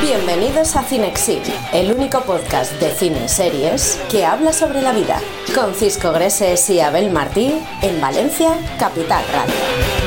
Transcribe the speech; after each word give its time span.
Bienvenidos 0.00 0.74
a 0.76 0.82
Cinexin, 0.84 1.42
el 1.74 1.92
único 1.92 2.22
podcast 2.22 2.72
de 2.80 2.90
cine 2.92 3.24
y 3.26 3.28
series 3.28 4.00
que 4.10 4.24
habla 4.24 4.54
sobre 4.54 4.80
la 4.80 4.92
vida, 4.92 5.20
con 5.54 5.74
Cisco 5.74 6.12
Greses 6.12 6.70
y 6.70 6.80
Abel 6.80 7.10
Martí 7.10 7.54
en 7.82 8.00
Valencia, 8.00 8.56
Capital 8.78 9.24
Radio. 9.32 9.97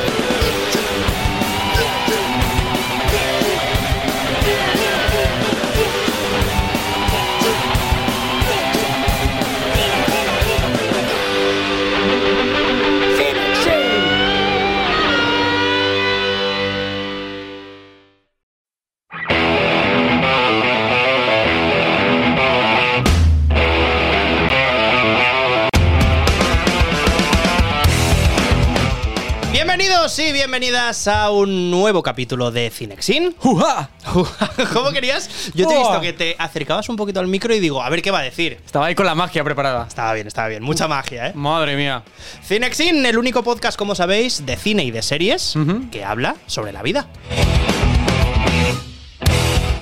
Bienvenidas 30.81 31.07
a 31.07 31.29
un 31.29 31.69
nuevo 31.69 32.01
capítulo 32.01 32.49
de 32.49 32.71
Cinexin. 32.71 33.35
¡Juja! 33.37 33.91
¿Cómo 34.73 34.89
querías? 34.91 35.51
Yo 35.53 35.67
te 35.67 35.75
he 35.75 35.77
visto 35.77 36.01
que 36.01 36.13
te 36.13 36.35
acercabas 36.39 36.89
un 36.89 36.95
poquito 36.95 37.19
al 37.19 37.27
micro 37.27 37.53
y 37.53 37.59
digo, 37.59 37.83
a 37.83 37.89
ver 37.89 38.01
qué 38.01 38.09
va 38.09 38.19
a 38.19 38.23
decir. 38.23 38.59
Estaba 38.65 38.87
ahí 38.87 38.95
con 38.95 39.05
la 39.05 39.13
magia 39.13 39.43
preparada. 39.43 39.85
Estaba 39.87 40.13
bien, 40.13 40.25
estaba 40.25 40.47
bien. 40.47 40.63
Mucha 40.63 40.87
magia, 40.87 41.27
¿eh? 41.27 41.31
Madre 41.35 41.75
mía. 41.75 42.03
Cinexin, 42.43 43.05
el 43.05 43.17
único 43.17 43.43
podcast, 43.43 43.77
como 43.77 43.93
sabéis, 43.93 44.43
de 44.43 44.57
cine 44.57 44.83
y 44.83 44.89
de 44.89 45.03
series 45.03 45.53
que 45.91 46.03
habla 46.03 46.35
sobre 46.47 46.71
la 46.71 46.81
vida. 46.81 47.07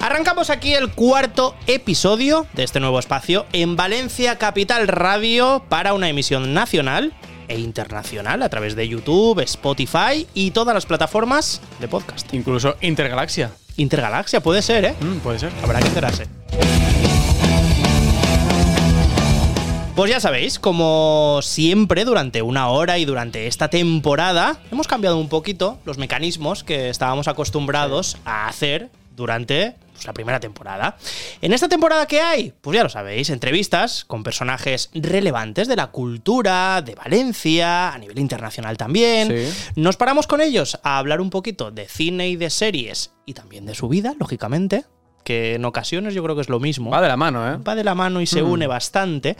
Arrancamos 0.01 0.49
aquí 0.49 0.73
el 0.73 0.91
cuarto 0.91 1.55
episodio 1.67 2.47
de 2.53 2.63
este 2.63 2.79
nuevo 2.79 2.99
espacio 2.99 3.45
en 3.53 3.75
Valencia 3.75 4.37
Capital 4.37 4.87
Radio 4.87 5.63
para 5.69 5.93
una 5.93 6.09
emisión 6.09 6.53
nacional 6.53 7.13
e 7.49 7.59
internacional 7.59 8.41
a 8.41 8.49
través 8.49 8.75
de 8.75 8.87
YouTube, 8.87 9.41
Spotify 9.41 10.25
y 10.33 10.51
todas 10.51 10.73
las 10.73 10.85
plataformas 10.85 11.61
de 11.79 11.89
podcast. 11.89 12.33
Incluso 12.33 12.77
Intergalaxia. 12.79 13.51
Intergalaxia 13.75 14.41
puede 14.41 14.61
ser, 14.61 14.85
¿eh? 14.85 14.95
Mm, 14.99 15.17
puede 15.17 15.39
ser. 15.39 15.51
Habrá 15.61 15.79
que 15.79 15.87
enterarse. 15.87 16.27
Pues 19.99 20.11
ya 20.11 20.21
sabéis, 20.21 20.59
como 20.59 21.41
siempre 21.41 22.05
durante 22.05 22.41
una 22.41 22.69
hora 22.69 22.97
y 22.99 23.03
durante 23.03 23.47
esta 23.47 23.67
temporada, 23.67 24.57
hemos 24.71 24.87
cambiado 24.87 25.17
un 25.17 25.27
poquito 25.27 25.77
los 25.83 25.97
mecanismos 25.97 26.63
que 26.63 26.89
estábamos 26.89 27.27
acostumbrados 27.27 28.15
a 28.23 28.47
hacer 28.47 28.89
durante 29.17 29.75
pues, 29.99 30.07
la 30.07 30.13
primera 30.13 30.39
temporada. 30.39 30.97
En 31.41 31.53
esta 31.53 31.67
temporada 31.67 32.05
que 32.05 32.21
hay, 32.21 32.53
pues 32.61 32.75
ya 32.75 32.83
lo 32.83 32.89
sabéis, 32.89 33.29
entrevistas 33.29 34.05
con 34.05 34.23
personajes 34.23 34.89
relevantes 34.93 35.67
de 35.67 35.75
la 35.75 35.87
cultura, 35.87 36.81
de 36.81 36.95
Valencia, 36.95 37.93
a 37.93 37.97
nivel 37.97 38.17
internacional 38.17 38.77
también. 38.77 39.27
Sí. 39.27 39.71
Nos 39.75 39.97
paramos 39.97 40.25
con 40.25 40.41
ellos 40.41 40.79
a 40.83 40.97
hablar 40.97 41.19
un 41.19 41.29
poquito 41.29 41.71
de 41.71 41.87
cine 41.87 42.29
y 42.29 42.37
de 42.37 42.49
series 42.49 43.11
y 43.25 43.33
también 43.33 43.65
de 43.65 43.75
su 43.75 43.89
vida, 43.89 44.15
lógicamente, 44.17 44.85
que 45.23 45.55
en 45.55 45.65
ocasiones 45.65 46.13
yo 46.13 46.23
creo 46.23 46.35
que 46.35 46.41
es 46.41 46.49
lo 46.49 46.59
mismo. 46.59 46.89
Va 46.89 47.01
de 47.01 47.09
la 47.09 47.17
mano, 47.17 47.51
¿eh? 47.51 47.57
Va 47.57 47.75
de 47.75 47.83
la 47.83 47.93
mano 47.93 48.21
y 48.21 48.25
se 48.25 48.41
une 48.41 48.67
bastante. 48.67 49.35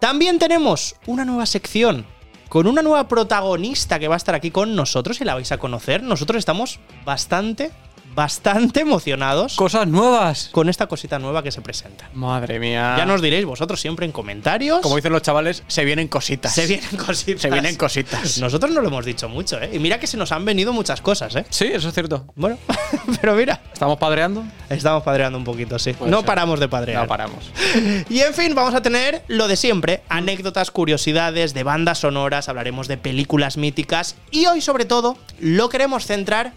También 0.00 0.38
tenemos 0.38 0.96
una 1.06 1.24
nueva 1.24 1.46
sección 1.46 2.04
con 2.50 2.66
una 2.66 2.82
nueva 2.82 3.06
protagonista 3.06 4.00
que 4.00 4.08
va 4.08 4.14
a 4.14 4.16
estar 4.16 4.34
aquí 4.34 4.50
con 4.50 4.74
nosotros 4.74 5.20
y 5.20 5.24
la 5.24 5.34
vais 5.34 5.52
a 5.52 5.58
conocer. 5.58 6.02
Nosotros 6.02 6.40
estamos 6.40 6.80
bastante, 7.04 7.70
bastante 8.14 8.80
emocionados 8.80 9.54
Cosas 9.56 9.86
nuevas. 9.86 10.48
con 10.52 10.68
esta 10.68 10.86
cosita 10.86 11.18
nueva 11.18 11.42
que 11.42 11.50
se 11.52 11.60
presenta. 11.60 12.08
Madre 12.14 12.58
mía. 12.58 12.94
Ya 12.98 13.06
nos 13.06 13.22
diréis 13.22 13.44
vosotros 13.44 13.80
siempre 13.80 14.06
en 14.06 14.12
comentarios. 14.12 14.80
Como 14.80 14.96
dicen 14.96 15.12
los 15.12 15.22
chavales, 15.22 15.62
se 15.68 15.84
vienen 15.84 16.08
cositas. 16.08 16.54
se 16.54 16.66
vienen 16.66 16.96
cositas. 16.96 17.42
Se 17.42 17.50
vienen 17.50 17.76
cositas. 17.76 18.38
Nosotros 18.38 18.72
no 18.72 18.80
lo 18.80 18.88
hemos 18.88 19.04
dicho 19.04 19.28
mucho, 19.28 19.60
¿eh? 19.60 19.70
Y 19.72 19.78
mira 19.78 19.98
que 20.00 20.06
se 20.06 20.16
nos 20.16 20.32
han 20.32 20.44
venido 20.44 20.72
muchas 20.72 21.00
cosas, 21.00 21.34
¿eh? 21.36 21.44
Sí, 21.50 21.66
eso 21.72 21.88
es 21.88 21.94
cierto. 21.94 22.26
Bueno, 22.34 22.58
pero 23.20 23.34
mira, 23.34 23.60
¿Estamos 23.72 23.98
padreando? 23.98 24.44
estamos 24.68 25.02
padreando 25.02 25.38
un 25.38 25.44
poquito, 25.44 25.78
sí. 25.78 25.92
Puede 25.92 26.10
no 26.10 26.18
ser. 26.18 26.26
paramos 26.26 26.60
de 26.60 26.68
padrear. 26.68 27.02
No 27.02 27.08
paramos. 27.08 27.50
Y 28.08 28.20
en 28.20 28.34
fin, 28.34 28.54
vamos 28.54 28.74
a 28.74 28.82
tener 28.82 29.22
lo 29.28 29.46
de 29.48 29.56
siempre: 29.56 30.02
anécdotas, 30.08 30.70
curiosidades 30.70 31.54
de 31.54 31.62
bandas 31.62 31.98
sonoras, 31.98 32.48
hablaremos 32.48 32.88
de 32.88 32.96
películas 32.96 33.56
míticas 33.56 34.16
y 34.30 34.46
hoy, 34.46 34.60
sobre 34.60 34.84
todo, 34.84 35.16
lo 35.38 35.68
queremos 35.68 36.06
centrar 36.06 36.52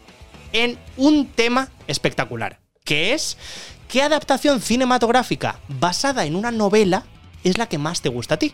en 0.53 0.78
un 0.97 1.28
tema 1.28 1.69
espectacular, 1.88 2.59
que 2.86 3.14
es 3.14 3.38
¿qué 3.88 4.02
adaptación 4.02 4.62
cinematográfica 4.62 5.59
basada 5.68 6.25
en 6.25 6.36
una 6.36 6.52
novela 6.52 7.03
es 7.44 7.58
la 7.58 7.68
que 7.68 7.78
más 7.78 8.02
te 8.02 8.09
gusta 8.09 8.36
a 8.36 8.40
ti? 8.40 8.53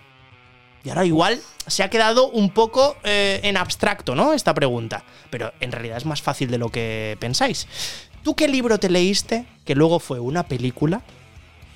Y 0.84 0.90
ahora 0.90 1.06
igual 1.06 1.40
se 1.68 1.84
ha 1.84 1.90
quedado 1.90 2.30
un 2.30 2.52
poco 2.52 2.96
eh, 3.04 3.42
en 3.44 3.58
abstracto, 3.58 4.16
¿no? 4.16 4.34
Esta 4.34 4.54
pregunta. 4.54 5.04
Pero 5.30 5.52
en 5.60 5.72
realidad 5.74 5.98
es 5.98 6.06
más 6.06 6.22
fácil 6.22 6.50
de 6.50 6.58
lo 6.58 6.70
que 6.70 7.18
pensáis. 7.20 7.68
¿Tú 8.24 8.34
qué 8.36 8.48
libro 8.48 8.80
te 8.80 8.90
leíste 8.90 9.46
que 9.66 9.76
luego 9.76 10.00
fue 10.00 10.20
una 10.20 10.44
película 10.44 11.02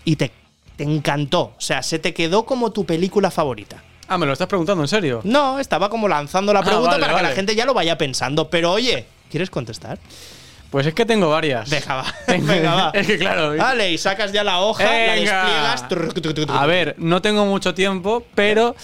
y 0.05 0.15
te, 0.15 0.31
te 0.77 0.83
encantó? 0.83 1.53
O 1.57 1.61
sea, 1.61 1.83
se 1.83 1.99
te 1.99 2.13
quedó 2.13 2.45
como 2.45 2.71
tu 2.71 2.85
película 2.85 3.29
favorita. 3.29 3.83
Ah, 4.07 4.17
¿me 4.17 4.25
lo 4.25 4.33
estás 4.33 4.47
preguntando 4.47 4.83
en 4.83 4.87
serio? 4.87 5.19
No, 5.25 5.59
estaba 5.59 5.89
como 5.89 6.07
lanzando 6.07 6.53
la 6.53 6.59
Ah, 6.59 6.63
pregunta 6.63 6.91
vale, 6.91 7.05
para 7.05 7.17
que 7.17 7.23
la 7.23 7.35
gente 7.35 7.55
ya 7.55 7.65
lo 7.65 7.73
vaya 7.73 7.97
pensando. 7.97 8.49
Pero 8.49 8.71
oye, 8.71 9.05
¿quieres 9.33 9.49
contestar? 9.49 9.97
Pues 10.69 10.85
es 10.85 10.93
que 10.93 11.05
tengo 11.07 11.27
varias. 11.29 11.67
Venga, 11.71 11.95
va. 11.95 12.05
Venga, 12.27 12.75
va. 12.75 12.91
Es 12.93 13.07
que 13.07 13.17
claro. 13.17 13.57
Vale, 13.57 13.91
y 13.91 13.97
sacas 13.97 14.31
ya 14.31 14.43
la 14.43 14.59
hoja, 14.61 14.83
la 14.83 14.91
Venga. 14.91 15.15
despliegas. 15.43 15.89
Trrr, 15.89 16.13
trrr, 16.13 16.51
A 16.51 16.65
ver, 16.67 16.93
no 16.99 17.19
tengo 17.21 17.45
mucho 17.47 17.73
tiempo, 17.73 18.23
pero 18.35 18.75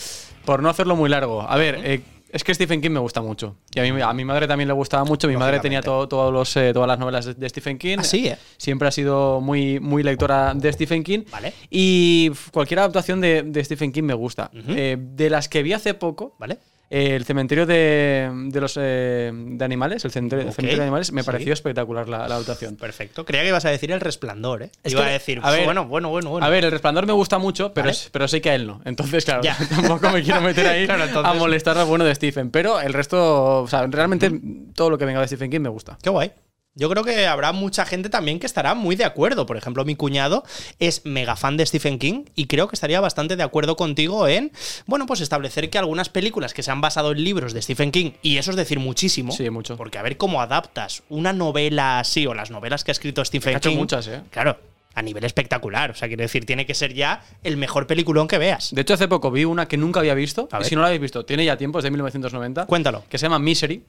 por 0.46 0.64
no 0.64 0.70
hacerlo 0.70 0.96
muy 0.96 1.08
largo. 1.10 1.42
A 1.48 1.56
ver, 1.56 1.80
eh, 1.84 2.02
es 2.32 2.44
que 2.44 2.54
Stephen 2.54 2.80
King 2.82 2.92
me 2.92 3.00
gusta 3.00 3.22
mucho. 3.22 3.56
Y 3.74 3.80
a, 3.80 3.92
mí, 3.92 4.02
a 4.02 4.14
mi 4.14 4.24
madre 4.26 4.48
también 4.48 4.68
le 4.68 4.74
gustaba 4.76 5.04
mucho. 5.04 5.28
Mi 5.28 5.36
madre 5.38 5.60
tenía 5.60 5.82
todo- 5.82 6.08
todos 6.08 6.32
los, 6.32 6.56
eh, 6.58 6.74
todas 6.74 6.88
las 6.88 6.98
novelas 7.00 7.26
de, 7.26 7.34
de 7.36 7.50
Stephen 7.50 7.78
King. 7.80 7.98
Ah, 8.00 8.04
sí, 8.04 8.28
¿eh? 8.28 8.38
Siempre 8.58 8.88
ha 8.88 8.92
sido 8.92 9.42
muy, 9.42 9.80
muy 9.80 10.04
lectora 10.04 10.54
de 10.56 10.72
Stephen 10.74 11.04
King. 11.04 11.22
Vale. 11.32 11.54
Y 11.72 12.30
cualquier 12.52 12.80
adaptación 12.82 13.20
de, 13.22 13.42
de 13.44 13.64
Stephen 13.64 13.92
King 13.92 14.04
me 14.04 14.14
gusta. 14.14 14.52
Eh, 14.54 14.96
de 15.00 15.30
las 15.32 15.50
que 15.50 15.64
vi 15.64 15.74
hace 15.74 15.96
poco, 15.96 16.36
¿Vale? 16.38 16.60
Eh, 16.92 17.16
el 17.16 17.26
cementerio 17.26 17.66
de, 17.66 18.30
de 18.48 18.62
los 18.62 18.76
eh, 18.80 19.32
de 19.34 19.64
animales, 19.66 20.04
el 20.06 20.12
cementerio, 20.12 20.46
cementerio 20.52 20.78
de 20.78 20.84
animales, 20.84 21.12
me 21.12 21.22
sí. 21.22 21.26
pareció 21.26 21.54
espectacular 21.54 22.10
la, 22.10 22.28
la 22.28 22.36
adaptación. 22.36 22.76
Perfecto. 22.78 23.26
Creía 23.26 23.44
que 23.44 23.50
ibas 23.50 23.66
a 23.66 23.70
decir 23.70 23.92
el 23.92 24.00
resplandor, 24.02 24.64
¿eh? 24.64 24.72
Es 24.84 24.94
Iba 24.94 25.04
que- 25.04 25.10
a 25.10 25.14
decir, 25.14 25.40
a 25.44 25.52
ver, 25.52 25.66
bueno, 25.66 25.86
bueno, 25.88 26.10
bueno, 26.10 26.30
bueno. 26.32 26.46
A 26.46 26.50
ver, 26.50 26.66
el 26.66 26.72
resplandor 26.72 27.06
me 27.06 27.14
gusta 27.14 27.38
mucho, 27.38 27.74
pero, 27.74 27.86
Vale. 27.86 27.92
es- 27.92 28.10
pero 28.12 28.28
sé 28.28 28.42
que 28.42 28.50
a 28.50 28.56
él 28.56 28.66
no. 28.68 28.82
Entonces, 28.86 29.24
claro, 29.26 29.44
Ya. 29.44 29.56
tampoco 29.70 30.10
me 30.10 30.24
quiero 30.24 30.42
meter 30.42 30.66
ahí 30.68 30.86
Claro, 30.88 31.04
entonces- 31.06 31.32
a 31.32 31.36
molestar 31.36 31.78
al 31.78 31.86
bueno 31.86 32.06
de 32.06 32.16
Stephen. 32.16 32.50
Pero 32.52 32.80
el 32.82 32.94
resto, 32.94 33.62
o 33.62 33.68
sea, 33.68 33.86
realmente 33.88 34.32
todo 34.74 34.90
lo 34.90 34.98
que 34.98 35.06
venga 35.06 35.20
de 35.22 35.28
Stephen 35.28 35.52
King 35.52 35.62
me 35.62 35.70
gusta. 35.70 35.98
Qué 36.02 36.10
guay. 36.10 36.32
Yo 36.80 36.90
creo 36.90 37.04
que 37.04 37.28
habrá 37.28 37.52
mucha 37.52 37.86
gente 37.86 38.10
también 38.10 38.40
que 38.40 38.46
estará 38.46 38.74
muy 38.74 38.96
de 38.96 39.04
acuerdo. 39.04 39.46
Por 39.46 39.58
ejemplo, 39.58 39.84
mi 39.84 39.96
cuñado 39.96 40.44
es 40.80 41.06
mega 41.06 41.36
fan 41.36 41.58
de 41.58 41.66
Stephen 41.66 42.00
King 42.00 42.24
y 42.36 42.46
creo 42.48 42.70
que 42.70 42.76
estaría 42.76 43.02
bastante 43.02 43.36
de 43.36 43.44
acuerdo 43.44 43.76
contigo 43.76 44.28
en, 44.30 44.52
bueno, 44.86 45.06
pues 45.06 45.20
establecer 45.20 45.70
que 45.70 45.78
algunas 45.78 46.08
películas 46.08 46.54
que 46.54 46.64
se 46.64 46.72
han 46.72 46.80
basado 46.80 47.12
en 47.12 47.22
libros 47.24 47.52
de 47.54 47.62
Stephen 47.62 47.92
King, 47.92 48.12
y 48.22 48.38
eso 48.38 48.52
es 48.52 48.58
decir 48.58 48.80
muchísimo, 48.80 49.34
Sí, 49.34 49.50
mucho. 49.50 49.76
porque 49.76 49.98
a 49.98 50.02
ver 50.02 50.16
cómo 50.18 50.42
adaptas 50.42 51.04
una 51.10 51.34
novela 51.34 52.00
así 52.00 52.26
o 52.28 52.34
las 52.34 52.50
novelas 52.50 52.84
que 52.86 52.92
ha 52.92 52.94
escrito 52.94 53.24
Stephen 53.26 53.56
Ha 53.56 53.58
hecho 53.58 53.70
King. 53.72 53.78
muchas, 53.78 54.08
¿eh? 54.08 54.22
Claro, 54.30 54.58
a 54.96 55.02
nivel 55.02 55.26
espectacular. 55.26 55.92
O 55.92 55.96
sea, 55.96 56.08
quiero 56.08 56.22
decir, 56.22 56.46
tiene 56.46 56.66
que 56.66 56.74
ser 56.76 56.94
ya 56.94 57.24
el 57.44 57.58
mejor 57.58 57.88
peliculón 57.88 58.28
que 58.30 58.38
veas. 58.38 58.74
De 58.74 58.82
hecho, 58.82 58.94
hace 58.94 59.08
poco 59.10 59.32
vi 59.32 59.44
una 59.44 59.68
que 59.68 59.76
nunca 59.78 60.00
había 60.00 60.14
visto. 60.14 60.48
A 60.52 60.58
Y 60.58 60.60
ver. 60.60 60.68
si 60.70 60.76
no 60.76 60.82
la 60.82 60.88
habéis 60.88 61.02
visto, 61.02 61.26
tiene 61.26 61.44
ya 61.44 61.58
tiempo, 61.58 61.80
es 61.80 61.84
de 61.84 61.92
1990. 61.92 62.66
Cuéntalo. 62.68 63.04
Que 63.10 63.18
se 63.18 63.26
llama 63.26 63.38
Misery. 63.40 63.84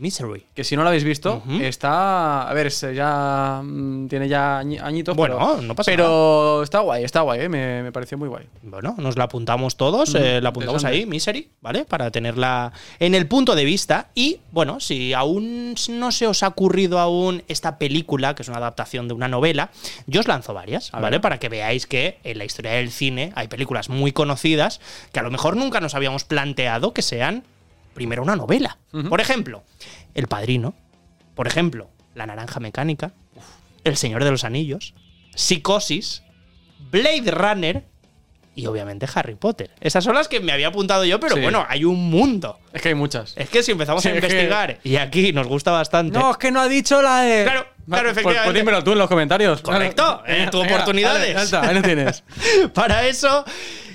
Misery. 0.00 0.46
Que 0.54 0.64
si 0.64 0.76
no 0.76 0.82
la 0.82 0.88
habéis 0.90 1.04
visto, 1.04 1.42
está. 1.60 2.48
A 2.48 2.52
ver, 2.54 2.68
ya. 2.70 3.60
mm, 3.62 4.08
Tiene 4.08 4.28
ya 4.28 4.60
añi- 4.60 4.80
añitos. 4.82 5.16
Bueno, 5.16 5.38
pero, 5.38 5.62
no 5.62 5.74
pasa 5.74 5.90
Pero 5.90 6.62
está 6.62 6.80
guay, 6.80 7.04
está 7.04 7.20
guay, 7.22 7.40
¿eh? 7.42 7.48
me, 7.48 7.82
me 7.82 7.92
pareció 7.92 8.18
muy 8.18 8.28
guay. 8.28 8.46
Bueno, 8.62 8.94
nos 8.98 9.16
la 9.16 9.24
apuntamos 9.24 9.76
todos, 9.76 10.14
eh, 10.14 10.40
la 10.40 10.48
apuntamos 10.50 10.84
ahí, 10.84 11.06
Misery, 11.06 11.48
¿vale? 11.60 11.84
Para 11.84 12.10
tenerla 12.10 12.72
en 12.98 13.14
el 13.14 13.26
punto 13.26 13.54
de 13.54 13.64
vista. 13.64 14.08
Y 14.14 14.40
bueno, 14.52 14.80
si 14.80 15.12
aún 15.12 15.74
no 15.90 16.12
se 16.12 16.26
os 16.26 16.42
ha 16.42 16.48
ocurrido 16.48 16.98
aún 16.98 17.42
esta 17.48 17.78
película, 17.78 18.34
que 18.34 18.42
es 18.42 18.48
una 18.48 18.58
adaptación 18.58 19.08
de 19.08 19.14
una 19.14 19.28
novela, 19.28 19.70
yo 20.06 20.20
os 20.20 20.28
lanzo 20.28 20.54
varias, 20.54 20.92
A 20.92 21.00
¿vale? 21.00 21.16
ver. 21.16 21.20
Para 21.20 21.38
que 21.38 21.48
veáis 21.48 21.86
que 21.86 22.18
en 22.24 22.38
la 22.38 22.44
historia 22.44 22.72
del 22.72 22.90
cine 22.90 23.32
hay 23.34 23.48
películas 23.48 23.88
muy 23.88 24.12
conocidas 24.12 24.80
que 25.12 25.20
a 25.20 25.22
lo 25.22 25.30
mejor 25.30 25.56
nunca 25.56 25.80
nos 25.80 25.94
habíamos 25.94 26.24
planteado 26.24 26.92
que 26.92 27.02
sean 27.02 27.44
primero 27.94 28.22
una 28.22 28.36
novela. 28.36 28.78
Por 29.08 29.20
ejemplo, 29.20 29.64
El 30.14 30.26
Padrino. 30.28 30.74
Por 31.34 31.46
ejemplo, 31.46 31.90
La 32.14 32.26
Naranja 32.26 32.60
Mecánica. 32.60 33.12
El 33.84 33.96
Señor 33.96 34.24
de 34.24 34.30
los 34.30 34.44
Anillos, 34.44 34.94
Psicosis, 35.34 36.22
Blade 36.90 37.30
Runner 37.30 37.84
y 38.56 38.66
obviamente 38.66 39.06
Harry 39.14 39.34
Potter. 39.34 39.70
Esas 39.80 40.04
son 40.04 40.14
las 40.14 40.28
que 40.28 40.38
me 40.40 40.52
había 40.52 40.68
apuntado 40.68 41.04
yo, 41.04 41.18
pero 41.20 41.34
Sí. 41.34 41.42
bueno, 41.42 41.66
hay 41.68 41.84
un 41.84 42.08
mundo. 42.08 42.58
Es 42.72 42.80
que 42.82 42.88
hay 42.90 42.94
muchas. 42.94 43.34
Es 43.36 43.50
que 43.50 43.62
si 43.64 43.72
empezamos 43.72 44.02
Sí, 44.02 44.08
a 44.08 44.12
que- 44.12 44.18
investigar, 44.18 44.78
y 44.84 44.96
aquí 44.96 45.32
nos 45.32 45.48
gusta 45.48 45.72
bastante. 45.72 46.16
No, 46.18 46.30
es 46.30 46.36
que 46.36 46.50
no 46.52 46.60
ha 46.60 46.68
dicho 46.68 47.02
la 47.02 47.22
de. 47.22 47.42
Claro, 47.44 47.66
claro, 47.66 47.72
Pues- 47.88 48.12
efectivamente. 48.12 48.44
Pues, 48.44 48.54
dímelo 48.54 48.84
tú 48.84 48.92
en 48.92 48.98
los 48.98 49.08
comentarios. 49.08 49.60
Correcto, 49.60 50.22
Vale. 50.22 50.44
eh, 50.44 50.48
tu 50.50 50.60
Venga, 50.60 50.74
oportunidad 50.76 51.12
vale, 51.14 51.28
es. 51.30 51.34
ya 51.34 51.42
está, 51.42 51.68
ahí 51.68 51.74
lo 51.74 51.82
tienes. 51.82 52.22
para 52.74 53.06
eso 53.06 53.44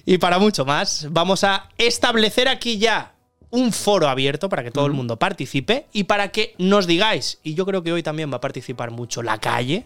y 0.06 0.18
para 0.18 0.40
mucho 0.40 0.66
más, 0.66 1.08
vamos 1.10 1.44
a 1.46 1.70
establecer 1.78 2.48
aquí 2.50 2.78
ya 2.78 3.14
un 3.52 3.72
foro 3.72 4.08
abierto 4.08 4.50
para 4.50 4.64
que 4.64 4.72
todo 4.72 4.86
el 4.86 4.94
mundo 4.94 5.18
participe 5.18 5.88
y 5.92 6.04
para 6.04 6.30
que 6.30 6.54
nos 6.58 6.88
digáis, 6.88 7.40
y 7.44 7.56
yo 7.56 7.66
creo 7.66 7.84
que 7.84 7.92
hoy 7.92 8.04
también 8.04 8.32
va 8.32 8.38
a 8.38 8.42
participar 8.42 8.92
mucho 8.92 9.24
la 9.24 9.40
calle, 9.40 9.86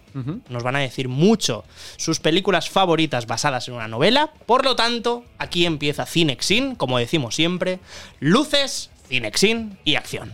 nos 0.50 0.63
van 0.63 0.75
a 0.75 0.80
decir 0.80 1.07
mucho 1.07 1.63
sus 1.98 2.19
películas 2.19 2.69
favoritas 2.69 3.25
basadas 3.25 3.68
en 3.68 3.75
una 3.75 3.88
novela, 3.88 4.31
por 4.45 4.65
lo 4.65 4.75
tanto, 4.75 5.24
aquí 5.38 5.65
empieza 5.65 6.06
Cinexin, 6.06 6.75
como 6.75 6.98
decimos 6.98 7.36
siempre, 7.36 7.80
luces, 8.19 8.89
Cinexin 9.07 9.77
y 9.83 9.95
acción. 9.95 10.31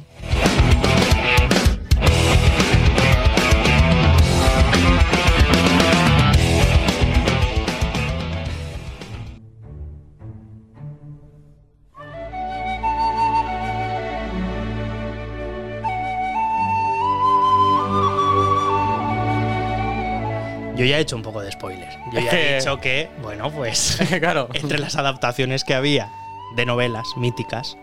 Yo 20.80 20.86
ya 20.86 20.98
he 20.98 21.02
hecho 21.02 21.16
un 21.16 21.22
poco 21.22 21.42
de 21.42 21.52
spoiler. 21.52 21.90
Yo 22.14 22.20
ya 22.22 22.32
he 22.32 22.56
dicho 22.60 22.78
que, 22.80 23.10
bueno, 23.22 23.52
pues 23.52 24.00
claro. 24.20 24.48
entre 24.54 24.80
las 24.80 24.96
adaptaciones 24.96 25.64
que 25.64 25.74
había 25.74 26.10
de 26.56 26.66
novelas 26.66 27.08
míticas, 27.18 27.78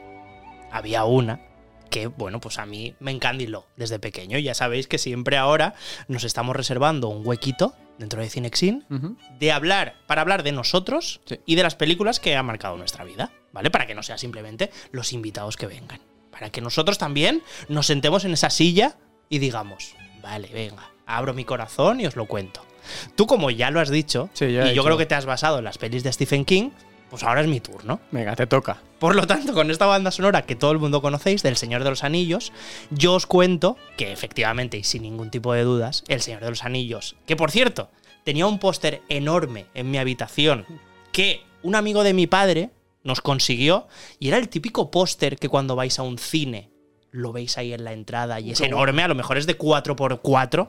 había 0.72 1.04
una 1.04 1.40
que, 1.90 2.08
bueno, 2.08 2.40
pues 2.40 2.58
a 2.58 2.66
mí 2.66 2.94
me 2.98 3.10
encandiló 3.12 3.66
desde 3.76 3.98
pequeño. 3.98 4.38
Ya 4.38 4.54
sabéis 4.54 4.88
que 4.88 4.98
siempre 4.98 5.36
ahora 5.36 5.74
nos 6.08 6.24
estamos 6.24 6.56
reservando 6.56 7.08
un 7.08 7.24
huequito 7.26 7.74
dentro 7.98 8.20
de 8.20 8.28
Cinexin 8.28 8.84
de 9.38 9.52
hablar, 9.52 9.94
para 10.06 10.20
hablar 10.22 10.42
de 10.42 10.52
nosotros 10.52 11.20
Sí. 11.26 11.38
y 11.46 11.54
de 11.54 11.62
las 11.62 11.74
películas 11.76 12.18
que 12.18 12.34
han 12.36 12.44
marcado 12.46 12.76
nuestra 12.76 13.04
vida, 13.04 13.30
¿vale? 13.52 13.70
Para 13.70 13.86
que 13.86 13.94
no 13.94 14.02
sea 14.02 14.18
simplemente 14.18 14.70
los 14.90 15.12
invitados 15.12 15.56
que 15.56 15.66
vengan. 15.66 16.00
Para 16.30 16.50
que 16.50 16.60
nosotros 16.60 16.98
también 16.98 17.42
nos 17.68 17.86
sentemos 17.86 18.24
en 18.24 18.32
esa 18.32 18.50
silla 18.50 18.96
y 19.30 19.38
digamos, 19.38 19.94
vale, 20.20 20.48
venga, 20.52 20.90
abro 21.06 21.32
mi 21.34 21.44
corazón 21.44 22.00
y 22.00 22.06
os 22.06 22.16
lo 22.16 22.26
cuento. 22.26 22.62
Tú, 23.14 23.26
como 23.26 23.50
ya 23.50 23.70
lo 23.70 23.80
has 23.80 23.90
dicho, 23.90 24.30
Sí, 24.32 24.46
y 24.46 24.56
he 24.58 24.74
yo 24.74 24.84
creo 24.84 24.96
que 24.96 25.06
te 25.06 25.14
has 25.14 25.26
basado 25.26 25.58
en 25.58 25.64
las 25.64 25.78
pelis 25.78 26.02
de 26.02 26.12
Stephen 26.12 26.44
King, 26.44 26.70
pues 27.10 27.22
ahora 27.22 27.40
es 27.40 27.46
mi 27.46 27.60
turno. 27.60 28.00
Venga, 28.10 28.34
te 28.34 28.46
toca. 28.46 28.78
Por 28.98 29.14
lo 29.14 29.26
tanto, 29.26 29.52
con 29.52 29.70
esta 29.70 29.86
banda 29.86 30.10
sonora 30.10 30.42
que 30.42 30.56
todo 30.56 30.72
el 30.72 30.78
mundo 30.78 31.02
conocéis, 31.02 31.42
del 31.42 31.56
Señor 31.56 31.84
de 31.84 31.90
los 31.90 32.02
Anillos, 32.02 32.52
yo 32.90 33.14
os 33.14 33.26
cuento 33.26 33.76
que 33.96 34.12
efectivamente 34.12 34.78
y 34.78 34.84
sin 34.84 35.02
ningún 35.02 35.30
tipo 35.30 35.52
de 35.52 35.62
dudas, 35.62 36.02
El 36.08 36.20
Señor 36.20 36.42
de 36.42 36.50
los 36.50 36.64
Anillos, 36.64 37.16
que 37.26 37.36
por 37.36 37.50
cierto, 37.50 37.90
tenía 38.24 38.46
un 38.46 38.58
póster 38.58 39.02
enorme 39.08 39.66
en 39.74 39.90
mi 39.90 39.98
habitación 39.98 40.66
que 41.12 41.42
un 41.62 41.74
amigo 41.74 42.02
de 42.02 42.12
mi 42.12 42.26
padre 42.26 42.70
nos 43.04 43.20
consiguió 43.20 43.86
y 44.18 44.28
era 44.28 44.36
el 44.38 44.48
típico 44.48 44.90
póster 44.90 45.38
que 45.38 45.48
cuando 45.48 45.76
vais 45.76 45.98
a 45.98 46.02
un 46.02 46.18
cine 46.18 46.70
lo 47.12 47.32
veis 47.32 47.56
ahí 47.56 47.72
en 47.72 47.84
la 47.84 47.92
entrada 47.92 48.40
y 48.40 48.50
es 48.50 48.60
enorme, 48.60 49.02
a 49.02 49.08
lo 49.08 49.14
mejor 49.14 49.38
es 49.38 49.46
de 49.46 49.56
4x4. 49.56 50.68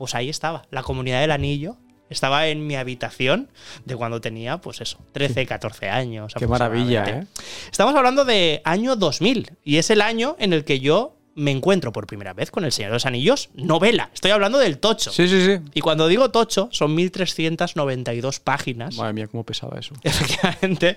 Pues 0.00 0.14
ahí 0.14 0.30
estaba, 0.30 0.62
la 0.70 0.82
comunidad 0.82 1.20
del 1.20 1.30
anillo. 1.30 1.76
Estaba 2.08 2.48
en 2.48 2.66
mi 2.66 2.74
habitación 2.74 3.50
de 3.84 3.96
cuando 3.96 4.18
tenía, 4.22 4.56
pues 4.56 4.80
eso, 4.80 4.96
13, 5.12 5.44
14 5.44 5.90
años. 5.90 6.32
Qué 6.38 6.46
maravilla. 6.46 7.04
¿eh? 7.04 7.26
Estamos 7.70 7.94
hablando 7.94 8.24
de 8.24 8.62
año 8.64 8.96
2000 8.96 9.58
y 9.62 9.76
es 9.76 9.90
el 9.90 10.00
año 10.00 10.36
en 10.38 10.54
el 10.54 10.64
que 10.64 10.80
yo 10.80 11.18
me 11.34 11.50
encuentro 11.50 11.92
por 11.92 12.06
primera 12.06 12.32
vez 12.32 12.50
con 12.50 12.64
El 12.64 12.72
Señor 12.72 12.92
de 12.92 12.94
los 12.94 13.04
Anillos, 13.04 13.50
novela. 13.52 14.08
Estoy 14.14 14.30
hablando 14.30 14.56
del 14.56 14.78
tocho. 14.78 15.12
Sí, 15.12 15.28
sí, 15.28 15.44
sí. 15.44 15.62
Y 15.74 15.82
cuando 15.82 16.08
digo 16.08 16.30
tocho, 16.30 16.70
son 16.72 16.94
1392 16.94 18.40
páginas. 18.40 18.96
Madre 18.96 19.12
mía, 19.12 19.28
cómo 19.28 19.44
pesaba 19.44 19.78
eso. 19.78 19.94
Efectivamente, 20.02 20.96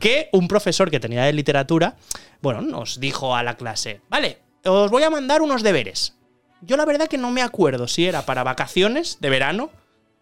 que 0.00 0.28
un 0.32 0.48
profesor 0.48 0.90
que 0.90 0.98
tenía 0.98 1.22
de 1.22 1.32
literatura, 1.32 1.94
bueno, 2.42 2.62
nos 2.62 2.98
dijo 2.98 3.36
a 3.36 3.44
la 3.44 3.56
clase, 3.56 4.00
vale, 4.08 4.38
os 4.64 4.90
voy 4.90 5.04
a 5.04 5.10
mandar 5.10 5.40
unos 5.40 5.62
deberes. 5.62 6.16
Yo 6.62 6.76
la 6.76 6.84
verdad 6.84 7.08
que 7.08 7.18
no 7.18 7.30
me 7.30 7.42
acuerdo 7.42 7.88
si 7.88 8.06
era 8.06 8.22
para 8.26 8.42
vacaciones 8.44 9.18
de 9.20 9.30
verano, 9.30 9.70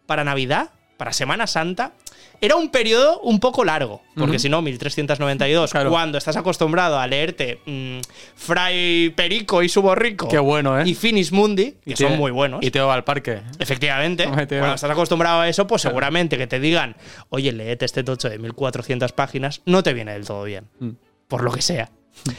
para 0.07 0.25
Navidad, 0.25 0.71
para 0.97 1.13
Semana 1.13 1.47
Santa. 1.47 1.93
Era 2.41 2.55
un 2.55 2.71
periodo 2.71 3.21
un 3.21 3.41
poco 3.41 3.65
largo, 3.65 4.01
porque 4.15 4.33
Ujú. 4.37 4.39
si 4.39 4.49
no, 4.49 4.63
1392, 4.63 5.73
Claro. 5.73 5.91
cuando 5.91 6.19
estás 6.19 6.37
acostumbrado 6.37 6.99
a 6.99 7.07
leerte 7.09 7.61
mm, 7.67 7.99
Fray 8.37 9.11
Perico 9.11 9.63
y 9.65 9.69
su 9.69 9.83
borrico 9.83 10.29
Qué 10.29 10.39
bueno, 10.39 10.81
¿eh? 10.81 10.85
y 10.89 10.95
Finis 10.95 11.33
Mundi, 11.33 11.73
que 11.85 11.95
te- 11.95 12.05
son 12.09 12.17
muy 12.17 12.31
buenos. 12.31 12.61
Y 12.65 12.71
Teo 12.71 12.87
va 12.87 12.95
al 12.95 13.03
parque. 13.05 13.41
Efectivamente, 13.59 14.25
cuando 14.49 14.75
estás 14.75 14.91
acostumbrado 14.91 15.41
a 15.41 15.49
eso, 15.49 15.67
pues 15.67 15.83
seguramente 15.83 16.39
que 16.39 16.47
te 16.47 16.61
digan, 16.61 16.97
oye, 17.29 17.51
léete 17.53 17.85
este 17.85 18.05
tocho 18.05 18.29
de 18.29 18.39
1400 18.39 19.11
páginas, 19.13 19.61
no 19.67 19.83
te 19.83 19.93
viene 19.93 20.13
del 20.13 20.25
todo 20.25 20.45
bien, 20.45 20.69
Mm. 20.79 20.91
por 21.27 21.43
lo 21.43 21.51
que 21.51 21.63
sea. 21.63 21.91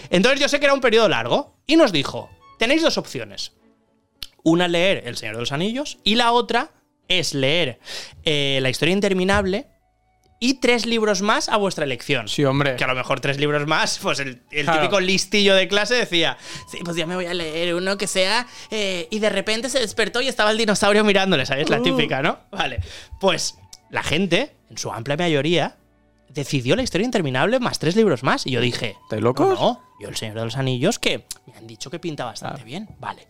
Entonces 0.10 0.40
yo 0.40 0.48
sé 0.48 0.60
que 0.60 0.66
era 0.66 0.74
un 0.74 0.82
periodo 0.82 1.10
largo 1.10 1.58
y 1.68 1.76
nos 1.76 1.92
dijo, 1.92 2.30
tenéis 2.58 2.82
dos 2.84 2.98
opciones. 2.98 3.52
Una 4.44 4.68
leer 4.68 5.04
El 5.06 5.18
Señor 5.18 5.36
de 5.36 5.42
los 5.42 5.52
Anillos 5.52 6.00
y 6.04 6.16
la 6.16 6.32
otra 6.32 6.72
es 7.08 7.34
leer 7.34 7.80
eh, 8.24 8.60
La 8.62 8.70
historia 8.70 8.94
interminable 8.94 9.68
y 10.42 10.56
tres 10.62 10.86
libros 10.86 11.22
más 11.22 11.50
a 11.50 11.58
vuestra 11.58 11.84
elección. 11.84 12.30
Sí, 12.30 12.46
hombre. 12.46 12.78
Que 12.78 12.84
a 12.86 12.88
lo 12.88 12.96
mejor 12.96 13.20
tres 13.20 13.38
libros 13.40 13.68
más, 13.68 14.00
pues 14.02 14.20
el, 14.20 14.42
el 14.52 14.64
Claro. 14.64 14.80
típico 14.80 15.00
listillo 15.02 15.54
de 15.54 15.68
clase 15.68 15.96
decía, 15.96 16.38
sí, 16.72 16.78
pues 16.86 16.96
ya 16.96 17.06
me 17.06 17.16
voy 17.16 17.26
a 17.26 17.34
leer 17.34 17.76
uno 17.76 17.98
que 17.98 18.08
sea, 18.08 18.48
eh, 18.72 19.10
y 19.12 19.20
de 19.20 19.30
repente 19.30 19.70
se 19.70 19.80
despertó 19.80 20.22
y 20.22 20.30
estaba 20.30 20.52
el 20.52 20.58
dinosaurio 20.58 21.04
mirándole, 21.04 21.46
¿sabes? 21.46 21.70
La 21.70 21.82
Uh. 21.82 21.84
típica, 21.84 22.22
¿no? 22.22 22.40
Vale. 22.52 22.80
Pues 23.20 23.58
la 23.90 24.02
gente, 24.02 24.56
en 24.70 24.78
su 24.78 24.90
amplia 24.94 25.18
mayoría, 25.18 25.76
decidió 26.30 26.78
la 26.78 26.84
historia 26.84 27.04
interminable 27.04 27.60
más 27.60 27.78
tres 27.80 27.98
libros 27.98 28.24
más. 28.24 28.48
Y 28.48 28.52
yo 28.52 28.62
dije, 28.62 28.96
¿Estáis 29.04 29.22
locos? 29.22 29.50
No, 29.50 29.56
no, 29.56 29.89
yo 30.00 30.08
el 30.10 30.16
Señor 30.16 30.36
de 30.38 30.46
los 30.46 30.58
Anillos, 30.58 31.00
que 31.00 31.26
me 31.46 31.56
han 31.58 31.68
dicho 31.68 31.90
que 31.90 32.00
pinta 32.00 32.26
bastante 32.26 32.64
bien. 32.64 32.88
Vale. 33.00 33.28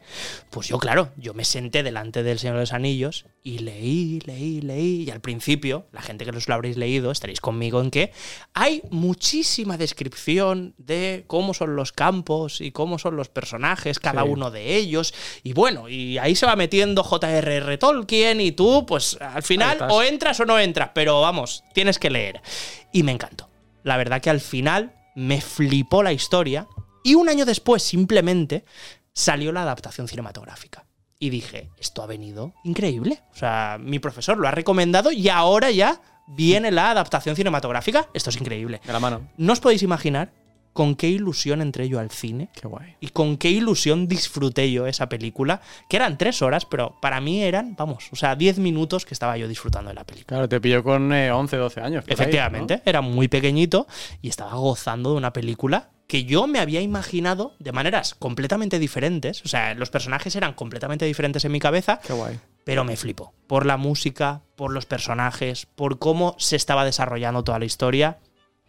Pues 0.50 0.68
yo, 0.68 0.78
claro, 0.78 1.10
yo 1.18 1.34
me 1.34 1.44
senté 1.46 1.84
delante 1.84 2.24
del 2.24 2.40
Señor 2.40 2.56
de 2.56 2.62
los 2.62 2.74
Anillos 2.74 3.26
y 3.44 3.60
leí, 3.60 4.20
leí, 4.26 4.62
leí. 4.62 5.04
Y 5.04 5.12
al 5.12 5.22
principio, 5.22 5.88
la 5.92 6.02
gente 6.02 6.26
que 6.26 6.32
los 6.32 6.48
lo 6.48 6.54
habréis 6.56 6.78
leído, 6.78 7.12
estaréis 7.12 7.42
conmigo 7.42 7.82
en 7.82 7.90
que 7.92 8.12
hay 8.54 8.84
muchísima 8.92 9.78
descripción 9.78 10.76
de 10.78 11.24
cómo 11.28 11.54
son 11.54 11.76
los 11.76 11.92
campos 11.92 12.62
y 12.62 12.72
cómo 12.72 13.00
son 13.00 13.16
los 13.16 13.30
personajes, 13.30 14.00
cada 14.00 14.24
Sí. 14.24 14.30
uno 14.30 14.52
de 14.52 14.76
ellos. 14.76 15.14
Y 15.44 15.54
bueno, 15.54 15.90
y 15.90 16.18
ahí 16.18 16.36
se 16.36 16.46
va 16.46 16.56
metiendo 16.56 17.04
J.R.R. 17.04 17.78
Tolkien 17.78 18.42
y 18.42 18.52
tú, 18.52 18.86
pues 18.86 19.18
al 19.22 19.44
final 19.44 19.88
o 19.90 20.04
entras 20.04 20.40
o 20.40 20.46
no 20.46 20.60
entras, 20.60 20.92
pero 20.94 21.22
vamos, 21.22 21.64
tienes 21.74 21.98
que 22.00 22.10
leer. 22.10 22.42
Y 22.92 23.04
me 23.04 23.12
encantó. 23.12 23.50
La 23.84 23.98
verdad 23.98 24.22
que 24.22 24.30
al 24.30 24.42
final 24.42 24.94
me 25.20 25.42
flipó 25.42 26.02
la 26.02 26.14
historia 26.14 26.68
y 27.04 27.16
un 27.16 27.28
año 27.28 27.46
después 27.46 27.84
simplemente 27.84 28.64
salió 29.12 29.52
la 29.52 29.64
adaptación 29.64 30.08
cinematográfica. 30.08 30.86
Y 31.20 31.30
dije, 31.30 31.70
esto 31.78 32.02
ha 32.02 32.06
venido 32.06 32.54
increíble. 32.64 33.22
O 33.34 33.36
sea, 33.36 33.78
mi 33.82 34.00
profesor 34.00 34.38
lo 34.38 34.48
ha 34.48 34.52
recomendado 34.52 35.12
y 35.12 35.28
ahora 35.28 35.72
ya 35.72 36.02
viene 36.26 36.72
la 36.72 36.92
adaptación 36.92 37.36
cinematográfica. 37.36 38.08
Esto 38.14 38.30
es 38.30 38.38
increíble. 38.38 38.80
De 38.86 38.94
la 38.94 39.02
mano. 39.02 39.30
No 39.36 39.52
os 39.52 39.60
podéis 39.60 39.84
imaginar 39.84 40.32
con 40.74 40.96
qué 40.96 41.08
ilusión 41.10 41.62
entré 41.62 41.90
yo 41.90 42.00
al 42.00 42.12
cine 42.12 42.50
Qué 42.54 42.68
guay. 42.68 42.96
y 43.00 43.10
con 43.10 43.38
qué 43.38 43.50
ilusión 43.50 44.08
disfruté 44.08 44.72
yo 44.72 44.88
esa 44.88 45.10
película, 45.10 45.62
que 45.90 45.98
eran 45.98 46.18
tres 46.18 46.42
horas, 46.42 46.66
pero 46.66 46.96
para 47.02 47.20
mí 47.22 47.44
eran, 47.44 47.76
vamos, 47.76 48.08
o 48.12 48.16
sea, 48.16 48.36
diez 48.36 48.60
minutos 48.60 49.06
que 49.06 49.14
estaba 49.14 49.38
yo 49.38 49.48
disfrutando 49.48 49.90
de 49.90 49.96
la 49.96 50.04
película. 50.06 50.28
Claro, 50.38 50.50
te 50.50 50.62
pilló 50.62 50.84
con 50.84 51.12
eh, 51.14 51.32
11, 51.32 51.58
12 51.58 51.82
años. 51.82 52.06
ahí, 52.08 52.14
Efectivamente, 52.14 52.82
era 52.86 53.02
muy 53.02 53.28
pequeñito 53.28 53.88
y 54.22 54.30
estaba 54.30 54.54
gozando 54.56 55.12
de 55.12 55.18
una 55.18 55.34
película 55.34 55.90
que 56.08 56.24
yo 56.24 56.48
me 56.48 56.58
había 56.60 56.82
imaginado 56.82 57.54
de 57.60 57.72
maneras 57.72 58.16
completamente 58.16 58.80
diferentes. 58.80 59.44
O 59.46 59.48
sea, 59.48 59.76
los 59.76 59.92
personajes 59.92 60.36
eran 60.36 60.54
completamente 60.54 61.06
diferentes 61.06 61.46
en 61.46 61.52
mi 61.52 61.60
cabeza. 61.60 62.00
Qué 62.06 62.14
guay. 62.14 62.40
pero 62.64 62.84
me 62.84 62.98
flipó. 62.98 63.34
Por 63.46 63.68
la 63.68 63.78
música, 63.78 64.42
por 64.56 64.72
los 64.72 64.88
personajes, 64.88 65.68
por 65.76 66.00
cómo 66.00 66.36
se 66.40 66.56
estaba 66.56 66.84
desarrollando 66.84 67.44
toda 67.44 67.60
la 67.60 67.66
historia. 67.66 68.18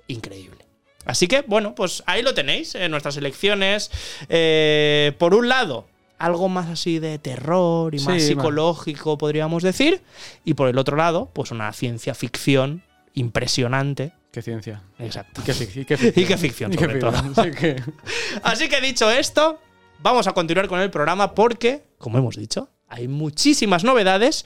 Increíble. 0.07 0.60
Así 1.07 1.27
que, 1.29 1.43
bueno, 1.47 1.75
pues 1.75 2.03
ahí 2.07 2.23
lo 2.23 2.35
tenéis, 2.35 2.75
en 2.75 2.91
nuestras 2.91 3.17
elecciones. 3.17 3.91
Eh, 4.29 5.13
por 5.19 5.35
un 5.35 5.49
lado, 5.49 5.87
algo 6.19 6.49
más 6.49 6.69
así 6.69 6.99
de 6.99 7.19
terror 7.19 7.95
y 7.95 7.99
más 8.01 8.23
psicológico, 8.23 9.17
podríamos 9.19 9.63
decir. 9.63 10.03
Y 10.45 10.55
por 10.55 10.69
el 10.69 10.77
otro 10.79 10.97
lado, 10.97 11.31
pues 11.33 11.51
una 11.51 11.73
ciencia 11.73 12.15
ficción 12.15 12.83
impresionante. 13.15 14.13
Qué 14.33 14.43
ciencia. 14.43 14.83
Exacto. 14.99 15.41
Y 15.41 15.45
qué, 15.45 15.53
fic- 15.55 15.77
y 15.81 15.85
qué 15.85 15.97
ficción. 15.97 16.13
Y 16.23 16.27
qué 16.27 16.37
ficción, 16.39 16.73
Y 16.73 16.77
qué 16.77 16.85
sobre 16.85 17.01
todo. 17.01 17.13
que- 17.57 17.83
Así 18.43 18.69
que 18.69 18.81
dicho 18.81 19.11
esto, 19.11 19.59
vamos 20.01 20.27
a 20.27 20.33
continuar 20.33 20.69
con 20.69 20.81
el 20.81 20.91
programa 20.91 21.35
porque, 21.35 21.83
como 21.99 22.19
hemos 22.19 22.37
dicho, 22.37 22.69
hay 22.89 23.09
muchísimas 23.09 23.83
novedades 23.85 24.45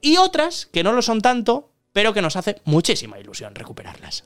y 0.00 0.16
otras 0.18 0.66
que 0.72 0.82
no 0.84 0.92
lo 0.92 1.02
son 1.02 1.20
tanto, 1.20 1.70
pero 1.92 2.14
que 2.14 2.22
nos 2.22 2.36
hace 2.36 2.60
muchísima 2.64 3.18
ilusión 3.18 3.54
recuperarlas. 3.54 4.24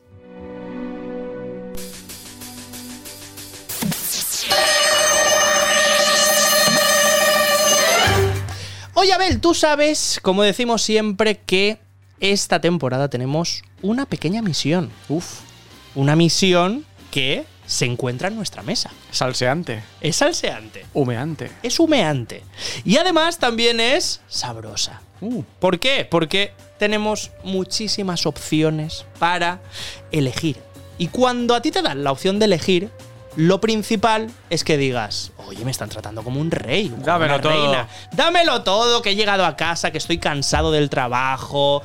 Oye, 9.02 9.12
Abel, 9.12 9.40
tú 9.40 9.52
sabes, 9.52 10.20
como 10.22 10.44
decimos 10.44 10.80
siempre, 10.80 11.40
que 11.44 11.78
esta 12.20 12.60
temporada 12.60 13.08
tenemos 13.10 13.64
una 13.82 14.06
pequeña 14.06 14.42
misión. 14.42 14.92
Uf, 15.08 15.40
una 15.96 16.14
misión 16.14 16.86
que 17.10 17.44
se 17.66 17.84
encuentra 17.86 18.28
en 18.28 18.36
nuestra 18.36 18.62
mesa. 18.62 18.92
Salseante. 19.10 19.82
Es 20.00 20.14
salseante, 20.14 20.86
Humeante. 20.94 21.50
es 21.64 21.80
humeante 21.80 22.44
y 22.84 22.96
además 22.96 23.40
también 23.40 23.80
es 23.80 24.20
sabrosa. 24.28 25.02
Uh. 25.20 25.42
¿Por 25.58 25.80
qué? 25.80 26.06
Porque 26.08 26.52
tenemos 26.78 27.32
muchísimas 27.42 28.24
opciones 28.24 29.04
para 29.18 29.60
elegir. 30.12 30.58
Y 30.96 31.08
cuando 31.08 31.56
a 31.56 31.60
ti 31.60 31.72
te 31.72 31.82
dan 31.82 32.04
la 32.04 32.12
opción 32.12 32.38
de 32.38 32.44
elegir, 32.44 32.88
lo 33.36 33.60
principal 33.60 34.30
es 34.50 34.62
que 34.64 34.76
digas, 34.76 35.32
oye, 35.46 35.64
me 35.64 35.70
están 35.70 35.88
tratando 35.88 36.22
como 36.22 36.40
un 36.40 36.50
rey, 36.50 36.88
como 36.90 37.02
Dámelo 37.04 37.34
una 37.34 37.42
todo. 37.42 37.52
reina. 37.52 37.88
Dámelo 38.12 38.62
todo, 38.62 39.00
que 39.02 39.10
he 39.10 39.14
llegado 39.16 39.44
a 39.46 39.56
casa, 39.56 39.90
que 39.90 39.98
estoy 39.98 40.18
cansado 40.18 40.70
del 40.70 40.90
trabajo. 40.90 41.82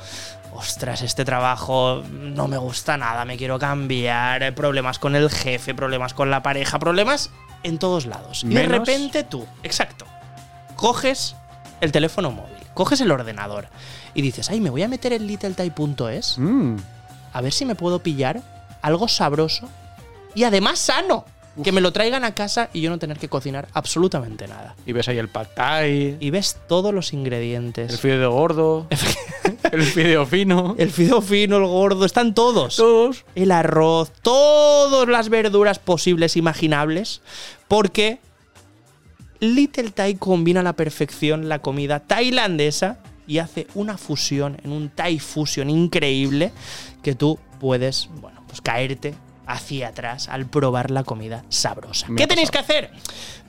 Ostras, 0.52 1.02
este 1.02 1.24
trabajo 1.24 2.02
no 2.10 2.48
me 2.48 2.56
gusta 2.58 2.96
nada, 2.96 3.24
me 3.24 3.36
quiero 3.36 3.58
cambiar. 3.58 4.54
Problemas 4.54 4.98
con 4.98 5.14
el 5.16 5.30
jefe, 5.30 5.74
problemas 5.74 6.14
con 6.14 6.30
la 6.30 6.42
pareja, 6.42 6.78
problemas 6.78 7.30
en 7.62 7.78
todos 7.78 8.06
lados. 8.06 8.44
Y 8.44 8.48
de 8.54 8.66
repente 8.66 9.24
tú, 9.24 9.46
exacto, 9.62 10.04
coges 10.76 11.34
el 11.80 11.92
teléfono 11.92 12.30
móvil, 12.30 12.56
coges 12.74 13.00
el 13.00 13.10
ordenador 13.10 13.68
y 14.14 14.22
dices, 14.22 14.50
ay, 14.50 14.60
me 14.60 14.70
voy 14.70 14.82
a 14.82 14.88
meter 14.88 15.12
en 15.12 15.26
littletype.es 15.26 16.38
Mm. 16.38 16.76
a 17.32 17.40
ver 17.40 17.52
si 17.52 17.64
me 17.64 17.74
puedo 17.74 18.00
pillar 18.00 18.40
algo 18.82 19.06
sabroso 19.08 19.68
y 20.34 20.44
además 20.44 20.78
sano. 20.78 21.24
Que 21.62 21.72
me 21.72 21.80
lo 21.80 21.92
traigan 21.92 22.24
a 22.24 22.34
casa 22.34 22.70
y 22.72 22.80
yo 22.80 22.90
no 22.90 22.98
tener 22.98 23.18
que 23.18 23.28
cocinar 23.28 23.68
absolutamente 23.72 24.46
nada. 24.46 24.76
Y 24.86 24.92
ves 24.92 25.08
ahí 25.08 25.18
el 25.18 25.28
pad 25.28 25.48
thai, 25.54 26.16
Y 26.20 26.30
ves 26.30 26.56
todos 26.68 26.94
los 26.94 27.12
ingredientes. 27.12 27.92
el 27.92 27.98
fideo 27.98 28.32
gordo, 28.32 28.86
el 29.72 29.82
fideo 29.82 30.24
fino. 30.26 30.76
El 30.78 30.90
fideo 30.90 31.20
fino, 31.20 31.56
el 31.56 31.64
gordo, 31.66 32.04
están 32.04 32.34
todos. 32.34 32.76
Todos. 32.76 33.24
El 33.34 33.50
arroz, 33.50 34.12
todas 34.22 35.08
las 35.08 35.28
verduras 35.28 35.78
posibles, 35.78 36.36
imaginables. 36.36 37.22
Porque 37.66 38.20
Little 39.40 39.90
Thai 39.90 40.16
combina 40.16 40.60
a 40.60 40.64
la 40.64 40.74
perfección 40.74 41.48
la 41.48 41.60
comida 41.60 42.00
tailandesa 42.00 42.98
y 43.26 43.38
hace 43.38 43.66
una 43.74 43.98
fusión 43.98 44.56
en 44.64 44.72
un 44.72 44.88
Thai 44.88 45.18
fusion 45.18 45.70
increíble 45.70 46.52
que 47.02 47.14
tú 47.14 47.38
puedes, 47.60 48.08
bueno, 48.20 48.42
pues 48.46 48.60
caerte 48.60 49.14
hacia 49.48 49.88
atrás 49.88 50.28
al 50.28 50.46
probar 50.46 50.90
la 50.90 51.02
comida 51.02 51.44
sabrosa. 51.48 52.08
Me 52.08 52.16
¿Qué 52.16 52.26
tenéis 52.26 52.50
que 52.50 52.58
hacer? 52.58 52.90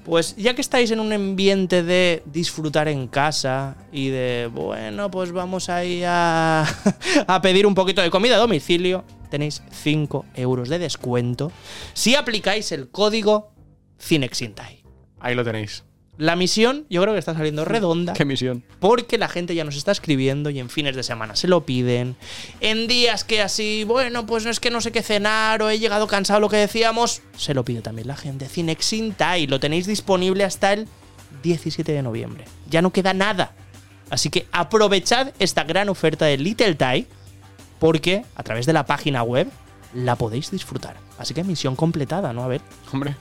Pues 0.05 0.35
ya 0.37 0.55
que 0.55 0.61
estáis 0.61 0.89
en 0.91 1.01
un 1.01 1.11
ambiente 1.11 1.83
de 1.83 2.23
disfrutar 2.25 2.87
en 2.87 3.07
casa 3.07 3.75
y 3.91 4.07
de, 4.07 4.49
bueno, 4.51 5.11
pues 5.11 5.31
vamos 5.31 5.69
ahí 5.69 6.01
a, 6.05 6.65
a 7.27 7.41
pedir 7.41 7.67
un 7.67 7.75
poquito 7.75 8.01
de 8.01 8.09
comida 8.09 8.35
a 8.35 8.39
domicilio, 8.39 9.03
tenéis 9.29 9.61
5 9.71 10.25
euros 10.35 10.69
de 10.69 10.79
descuento 10.79 11.51
si 11.93 12.15
aplicáis 12.15 12.71
el 12.71 12.89
código 12.89 13.51
CINEXINTAI. 13.99 14.83
Ahí 15.19 15.35
lo 15.35 15.43
tenéis. 15.43 15.83
La 16.19 16.35
misión 16.35 16.85
yo 16.89 17.01
creo 17.01 17.13
que 17.13 17.19
está 17.19 17.33
saliendo 17.33 17.63
redonda 17.65 18.11
Qué 18.13 18.25
misión. 18.25 18.61
porque 18.79 19.17
la 19.17 19.29
gente 19.29 19.55
ya 19.55 19.63
nos 19.63 19.77
está 19.77 19.93
escribiendo 19.93 20.49
y 20.49 20.59
en 20.59 20.69
fines 20.69 20.95
de 20.95 21.01
semana 21.01 21.37
se 21.37 21.47
lo 21.47 21.65
piden. 21.65 22.17
En 22.59 22.87
días 22.87 23.23
que 23.23 23.41
así, 23.41 23.85
bueno, 23.85 24.25
pues 24.25 24.43
no 24.43 24.51
es 24.51 24.59
que 24.59 24.69
no 24.69 24.81
sé 24.81 24.91
qué 24.91 25.01
cenar 25.01 25.63
o 25.63 25.69
he 25.69 25.79
llegado 25.79 26.07
cansado, 26.07 26.41
lo 26.41 26.49
que 26.49 26.57
decíamos, 26.57 27.21
se 27.37 27.53
lo 27.53 27.63
pide 27.63 27.81
también 27.81 28.07
la 28.09 28.17
gente. 28.17 28.49
Cinexinta 28.49 29.37
y 29.37 29.47
lo 29.47 29.61
tenéis 29.61 29.87
disponible 29.87 30.43
hasta 30.43 30.73
el 30.73 30.89
17 31.41 31.89
de 31.89 32.03
noviembre. 32.03 32.43
Ya 32.69 32.81
no 32.81 32.91
queda 32.91 33.13
nada. 33.13 33.53
Así 34.09 34.29
que 34.29 34.45
aprovechad 34.51 35.31
esta 35.39 35.63
gran 35.63 35.87
oferta 35.87 36.25
de 36.25 36.37
Little 36.37 36.75
Thai 36.75 37.07
porque 37.79 38.25
a 38.35 38.43
través 38.43 38.65
de 38.65 38.73
la 38.73 38.85
página 38.85 39.23
web 39.23 39.47
la 39.93 40.17
podéis 40.17 40.51
disfrutar. 40.51 40.97
Así 41.17 41.33
que 41.33 41.45
misión 41.45 41.77
completada, 41.77 42.33
¿no? 42.33 42.43
A 42.43 42.47
ver. 42.47 42.59
Hombre. 42.91 43.15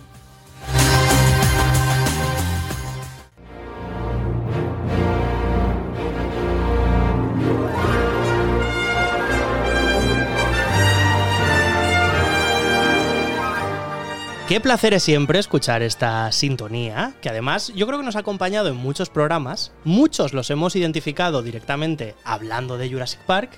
Qué 14.48 14.60
placer 14.60 14.94
es 14.94 15.02
siempre 15.02 15.38
escuchar 15.38 15.82
esta 15.82 16.32
sintonía, 16.32 17.12
que 17.20 17.28
además 17.28 17.70
yo 17.76 17.86
creo 17.86 17.98
que 17.98 18.04
nos 18.06 18.16
ha 18.16 18.20
acompañado 18.20 18.70
en 18.70 18.76
muchos 18.76 19.10
programas. 19.10 19.72
Muchos 19.84 20.32
los 20.32 20.48
hemos 20.48 20.74
identificado 20.74 21.42
directamente 21.42 22.14
hablando 22.24 22.78
de 22.78 22.90
Jurassic 22.90 23.20
Park. 23.20 23.50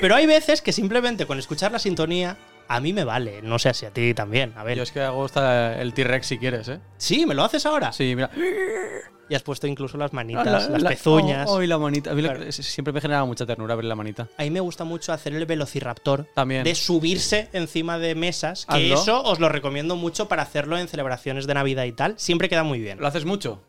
Pero 0.00 0.14
hay 0.14 0.26
veces 0.26 0.62
que 0.62 0.70
simplemente 0.70 1.26
con 1.26 1.40
escuchar 1.40 1.72
la 1.72 1.80
sintonía 1.80 2.36
a 2.68 2.78
mí 2.78 2.92
me 2.92 3.02
vale. 3.02 3.42
No 3.42 3.58
sé 3.58 3.74
si 3.74 3.84
a 3.84 3.90
ti 3.90 4.14
también. 4.14 4.52
A 4.56 4.62
ver. 4.62 4.76
Yo 4.76 4.84
es 4.84 4.92
que 4.92 5.00
hago 5.00 5.24
hasta 5.24 5.82
el 5.82 5.92
T-Rex 5.92 6.24
si 6.24 6.38
quieres, 6.38 6.68
¿eh? 6.68 6.78
Sí, 6.96 7.26
¿me 7.26 7.34
lo 7.34 7.42
haces 7.42 7.66
ahora? 7.66 7.90
Sí, 7.90 8.14
mira. 8.14 8.30
Y 9.30 9.34
has 9.36 9.42
puesto 9.42 9.66
incluso 9.66 9.96
las 9.96 10.12
manitas, 10.12 10.44
La- 10.44 10.68
las 10.68 10.82
la- 10.82 10.90
pezuñas. 10.90 11.48
Oh, 11.48 11.54
oh, 11.54 11.62
y 11.62 11.66
la 11.68 11.78
manita. 11.78 12.10
A 12.10 12.14
mí 12.14 12.20
lo- 12.20 12.28
Claro. 12.30 12.44
es- 12.44 12.56
siempre 12.56 12.92
me 12.92 13.00
genera 13.00 13.24
mucha 13.24 13.46
ternura 13.46 13.76
ver 13.76 13.84
la 13.86 13.94
manita. 13.94 14.28
A 14.36 14.42
mí 14.42 14.50
me 14.50 14.60
gusta 14.60 14.82
mucho 14.84 15.12
hacer 15.12 15.32
el 15.34 15.46
velociraptor. 15.46 16.26
También. 16.34 16.64
De 16.64 16.74
subirse 16.74 17.48
encima 17.52 17.98
de 17.98 18.14
mesas. 18.16 18.66
Que 18.66 18.74
Hazlo. 18.92 18.94
eso 19.02 19.22
os 19.22 19.38
lo 19.38 19.48
recomiendo 19.48 19.94
mucho 19.96 20.26
para 20.28 20.42
hacerlo 20.42 20.76
en 20.78 20.88
celebraciones 20.88 21.46
de 21.46 21.54
Navidad 21.54 21.84
y 21.84 21.92
tal. 21.92 22.14
Siempre 22.18 22.48
queda 22.48 22.64
muy 22.64 22.80
bien. 22.80 22.98
¿Lo 22.98 23.06
haces 23.06 23.24
mucho? 23.24 23.62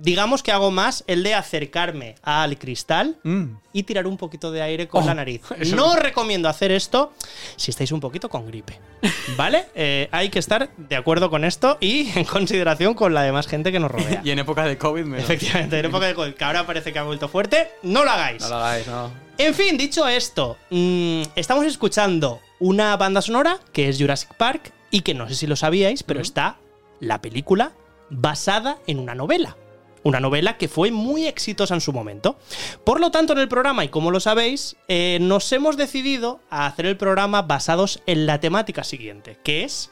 Digamos 0.00 0.42
que 0.44 0.52
hago 0.52 0.70
más 0.70 1.02
el 1.08 1.22
de 1.24 1.34
acercarme 1.34 2.14
al 2.22 2.56
cristal 2.56 3.16
Mm. 3.24 3.56
y 3.72 3.82
tirar 3.82 4.06
un 4.06 4.16
poquito 4.16 4.52
de 4.52 4.62
aire 4.62 4.86
con 4.88 5.02
Oh, 5.02 5.06
la 5.06 5.14
nariz. 5.14 5.42
eso- 5.58 5.74
No 5.76 5.88
os 5.92 5.98
recomiendo 5.98 6.48
hacer 6.48 6.70
esto 6.70 7.12
si 7.56 7.70
estáis 7.72 7.90
un 7.92 7.98
poquito 8.00 8.28
con 8.28 8.46
gripe. 8.46 8.78
¿Vale? 9.36 9.66
Eh, 9.74 10.08
hay 10.12 10.28
que 10.28 10.38
estar 10.38 10.70
de 10.76 10.96
acuerdo 10.96 11.30
con 11.30 11.44
esto 11.44 11.78
y 11.80 12.10
en 12.16 12.24
consideración 12.24 12.94
con 12.94 13.12
la 13.12 13.22
demás 13.22 13.46
gente 13.48 13.72
que 13.72 13.80
nos 13.80 13.90
rodea. 13.90 14.20
Y 14.24 14.30
en 14.30 14.38
época 14.38 14.64
de 14.64 14.78
COVID 14.78 15.04
menos. 15.04 15.24
Efectivamente, 15.24 15.78
en 15.80 15.86
época 15.86 16.06
de 16.06 16.14
COVID, 16.14 16.34
que 16.34 16.44
ahora 16.44 16.64
parece 16.66 16.92
que 16.92 16.98
ha 17.00 17.02
vuelto 17.04 17.28
fuerte, 17.28 17.70
no 17.82 18.04
lo 18.04 18.10
hagáis. 18.10 18.40
No 18.42 18.48
lo 18.50 18.56
hagáis, 18.56 18.86
no. 18.86 19.10
En 19.36 19.54
fin, 19.54 19.76
dicho 19.76 20.06
esto, 20.08 20.56
mm, 20.70 21.22
estamos 21.36 21.64
escuchando 21.66 22.40
una 22.60 22.96
banda 22.96 23.20
sonora 23.22 23.58
que 23.72 23.88
es 23.88 23.98
Jurassic 23.98 24.34
Park 24.34 24.72
y 24.90 25.00
que 25.02 25.14
no 25.14 25.28
sé 25.28 25.34
si 25.34 25.46
lo 25.46 25.54
sabíais, 25.56 26.02
pero 26.02 26.20
está 26.20 26.56
la 27.00 27.20
película 27.20 27.72
basada 28.10 28.78
en 28.86 28.98
una 28.98 29.14
novela. 29.14 29.56
Una 30.02 30.20
novela 30.20 30.56
que 30.56 30.68
fue 30.68 30.90
muy 30.90 31.26
exitosa 31.26 31.74
en 31.74 31.80
su 31.80 31.92
momento. 31.92 32.38
Por 32.84 33.00
lo 33.00 33.10
tanto, 33.10 33.32
en 33.32 33.40
el 33.40 33.48
programa, 33.48 33.84
y 33.84 33.88
como 33.88 34.10
lo 34.10 34.20
sabéis, 34.20 34.76
eh, 34.88 35.18
nos 35.20 35.50
hemos 35.52 35.76
decidido 35.76 36.40
a 36.50 36.66
hacer 36.66 36.86
el 36.86 36.96
programa 36.96 37.42
basados 37.42 38.00
en 38.06 38.26
la 38.26 38.40
temática 38.40 38.84
siguiente, 38.84 39.38
que 39.42 39.64
es 39.64 39.90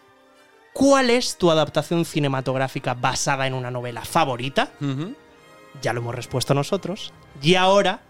¿cuál 0.72 1.10
es 1.10 1.38
tu 1.38 1.50
adaptación 1.50 2.04
cinematográfica 2.04 2.94
basada 2.94 3.46
en 3.46 3.54
una 3.54 3.70
novela 3.70 4.04
favorita? 4.04 4.70
Ya 5.80 5.92
lo 5.92 6.00
hemos 6.00 6.14
respuesto 6.14 6.54
nosotros. 6.54 7.12
Y 7.42 7.54
ahora 7.54 8.02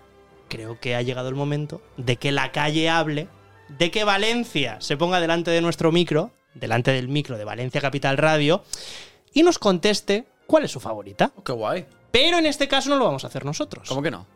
creo 0.49 0.79
que 0.81 0.97
ha 0.97 1.03
llegado 1.03 1.29
el 1.29 1.35
momento 1.35 1.81
de 1.97 2.17
que 2.17 2.33
la 2.33 2.53
calle 2.53 2.89
hable, 2.89 3.29
de 3.69 3.91
que 3.91 4.05
Valencia 4.05 4.81
se 4.81 4.97
ponga 4.97 5.21
delante 5.21 5.51
de 5.51 5.61
nuestro 5.61 5.93
micro, 5.93 6.33
delante 6.55 6.93
del 6.93 7.09
micro 7.09 7.39
de 7.39 7.45
Valencia 7.45 7.81
Capital 7.81 8.17
Radio, 8.17 8.65
y 9.33 9.43
nos 9.43 9.59
conteste 9.59 10.27
cuál 10.47 10.65
es 10.65 10.71
su 10.71 10.81
favorita. 10.81 11.33
Oh, 11.37 11.43
qué 11.45 11.53
guay. 11.53 11.87
Pero 12.11 12.39
en 12.39 12.47
este 12.47 12.69
caso 12.69 12.89
no 12.91 12.97
lo 12.97 13.05
vamos 13.05 13.25
a 13.25 13.27
hacer 13.27 13.45
nosotros. 13.45 13.89
¿Cómo 13.89 14.03
que 14.03 14.11
no? 14.11 14.27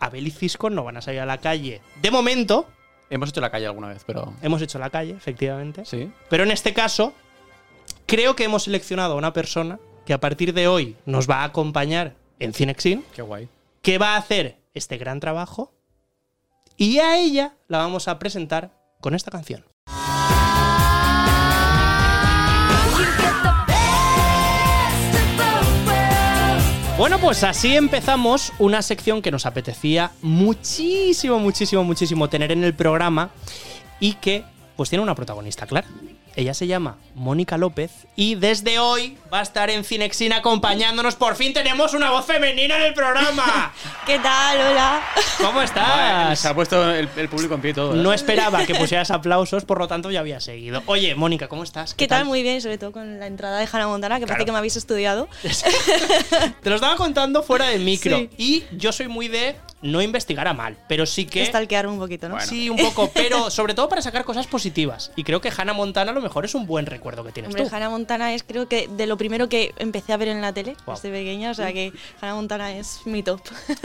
Abel 0.00 0.26
y 0.26 0.30
Cisco 0.30 0.70
no 0.70 0.84
van 0.84 0.96
a 0.96 1.02
salir 1.02 1.20
a 1.20 1.26
la 1.26 1.38
calle. 1.38 1.80
De 2.02 2.10
momento, 2.10 2.66
Hemos 3.10 3.30
hecho 3.30 3.40
la 3.40 3.50
calle 3.50 3.64
alguna 3.66 3.88
vez, 3.88 4.04
pero. 4.06 4.34
hemos 4.42 4.60
hecho 4.60 4.78
la 4.78 4.90
calle, 4.90 5.12
efectivamente. 5.12 5.84
Sí. 5.86 6.12
Pero 6.28 6.42
en 6.44 6.50
este 6.50 6.74
caso, 6.74 7.14
creo 8.06 8.36
que 8.36 8.44
hemos 8.44 8.64
seleccionado 8.64 9.14
a 9.14 9.16
una 9.16 9.32
persona 9.32 9.80
que 10.04 10.12
a 10.12 10.20
partir 10.20 10.52
de 10.52 10.68
hoy 10.68 10.94
nos 11.06 11.28
va 11.28 11.36
a 11.36 11.44
acompañar 11.44 12.16
en 12.38 12.52
Cinexin. 12.52 13.04
Qué 13.14 13.22
guay. 13.22 13.48
que 13.80 13.96
va 13.98 14.14
a 14.14 14.18
hacer 14.18 14.58
este 14.74 14.98
gran 14.98 15.20
trabajo 15.20 15.72
y 16.76 16.98
a 16.98 17.18
ella 17.18 17.56
la 17.66 17.78
vamos 17.78 18.08
a 18.08 18.18
presentar 18.18 18.72
con 19.00 19.14
esta 19.14 19.30
canción. 19.30 19.64
Bueno, 26.98 27.20
pues 27.20 27.44
así 27.44 27.76
empezamos 27.76 28.52
una 28.58 28.82
sección 28.82 29.22
que 29.22 29.30
nos 29.30 29.46
apetecía 29.46 30.10
muchísimo, 30.20 31.38
muchísimo, 31.38 31.84
muchísimo 31.84 32.28
tener 32.28 32.50
en 32.50 32.64
el 32.64 32.74
programa 32.74 33.30
y 34.00 34.14
que 34.14 34.42
pues 34.78 34.90
tiene 34.90 35.02
una 35.02 35.16
protagonista 35.16 35.66
clara. 35.66 35.88
Ella 36.36 36.54
se 36.54 36.68
llama 36.68 36.98
Mónica 37.16 37.58
López 37.58 37.90
y 38.14 38.36
desde 38.36 38.78
hoy 38.78 39.18
va 39.34 39.40
a 39.40 39.42
estar 39.42 39.70
en 39.70 39.82
Cinexin 39.82 40.32
acompañándonos. 40.32 41.16
Por 41.16 41.34
fin 41.34 41.52
tenemos 41.52 41.94
una 41.94 42.12
voz 42.12 42.26
femenina 42.26 42.76
en 42.76 42.82
el 42.84 42.94
programa. 42.94 43.72
¿Qué 44.06 44.20
tal? 44.20 44.56
Hola. 44.70 45.02
¿Cómo 45.38 45.60
estás? 45.62 46.38
Se 46.38 46.46
ha 46.46 46.54
puesto 46.54 46.92
el, 46.92 47.08
el 47.16 47.28
público 47.28 47.56
en 47.56 47.60
pie 47.60 47.72
y 47.72 47.74
todo. 47.74 47.92
¿eh? 47.92 47.96
No 47.96 48.12
esperaba 48.12 48.64
que 48.66 48.76
pusieras 48.76 49.10
aplausos, 49.10 49.64
por 49.64 49.80
lo 49.80 49.88
tanto 49.88 50.12
ya 50.12 50.20
había 50.20 50.38
seguido. 50.38 50.80
Oye, 50.86 51.16
Mónica, 51.16 51.48
¿cómo 51.48 51.64
estás? 51.64 51.94
¿Qué, 51.94 52.06
tal? 52.06 52.24
Muy 52.24 52.44
bien, 52.44 52.62
sobre 52.62 52.78
todo 52.78 52.92
con 52.92 53.18
la 53.18 53.26
entrada 53.26 53.58
de 53.58 53.66
Hannah 53.70 53.88
Montana, 53.88 54.20
que 54.20 54.26
Claro. 54.26 54.34
parece 54.36 54.46
que 54.46 54.52
me 54.52 54.58
habéis 54.58 54.76
estudiado. 54.76 55.28
Te 56.62 56.70
lo 56.70 56.76
estaba 56.76 56.94
contando 56.94 57.42
fuera 57.42 57.66
del 57.66 57.82
micro. 57.82 58.16
Sí. 58.16 58.30
Y 58.38 58.64
yo 58.76 58.92
soy 58.92 59.08
muy 59.08 59.26
de 59.26 59.56
no 59.82 60.02
investigar 60.02 60.48
a 60.48 60.54
mal, 60.54 60.76
pero 60.88 61.06
sí 61.06 61.26
que. 61.26 61.44
Stalkear 61.44 61.86
un 61.86 61.98
poquito, 61.98 62.28
¿no? 62.28 62.40
Sí, 62.40 62.70
un 62.70 62.76
poco, 62.78 63.10
pero 63.12 63.50
sobre 63.50 63.74
todo 63.74 63.88
para 63.88 64.02
sacar 64.02 64.24
cosas 64.24 64.46
positivas. 64.46 65.12
Y 65.16 65.24
creo 65.24 65.40
que 65.40 65.52
Hannah 65.56 65.72
Montana 65.72 66.10
a 66.10 66.14
lo 66.14 66.20
mejor 66.20 66.44
es 66.44 66.54
un 66.54 66.66
buen 66.66 66.86
recuerdo 66.86 67.24
que 67.24 67.32
tienes 67.32 67.50
Hombre, 67.50 67.68
tú. 67.68 67.74
Hannah 67.74 67.90
Montana 67.90 68.34
es 68.34 68.42
creo 68.42 68.68
que 68.68 68.88
de 68.88 69.06
lo 69.06 69.16
primero 69.16 69.48
que 69.48 69.74
empecé 69.78 70.12
a 70.12 70.16
ver 70.16 70.28
en 70.28 70.40
la 70.40 70.52
tele 70.52 70.76
desde 70.86 71.10
pequeña, 71.10 71.50
o 71.50 71.54
sea 71.54 71.72
que 71.72 71.92
Hannah 72.20 72.34
Montana 72.34 72.72
es 72.72 73.00
mi 73.04 73.22
top. 73.22 73.40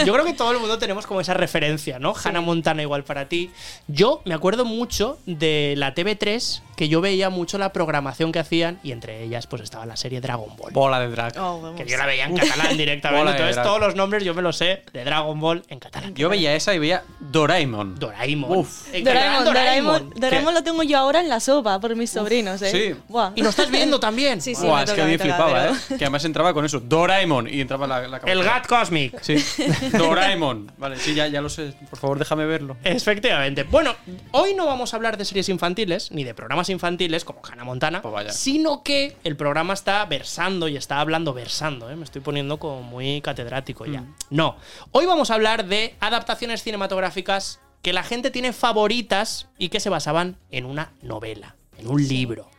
Yo 0.05 0.13
creo 0.13 0.25
que 0.25 0.33
todo 0.33 0.51
el 0.51 0.59
mundo 0.59 0.77
tenemos 0.77 1.05
como 1.05 1.21
esa 1.21 1.33
referencia, 1.33 1.99
¿no? 1.99 2.13
Hannah 2.21 2.41
Montana 2.41 2.81
igual 2.81 3.03
para 3.03 3.29
ti. 3.29 3.51
Yo 3.87 4.21
me 4.25 4.33
acuerdo 4.33 4.65
mucho 4.65 5.19
de 5.25 5.75
la 5.77 5.93
TV3, 5.93 6.61
que 6.75 6.89
yo 6.89 7.01
veía 7.01 7.29
mucho 7.29 7.57
la 7.57 7.73
programación 7.73 8.31
que 8.31 8.39
hacían 8.39 8.79
y 8.83 8.91
entre 8.91 9.23
ellas 9.23 9.47
pues 9.47 9.61
estaba 9.61 9.85
la 9.85 9.95
serie 9.95 10.21
Dragon 10.21 10.55
Ball. 10.57 10.71
Bola 10.71 10.99
de 10.99 11.09
drag. 11.09 11.33
Oh. 11.37 11.73
Que 11.75 11.85
yo 11.85 11.97
la 11.97 12.05
veía 12.05 12.25
en 12.25 12.37
catalán 12.37 12.77
directamente. 12.77 13.31
Entonces 13.31 13.55
drag. 13.55 13.65
todos 13.65 13.79
los 13.79 13.95
nombres 13.95 14.23
yo 14.23 14.33
me 14.33 14.41
los 14.41 14.57
sé 14.57 14.83
de 14.91 15.03
Dragon 15.03 15.39
Ball 15.39 15.63
en 15.67 15.79
catalán. 15.79 16.13
Yo 16.15 16.29
veía 16.29 16.55
esa 16.55 16.73
y 16.73 16.79
veía 16.79 17.03
Doraemon. 17.19 17.99
Doraemon. 17.99 18.57
Uf. 18.57 18.93
En 18.93 19.03
Doraemon, 19.03 19.45
Doraemon, 19.45 20.13
Doraemon 20.15 20.53
lo 20.53 20.63
tengo 20.63 20.83
yo 20.83 20.97
ahora 20.97 21.19
en 21.21 21.29
la 21.29 21.39
sopa 21.39 21.79
por 21.79 21.95
mis 21.95 22.09
sobrinos, 22.09 22.61
¿eh? 22.61 22.71
sí. 22.71 22.99
Buah. 23.07 23.31
Y 23.35 23.41
lo 23.41 23.49
estás 23.49 23.69
viendo 23.69 23.99
también. 23.99 24.41
Sí, 24.41 24.55
sí. 24.55 24.65
Buah, 24.65 24.83
es 24.83 24.91
que 24.91 25.01
a 25.01 25.05
mí 25.05 25.11
me 25.11 25.19
flipaba, 25.19 25.67
¿eh? 25.67 25.71
Que 25.97 26.05
además 26.05 26.25
entraba 26.25 26.53
con 26.53 26.65
eso, 26.65 26.79
Doraemon, 26.79 27.47
y 27.47 27.61
entraba 27.61 27.87
la, 27.87 28.07
la 28.07 28.17
El 28.25 28.43
Gat 28.43 28.67
Cosmic. 28.67 29.21
Sí, 29.21 29.35
Doraemon. 29.97 30.71
Vale, 30.77 30.97
sí, 30.97 31.13
ya, 31.13 31.27
ya 31.27 31.41
lo 31.41 31.49
sé. 31.49 31.73
Por 31.89 31.99
favor, 31.99 32.19
déjame 32.19 32.45
verlo. 32.45 32.77
Efectivamente. 32.83 33.63
Bueno, 33.63 33.95
hoy 34.31 34.53
no 34.53 34.65
vamos 34.65 34.93
a 34.93 34.97
hablar 34.97 35.17
de 35.17 35.25
series 35.25 35.49
infantiles 35.49 36.11
ni 36.11 36.23
de 36.23 36.33
programas 36.33 36.62
infantiles 36.69 37.25
como 37.25 37.41
Hannah 37.43 37.63
Montana, 37.63 38.01
Pues 38.01 38.13
vaya. 38.13 38.31
sino 38.31 38.83
que 38.83 39.15
el 39.23 39.35
programa 39.35 39.73
está 39.73 40.03
versando 40.05 40.67
y 40.67 40.77
está 40.77 40.99
hablando 40.99 41.33
versando. 41.33 41.89
¿eh? 41.89 41.95
Me 41.95 42.03
estoy 42.03 42.21
poniendo 42.21 42.59
como 42.59 42.81
muy 42.83 43.21
catedrático 43.21 43.85
ya. 43.85 44.01
Mm. 44.01 44.15
No. 44.29 44.55
Hoy 44.91 45.05
vamos 45.05 45.31
a 45.31 45.35
hablar 45.35 45.65
de 45.67 45.95
adaptaciones 45.99 46.63
cinematográficas 46.63 47.59
que 47.81 47.93
la 47.93 48.03
gente 48.03 48.31
tiene 48.31 48.53
favoritas 48.53 49.47
y 49.57 49.69
que 49.69 49.79
se 49.79 49.89
basaban 49.89 50.37
en 50.51 50.65
una 50.65 50.91
novela, 51.01 51.55
en 51.77 51.87
un 51.87 52.07
libro. 52.07 52.49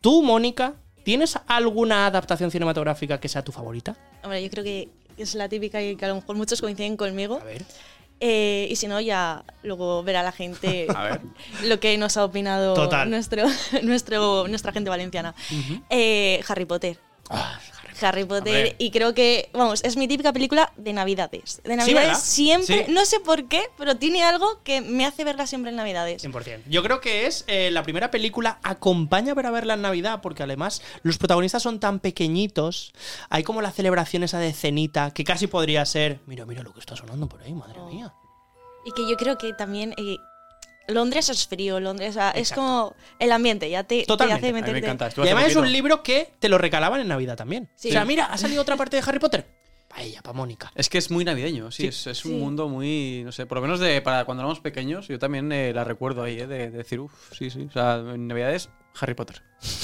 Tú, 0.00 0.22
Mónica, 0.22 0.74
¿tienes 1.04 1.38
alguna 1.46 2.06
adaptación 2.06 2.50
cinematográfica 2.50 3.20
que 3.20 3.28
sea 3.28 3.42
tu 3.44 3.52
favorita? 3.52 3.96
Hombre, 4.22 4.42
yo 4.42 4.50
creo 4.50 4.64
que 4.64 4.88
es 5.16 5.34
la 5.34 5.48
típica 5.48 5.80
y 5.82 5.94
que 5.96 6.04
a 6.04 6.08
lo 6.08 6.16
mejor 6.16 6.34
muchos 6.36 6.60
coinciden 6.60 6.96
conmigo. 6.96 7.38
A 7.40 7.44
ver. 7.44 7.64
Eh, 8.24 8.68
y 8.70 8.76
si 8.76 8.86
no, 8.86 9.00
ya 9.00 9.42
luego 9.64 10.04
verá 10.04 10.22
la 10.22 10.30
gente 10.30 10.86
lo 11.64 11.80
que 11.80 11.98
nos 11.98 12.16
ha 12.16 12.24
opinado 12.24 12.72
Total. 12.74 13.10
nuestro, 13.10 13.42
nuestro, 13.82 14.46
nuestra 14.46 14.70
gente 14.70 14.88
valenciana. 14.88 15.34
Eh, 15.90 16.40
Harry 16.46 16.64
Potter. 16.64 16.98
Ah, 17.28 17.58
Harry 18.04 18.24
Potter. 18.24 18.54
Hombre. 18.54 18.76
Y 18.78 18.90
creo 18.90 19.14
que, 19.14 19.50
vamos, 19.52 19.82
es 19.84 19.96
mi 19.96 20.08
típica 20.08 20.32
película 20.32 20.72
de 20.76 20.92
Navidades. 20.92 21.60
De. 21.64 21.76
Navidades 21.76 22.18
siempre, 22.18 22.86
Sí. 22.86 22.92
no 22.92 23.04
sé 23.04 23.20
por 23.20 23.48
qué, 23.48 23.62
pero 23.78 23.96
tiene 23.96 24.22
algo 24.22 24.62
que 24.62 24.80
me 24.80 25.04
hace 25.06 25.24
verla 25.24 25.46
siempre 25.46 25.70
en 25.70 25.76
Navidades. 25.76 26.22
100%. 26.24 26.62
Yo 26.68 26.82
creo 26.82 27.00
que 27.00 27.26
es 27.26 27.44
eh, 27.46 27.70
la 27.70 27.82
primera 27.82 28.10
película 28.10 28.58
acompaña 28.62 29.34
para 29.34 29.50
verla 29.50 29.74
en 29.74 29.82
Navidad, 29.82 30.20
porque 30.22 30.42
además 30.42 30.82
los 31.02 31.18
protagonistas 31.18 31.62
son 31.62 31.80
tan 31.80 32.00
pequeñitos, 32.00 32.92
hay 33.30 33.42
como 33.42 33.60
la 33.62 33.70
celebración 33.72 34.22
esa 34.22 34.38
de 34.38 34.52
cenita, 34.52 35.12
que 35.12 35.24
casi 35.24 35.46
podría 35.46 35.84
ser, 35.86 36.20
mira, 36.26 36.44
mira 36.46 36.62
lo 36.62 36.72
que 36.72 36.80
está 36.80 36.96
sonando 36.96 37.28
por 37.28 37.42
ahí, 37.42 37.52
madre 37.52 37.78
Oh. 37.80 37.88
mía. 37.88 38.12
Y 38.84 38.90
que 38.92 39.08
yo 39.08 39.16
creo 39.16 39.38
que 39.38 39.52
también 39.52 39.94
eh, 39.96 40.16
Londres 40.88 41.28
es 41.28 41.46
frío, 41.46 41.78
Londres 41.80 42.10
o 42.10 42.12
sea, 42.14 42.30
es 42.30 42.52
como 42.52 42.94
el 43.18 43.32
ambiente, 43.32 43.68
ya 43.70 43.84
te, 43.84 44.04
te 44.04 44.12
hace 44.12 44.22
A 44.24 44.26
mí 44.26 44.28
me 44.28 44.36
A 44.36 44.40
mí 44.40 44.52
me 44.52 44.52
meterte. 44.60 44.78
encanta. 44.86 45.04
Y 45.06 45.08
hace 45.08 45.20
además 45.22 45.46
es 45.46 45.56
un 45.56 45.70
libro 45.72 46.02
que 46.02 46.28
te 46.38 46.48
lo 46.48 46.58
regalaban 46.58 47.00
en 47.00 47.08
Navidad 47.08 47.36
también. 47.36 47.68
Sí. 47.74 47.88
O 47.88 47.92
sea, 47.92 48.04
mira, 48.04 48.26
ha 48.26 48.36
salido 48.38 48.62
otra 48.62 48.76
parte 48.76 48.96
de 48.96 49.02
Harry 49.06 49.18
Potter. 49.18 49.46
Para 49.88 50.02
ella, 50.04 50.22
para 50.22 50.32
Mónica. 50.32 50.72
Es 50.74 50.88
que 50.88 50.96
es 50.96 51.10
muy 51.10 51.22
navideño, 51.24 51.70
sí, 51.70 51.82
Sí. 51.82 51.88
es, 51.88 52.06
es 52.06 52.18
Sí. 52.18 52.28
un 52.28 52.40
mundo 52.40 52.68
muy, 52.68 53.22
no 53.26 53.30
sé, 53.32 53.44
por 53.44 53.58
lo 53.58 53.62
menos 53.62 53.78
de 53.78 54.00
para 54.00 54.24
cuando 54.24 54.42
éramos 54.42 54.60
pequeños, 54.60 55.06
yo 55.08 55.18
también 55.18 55.52
eh, 55.52 55.72
la 55.74 55.84
recuerdo 55.84 56.22
ahí, 56.22 56.40
eh, 56.40 56.46
de, 56.46 56.70
de 56.70 56.78
decir, 56.78 56.98
uff, 57.00 57.12
sí, 57.36 57.50
sí, 57.50 57.66
o 57.68 57.72
sea, 57.72 57.96
en 57.96 58.26
Navidades, 58.26 58.70
Harry 59.00 59.14
Potter. 59.14 59.42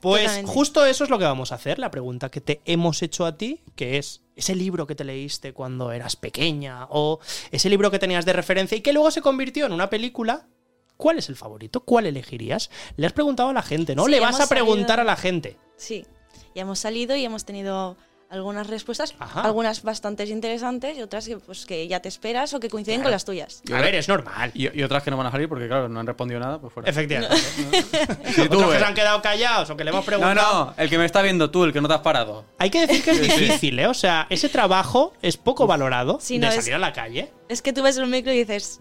Pues 0.00 0.22
Totalmente. 0.22 0.50
justo 0.52 0.86
eso 0.86 1.04
es 1.04 1.10
lo 1.10 1.18
que 1.18 1.24
vamos 1.26 1.52
a 1.52 1.56
hacer, 1.56 1.78
la 1.78 1.90
pregunta 1.90 2.30
que 2.30 2.40
te 2.40 2.62
hemos 2.64 3.02
hecho 3.02 3.26
a 3.26 3.36
ti, 3.36 3.60
que 3.76 3.98
es 3.98 4.22
ese 4.34 4.54
libro 4.54 4.86
que 4.86 4.94
te 4.94 5.04
leíste 5.04 5.52
cuando 5.52 5.92
eras 5.92 6.16
pequeña 6.16 6.86
o 6.88 7.20
ese 7.50 7.68
libro 7.68 7.90
que 7.90 7.98
tenías 7.98 8.24
de 8.24 8.32
referencia 8.32 8.78
y 8.78 8.80
que 8.80 8.94
luego 8.94 9.10
se 9.10 9.20
convirtió 9.20 9.66
en 9.66 9.72
una 9.72 9.90
película. 9.90 10.48
¿Cuál 10.96 11.18
es 11.18 11.28
el 11.28 11.36
favorito? 11.36 11.80
¿Cuál 11.84 12.06
elegirías? 12.06 12.70
Le 12.96 13.06
has 13.06 13.12
preguntado 13.12 13.50
a 13.50 13.52
la 13.52 13.60
gente, 13.62 13.94
¿no? 13.94 14.06
Sí, 14.06 14.10
Le 14.10 14.20
vas 14.20 14.40
a 14.40 14.46
preguntar 14.48 14.96
salido- 14.96 15.02
a 15.02 15.04
la 15.04 15.16
gente. 15.16 15.58
Sí, 15.76 16.06
ya 16.54 16.62
hemos 16.62 16.78
salido 16.78 17.14
y 17.14 17.24
hemos 17.26 17.44
tenido 17.44 17.98
algunas 18.30 18.68
respuestas, 18.68 19.14
Ajá. 19.18 19.42
algunas 19.42 19.82
bastante 19.82 20.24
interesantes 20.24 20.96
y 20.96 21.02
otras 21.02 21.26
que, 21.26 21.36
pues, 21.38 21.66
que 21.66 21.86
ya 21.88 22.00
te 22.00 22.08
esperas 22.08 22.54
o 22.54 22.60
que 22.60 22.68
coinciden 22.70 23.00
Claro. 23.00 23.06
con 23.08 23.10
las 23.12 23.24
tuyas. 23.24 23.62
A 23.72 23.80
ver, 23.80 23.94
es 23.96 24.08
normal. 24.08 24.52
Y, 24.54 24.78
y 24.78 24.82
otras 24.84 25.02
que 25.02 25.10
no 25.10 25.16
van 25.16 25.26
a 25.26 25.30
salir 25.32 25.48
porque, 25.48 25.66
claro, 25.66 25.88
no 25.88 25.98
han 26.00 26.06
respondido 26.06 26.38
nada, 26.40 26.60
pues 26.60 26.72
fuera. 26.72 26.88
Efectivamente. 26.88 27.36
Sí, 27.36 28.48
tú, 28.48 28.56
Otros 28.56 28.70
que 28.70 28.76
eh. 28.76 28.78
se 28.78 28.84
han 28.84 28.94
quedado 28.94 29.20
callados 29.20 29.68
o 29.70 29.76
que 29.76 29.82
le 29.84 29.90
hemos 29.90 30.02
No, 30.02 30.06
preguntado. 30.06 30.64
no, 30.66 30.74
el 30.76 30.88
que 30.88 30.98
me 30.98 31.04
está 31.04 31.22
viendo 31.22 31.50
tú, 31.50 31.64
el 31.64 31.72
que 31.72 31.80
no 31.80 31.88
te 31.88 31.94
has 31.94 32.00
parado. 32.00 32.44
Hay 32.58 32.70
que 32.70 32.86
decir 32.86 33.02
que 33.02 33.10
es 33.10 33.20
difícil, 33.20 33.78
¿eh? 33.80 33.86
O 33.88 33.94
sea, 33.94 34.26
ese 34.30 34.48
trabajo 34.48 35.12
es 35.22 35.36
poco 35.36 35.66
valorado 35.66 36.18
Sí, 36.20 36.34
de 36.38 36.46
no, 36.46 36.48
es- 36.52 36.56
salir 36.56 36.74
a 36.74 36.78
la 36.78 36.92
calle. 36.92 37.32
Es 37.48 37.62
que 37.62 37.72
tú 37.72 37.82
ves 37.82 37.98
un 37.98 38.08
micro 38.10 38.32
y 38.32 38.38
dices, 38.38 38.80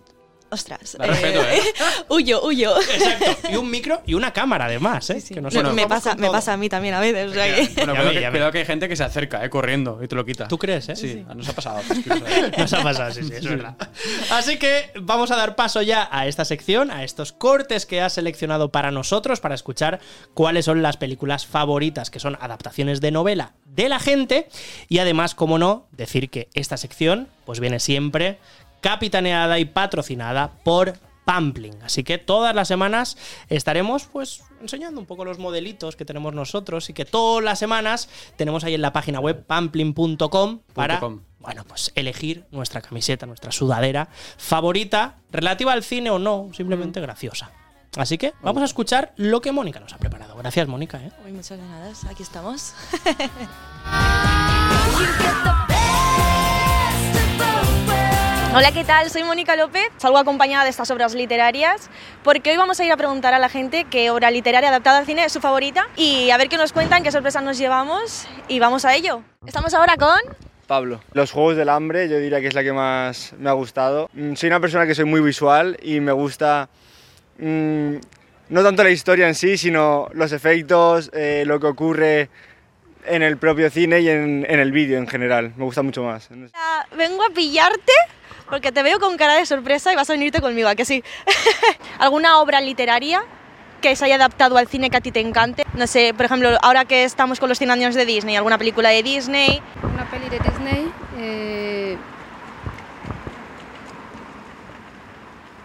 ostras, 0.49 0.95
Da 0.97 1.05
respeto, 1.05 1.41
¿eh? 1.41 1.61
huyo, 2.09 2.43
huyo. 2.43 2.75
Exacto. 2.79 3.49
Y 3.51 3.55
un 3.55 3.69
micro 3.71 4.01
y 4.05 4.13
una 4.13 4.31
cámara, 4.33 4.65
además, 4.65 5.09
¿eh? 5.09 5.21
Sí, 5.21 5.33
Que 5.33 5.41
nos 5.41 5.53
me, 5.53 5.63
nos 5.63 5.73
me 5.73 5.87
pasa, 5.87 6.15
me 6.15 6.29
pasa 6.29 6.53
a 6.53 6.57
mí 6.57 6.69
también 6.69 6.93
a 6.95 6.99
veces. 6.99 7.31
o 7.31 7.33
sea 7.33 7.45
que- 7.55 7.67
Bueno, 7.75 7.93
Ya 7.93 7.99
cuidado, 8.01 8.11
que, 8.21 8.29
cuidado 8.31 8.51
que 8.51 8.57
hay 8.59 8.65
gente 8.65 8.89
que 8.89 8.95
se 8.95 9.03
acerca, 9.03 9.43
eh, 9.45 9.49
corriendo 9.49 9.99
y 10.03 10.07
te 10.07 10.15
lo 10.15 10.25
quita. 10.25 10.47
¿Tú 10.47 10.57
crees, 10.57 10.89
eh? 10.89 10.95
Sí, 10.95 11.25
nos 11.35 11.47
ha 11.49 11.53
pasado. 11.53 11.81
sea, 11.81 12.51
Nos 12.57 12.73
ha 12.73 12.83
pasado, 12.83 13.11
sí, 13.13 13.23
sí, 13.23 13.33
es 13.35 13.45
verdad. 13.45 13.75
Así 14.31 14.57
que 14.57 14.91
vamos 15.01 15.31
a 15.31 15.35
dar 15.35 15.55
paso 15.55 15.81
ya 15.81 16.07
a 16.11 16.27
esta 16.27 16.45
sección, 16.45 16.91
a 16.91 17.03
estos 17.03 17.31
cortes 17.31 17.85
que 17.85 18.01
has 18.01 18.13
seleccionado 18.13 18.69
para 18.71 18.91
nosotros, 18.91 19.39
para 19.39 19.55
escuchar 19.55 19.99
cuáles 20.33 20.65
son 20.65 20.81
las 20.81 20.97
películas 20.97 21.45
favoritas, 21.45 22.09
que 22.09 22.19
son 22.19 22.37
adaptaciones 22.41 23.01
de 23.01 23.11
novela 23.11 23.53
de 23.65 23.89
la 23.89 23.99
gente. 23.99 24.47
Y 24.87 24.99
además, 24.99 25.35
como 25.35 25.57
no, 25.57 25.87
decir 25.91 26.29
que 26.29 26.49
esta 26.53 26.77
sección 26.77 27.27
pues 27.45 27.59
viene 27.59 27.79
siempre 27.79 28.37
capitaneada 28.81 29.59
y 29.59 29.65
patrocinada 29.65 30.51
por 30.63 30.93
Pampling. 31.29 31.83
Así 31.83 32.03
que 32.03 32.17
todas 32.17 32.55
las 32.55 32.67
semanas 32.67 33.15
estaremos 33.49 34.05
pues 34.05 34.43
enseñando 34.61 34.99
un 34.99 35.05
poco 35.05 35.25
los 35.25 35.37
modelitos 35.37 35.95
que 35.95 36.03
tenemos 36.03 36.33
nosotros 36.33 36.89
y 36.89 36.93
que 36.93 37.05
todas 37.05 37.43
las 37.43 37.59
semanas 37.59 38.09
tenemos 38.35 38.63
ahí 38.63 38.73
en 38.73 38.81
la 38.81 38.93
página 38.93 39.19
web 39.19 39.45
pampling.com 39.45 40.61
para 40.73 40.99
com. 40.99 41.21
bueno, 41.37 41.65
pues 41.65 41.91
elegir 41.93 42.45
nuestra 42.49 42.81
camiseta, 42.81 43.27
nuestra 43.27 43.51
sudadera 43.51 44.09
favorita, 44.37 45.17
relativa 45.31 45.71
al 45.73 45.83
cine 45.83 46.09
o 46.09 46.17
no, 46.17 46.49
simplemente 46.51 46.99
graciosa. 46.99 47.51
Así 47.95 48.17
que 48.17 48.33
vamos 48.41 48.63
a 48.63 48.65
escuchar 48.65 49.13
lo 49.15 49.39
que 49.41 49.51
Mónica 49.51 49.79
nos 49.79 49.93
ha 49.93 49.99
preparado. 49.99 50.35
Gracias, 50.35 50.67
Mónica. 50.67 50.97
¿eh? 50.97 51.11
Uy, 51.25 51.31
muchas 51.31 51.59
nada, 51.59 51.91
aquí 52.09 52.23
estamos. 52.23 52.73
Hola, 58.59 58.73
¿qué 58.73 58.83
tal? 58.83 59.09
Soy 59.09 59.23
Mónica 59.23 59.55
López, 59.55 59.87
salgo 59.95 60.17
acompañada 60.17 60.65
de 60.65 60.69
estas 60.69 60.91
obras 60.91 61.15
literarias 61.15 61.89
porque 62.25 62.51
hoy 62.51 62.57
vamos 62.57 62.77
a 62.77 62.83
ir 62.83 62.91
a 62.91 62.97
preguntar 62.97 63.33
a 63.33 63.39
la 63.39 63.47
gente 63.47 63.85
qué 63.89 64.11
obra 64.11 64.31
literaria 64.31 64.67
adaptada 64.67 64.97
al 64.97 65.05
cine 65.05 65.23
es 65.23 65.31
su 65.31 65.39
favorita 65.39 65.87
y 65.95 66.29
a 66.29 66.35
ver 66.35 66.49
qué 66.49 66.57
nos 66.57 66.73
cuentan, 66.73 67.01
qué 67.01 67.09
sorpresas 67.09 67.41
nos 67.41 67.57
llevamos 67.57 68.27
y 68.49 68.59
vamos 68.59 68.83
a 68.83 68.95
ello. 68.95 69.23
Estamos 69.47 69.73
ahora 69.73 69.95
con... 69.95 70.19
Pablo. 70.67 70.99
Los 71.13 71.31
Juegos 71.31 71.55
del 71.55 71.69
Hambre 71.69 72.09
yo 72.09 72.19
diría 72.19 72.41
que 72.41 72.47
es 72.47 72.53
la 72.53 72.61
que 72.61 72.73
más 72.73 73.31
me 73.39 73.49
ha 73.49 73.53
gustado. 73.53 74.09
Mm, 74.11 74.33
Soy 74.33 74.47
una 74.47 74.59
persona 74.59 74.85
que 74.85 74.93
soy 74.93 75.05
muy 75.05 75.21
visual 75.21 75.77
y 75.81 76.01
me 76.01 76.11
gusta 76.11 76.67
mm, 77.37 77.95
no 78.49 78.61
tanto 78.61 78.83
la 78.83 78.89
historia 78.89 79.29
en 79.29 79.35
sí, 79.35 79.57
sino 79.57 80.09
los 80.11 80.33
efectos, 80.33 81.09
eh, 81.13 81.45
lo 81.47 81.61
que 81.61 81.67
ocurre 81.67 82.29
en 83.05 83.23
el 83.23 83.37
propio 83.37 83.69
cine 83.69 84.01
y 84.01 84.09
en, 84.09 84.45
en 84.49 84.59
el 84.59 84.73
vídeo 84.73 84.97
en 84.97 85.07
general. 85.07 85.53
Me 85.55 85.63
gusta 85.63 85.81
mucho 85.81 86.03
más. 86.03 86.27
Vengo 86.97 87.23
a 87.23 87.29
pillarte 87.29 87.93
porque 88.49 88.71
te 88.71 88.83
veo 88.83 88.99
con 88.99 89.17
cara 89.17 89.35
de 89.35 89.45
sorpresa 89.45 89.91
y 89.93 89.95
vas 89.95 90.09
a 90.09 90.13
venirte 90.13 90.41
conmigo, 90.41 90.69
¿a 90.69 90.75
que 90.75 90.85
sí? 90.85 91.03
¿Alguna 91.99 92.39
obra 92.39 92.61
literaria 92.61 93.23
que 93.81 93.95
se 93.95 94.05
haya 94.05 94.15
adaptado 94.15 94.57
al 94.57 94.67
cine 94.67 94.89
que 94.89 94.97
a 94.97 95.01
ti 95.01 95.11
te 95.11 95.19
encante? 95.19 95.65
No 95.73 95.87
sé, 95.87 96.13
por 96.13 96.25
ejemplo, 96.25 96.57
ahora 96.61 96.85
que 96.85 97.03
estamos 97.03 97.39
con 97.39 97.49
los 97.49 97.57
100 97.57 97.71
años 97.71 97.95
de 97.95 98.05
Disney, 98.05 98.35
¿alguna 98.35 98.57
película 98.57 98.89
de 98.89 99.03
Disney? 99.03 99.61
Una 99.83 100.09
peli 100.09 100.29
de 100.29 100.39
Disney. 100.39 100.91
eh, 101.17 101.97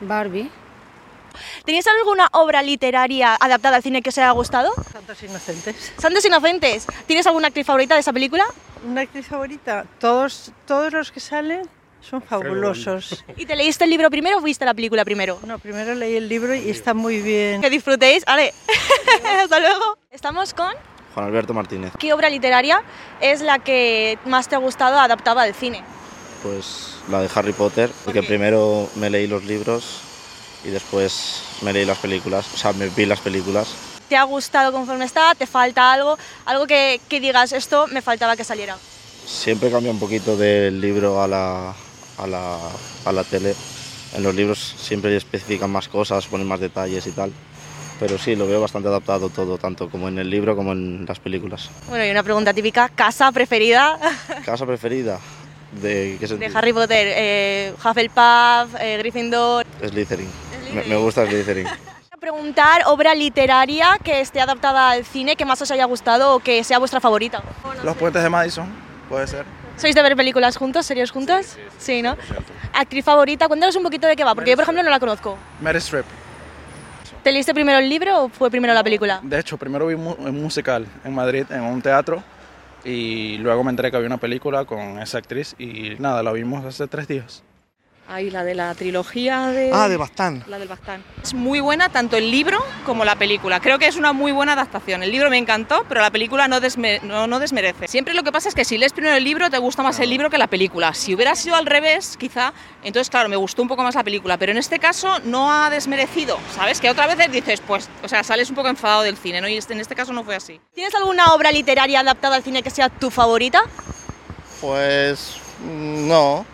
Barbie. 0.01 0.51
¿Tenéis 1.65 1.87
alguna 1.87 2.29
obra 2.33 2.63
literaria 2.63 3.35
adaptada 3.35 3.77
al 3.77 3.83
cine 3.83 4.03
que 4.03 4.11
os 4.11 4.19
haya 4.19 4.31
gustado? 4.33 4.71
Santos 4.93 5.23
Inocentes. 5.23 5.93
Santos 5.99 6.25
Inocentes. 6.25 6.87
¿Tienes 7.07 7.27
alguna 7.27 7.49
actriz 7.49 7.67
favorita 7.67 7.95
de 7.95 8.01
esa 8.01 8.13
película? 8.13 8.45
Una 8.87 9.01
actriz 9.01 9.27
favorita. 9.27 9.87
Todos, 9.99 10.53
todos 10.67 10.93
los 10.93 11.11
que 11.11 11.21
salen 11.21 11.63
son 12.09 12.23
fabulosos. 12.23 13.25
¿Y 13.37 13.47
te 13.47 13.57
leíste 13.57 13.85
el 13.85 13.91
libro 13.91 14.11
primero 14.11 14.39
o 14.39 14.41
viste 14.41 14.65
la 14.65 14.75
película 14.75 15.05
primero? 15.05 15.39
No, 15.47 15.59
primero 15.59 15.95
leí 15.95 16.17
el 16.17 16.29
libro 16.29 16.55
y 16.55 16.71
está 16.71 16.95
muy 16.95 17.21
bien. 17.21 17.61
Que 17.61 17.71
disfrutéis. 17.71 18.23
Ale, 18.27 18.53
hasta 19.43 19.59
luego. 19.59 19.99
Estamos 20.11 20.55
con... 20.55 20.73
Juan 21.15 21.27
Alberto 21.27 21.55
Martínez. 21.55 21.93
¿Qué 21.99 22.13
obra 22.13 22.29
literaria 22.29 22.83
es 23.21 23.41
la 23.41 23.61
que 23.61 24.19
más 24.25 24.49
te 24.49 24.57
ha 24.57 24.59
gustado 24.59 24.99
adaptada 24.99 25.43
al 25.43 25.55
cine? 25.55 25.83
Pues 26.43 26.97
la 27.09 27.21
de 27.21 27.31
Harry 27.35 27.53
Potter, 27.53 27.91
porque 28.05 28.23
primero 28.23 28.89
me 28.97 29.11
leí 29.11 29.27
los 29.27 29.45
libros 29.45 30.01
y 30.65 30.71
después 30.71 31.43
me 31.63 31.73
leí 31.73 31.85
las 31.85 31.99
películas, 31.99 32.47
o 32.53 32.57
sea, 32.57 32.73
me 32.73 32.89
vi 32.89 33.07
las 33.07 33.21
películas. 33.21 33.69
¿Te 34.09 34.17
ha 34.17 34.25
gustado 34.25 34.73
conforme 34.73 35.05
está? 35.05 35.35
¿Te 35.35 35.47
falta 35.47 35.93
algo? 35.93 36.19
Algo 36.45 36.67
que, 36.67 37.01
que 37.09 37.21
digas, 37.21 37.53
esto 37.53 37.87
me 37.87 38.03
faltaba 38.03 38.37
que 38.37 38.45
saliera. 38.45 38.77
Siempre 39.25 39.71
cambia 39.71 39.91
un 39.91 39.99
poquito 39.99 40.37
del 40.37 40.81
libro 40.81 41.23
a 41.23 41.29
la, 41.29 41.75
a 42.19 42.27
la, 42.27 42.59
a 43.05 43.13
la 43.13 43.25
tele. 43.25 43.55
En 44.15 44.23
los 44.23 44.35
libros 44.35 44.59
siempre 44.79 45.17
especifican 45.17 45.71
más 45.71 45.89
cosas, 45.89 46.27
ponen 46.27 46.47
más 46.47 46.61
detalles 46.61 47.07
y 47.07 47.11
tal. 47.13 47.33
Pero 48.01 48.19
sí, 48.19 48.35
lo 48.35 48.47
veo 48.47 48.61
bastante 48.61 48.89
adaptado 48.89 49.29
todo, 49.29 49.57
tanto 49.57 49.89
como 49.89 50.09
en 50.09 50.19
el 50.19 50.29
libro 50.29 50.57
como 50.57 50.73
en 50.73 51.05
las 51.07 51.19
películas. 51.21 51.71
Bueno, 51.89 52.05
y 52.05 52.11
una 52.11 52.23
pregunta 52.23 52.53
típica, 52.53 52.89
¿casa 52.89 53.31
preferida 53.33 53.99
¿Casa 54.45 54.67
preferida? 54.67 55.19
¿De 55.81 56.17
qué 56.19 56.27
de 56.27 56.29
sentido? 56.29 56.59
Harry 56.59 56.73
Potter? 56.73 57.07
Eh, 57.11 57.73
¿Hufflepuff, 57.79 58.81
eh, 58.81 58.97
Gryffindor? 58.99 59.65
Slytherin. 59.81 60.29
Me, 60.75 60.83
me 60.85 60.97
gusta 60.97 61.27
Slytherin. 61.27 61.67
Preguntar 62.21 62.83
obra 62.87 63.15
literaria 63.15 63.99
que 64.03 64.21
esté 64.21 64.41
adaptada 64.41 64.91
al 64.91 65.05
cine 65.05 65.37
que 65.37 65.45
más 65.45 65.61
os 65.61 65.71
haya 65.71 65.85
gustado 65.85 66.35
o 66.35 66.41
que 66.41 66.65
sea 66.65 66.79
vuestra 66.79 67.01
favorita. 67.01 67.43
Los 67.83 67.97
puentes 67.97 68.23
de 68.23 68.31
Madison, 68.31 68.67
puede 69.09 69.27
ser. 69.27 69.45
¿Sois 69.77 69.95
de 69.95 70.03
ver 70.03 70.17
películas 70.17 70.57
juntos, 70.57 70.87
series 70.87 71.11
juntos? 71.11 71.57
Sí, 71.79 72.01
¿no? 72.01 72.17
¿Actriz 72.73 73.05
favorita? 73.05 73.49
Cuéntanos 73.49 73.77
un 73.77 73.83
poquito 73.83 74.07
de 74.07 74.17
qué 74.17 74.25
va, 74.25 74.35
porque 74.35 74.51
yo, 74.51 74.57
por 74.57 74.63
ejemplo, 74.63 74.83
no 74.83 74.91
la 74.91 75.01
conozco. 75.01 75.37
Mary 75.61 75.79
Streep. 75.79 76.05
¿Te 77.23 77.33
leíste 77.33 77.55
primero 77.55 77.79
el 77.79 77.89
libro 77.89 78.25
o 78.25 78.29
fue 78.29 78.51
primero 78.51 78.75
la 78.75 78.85
película? 78.85 79.21
De 79.23 79.39
hecho, 79.39 79.57
primero 79.57 79.87
vi 79.87 79.95
un 79.95 80.43
musical 80.43 80.87
en 81.05 81.15
Madrid, 81.15 81.47
en 81.51 81.63
un 81.63 81.81
teatro, 81.81 82.23
y 82.85 83.39
luego 83.39 83.65
me 83.65 83.71
enteré 83.71 83.91
que 83.91 83.97
había 83.97 84.09
una 84.09 84.19
película 84.19 84.65
con 84.65 84.99
esa 85.01 85.19
actriz 85.19 85.55
y 85.59 85.97
nada, 85.99 86.23
la 86.23 86.33
vimos 86.33 86.65
hace 86.65 86.87
tres 86.87 87.09
días. 87.09 87.43
Ahí 88.07 88.31
la 88.31 88.45
de 88.45 88.55
la 88.55 88.75
trilogía 88.75 89.47
de... 89.47 89.71
Ah, 89.73 89.89
de 89.89 89.97
Bastán. 89.97 90.45
La 90.47 90.59
del 90.59 90.69
Bastán. 90.69 91.03
Es 91.23 91.33
muy 91.33 91.61
buena 91.61 91.89
tanto 91.89 92.19
el 92.19 92.31
libro 92.31 92.63
como 92.85 93.03
la 93.05 93.17
película. 93.17 93.61
Creo 93.61 93.79
que 93.79 93.87
es 93.87 93.97
una 93.97 94.13
muy 94.13 94.31
buena 94.31 94.53
adaptación. 94.53 95.03
El 95.03 95.11
libro 95.11 95.31
me 95.31 95.39
encantó, 95.39 95.87
pero 95.89 96.03
la 96.03 96.11
película 96.11 96.47
no, 96.47 96.61
desme- 96.61 97.01
no, 97.01 97.27
no 97.27 97.39
desmerece. 97.39 97.89
Siempre 97.89 98.13
lo 98.13 98.23
que 98.23 98.31
pasa 98.31 98.51
es 98.51 98.55
que 98.55 98.67
si 98.67 98.77
lees 98.77 98.93
primero 98.93 99.15
el 99.17 99.25
libro 99.25 99.49
te 99.49 99.57
gusta 99.57 99.83
más 99.83 99.99
el 100.01 100.11
libro 100.11 100.29
que 100.29 100.37
la 100.37 100.49
película. 100.49 100.93
Si 100.93 101.15
hubiera 101.15 101.35
sido 101.35 101.57
al 101.57 101.65
revés, 101.65 102.19
quizá, 102.19 102.53
entonces 102.83 103.09
claro, 103.09 103.31
me 103.31 103.37
gustó 103.37 103.63
un 103.63 103.69
poco 103.69 103.83
más 103.83 103.95
la 103.95 104.05
película. 104.05 104.37
Pero 104.37 104.53
en 104.53 104.59
este 104.59 104.79
caso 104.79 105.19
no 105.25 105.51
ha 105.51 105.71
desmerecido, 105.71 106.39
¿sabes? 106.55 106.81
Que 106.83 106.91
otra 106.91 107.07
vez 107.07 107.31
dices, 107.33 107.63
pues, 107.67 107.89
o 108.03 108.09
sea, 108.09 108.23
sales 108.23 108.51
un 108.51 108.57
poco 108.57 108.69
enfadado 108.69 109.03
del 109.03 109.17
cine, 109.17 109.41
¿no? 109.41 109.49
Y 109.49 109.57
en 109.57 109.81
este 109.81 109.95
caso 109.95 110.13
no 110.13 110.25
fue 110.25 110.37
así. 110.37 110.61
¿Tienes 110.75 110.95
alguna 110.95 111.33
obra 111.33 111.51
literaria 111.51 112.01
adaptada 112.01 112.37
al 112.37 112.43
cine 112.43 112.63
que 112.63 112.69
sea 112.71 112.91
tu 112.91 113.11
favorita? 113.11 113.63
Pues 114.61 115.37
mm, 115.65 116.07
no, 116.07 116.45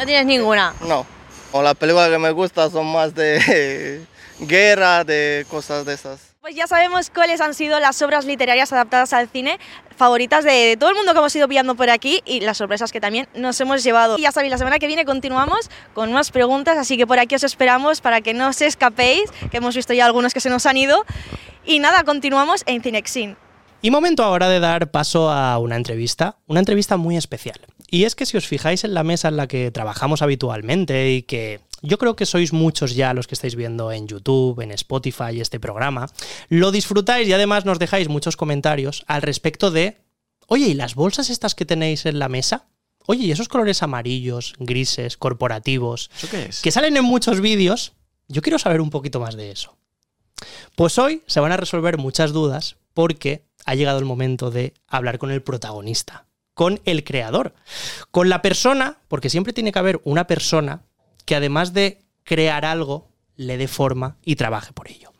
No 0.00 0.06
tienes 0.06 0.24
ninguna. 0.24 0.74
no. 0.80 1.06
O 1.52 1.62
las 1.62 1.74
películas 1.74 2.08
que 2.08 2.18
me 2.18 2.30
gustan 2.30 2.70
son 2.70 2.86
más 2.90 3.14
de 3.14 4.06
guerra, 4.40 5.04
de 5.04 5.44
cosas 5.50 5.84
de 5.84 5.92
esas. 5.94 6.20
Pues 6.40 6.54
ya 6.54 6.66
sabemos 6.66 7.10
cuáles 7.10 7.40
han 7.42 7.52
sido 7.54 7.78
las 7.80 8.00
obras 8.00 8.24
literarias 8.24 8.72
adaptadas 8.72 9.12
al 9.12 9.28
cine 9.28 9.58
favoritas 9.96 10.42
de, 10.44 10.52
de 10.52 10.76
todo 10.78 10.88
el 10.90 10.96
mundo 10.96 11.12
que 11.12 11.18
hemos 11.18 11.36
ido 11.36 11.46
pillando 11.48 11.74
por 11.74 11.90
aquí 11.90 12.22
y 12.24 12.40
las 12.40 12.56
sorpresas 12.56 12.92
que 12.92 13.00
también 13.00 13.28
nos 13.34 13.60
hemos 13.60 13.84
llevado. 13.84 14.16
Y 14.16 14.22
ya 14.22 14.32
sabéis, 14.32 14.50
la 14.52 14.56
semana 14.56 14.78
que 14.78 14.86
viene 14.86 15.04
continuamos 15.04 15.68
con 15.92 16.10
más 16.12 16.30
preguntas, 16.30 16.78
así 16.78 16.96
que 16.96 17.06
por 17.06 17.18
aquí 17.18 17.34
os 17.34 17.44
esperamos 17.44 18.00
para 18.00 18.22
que 18.22 18.32
no 18.32 18.48
os 18.48 18.62
escapéis, 18.62 19.30
que 19.50 19.58
hemos 19.58 19.76
visto 19.76 19.92
ya 19.92 20.06
algunos 20.06 20.32
que 20.32 20.40
se 20.40 20.48
nos 20.48 20.64
han 20.64 20.78
ido. 20.78 21.04
Y 21.66 21.80
nada, 21.80 22.04
continuamos 22.04 22.62
en 22.64 22.80
Cinexin. 22.80 23.36
Y 23.82 23.90
momento 23.90 24.22
ahora 24.22 24.48
de 24.48 24.60
dar 24.60 24.90
paso 24.90 25.30
a 25.30 25.58
una 25.58 25.76
entrevista, 25.76 26.36
una 26.46 26.60
entrevista 26.60 26.98
muy 26.98 27.16
especial. 27.16 27.58
Y 27.90 28.04
es 28.04 28.14
que 28.14 28.26
si 28.26 28.36
os 28.36 28.46
fijáis 28.46 28.84
en 28.84 28.92
la 28.92 29.04
mesa 29.04 29.28
en 29.28 29.36
la 29.38 29.48
que 29.48 29.70
trabajamos 29.70 30.20
habitualmente 30.20 31.12
y 31.12 31.22
que 31.22 31.60
yo 31.80 31.96
creo 31.96 32.14
que 32.14 32.26
sois 32.26 32.52
muchos 32.52 32.94
ya 32.94 33.14
los 33.14 33.26
que 33.26 33.34
estáis 33.34 33.56
viendo 33.56 33.90
en 33.90 34.06
YouTube, 34.06 34.60
en 34.60 34.70
Spotify 34.72 35.40
este 35.40 35.58
programa, 35.58 36.10
lo 36.50 36.72
disfrutáis 36.72 37.26
y 37.26 37.32
además 37.32 37.64
nos 37.64 37.78
dejáis 37.78 38.10
muchos 38.10 38.36
comentarios 38.36 39.02
al 39.06 39.22
respecto 39.22 39.70
de, 39.70 39.96
oye, 40.46 40.66
¿y 40.66 40.74
las 40.74 40.94
bolsas 40.94 41.30
estas 41.30 41.54
que 41.54 41.64
tenéis 41.64 42.04
en 42.04 42.18
la 42.18 42.28
mesa? 42.28 42.66
Oye, 43.06 43.24
¿y 43.24 43.32
esos 43.32 43.48
colores 43.48 43.82
amarillos, 43.82 44.54
grises, 44.58 45.16
corporativos, 45.16 46.10
¿Eso 46.18 46.28
qué 46.30 46.44
es? 46.50 46.60
que 46.60 46.70
salen 46.70 46.98
en 46.98 47.04
muchos 47.04 47.40
vídeos? 47.40 47.94
Yo 48.28 48.42
quiero 48.42 48.58
saber 48.58 48.82
un 48.82 48.90
poquito 48.90 49.20
más 49.20 49.36
de 49.36 49.50
eso. 49.50 49.74
Pues 50.76 50.98
hoy 50.98 51.22
se 51.26 51.40
van 51.40 51.52
a 51.52 51.56
resolver 51.56 51.96
muchas 51.96 52.32
dudas 52.32 52.76
porque 52.92 53.49
ha 53.66 53.74
llegado 53.74 53.98
el 53.98 54.04
momento 54.04 54.50
de 54.50 54.74
hablar 54.86 55.18
con 55.18 55.30
el 55.30 55.42
protagonista, 55.42 56.26
con 56.54 56.80
el 56.84 57.04
creador, 57.04 57.54
con 58.10 58.28
la 58.28 58.42
persona, 58.42 58.98
porque 59.08 59.30
siempre 59.30 59.52
tiene 59.52 59.72
que 59.72 59.78
haber 59.78 60.00
una 60.04 60.26
persona 60.26 60.82
que 61.24 61.36
además 61.36 61.72
de 61.72 62.02
crear 62.24 62.64
algo, 62.64 63.08
le 63.36 63.56
dé 63.56 63.68
forma 63.68 64.18
y 64.24 64.36
trabaje 64.36 64.72
por 64.72 64.90
ello. 64.90 65.12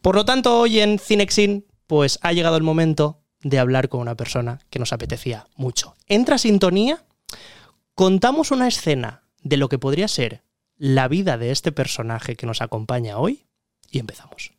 Por 0.00 0.14
lo 0.14 0.24
tanto, 0.24 0.60
hoy 0.60 0.80
en 0.80 0.98
Cinexin, 0.98 1.66
pues 1.86 2.18
ha 2.22 2.32
llegado 2.32 2.56
el 2.56 2.62
momento 2.62 3.20
de 3.40 3.58
hablar 3.58 3.88
con 3.88 4.00
una 4.00 4.16
persona 4.16 4.60
que 4.70 4.78
nos 4.78 4.92
apetecía 4.92 5.46
mucho. 5.56 5.94
Entra 6.06 6.38
sintonía, 6.38 7.04
contamos 7.94 8.50
una 8.50 8.68
escena 8.68 9.22
de 9.42 9.56
lo 9.56 9.68
que 9.68 9.78
podría 9.78 10.08
ser 10.08 10.42
la 10.76 11.08
vida 11.08 11.38
de 11.38 11.50
este 11.52 11.72
personaje 11.72 12.36
que 12.36 12.46
nos 12.46 12.60
acompaña 12.60 13.18
hoy 13.18 13.46
y 13.90 13.98
empezamos. 13.98 14.52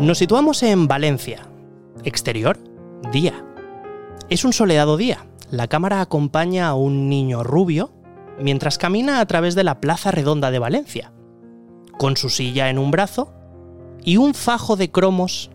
Nos 0.00 0.18
situamos 0.18 0.62
en 0.62 0.86
Valencia. 0.86 1.48
Exterior, 2.04 2.56
día. 3.12 3.44
Es 4.30 4.44
un 4.44 4.52
soleado 4.52 4.96
día. 4.96 5.26
La 5.50 5.66
cámara 5.66 6.00
acompaña 6.00 6.68
a 6.68 6.74
un 6.74 7.08
niño 7.08 7.42
rubio 7.42 7.90
mientras 8.38 8.78
camina 8.78 9.18
a 9.18 9.26
través 9.26 9.56
de 9.56 9.64
la 9.64 9.80
Plaza 9.80 10.12
Redonda 10.12 10.52
de 10.52 10.60
Valencia, 10.60 11.12
con 11.98 12.16
su 12.16 12.28
silla 12.28 12.70
en 12.70 12.78
un 12.78 12.92
brazo 12.92 13.34
y 14.04 14.18
un 14.18 14.34
fajo 14.34 14.76
de 14.76 14.92
cromos 14.92 15.50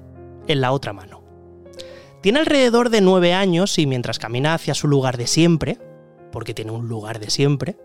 en 0.48 0.60
la 0.60 0.74
otra 0.74 0.92
mano. 0.92 1.24
Tiene 2.22 2.40
alrededor 2.40 2.90
de 2.90 3.00
nueve 3.00 3.34
años 3.34 3.80
y 3.80 3.88
mientras 3.88 4.20
camina 4.20 4.56
hacia 4.56 4.74
su 4.74 4.90
lugar 4.90 5.16
de 5.16 5.28
siempre, 5.28 5.78
porque 6.34 6.54
tiene 6.54 6.72
un 6.72 6.90
lugar 6.90 7.22
de 7.22 7.30
siempre, 7.30 7.78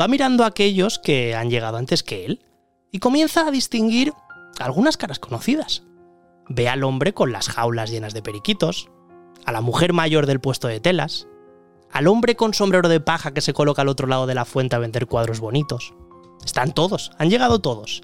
va 0.00 0.06
mirando 0.06 0.44
a 0.44 0.48
aquellos 0.48 1.00
que 1.00 1.34
han 1.34 1.50
llegado 1.50 1.78
antes 1.78 2.04
que 2.04 2.26
él 2.26 2.44
y 2.92 3.00
comienza 3.00 3.48
a 3.48 3.50
distinguir 3.50 4.12
algunas 4.58 4.96
caras 4.96 5.18
conocidas. 5.18 5.84
Ve 6.48 6.68
al 6.68 6.82
hombre 6.84 7.14
con 7.14 7.32
las 7.32 7.48
jaulas 7.48 7.90
llenas 7.90 8.14
de 8.14 8.22
periquitos, 8.22 8.90
a 9.44 9.52
la 9.52 9.60
mujer 9.60 9.92
mayor 9.92 10.26
del 10.26 10.40
puesto 10.40 10.68
de 10.68 10.80
telas, 10.80 11.28
al 11.92 12.06
hombre 12.06 12.36
con 12.36 12.54
sombrero 12.54 12.88
de 12.88 13.00
paja 13.00 13.32
que 13.32 13.40
se 13.40 13.52
coloca 13.52 13.82
al 13.82 13.88
otro 13.88 14.06
lado 14.06 14.26
de 14.26 14.34
la 14.34 14.44
fuente 14.44 14.76
a 14.76 14.80
vender 14.80 15.06
cuadros 15.06 15.40
bonitos. 15.40 15.94
Están 16.44 16.72
todos, 16.72 17.12
han 17.18 17.30
llegado 17.30 17.60
todos. 17.60 18.02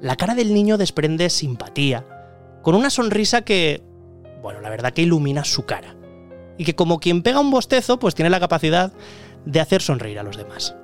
La 0.00 0.16
cara 0.16 0.34
del 0.34 0.54
niño 0.54 0.78
desprende 0.78 1.30
simpatía, 1.30 2.06
con 2.62 2.74
una 2.74 2.90
sonrisa 2.90 3.42
que, 3.42 3.82
bueno, 4.42 4.60
la 4.60 4.70
verdad 4.70 4.92
que 4.92 5.02
ilumina 5.02 5.44
su 5.44 5.64
cara. 5.64 5.96
Y 6.56 6.64
que 6.64 6.74
como 6.74 6.98
quien 6.98 7.22
pega 7.22 7.40
un 7.40 7.50
bostezo, 7.50 7.98
pues 7.98 8.14
tiene 8.14 8.30
la 8.30 8.40
capacidad 8.40 8.92
de 9.44 9.60
hacer 9.60 9.82
sonreír 9.82 10.18
a 10.18 10.22
los 10.22 10.36
demás. 10.36 10.74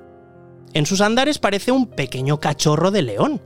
En 0.73 0.85
sus 0.85 1.01
andares 1.01 1.39
parece 1.39 1.71
un 1.71 1.87
pequeño 1.87 2.39
cachorro 2.39 2.91
de 2.91 3.01
león. 3.01 3.41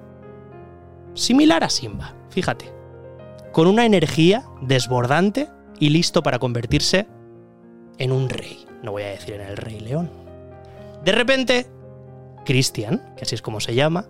Similar 1.14 1.64
a 1.64 1.70
Simba, 1.70 2.16
fíjate. 2.30 2.74
Con 3.52 3.68
una 3.68 3.86
energía 3.86 4.46
desbordante 4.62 5.50
y 5.80 5.90
listo 5.90 6.24
para 6.24 6.40
convertirse 6.40 7.08
en 7.98 8.12
un 8.12 8.30
rey. 8.30 8.66
No 8.84 8.92
voy 8.92 9.04
a 9.04 9.10
decir 9.10 9.36
en 9.36 9.42
el 9.42 9.58
rey 9.58 9.80
león. 9.80 10.10
De 11.04 11.12
repente, 11.12 11.68
Christian, 12.46 13.14
que 13.16 13.24
así 13.24 13.36
es 13.36 13.42
como 13.42 13.60
se 13.60 13.76
llama, 13.76 14.06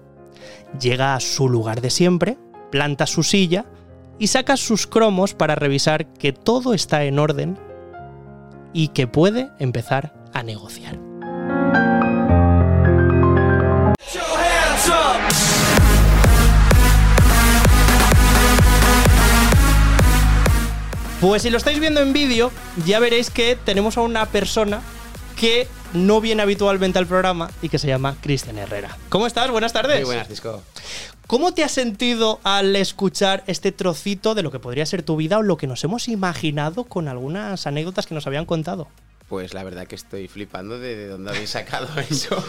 llega 0.79 1.15
a 1.15 1.19
su 1.19 1.49
lugar 1.49 1.81
de 1.81 1.89
siempre, 1.89 2.37
planta 2.71 3.07
su 3.07 3.23
silla 3.23 3.65
y 4.17 4.27
saca 4.27 4.57
sus 4.57 4.87
cromos 4.87 5.33
para 5.33 5.55
revisar 5.55 6.13
que 6.13 6.33
todo 6.33 6.73
está 6.73 7.03
en 7.05 7.19
orden 7.19 7.57
y 8.73 8.89
que 8.89 9.07
puede 9.07 9.49
empezar 9.59 10.13
a 10.33 10.43
negociar. 10.43 10.99
Pues 21.21 21.41
si 21.41 21.49
lo 21.49 21.57
estáis 21.57 21.81
viendo 21.81 21.99
en 21.99 22.13
vídeo, 22.13 22.49
ya 22.85 22.99
veréis 22.99 23.29
que 23.29 23.57
tenemos 23.57 23.97
a 23.97 24.01
una 24.01 24.25
persona 24.27 24.81
que 25.35 25.67
no 25.93 26.21
viene 26.21 26.41
habitualmente 26.41 26.97
al 26.97 27.07
programa 27.07 27.51
y 27.61 27.67
que 27.67 27.77
se 27.77 27.87
llama 27.87 28.15
Cristian 28.21 28.57
Herrera. 28.57 28.97
¿Cómo 29.09 29.27
estás? 29.27 29.51
Buenas 29.51 29.73
tardes. 29.73 29.97
Muy 29.97 30.05
buenas, 30.05 30.29
Cisco. 30.29 30.63
¿Cómo 31.27 31.53
te 31.53 31.65
has 31.65 31.73
sentido 31.73 32.39
al 32.43 32.73
escuchar 32.75 33.43
este 33.47 33.73
trocito 33.73 34.33
de 34.33 34.43
lo 34.43 34.51
que 34.51 34.59
podría 34.59 34.85
ser 34.85 35.03
tu 35.03 35.17
vida 35.17 35.39
o 35.39 35.43
lo 35.43 35.57
que 35.57 35.67
nos 35.67 35.83
hemos 35.83 36.07
imaginado 36.07 36.85
con 36.85 37.09
algunas 37.09 37.67
anécdotas 37.67 38.07
que 38.07 38.15
nos 38.15 38.25
habían 38.25 38.45
contado? 38.45 38.87
Pues 39.27 39.53
la 39.53 39.63
verdad 39.63 39.87
que 39.87 39.95
estoy 39.95 40.29
flipando 40.29 40.79
de, 40.79 40.95
de 40.95 41.07
dónde 41.07 41.31
habéis 41.31 41.49
sacado 41.49 41.87
eso. 42.09 42.41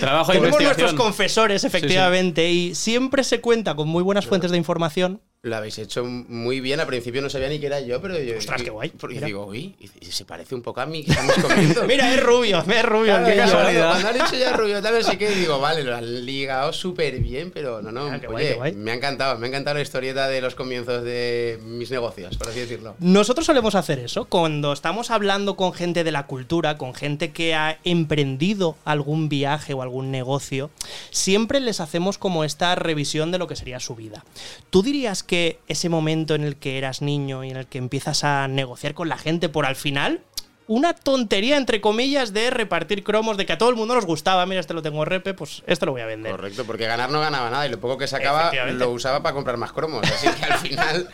Trabajo 0.00 0.32
de 0.32 0.38
Tenemos 0.38 0.62
nuestros 0.62 0.92
confesores, 0.92 1.64
efectivamente, 1.64 2.50
y 2.50 2.74
siempre 2.74 3.24
se 3.24 3.40
cuenta 3.40 3.74
con 3.74 3.88
muy 3.88 4.02
buenas 4.02 4.26
fuentes 4.26 4.50
de 4.50 4.58
información. 4.58 5.22
Lo 5.48 5.56
habéis 5.56 5.78
hecho 5.78 6.04
muy 6.04 6.60
bien. 6.60 6.80
Al 6.80 6.86
principio 6.86 7.22
no 7.22 7.30
sabía 7.30 7.48
ni 7.48 7.58
que 7.58 7.66
era 7.66 7.80
yo, 7.80 8.00
pero 8.02 8.18
yo. 8.18 8.36
Ostras, 8.38 8.62
qué 8.62 8.70
guay. 8.70 8.90
Porque 8.90 9.16
Mira. 9.16 9.26
digo, 9.26 9.46
uy, 9.46 9.74
y- 9.80 9.90
y 10.00 10.06
se 10.12 10.24
parece 10.24 10.54
un 10.54 10.62
poco 10.62 10.80
a 10.80 10.86
mí 10.86 11.02
que 11.04 11.10
estamos 11.12 11.34
comiendo. 11.42 11.84
Mira, 11.84 12.12
es 12.14 12.22
rubio, 12.22 12.58
es 12.58 12.82
rubio. 12.84 13.04
Claro, 13.14 13.26
qué 13.26 13.36
casualidad. 13.36 13.90
Cuando 13.90 14.08
han 14.08 14.14
dicho 14.14 14.36
ya 14.36 14.52
rubio, 14.52 14.82
tal, 14.82 14.94
no 14.94 15.02
sé 15.02 15.18
qué, 15.18 15.30
digo, 15.30 15.58
vale, 15.58 15.82
lo 15.84 15.96
han 15.96 16.26
ligado 16.26 16.72
súper 16.72 17.18
bien, 17.20 17.50
pero 17.50 17.82
no, 17.82 17.90
no. 17.92 18.06
Ah, 18.06 18.20
qué 18.20 18.26
guay, 18.26 18.44
oye, 18.44 18.52
qué 18.52 18.58
guay. 18.58 18.72
me 18.74 18.90
ha 18.90 18.94
encantado, 18.94 19.38
me 19.38 19.46
ha 19.46 19.48
encantado 19.48 19.76
la 19.76 19.82
historieta 19.82 20.28
de 20.28 20.40
los 20.40 20.54
comienzos 20.54 21.02
de 21.04 21.58
mis 21.62 21.90
negocios, 21.90 22.36
por 22.36 22.48
así 22.48 22.60
decirlo. 22.60 22.94
Nosotros 23.00 23.46
solemos 23.46 23.74
hacer 23.74 23.98
eso 23.98 24.26
cuando 24.26 24.72
estamos 24.72 25.10
hablando 25.10 25.56
con 25.56 25.72
gente 25.72 26.04
de 26.04 26.12
la 26.12 26.26
cultura, 26.26 26.76
con 26.76 26.94
gente 26.94 27.30
que 27.32 27.54
ha 27.54 27.78
emprendido 27.84 28.76
algún 28.84 29.28
viaje 29.28 29.72
o 29.74 29.82
algún 29.82 30.10
negocio, 30.10 30.70
siempre 31.10 31.60
les 31.60 31.80
hacemos 31.80 32.18
como 32.18 32.44
esta 32.44 32.74
revisión 32.74 33.30
de 33.30 33.38
lo 33.38 33.46
que 33.46 33.56
sería 33.56 33.80
su 33.80 33.94
vida. 33.94 34.24
¿Tú 34.70 34.82
dirías 34.82 35.22
que 35.22 35.37
ese 35.68 35.88
momento 35.88 36.34
en 36.34 36.44
el 36.44 36.56
que 36.56 36.78
eras 36.78 37.02
niño 37.02 37.44
y 37.44 37.50
en 37.50 37.56
el 37.56 37.66
que 37.66 37.78
empiezas 37.78 38.24
a 38.24 38.48
negociar 38.48 38.94
con 38.94 39.08
la 39.08 39.18
gente 39.18 39.48
por 39.48 39.66
al 39.66 39.76
final 39.76 40.22
una 40.68 40.92
tontería 40.92 41.56
entre 41.56 41.80
comillas 41.80 42.32
de 42.32 42.50
repartir 42.50 43.02
cromos 43.02 43.36
de 43.38 43.46
que 43.46 43.54
a 43.54 43.58
todo 43.58 43.70
el 43.70 43.76
mundo 43.76 43.94
nos 43.94 44.04
gustaba, 44.04 44.44
mira, 44.44 44.60
este 44.60 44.74
lo 44.74 44.82
tengo 44.82 45.04
repe, 45.04 45.32
pues 45.32 45.62
esto 45.66 45.86
lo 45.86 45.92
voy 45.92 46.02
a 46.02 46.06
vender. 46.06 46.30
Correcto, 46.30 46.64
porque 46.66 46.86
ganar 46.86 47.10
no 47.10 47.20
ganaba 47.20 47.50
nada 47.50 47.66
y 47.66 47.70
lo 47.70 47.80
poco 47.80 47.96
que 47.96 48.06
sacaba 48.06 48.52
lo 48.52 48.90
usaba 48.90 49.22
para 49.22 49.34
comprar 49.34 49.56
más 49.56 49.72
cromos. 49.72 50.04
Así 50.04 50.28
que 50.28 50.44
al 50.44 50.58
final. 50.58 51.08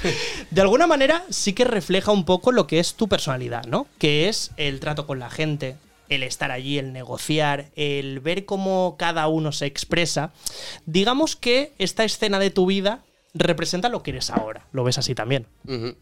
De 0.50 0.60
alguna 0.60 0.86
manera 0.86 1.22
sí 1.28 1.52
que 1.52 1.64
refleja 1.64 2.10
un 2.12 2.24
poco 2.24 2.50
lo 2.50 2.66
que 2.66 2.80
es 2.80 2.94
tu 2.94 3.06
personalidad, 3.06 3.64
¿no? 3.66 3.86
Que 3.98 4.28
es 4.28 4.52
el 4.56 4.80
trato 4.80 5.06
con 5.06 5.18
la 5.18 5.28
gente, 5.28 5.76
el 6.08 6.22
estar 6.22 6.50
allí, 6.50 6.78
el 6.78 6.94
negociar, 6.94 7.66
el 7.76 8.20
ver 8.20 8.46
cómo 8.46 8.96
cada 8.98 9.28
uno 9.28 9.52
se 9.52 9.66
expresa. 9.66 10.32
Digamos 10.86 11.36
que 11.36 11.72
esta 11.78 12.04
escena 12.04 12.38
de 12.38 12.50
tu 12.50 12.64
vida 12.64 13.00
representa 13.34 13.88
lo 13.88 14.02
que 14.02 14.12
eres 14.12 14.30
ahora. 14.30 14.66
¿Lo 14.72 14.84
ves 14.84 14.98
así 14.98 15.14
también? 15.14 15.46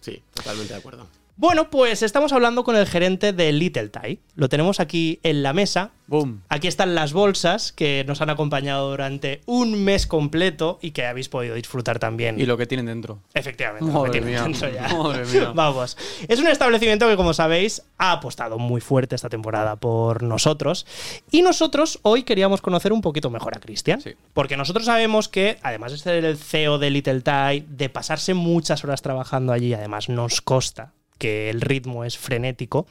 Sí, 0.01 0.23
totalmente 0.35 0.75
de 0.75 0.79
acuerdo. 0.79 1.07
Bueno, 1.37 1.71
pues 1.71 2.03
estamos 2.03 2.33
hablando 2.35 2.63
con 2.63 2.77
el 2.77 2.87
gerente 2.87 3.33
de 3.33 3.53
Little 3.53 3.89
Thai. 3.89 4.21
Lo 4.35 4.51
tenemos 4.51 4.81
aquí 4.81 5.19
en 5.23 5.43
la 5.43 5.55
mesa. 5.55 5.91
Boom. 6.07 6.43
Aquí 6.51 6.69
están 6.69 6.95
las 6.95 7.15
bolsas 7.15 7.73
que 7.73 8.05
nos 8.07 8.21
han 8.21 8.29
acompañado 8.29 8.91
durante 8.91 9.41
un 9.47 9.83
mes 9.83 10.07
completo 10.07 10.79
y 10.83 10.91
que 10.91 11.07
habéis 11.07 11.31
podido 11.31 11.55
disfrutar 11.55 11.99
también. 11.99 12.39
Y 12.39 12.45
lo 12.45 12.59
que 12.59 12.67
tienen 12.67 12.85
dentro. 12.85 13.21
Efectivamente. 13.33 13.91
Madre 13.91 13.99
lo 13.99 14.05
que 14.05 14.11
tiene 14.11 14.27
mía, 14.27 14.43
dentro 14.43 14.71
ya. 14.71 14.95
madre 14.95 15.25
mía. 15.25 15.53
Vamos. 15.55 15.97
Es 16.29 16.39
un 16.39 16.49
establecimiento 16.49 17.09
que, 17.09 17.17
como 17.17 17.33
sabéis, 17.33 17.83
ha 17.97 18.13
apostado 18.13 18.59
muy 18.59 18.83
fuerte 18.83 19.15
esta 19.15 19.31
temporada 19.31 19.77
por 19.77 20.23
nosotros. 20.23 20.87
Y 21.31 21.41
nosotros 21.41 21.99
hoy 22.03 22.25
queríamos 22.25 22.61
conocer 22.61 22.93
un 22.93 23.01
poquito 23.01 23.31
mejor 23.31 23.57
a 23.57 23.61
Cristian. 23.61 24.03
Sí. 24.03 24.15
Porque 24.35 24.59
nosotros 24.59 24.85
sabemos 24.85 25.31
que, 25.31 25.59
además 25.63 25.93
de 25.93 25.99
ser 25.99 26.25
el 26.27 26.37
CEO 26.37 26.79
de 26.79 26.91
Little 26.91 27.23
Thai, 27.23 27.65
de 27.67 27.89
pasarse 27.89 28.35
muchas 28.35 28.85
horas 28.85 29.01
trabajando 29.01 29.55
allí, 29.55 29.73
además 29.73 30.11
nos 30.11 30.43
consta 30.43 30.93
que 31.23 31.51
el 31.51 31.61
ritmo 31.61 32.05
es 32.05 32.19
frenético. 32.19 32.85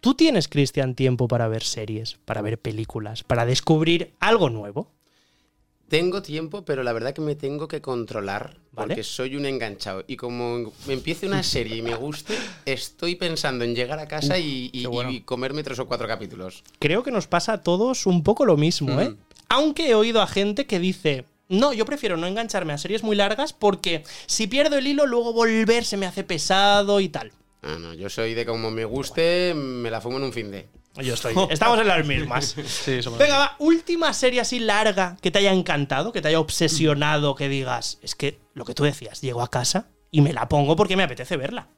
¿Tú 0.00 0.14
tienes, 0.14 0.48
Cristian, 0.48 0.94
tiempo 0.94 1.28
para 1.28 1.48
ver 1.48 1.62
series, 1.62 2.16
para 2.24 2.40
ver 2.40 2.58
películas, 2.58 3.22
para 3.24 3.44
descubrir 3.44 4.14
algo 4.20 4.48
nuevo? 4.48 4.90
Tengo 5.90 6.22
tiempo, 6.22 6.64
pero 6.64 6.82
la 6.82 6.94
verdad 6.94 7.12
que 7.12 7.20
me 7.20 7.34
tengo 7.34 7.68
que 7.68 7.82
controlar 7.82 8.56
Vale. 8.72 8.88
porque 8.88 9.02
soy 9.04 9.36
un 9.36 9.44
enganchado. 9.44 10.02
Y 10.06 10.16
como 10.16 10.72
me 10.86 10.94
empiece 10.94 11.26
una 11.26 11.42
serie 11.42 11.76
y 11.76 11.82
me 11.82 11.94
guste, 11.94 12.34
estoy 12.64 13.16
pensando 13.16 13.64
en 13.64 13.74
llegar 13.74 13.98
a 13.98 14.08
casa 14.08 14.38
y, 14.38 14.70
y- 14.72 14.80
qué 14.82 14.88
bueno. 14.88 15.10
y 15.10 15.20
comerme 15.20 15.62
tres 15.62 15.78
o 15.78 15.86
cuatro 15.86 16.08
capítulos. 16.08 16.64
creo 16.78 17.02
que 17.02 17.10
nos 17.10 17.26
pasa 17.26 17.52
a 17.52 17.62
todos 17.62 18.06
un 18.06 18.22
poco 18.22 18.46
lo 18.46 18.56
mismo, 18.56 18.98
¿eh? 18.98 19.08
Ujú. 19.08 19.16
Aunque 19.50 19.90
he 19.90 19.94
oído 19.94 20.22
a 20.22 20.26
gente 20.26 20.64
que 20.66 20.78
dice. 20.78 21.26
No, 21.50 21.74
yo 21.74 21.84
prefiero 21.84 22.16
no 22.16 22.26
engancharme 22.26 22.72
a 22.72 22.78
series 22.78 23.02
muy 23.02 23.14
largas 23.14 23.52
porque 23.52 24.04
si 24.24 24.46
pierdo 24.46 24.78
el 24.78 24.86
hilo, 24.86 25.04
luego 25.06 25.34
volver 25.34 25.84
se 25.84 25.98
me 25.98 26.06
hace 26.06 26.24
pesado 26.24 26.98
y 27.00 27.10
tal. 27.10 27.30
Ah, 27.62 27.76
no, 27.78 27.94
yo 27.94 28.08
soy 28.10 28.34
de 28.34 28.44
como 28.44 28.70
me 28.70 28.84
guste, 28.84 29.54
me 29.54 29.90
la 29.90 30.00
fumo 30.00 30.16
en 30.18 30.24
un 30.24 30.32
fin 30.32 30.50
de. 30.50 30.68
Yo 30.96 31.14
estoy. 31.14 31.34
Estamos 31.48 31.78
en 31.80 31.88
las 31.88 32.04
mismas. 32.06 32.54
Sí, 32.66 33.02
somos 33.02 33.18
Venga, 33.18 33.38
va, 33.38 33.56
última 33.60 34.12
serie 34.12 34.40
así 34.40 34.58
larga 34.58 35.16
que 35.22 35.30
te 35.30 35.38
haya 35.38 35.52
encantado, 35.52 36.12
que 36.12 36.20
te 36.20 36.28
haya 36.28 36.40
obsesionado, 36.40 37.34
que 37.34 37.48
digas, 37.48 37.98
es 38.02 38.14
que 38.14 38.40
lo 38.54 38.64
que 38.64 38.74
tú 38.74 38.84
decías, 38.84 39.20
llego 39.20 39.42
a 39.42 39.48
casa 39.50 39.86
y 40.10 40.20
me 40.20 40.32
la 40.32 40.48
pongo 40.48 40.76
porque 40.76 40.96
me 40.96 41.04
apetece 41.04 41.36
verla. 41.36 41.68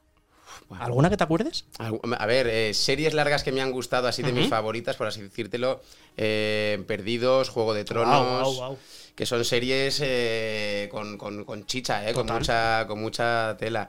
¿Alguna 0.79 1.11
que 1.11 1.17
te 1.17 1.23
acuerdes? 1.23 1.65
A 1.77 2.25
ver, 2.25 2.47
eh, 2.47 2.73
series 2.73 3.13
largas 3.13 3.43
que 3.43 3.51
me 3.51 3.61
han 3.61 3.71
gustado, 3.71 4.07
así 4.07 4.23
de 4.23 4.33
mis 4.33 4.49
favoritas, 4.49 4.95
por 4.95 5.05
así 5.05 5.21
decírtelo. 5.21 5.81
eh, 6.17 6.83
Perdidos, 6.87 7.49
Juego 7.49 7.75
de 7.75 7.85
Tronos. 7.85 8.07
Guau, 8.09 8.41
guau, 8.41 8.53
guau. 8.55 8.77
Que 9.13 9.25
son 9.27 9.45
series 9.45 10.01
eh, 10.03 10.89
con, 10.91 11.17
con- 11.19 11.45
con 11.45 11.65
chicha, 11.67 12.09
eh, 12.09 12.13
con, 12.13 12.25
mucha, 12.25 12.85
con 12.87 12.99
mucha 12.99 13.55
tela. 13.59 13.87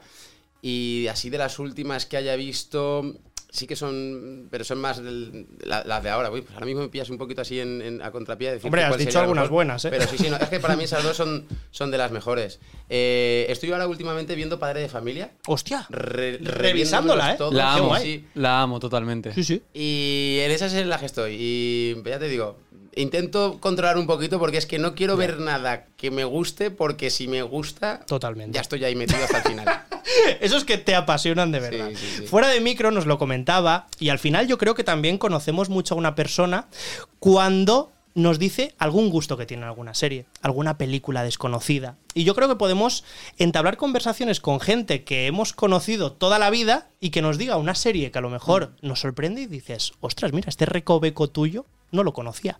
Y 0.61 1.07
así 1.09 1.29
de 1.29 1.37
las 1.37 1.59
últimas 1.59 2.05
que 2.05 2.17
haya 2.17 2.35
visto, 2.35 3.15
sí 3.49 3.67
que 3.67 3.75
son. 3.75 4.47
Pero 4.51 4.63
son 4.63 4.79
más 4.79 5.01
del- 5.03 5.45
la- 5.63 5.83
las 5.83 6.03
de 6.03 6.09
ahora. 6.09 6.31
Uy, 6.31 6.41
pues 6.41 6.53
ahora 6.55 6.65
mismo 6.65 6.81
me 6.81 6.89
pillas 6.89 7.09
un 7.09 7.17
poquito 7.17 7.41
así 7.41 7.59
en, 7.59 7.81
en- 7.81 8.01
a 8.01 8.11
contrapié. 8.11 8.51
de 8.57 8.59
Hombre, 8.63 8.83
has 8.83 8.97
dicho 8.97 9.19
algunas 9.19 9.43
mejor. 9.43 9.53
buenas, 9.53 9.85
¿eh? 9.85 9.89
Pero 9.91 10.07
sí, 10.07 10.17
sí, 10.17 10.29
no, 10.29 10.37
es 10.37 10.49
que 10.49 10.59
para 10.59 10.75
mí 10.75 10.83
esas 10.85 11.03
dos 11.03 11.15
son, 11.15 11.45
son 11.71 11.91
de 11.91 11.97
las 11.99 12.11
mejores. 12.11 12.59
Eh, 12.89 13.45
estoy 13.49 13.71
ahora 13.71 13.87
últimamente 13.87 14.35
viendo 14.35 14.57
Padre 14.59 14.81
de 14.81 14.89
Familia. 14.89 15.31
Hostia. 15.45 15.85
Re- 15.89 16.39
Revisándola, 16.39 17.33
¿eh? 17.33 17.37
todos, 17.37 17.53
La 17.53 17.73
amo, 17.75 17.95
sí. 17.97 18.25
la 18.33 18.61
amo 18.61 18.79
totalmente. 18.79 19.33
Sí, 19.33 19.43
sí. 19.43 19.61
Y 19.73 20.39
en 20.41 20.51
esa 20.51 20.65
es 20.65 20.73
en 20.73 20.89
la 20.89 20.97
que 20.99 21.05
estoy. 21.05 21.35
Y 21.39 21.95
ya 22.03 22.19
te 22.19 22.27
digo, 22.27 22.57
intento 22.97 23.59
controlar 23.59 23.97
un 23.97 24.07
poquito 24.07 24.39
porque 24.39 24.57
es 24.57 24.65
que 24.65 24.79
no 24.79 24.95
quiero 24.95 25.15
ver 25.15 25.39
nada 25.39 25.85
que 25.97 26.11
me 26.11 26.23
guste 26.25 26.71
porque 26.71 27.09
si 27.09 27.27
me 27.27 27.41
gusta, 27.41 28.01
Totalmente. 28.05 28.55
ya 28.55 28.61
estoy 28.61 28.83
ahí 28.83 28.95
metido 28.95 29.23
hasta 29.23 29.37
el 29.37 29.43
final. 29.43 29.83
Esos 30.41 30.65
que 30.65 30.77
te 30.77 30.95
apasionan 30.95 31.51
de 31.51 31.59
verdad. 31.59 31.89
Sí, 31.89 31.95
sí, 31.95 32.15
sí. 32.19 32.27
Fuera 32.27 32.47
de 32.47 32.59
micro 32.59 32.91
nos 32.91 33.05
lo 33.05 33.17
comentaba 33.17 33.87
y 33.99 34.09
al 34.09 34.19
final 34.19 34.47
yo 34.47 34.57
creo 34.57 34.75
que 34.75 34.83
también 34.83 35.17
conocemos 35.17 35.69
mucho 35.69 35.95
a 35.95 35.97
una 35.97 36.15
persona 36.15 36.67
cuando 37.19 37.91
nos 38.17 38.39
dice 38.39 38.73
algún 38.79 39.11
gusto 39.11 39.37
que 39.37 39.45
tiene 39.45 39.61
en 39.61 39.69
alguna 39.69 39.93
serie, 39.93 40.25
alguna 40.41 40.79
película 40.79 41.23
desconocida. 41.23 41.97
Y 42.15 42.23
yo 42.23 42.33
creo 42.33 42.47
que 42.47 42.55
podemos 42.55 43.03
entablar 43.37 43.77
conversaciones 43.77 44.39
con 44.39 44.59
gente 44.59 45.03
que 45.03 45.27
hemos 45.27 45.53
conocido 45.53 46.13
toda 46.13 46.39
la 46.39 46.49
vida 46.49 46.89
y 46.99 47.11
que 47.11 47.21
nos 47.21 47.37
diga 47.37 47.57
una 47.57 47.75
serie 47.75 48.09
que 48.09 48.17
a 48.17 48.21
lo 48.21 48.31
mejor 48.31 48.73
nos 48.81 49.01
sorprende 49.01 49.41
y 49.41 49.45
dices, 49.45 49.93
ostras, 49.99 50.33
mira, 50.33 50.49
este 50.49 50.65
recoveco 50.65 51.29
tuyo 51.29 51.67
no 51.91 52.03
lo 52.03 52.13
conocía. 52.13 52.57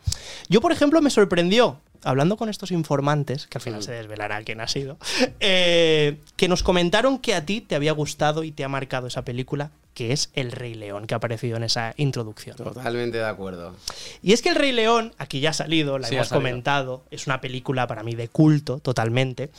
Yo, 0.49 0.61
por 0.61 0.71
ejemplo, 0.71 1.01
me 1.01 1.09
sorprendió, 1.09 1.79
hablando 2.03 2.37
con 2.37 2.49
estos 2.49 2.71
informantes, 2.71 3.47
que 3.47 3.57
al 3.57 3.61
final 3.61 3.83
se 3.83 3.91
desvelará 3.91 4.41
quién 4.43 4.61
ha 4.61 4.67
sido, 4.67 4.97
eh, 5.39 6.17
que 6.35 6.47
nos 6.47 6.63
comentaron 6.63 7.19
que 7.19 7.35
a 7.35 7.45
ti 7.45 7.61
te 7.61 7.75
había 7.75 7.91
gustado 7.91 8.43
y 8.43 8.51
te 8.51 8.63
ha 8.63 8.69
marcado 8.69 9.07
esa 9.07 9.23
película, 9.23 9.71
que 9.93 10.13
es 10.13 10.29
El 10.33 10.51
Rey 10.51 10.75
León, 10.75 11.07
que 11.07 11.15
ha 11.15 11.17
aparecido 11.17 11.57
en 11.57 11.63
esa 11.63 11.93
introducción. 11.97 12.55
Totalmente 12.55 13.17
de 13.17 13.25
acuerdo. 13.25 13.75
Y 14.21 14.33
es 14.33 14.41
que 14.41 14.49
El 14.49 14.55
Rey 14.55 14.71
León, 14.71 15.13
aquí 15.17 15.39
ya 15.39 15.49
ha 15.49 15.53
salido, 15.53 15.97
la 15.97 16.07
Sí, 16.07 16.15
hemos 16.15 16.29
comentado, 16.29 17.03
es 17.09 17.25
una 17.25 17.41
película 17.41 17.87
para 17.87 18.03
mí 18.03 18.13
de 18.13 18.27
culto, 18.27 18.77
totalmente. 18.79 19.49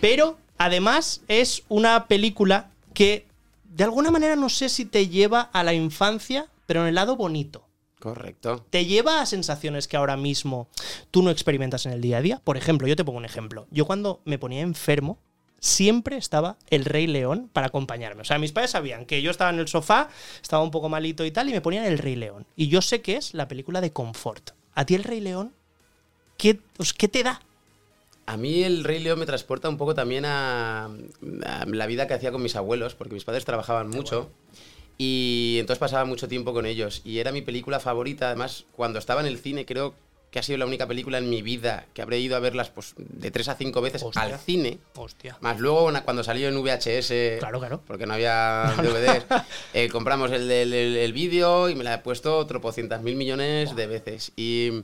Pero 0.00 0.38
además 0.56 1.20
es 1.28 1.64
una 1.68 2.06
película 2.06 2.70
que 2.94 3.26
de 3.74 3.84
alguna 3.84 4.10
manera 4.10 4.36
no 4.36 4.48
sé 4.48 4.68
si 4.68 4.84
te 4.84 5.08
lleva 5.08 5.42
a 5.52 5.62
la 5.64 5.74
infancia, 5.74 6.46
pero 6.66 6.82
en 6.82 6.86
el 6.88 6.94
lado 6.94 7.16
bonito. 7.16 7.63
Correcto. 8.04 8.66
Te 8.68 8.84
lleva 8.84 9.22
a 9.22 9.26
sensaciones 9.26 9.88
que 9.88 9.96
ahora 9.96 10.18
mismo 10.18 10.68
tú 11.10 11.22
no 11.22 11.30
experimentas 11.30 11.86
en 11.86 11.92
el 11.92 12.02
día 12.02 12.18
a 12.18 12.20
día. 12.20 12.38
Por 12.44 12.58
ejemplo, 12.58 12.86
yo 12.86 12.96
te 12.96 13.04
pongo 13.04 13.16
un 13.16 13.24
ejemplo. 13.24 13.66
Yo 13.70 13.86
cuando 13.86 14.20
me 14.26 14.38
ponía 14.38 14.60
enfermo, 14.60 15.16
siempre 15.58 16.18
estaba 16.18 16.58
el 16.68 16.84
Rey 16.84 17.06
León 17.06 17.48
para 17.50 17.68
acompañarme. 17.68 18.20
O 18.20 18.24
sea, 18.26 18.38
mis 18.38 18.52
padres 18.52 18.72
sabían 18.72 19.06
que 19.06 19.22
yo 19.22 19.30
estaba 19.30 19.48
en 19.48 19.58
el 19.58 19.68
sofá, 19.68 20.10
estaba 20.42 20.62
un 20.62 20.70
poco 20.70 20.90
malito 20.90 21.24
y 21.24 21.30
tal, 21.30 21.48
y 21.48 21.52
me 21.52 21.62
ponían 21.62 21.86
el 21.86 21.96
Rey 21.96 22.14
León. 22.14 22.44
Y 22.56 22.68
yo 22.68 22.82
sé 22.82 23.00
que 23.00 23.16
es 23.16 23.32
la 23.32 23.48
película 23.48 23.80
de 23.80 23.90
confort. 23.90 24.50
¿A 24.74 24.84
ti 24.84 24.96
el 24.96 25.04
Rey 25.04 25.20
León? 25.20 25.54
¿Qué, 26.36 26.60
pues, 26.76 26.92
¿qué 26.92 27.08
te 27.08 27.22
da? 27.22 27.40
A 28.26 28.36
mí 28.36 28.64
el 28.64 28.84
Rey 28.84 29.02
León 29.02 29.18
me 29.18 29.24
transporta 29.24 29.70
un 29.70 29.78
poco 29.78 29.94
también 29.94 30.26
a, 30.26 30.90
a 31.46 31.64
la 31.64 31.86
vida 31.86 32.06
que 32.06 32.12
hacía 32.12 32.32
con 32.32 32.42
mis 32.42 32.54
abuelos, 32.54 32.94
porque 32.94 33.14
mis 33.14 33.24
padres 33.24 33.46
trabajaban 33.46 33.88
mucho 33.88 34.30
y 34.98 35.56
entonces 35.60 35.78
pasaba 35.80 36.04
mucho 36.04 36.28
tiempo 36.28 36.52
con 36.52 36.66
ellos. 36.66 37.02
Y 37.04 37.18
era 37.18 37.32
mi 37.32 37.42
película 37.42 37.80
favorita, 37.80 38.26
además, 38.28 38.64
cuando 38.72 38.98
estaba 38.98 39.20
en 39.20 39.26
el 39.26 39.38
cine 39.38 39.64
creo 39.66 39.94
que 40.30 40.40
ha 40.40 40.42
sido 40.42 40.58
la 40.58 40.66
única 40.66 40.88
película 40.88 41.18
en 41.18 41.30
mi 41.30 41.42
vida 41.42 41.86
que 41.94 42.02
habré 42.02 42.18
ido 42.18 42.34
a 42.34 42.40
verlas 42.40 42.68
pues, 42.68 42.94
de 42.96 43.30
tres 43.30 43.46
a 43.48 43.54
cinco 43.54 43.80
veces 43.80 44.02
Hostia. 44.02 44.22
al 44.22 44.38
cine. 44.40 44.78
Hostia. 44.96 45.36
Más 45.40 45.60
luego 45.60 45.92
cuando 46.04 46.24
salió 46.24 46.48
en 46.48 46.60
VHS, 46.60 47.38
Claro, 47.38 47.60
claro. 47.60 47.80
porque 47.86 48.04
no 48.04 48.14
había 48.14 48.74
DVDs, 48.82 49.26
eh, 49.74 49.88
compramos 49.90 50.32
el, 50.32 50.50
el, 50.50 50.72
el 50.74 51.12
vídeo 51.12 51.68
y 51.68 51.76
me 51.76 51.84
la 51.84 51.94
he 51.94 51.98
puesto 51.98 52.44
tropocientas 52.46 53.00
mil 53.02 53.14
millones 53.14 53.76
de 53.76 53.86
veces. 53.86 54.32
Y, 54.34 54.82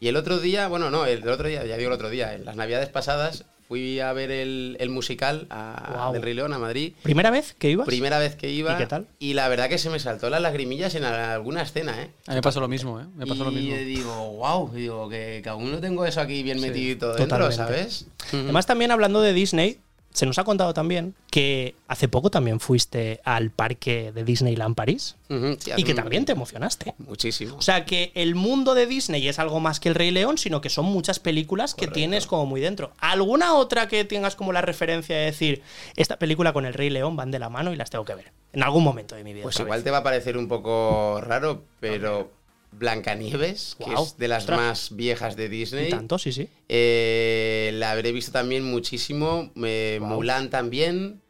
y 0.00 0.08
el 0.08 0.16
otro 0.16 0.38
día, 0.38 0.68
bueno, 0.68 0.90
no, 0.90 1.06
el, 1.06 1.22
el 1.22 1.28
otro 1.30 1.48
día, 1.48 1.64
ya 1.64 1.78
digo 1.78 1.88
el 1.88 1.94
otro 1.94 2.10
día, 2.10 2.34
en 2.34 2.44
las 2.44 2.56
navidades 2.56 2.90
pasadas 2.90 3.46
fui 3.68 4.00
a 4.00 4.12
ver 4.12 4.30
el, 4.30 4.76
el 4.80 4.90
musical 4.90 5.46
a, 5.50 6.10
del 6.12 6.22
Rey 6.22 6.34
León 6.34 6.52
a 6.52 6.58
Madrid. 6.58 6.92
¿Primera 7.02 7.30
vez 7.30 7.54
que 7.58 7.70
ibas? 7.70 7.86
Primera 7.86 8.18
vez 8.18 8.36
que 8.36 8.50
iba. 8.50 8.74
¿Y 8.74 8.76
qué 8.76 8.86
tal? 8.86 9.06
Y 9.18 9.34
la 9.34 9.48
verdad 9.48 9.68
que 9.68 9.78
se 9.78 9.90
me 9.90 9.98
saltó 9.98 10.30
las 10.30 10.40
lagrimillas 10.42 10.94
en 10.94 11.04
alguna 11.04 11.62
escena, 11.62 12.02
¿eh? 12.02 12.10
A 12.26 12.32
mí 12.32 12.36
me 12.36 12.42
pasó 12.42 12.60
lo 12.60 12.68
mismo, 12.68 13.00
¿eh? 13.00 13.04
Me 13.16 13.26
pasó 13.26 13.42
y 13.42 13.44
lo 13.46 13.52
mismo. 13.52 13.76
digo, 13.76 14.32
wow, 14.32 14.70
digo 14.72 15.08
que, 15.08 15.40
que 15.42 15.48
aún 15.48 15.72
no 15.72 15.80
tengo 15.80 16.04
eso 16.04 16.20
aquí 16.20 16.42
bien 16.42 16.60
metido 16.60 17.14
dentro, 17.14 17.24
totalmente. 17.24 17.56
¿sabes? 17.56 18.06
Además, 18.32 18.66
también 18.66 18.90
hablando 18.90 19.20
de 19.20 19.32
Disney, 19.32 19.78
se 20.14 20.26
nos 20.26 20.38
ha 20.38 20.44
contado 20.44 20.72
también 20.74 21.16
que 21.28 21.74
hace 21.88 22.06
poco 22.06 22.30
también 22.30 22.60
fuiste 22.60 23.20
al 23.24 23.50
parque 23.50 24.12
de 24.12 24.22
Disneyland 24.22 24.76
París 24.76 25.16
sí, 25.28 25.72
y 25.76 25.82
que 25.82 25.92
también 25.92 26.24
te 26.24 26.30
emocionaste. 26.30 26.94
Muchísimo. 26.98 27.56
O 27.56 27.62
sea, 27.62 27.84
que 27.84 28.12
el 28.14 28.36
mundo 28.36 28.74
de 28.74 28.86
Disney 28.86 29.26
es 29.26 29.40
algo 29.40 29.58
más 29.58 29.80
que 29.80 29.88
el 29.88 29.96
Rey 29.96 30.12
León, 30.12 30.38
sino 30.38 30.60
que 30.60 30.70
son 30.70 30.84
muchas 30.84 31.18
películas 31.18 31.74
que 31.74 31.88
tienes 31.88 32.28
como 32.28 32.46
muy 32.46 32.60
dentro. 32.60 32.92
¿Alguna 32.98 33.54
otra 33.54 33.88
que 33.88 34.04
tengas 34.04 34.36
como 34.36 34.52
la 34.52 34.62
referencia 34.62 35.16
de 35.16 35.24
decir, 35.24 35.62
esta 35.96 36.16
película 36.16 36.52
con 36.52 36.64
el 36.64 36.74
Rey 36.74 36.90
León 36.90 37.16
van 37.16 37.32
de 37.32 37.40
la 37.40 37.50
mano 37.50 37.72
y 37.72 37.76
las 37.76 37.90
tengo 37.90 38.04
que 38.04 38.14
ver? 38.14 38.30
En 38.52 38.62
algún 38.62 38.84
momento 38.84 39.16
de 39.16 39.24
mi 39.24 39.32
vida. 39.32 39.42
Pues 39.42 39.58
igual 39.58 39.78
vez. 39.78 39.84
te 39.84 39.90
va 39.90 39.98
a 39.98 40.02
parecer 40.04 40.38
un 40.38 40.46
poco 40.46 41.20
raro, 41.22 41.64
pero 41.80 42.30
Blancanieves, 42.78 43.76
que 43.78 43.84
Guau, 43.84 44.04
es 44.04 44.16
de 44.18 44.28
las 44.28 44.42
ostras. 44.44 44.58
más 44.58 44.96
viejas 44.96 45.36
de 45.36 45.48
Disney. 45.48 45.86
Y 45.88 45.90
tanto, 45.90 46.18
sí, 46.18 46.32
sí. 46.32 46.48
Eh, 46.68 47.70
la 47.74 47.90
habré 47.92 48.12
visto 48.12 48.32
también 48.32 48.64
muchísimo. 48.64 49.50
eh, 49.64 49.98
Mulan 50.02 50.50
también. 50.50 51.20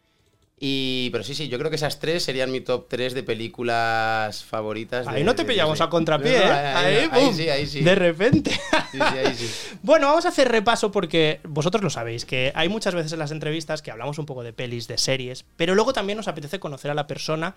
Y, 0.66 1.10
pero 1.10 1.24
sí, 1.24 1.34
sí, 1.34 1.48
yo 1.48 1.58
creo 1.58 1.68
que 1.68 1.76
esas 1.76 1.98
tres 1.98 2.22
serían 2.22 2.50
mi 2.50 2.60
top 2.60 2.86
3 2.88 3.12
de 3.12 3.22
películas 3.22 4.44
favoritas. 4.44 5.06
Ahí 5.06 5.16
de- 5.18 5.24
no 5.24 5.34
te 5.34 5.42
de 5.42 5.48
pillamos 5.48 5.80
a 5.80 5.90
contrapié, 5.90 6.38
No, 6.38 6.44
no, 6.46 6.52
¿eh? 6.52 6.56
ahí, 6.56 6.96
Ahí, 6.96 7.08
ahí 7.12 7.34
sí, 7.34 7.48
ahí 7.50 7.66
sí. 7.66 7.80
De 7.82 7.94
repente. 7.94 8.50
Sí, 8.52 8.58
sí, 8.92 9.00
ahí 9.02 9.34
sí. 9.34 9.50
Bueno, 9.82 10.06
vamos 10.06 10.24
a 10.24 10.28
hacer 10.28 10.48
repaso 10.48 10.90
porque 10.90 11.40
vosotros 11.44 11.82
lo 11.82 11.90
sabéis, 11.90 12.24
que 12.24 12.52
hay 12.54 12.68
muchas 12.70 12.94
veces 12.94 13.12
en 13.12 13.18
las 13.18 13.32
entrevistas 13.32 13.82
que 13.82 13.90
hablamos 13.90 14.18
un 14.18 14.24
poco 14.26 14.42
de 14.42 14.52
pelis, 14.54 14.88
de 14.88 14.96
series, 14.96 15.44
pero 15.56 15.74
luego 15.74 15.92
también 15.92 16.16
nos 16.16 16.28
apetece 16.28 16.58
conocer 16.60 16.90
a 16.90 16.94
la 16.94 17.06
persona 17.06 17.54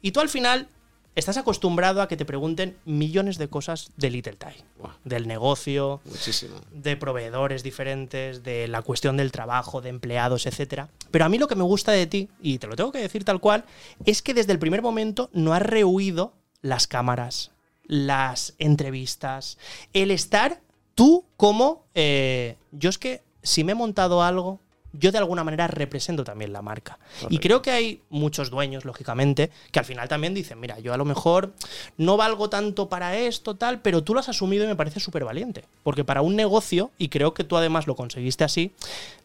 y 0.00 0.12
tú 0.12 0.20
al 0.20 0.28
final 0.28 0.68
estás 1.14 1.36
acostumbrado 1.36 2.02
a 2.02 2.08
que 2.08 2.16
te 2.16 2.24
pregunten 2.24 2.76
millones 2.84 3.38
de 3.38 3.48
cosas 3.48 3.90
de 3.96 4.10
Little 4.10 4.34
Tie, 4.34 4.64
Buah, 4.78 4.94
del 5.04 5.26
negocio, 5.26 6.00
muchísimo. 6.04 6.56
de 6.72 6.96
proveedores 6.96 7.62
diferentes, 7.62 8.42
de 8.42 8.68
la 8.68 8.82
cuestión 8.82 9.16
del 9.16 9.32
trabajo, 9.32 9.80
de 9.80 9.90
empleados, 9.90 10.46
etcétera. 10.46 10.88
Pero 11.10 11.24
a 11.24 11.28
mí 11.28 11.38
lo 11.38 11.48
que 11.48 11.56
me 11.56 11.62
gusta 11.62 11.92
de 11.92 12.06
ti, 12.06 12.28
y 12.40 12.58
te 12.58 12.66
lo 12.66 12.76
tengo 12.76 12.92
que 12.92 12.98
decir 12.98 13.24
tal 13.24 13.40
cual, 13.40 13.64
es 14.04 14.22
que 14.22 14.34
desde 14.34 14.52
el 14.52 14.58
primer 14.58 14.82
momento 14.82 15.30
no 15.32 15.54
has 15.54 15.62
rehuido 15.62 16.34
las 16.62 16.86
cámaras, 16.86 17.52
las 17.86 18.54
entrevistas, 18.58 19.58
el 19.92 20.10
estar 20.10 20.60
tú 20.94 21.26
como 21.36 21.84
eh, 21.94 22.56
yo 22.72 22.88
es 22.90 22.98
que 22.98 23.22
si 23.42 23.62
me 23.62 23.72
he 23.72 23.74
montado 23.74 24.22
algo 24.22 24.60
yo 24.98 25.12
de 25.12 25.18
alguna 25.18 25.44
manera 25.44 25.66
represento 25.66 26.24
también 26.24 26.52
la 26.52 26.62
marca. 26.62 26.98
Y 27.28 27.38
creo 27.38 27.62
que 27.62 27.70
hay 27.70 28.02
muchos 28.10 28.50
dueños, 28.50 28.84
lógicamente, 28.84 29.50
que 29.70 29.78
al 29.78 29.84
final 29.84 30.08
también 30.08 30.34
dicen, 30.34 30.60
mira, 30.60 30.78
yo 30.78 30.94
a 30.94 30.96
lo 30.96 31.04
mejor 31.04 31.52
no 31.96 32.16
valgo 32.16 32.48
tanto 32.48 32.88
para 32.88 33.16
esto, 33.16 33.56
tal, 33.56 33.80
pero 33.80 34.04
tú 34.04 34.14
lo 34.14 34.20
has 34.20 34.28
asumido 34.28 34.64
y 34.64 34.68
me 34.68 34.76
parece 34.76 35.00
súper 35.00 35.24
valiente. 35.24 35.64
Porque 35.82 36.04
para 36.04 36.22
un 36.22 36.36
negocio, 36.36 36.90
y 36.98 37.08
creo 37.08 37.34
que 37.34 37.44
tú 37.44 37.56
además 37.56 37.86
lo 37.86 37.96
conseguiste 37.96 38.44
así, 38.44 38.72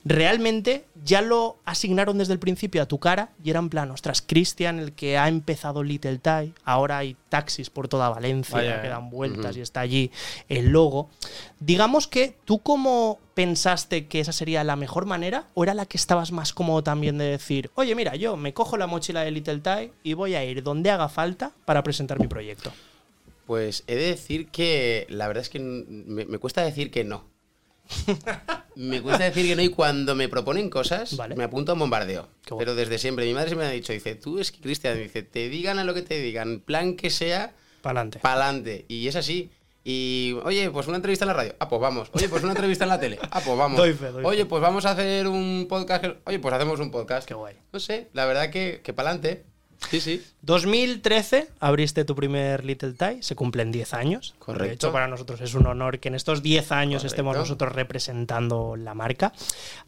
realmente 0.03 0.85
ya 1.03 1.21
lo 1.21 1.57
asignaron 1.65 2.17
desde 2.17 2.33
el 2.33 2.39
principio 2.39 2.81
a 2.81 2.87
tu 2.87 2.99
cara 2.99 3.29
y 3.43 3.49
era 3.49 3.59
en 3.59 3.69
plan, 3.69 3.91
ostras, 3.91 4.23
Cristian, 4.25 4.79
el 4.79 4.93
que 4.93 5.17
ha 5.17 5.27
empezado 5.27 5.83
Little 5.83 6.17
Tie, 6.19 6.53
ahora 6.63 6.99
hay 6.99 7.15
taxis 7.29 7.69
por 7.69 7.87
toda 7.87 8.09
Valencia 8.09 8.57
Vaya, 8.57 8.81
que 8.81 8.87
eh. 8.87 8.89
dan 8.89 9.09
vueltas 9.09 9.55
y 9.57 9.61
está 9.61 9.81
allí 9.81 10.11
el 10.47 10.69
logo. 10.69 11.09
Digamos 11.59 12.07
que 12.07 12.35
tú 12.45 12.59
cómo 12.59 13.19
pensaste 13.33 14.07
que 14.07 14.19
esa 14.19 14.31
sería 14.31 14.63
la 14.63 14.75
mejor 14.75 15.05
manera 15.05 15.47
o 15.53 15.63
era 15.63 15.73
la 15.73 15.85
que 15.85 15.97
estabas 15.97 16.31
más 16.31 16.53
cómodo 16.53 16.83
también 16.83 17.17
de 17.17 17.25
decir, 17.25 17.71
oye, 17.75 17.95
mira, 17.95 18.15
yo 18.15 18.35
me 18.37 18.53
cojo 18.53 18.77
la 18.77 18.87
mochila 18.87 19.21
de 19.21 19.31
Little 19.31 19.59
Tie 19.59 19.93
y 20.03 20.13
voy 20.13 20.35
a 20.35 20.43
ir 20.43 20.63
donde 20.63 20.89
haga 20.91 21.09
falta 21.09 21.51
para 21.65 21.83
presentar 21.83 22.19
mi 22.19 22.27
proyecto. 22.27 22.71
Pues 23.45 23.83
he 23.87 23.95
de 23.95 24.03
decir 24.09 24.49
que 24.49 25.07
la 25.09 25.27
verdad 25.27 25.41
es 25.41 25.49
que 25.49 25.59
me, 25.59 26.25
me 26.25 26.37
cuesta 26.37 26.61
decir 26.63 26.91
que 26.91 27.03
no. 27.03 27.27
me 28.75 29.01
cuesta 29.01 29.23
decir 29.23 29.47
que 29.47 29.55
no 29.55 29.63
y 29.63 29.69
cuando 29.69 30.13
me 30.15 30.29
proponen 30.29 30.69
cosas 30.69 31.17
Vale. 31.17 31.35
me 31.35 31.43
apunto 31.43 31.71
a 31.71 31.73
un 31.73 31.79
bombardeo. 31.79 32.29
Bueno. 32.49 32.57
Pero 32.59 32.75
desde 32.75 32.97
siempre, 32.97 33.25
mi 33.25 33.33
madre 33.33 33.49
siempre 33.49 33.65
me 33.67 33.71
ha 33.71 33.73
dicho, 33.73 33.93
dice, 33.93 34.15
tú 34.15 34.39
es 34.39 34.51
que 34.51 34.59
Cristian, 34.59 34.97
dice, 34.97 35.23
te 35.23 35.49
digan 35.49 35.79
a 35.79 35.83
lo 35.83 35.93
que 35.93 36.01
te 36.01 36.19
digan, 36.21 36.59
plan 36.59 36.95
que 36.95 37.09
sea, 37.09 37.53
Pa'lante. 37.81 38.19
pa'lante. 38.19 38.85
Y 38.87 39.07
es 39.07 39.15
así. 39.15 39.49
Y, 39.83 40.35
oye, 40.43 40.69
pues 40.71 40.87
una 40.87 40.97
entrevista 40.97 41.25
en 41.25 41.29
la 41.29 41.33
radio. 41.33 41.55
Ah, 41.59 41.69
pues 41.69 41.81
vamos. 41.81 42.09
Oye, 42.13 42.27
pues 42.29 42.43
una 42.43 42.51
entrevista 42.51 42.83
en 42.83 42.89
la 42.89 42.99
tele. 42.99 43.19
Ah, 43.31 43.41
pues 43.43 43.57
vamos. 43.57 43.77
Doy 43.77 43.93
fe, 43.93 44.11
doy 44.11 44.25
Oye, 44.25 44.45
pues 44.45 44.61
vamos 44.61 44.85
a 44.85 44.91
hacer 44.91 45.27
un 45.27 45.67
podcast. 45.69 46.05
Oye, 46.25 46.39
pues 46.39 46.53
hacemos 46.53 46.79
un 46.79 46.91
podcast. 46.91 47.27
Qué 47.27 47.33
guay. 47.33 47.55
No 47.71 47.79
sé, 47.79 48.09
la 48.13 48.25
verdad 48.25 48.49
que, 48.49 48.81
que 48.83 48.93
pa'lante. 48.93 49.45
Sí, 49.89 49.99
sí. 50.01 50.23
2013 50.41 51.49
abriste 51.59 52.05
tu 52.05 52.15
primer 52.15 52.63
Little 52.63 52.93
Tie, 52.93 53.21
se 53.21 53.35
cumplen 53.35 53.71
10 53.71 53.93
años. 53.93 54.35
Correcto. 54.39 54.67
De 54.67 54.73
hecho, 54.73 54.91
para 54.91 55.07
nosotros 55.07 55.41
es 55.41 55.53
un 55.53 55.67
honor 55.67 55.99
que 55.99 56.07
en 56.07 56.15
estos 56.15 56.41
10 56.41 56.71
años 56.71 57.01
Correcto. 57.01 57.07
estemos 57.07 57.37
nosotros 57.37 57.73
representando 57.73 58.75
la 58.75 58.93
marca. 58.93 59.33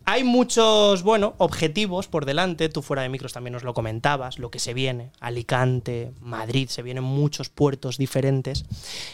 Hay 0.05 0.23
muchos, 0.23 1.03
bueno, 1.03 1.35
objetivos 1.37 2.07
por 2.07 2.25
delante. 2.25 2.69
Tú 2.69 2.81
fuera 2.81 3.03
de 3.03 3.09
micros 3.09 3.33
también 3.33 3.53
nos 3.53 3.63
lo 3.63 3.73
comentabas, 3.73 4.39
lo 4.39 4.51
que 4.51 4.59
se 4.59 4.73
viene. 4.73 5.11
Alicante, 5.19 6.11
Madrid, 6.19 6.67
se 6.69 6.81
vienen 6.81 7.03
muchos 7.03 7.49
puertos 7.49 7.97
diferentes. 7.97 8.65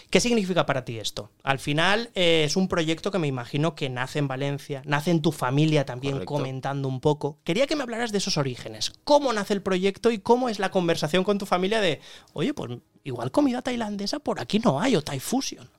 ¿Qué 0.09 0.19
significa 0.19 0.65
para 0.65 0.85
ti 0.85 0.97
esto? 0.97 1.29
Al 1.43 1.59
final 1.59 2.09
eh, 2.15 2.43
es 2.45 2.55
un 2.55 2.67
proyecto 2.67 3.11
que 3.11 3.19
me 3.19 3.27
imagino 3.27 3.75
que 3.75 3.89
nace 3.89 4.19
en 4.19 4.27
Valencia, 4.27 4.81
nace 4.85 5.11
en 5.11 5.21
tu 5.21 5.31
familia 5.31 5.85
también 5.85 6.13
Correcto. 6.13 6.33
comentando 6.33 6.87
un 6.87 6.99
poco. 6.99 7.37
Quería 7.43 7.67
que 7.67 7.75
me 7.75 7.83
hablaras 7.83 8.11
de 8.11 8.17
esos 8.17 8.37
orígenes. 8.37 8.93
¿Cómo 9.03 9.31
nace 9.33 9.53
el 9.53 9.61
proyecto 9.61 10.11
y 10.11 10.19
cómo 10.19 10.49
es 10.49 10.59
la 10.59 10.66
conversación 10.69 11.23
con 11.23 11.37
tu 11.37 11.45
familia 11.45 11.81
de, 11.81 12.01
oye, 12.33 12.53
pues 12.53 12.79
igual 13.03 13.31
comida 13.31 13.61
tailandesa 13.61 14.19
por 14.19 14.39
aquí 14.39 14.59
no 14.59 14.79
hay 14.79 14.95
o 14.95 15.01
Thai 15.01 15.19
Fusion? 15.19 15.69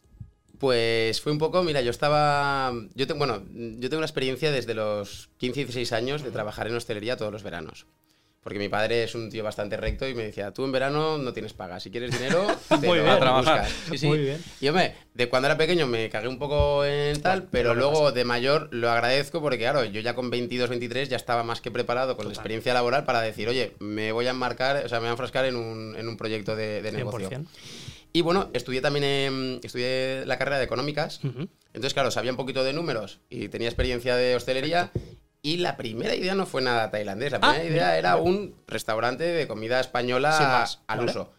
Pues 0.59 1.21
fue 1.21 1.31
un 1.31 1.39
poco, 1.39 1.63
mira, 1.63 1.81
yo 1.83 1.91
estaba. 1.91 2.73
Yo 2.95 3.07
tengo, 3.07 3.19
bueno, 3.19 3.45
yo 3.53 3.89
tengo 3.89 3.99
una 3.99 4.07
experiencia 4.07 4.51
desde 4.51 4.75
los 4.75 5.31
15 5.39 5.61
y 5.61 5.65
16 5.65 5.93
años 5.93 6.23
de 6.23 6.33
trabajar 6.33 6.67
en 6.67 6.75
hostelería 6.75 7.17
todos 7.17 7.33
los 7.33 7.45
veranos. 7.45 7.87
Porque 8.41 8.61
mi 8.61 8.69
padre 8.69 9.03
es 9.03 9.15
un 9.17 9.29
tío 9.31 9.43
bastante 9.43 9.77
recto 9.77 10.09
y 10.09 10.15
me 10.15 10.23
decía, 10.23 10.53
tú 10.53 10.65
en 10.65 10.71
verano 10.73 11.19
no 11.19 11.33
tienes 11.33 11.53
paga, 11.53 11.81
si 11.81 11.91
quieres 11.91 12.13
dinero, 12.13 12.47
te 12.69 12.77
Muy 12.87 12.99
lo 12.99 13.05
bien. 13.05 13.07
buscas". 13.07 13.19
Trabajar. 13.21 13.69
Sí, 13.91 13.99
sí. 13.99 14.07
Muy 14.07 14.19
bien. 14.19 14.43
Y 14.61 14.69
hombre, 14.69 14.95
de 15.13 15.29
cuando 15.29 15.49
era 15.49 15.59
pequeño 15.59 15.87
me 15.89 16.09
cagué 16.09 16.29
un 16.29 16.39
poco 16.39 16.85
en 16.85 17.21
tal, 17.21 17.43
pero 17.43 17.51
pero 17.71 17.75
luego 17.75 18.13
de 18.13 18.25
mayor 18.25 18.69
lo 18.73 18.91
agradezco 18.91 19.41
porque, 19.41 19.59
claro, 19.59 19.85
yo 19.85 20.01
ya 20.01 20.15
con 20.15 20.31
22, 20.31 20.71
23 20.71 21.09
ya 21.09 21.17
estaba 21.17 21.43
más 21.43 21.61
que 21.61 21.71
preparado 21.73 22.17
con 22.17 22.27
la 22.27 22.33
experiencia 22.33 22.73
laboral 22.73 23.05
para 23.05 23.21
decir, 23.23 23.49
oye, 23.49 23.75
me 23.81 24.13
voy 24.13 24.27
a 24.29 24.31
enmarcar, 24.31 24.85
o 24.87 24.89
sea, 24.89 24.99
me 24.99 25.03
voy 25.03 25.09
a 25.09 25.13
enfrascar 25.13 25.45
en 25.45 25.57
un, 25.57 25.97
en 25.97 26.09
un 26.09 26.17
proyecto 26.17 26.55
de, 26.55 26.81
de 26.81 26.93
negocio. 26.93 27.29
100%. 27.29 27.45
Y 28.13 28.23
bueno, 28.23 28.49
estudié 28.55 28.81
también 28.81 29.05
en- 29.05 29.61
estudié 29.63 30.25
la 30.25 30.39
carrera 30.39 30.59
de 30.59 30.65
económicas. 30.65 31.21
Entonces, 31.75 31.93
claro, 31.93 32.11
sabía 32.11 32.31
un 32.31 32.37
poquito 32.39 32.65
de 32.65 32.73
números 32.73 33.19
y 33.29 33.49
tenía 33.49 33.69
experiencia 33.69 34.17
de 34.17 34.35
hostelería. 34.37 34.91
Y 35.49 35.57
la 35.59 35.77
primera 35.77 36.15
idea 36.15 36.35
no 36.35 36.45
fue 36.47 36.61
nada 36.63 36.91
tailandés. 36.91 37.33
La 37.33 37.39
Ah, 37.39 37.53
primera 37.53 37.65
idea 37.65 37.73
mira, 37.73 37.99
era 37.99 38.11
mira. 38.17 38.23
un 38.23 38.55
restaurante 38.67 39.25
de 39.25 39.49
comida 39.49 39.81
española 39.81 40.31
más. 40.41 40.81
al 40.87 40.99
¿vale? 40.99 41.11
uso. 41.11 41.33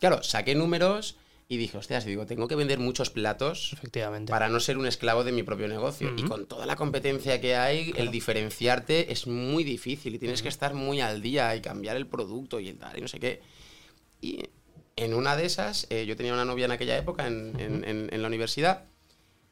Claro, 0.00 0.22
saqué 0.22 0.54
números 0.54 1.16
y 1.46 1.58
dije, 1.58 1.76
hostias, 1.76 2.06
digo, 2.06 2.24
tengo 2.24 2.48
que 2.48 2.54
vender 2.56 2.78
muchos 2.78 3.10
platos 3.10 3.74
efectivamente. 3.74 4.30
para 4.30 4.48
no 4.48 4.60
ser 4.60 4.78
un 4.78 4.86
esclavo 4.86 5.24
de 5.24 5.32
mi 5.32 5.42
propio 5.42 5.68
negocio. 5.68 6.08
Y 6.16 6.20
Ujú. 6.22 6.28
con 6.28 6.46
toda 6.46 6.64
la 6.64 6.74
competencia 6.76 7.40
que 7.40 7.54
hay, 7.54 7.92
el 7.96 8.10
diferenciarte 8.10 9.12
es 9.12 9.26
muy 9.26 9.62
difícil 9.62 10.14
y 10.14 10.18
tienes 10.18 10.40
que 10.42 10.48
estar 10.48 10.72
muy 10.72 11.02
al 11.02 11.20
día 11.20 11.54
y 11.54 11.60
cambiar 11.60 11.96
el 11.96 12.06
producto 12.06 12.60
y 12.60 12.68
el 12.70 12.78
tal 12.78 12.96
y 12.96 13.02
no 13.02 13.08
sé 13.08 13.20
qué. 13.20 13.42
Y 14.22 14.40
en 14.96 15.12
una 15.12 15.36
de 15.36 15.44
esas, 15.44 15.86
eh, 15.90 16.06
yo 16.06 16.16
tenía 16.16 16.32
una 16.32 16.44
novia 16.46 16.64
en 16.64 16.70
aquella 16.72 16.96
época 16.96 17.26
en, 17.26 17.54
en- 17.60 17.84
en- 17.84 18.08
en 18.12 18.22
la 18.22 18.28
universidad 18.28 18.84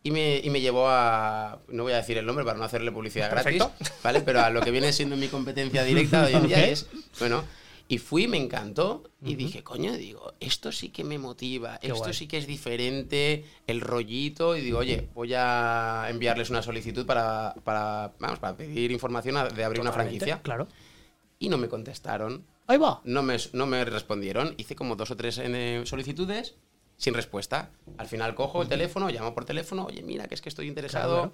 y 0.02 0.10
me, 0.10 0.38
y 0.42 0.50
me 0.50 0.60
llevó 0.60 0.88
a. 0.88 1.60
No 1.68 1.84
voy 1.84 1.92
a 1.92 1.96
decir 1.96 2.18
el 2.18 2.26
nombre 2.26 2.44
para 2.44 2.58
no 2.58 2.64
hacerle 2.64 2.90
publicidad 2.92 3.30
Perfecto. 3.30 3.68
gratis, 3.78 3.92
¿vale? 4.02 4.20
Pero 4.20 4.40
a 4.40 4.50
lo 4.50 4.60
que 4.62 4.70
viene 4.70 4.92
siendo 4.92 5.16
mi 5.16 5.28
competencia 5.28 5.84
directa 5.84 6.24
hoy 6.24 6.34
en 6.34 6.46
día 6.46 6.64
es. 6.66 6.86
Bueno. 7.18 7.44
Y 7.88 7.98
fui, 7.98 8.26
me 8.26 8.38
encantó 8.38 9.02
y 9.22 9.30
Ujú. 9.30 9.36
dije, 9.36 9.62
coño, 9.62 9.92
digo, 9.92 10.32
esto 10.40 10.72
sí 10.72 10.88
que 10.88 11.04
me 11.04 11.18
motiva, 11.18 11.76
Qué 11.78 11.88
esto 11.88 11.98
guay. 11.98 12.14
sí 12.14 12.26
que 12.26 12.38
es 12.38 12.46
diferente, 12.46 13.44
el 13.66 13.82
rollito, 13.82 14.56
y 14.56 14.62
digo, 14.62 14.78
oye, 14.78 15.08
voy 15.14 15.34
a 15.36 16.06
enviarles 16.08 16.48
una 16.48 16.62
solicitud 16.62 17.04
para, 17.04 17.54
para, 17.64 18.12
vamos, 18.18 18.38
para 18.38 18.56
pedir 18.56 18.92
información 18.92 19.36
a- 19.36 19.48
de 19.48 19.62
abrir 19.64 19.82
una 19.82 19.90
Totalmente, 19.90 20.20
franquicia. 20.20 20.42
Claro. 20.42 20.68
Y 21.38 21.50
no 21.50 21.58
me 21.58 21.68
contestaron, 21.68 22.46
Ahí 22.66 22.78
va. 22.78 23.02
no 23.04 23.22
me, 23.22 23.36
no 23.52 23.66
me 23.66 23.84
respondieron, 23.84 24.54
hice 24.56 24.74
como 24.74 24.96
dos 24.96 25.10
o 25.10 25.16
tres 25.16 25.38
eh, 25.42 25.82
solicitudes 25.84 26.54
sin 26.96 27.14
respuesta. 27.14 27.70
Al 27.98 28.06
final 28.06 28.34
cojo 28.34 28.62
el 28.62 28.68
teléfono, 28.68 29.08
llamo 29.08 29.34
por 29.34 29.44
teléfono, 29.44 29.86
oye, 29.86 30.02
mira, 30.02 30.26
que 30.28 30.34
es 30.34 30.40
que 30.40 30.48
estoy 30.48 30.68
interesado, 30.68 31.32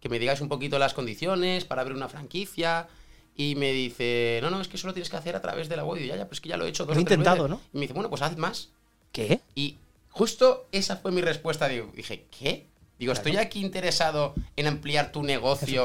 que 0.00 0.08
me 0.08 0.18
digáis 0.18 0.40
un 0.40 0.48
poquito 0.48 0.78
las 0.78 0.94
condiciones 0.94 1.64
para 1.64 1.82
abrir 1.82 1.96
una 1.96 2.08
franquicia. 2.08 2.88
Y 3.34 3.54
me 3.54 3.72
dice, 3.72 4.40
no, 4.42 4.50
no, 4.50 4.60
es 4.60 4.68
que 4.68 4.76
solo 4.76 4.92
tienes 4.92 5.08
que 5.08 5.16
hacer 5.16 5.34
a 5.36 5.40
través 5.40 5.68
de 5.70 5.76
la 5.76 5.84
web. 5.84 6.02
Y 6.02 6.06
ya, 6.06 6.16
ya, 6.16 6.24
pero 6.24 6.34
es 6.34 6.40
que 6.42 6.50
ya 6.50 6.56
lo 6.58 6.66
he 6.66 6.68
hecho 6.68 6.84
dos 6.84 6.94
Lo 6.94 6.98
he 7.00 7.02
intentado, 7.02 7.44
veces". 7.44 7.50
¿no? 7.50 7.60
Y 7.72 7.76
me 7.76 7.80
dice, 7.82 7.94
bueno, 7.94 8.10
pues 8.10 8.20
haz 8.20 8.36
más. 8.36 8.68
¿Qué? 9.10 9.40
Y 9.54 9.78
justo 10.10 10.68
esa 10.70 10.96
fue 10.96 11.12
mi 11.12 11.22
respuesta. 11.22 11.66
Digo, 11.68 11.90
dije, 11.94 12.26
¿qué? 12.30 12.66
Digo, 12.98 13.14
estoy 13.14 13.36
aquí 13.38 13.60
interesado 13.62 14.34
en 14.56 14.66
ampliar 14.66 15.12
tu 15.12 15.22
negocio. 15.22 15.84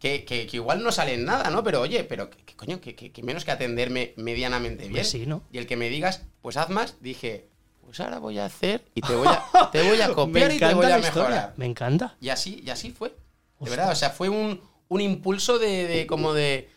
Que, 0.00 0.24
que- 0.24 0.48
que 0.48 0.56
igual 0.56 0.82
no 0.82 0.90
sale 0.90 1.14
en 1.14 1.24
nada, 1.24 1.48
¿no? 1.50 1.62
Pero 1.62 1.80
oye, 1.80 2.02
pero 2.02 2.28
que, 2.30 2.56
coño, 2.56 2.80
que, 2.80 3.12
menos 3.22 3.44
que 3.44 3.52
atenderme 3.52 4.12
medianamente 4.16 4.82
bien. 4.82 4.94
Pues 4.94 5.10
sí, 5.10 5.24
¿no? 5.24 5.44
Y 5.52 5.58
el 5.58 5.68
que 5.68 5.76
me 5.76 5.88
digas, 5.88 6.22
pues 6.42 6.56
haz 6.56 6.68
más, 6.68 6.96
dije, 7.00 7.46
pues 7.92 8.00
ahora 8.00 8.18
voy 8.20 8.38
a 8.38 8.46
hacer 8.46 8.82
y 8.94 9.02
te 9.02 9.14
voy 9.14 9.28
a, 9.28 9.70
te 9.70 9.82
voy 9.86 10.00
a 10.00 10.08
copiar 10.14 10.50
y 10.50 10.58
te 10.58 10.64
voy 10.74 10.86
a 10.86 10.96
mejorar. 10.96 11.00
historia. 11.04 11.52
Me 11.56 11.66
encanta. 11.66 12.16
Y 12.22 12.30
así, 12.30 12.62
y 12.64 12.70
así 12.70 12.90
fue. 12.90 13.14
De 13.60 13.68
verdad, 13.68 13.92
o 13.92 13.94
sea, 13.94 14.08
fue 14.10 14.30
un, 14.30 14.60
un 14.88 15.00
impulso 15.02 15.58
de, 15.58 15.86
de 15.86 16.06
como 16.06 16.32
de. 16.32 16.70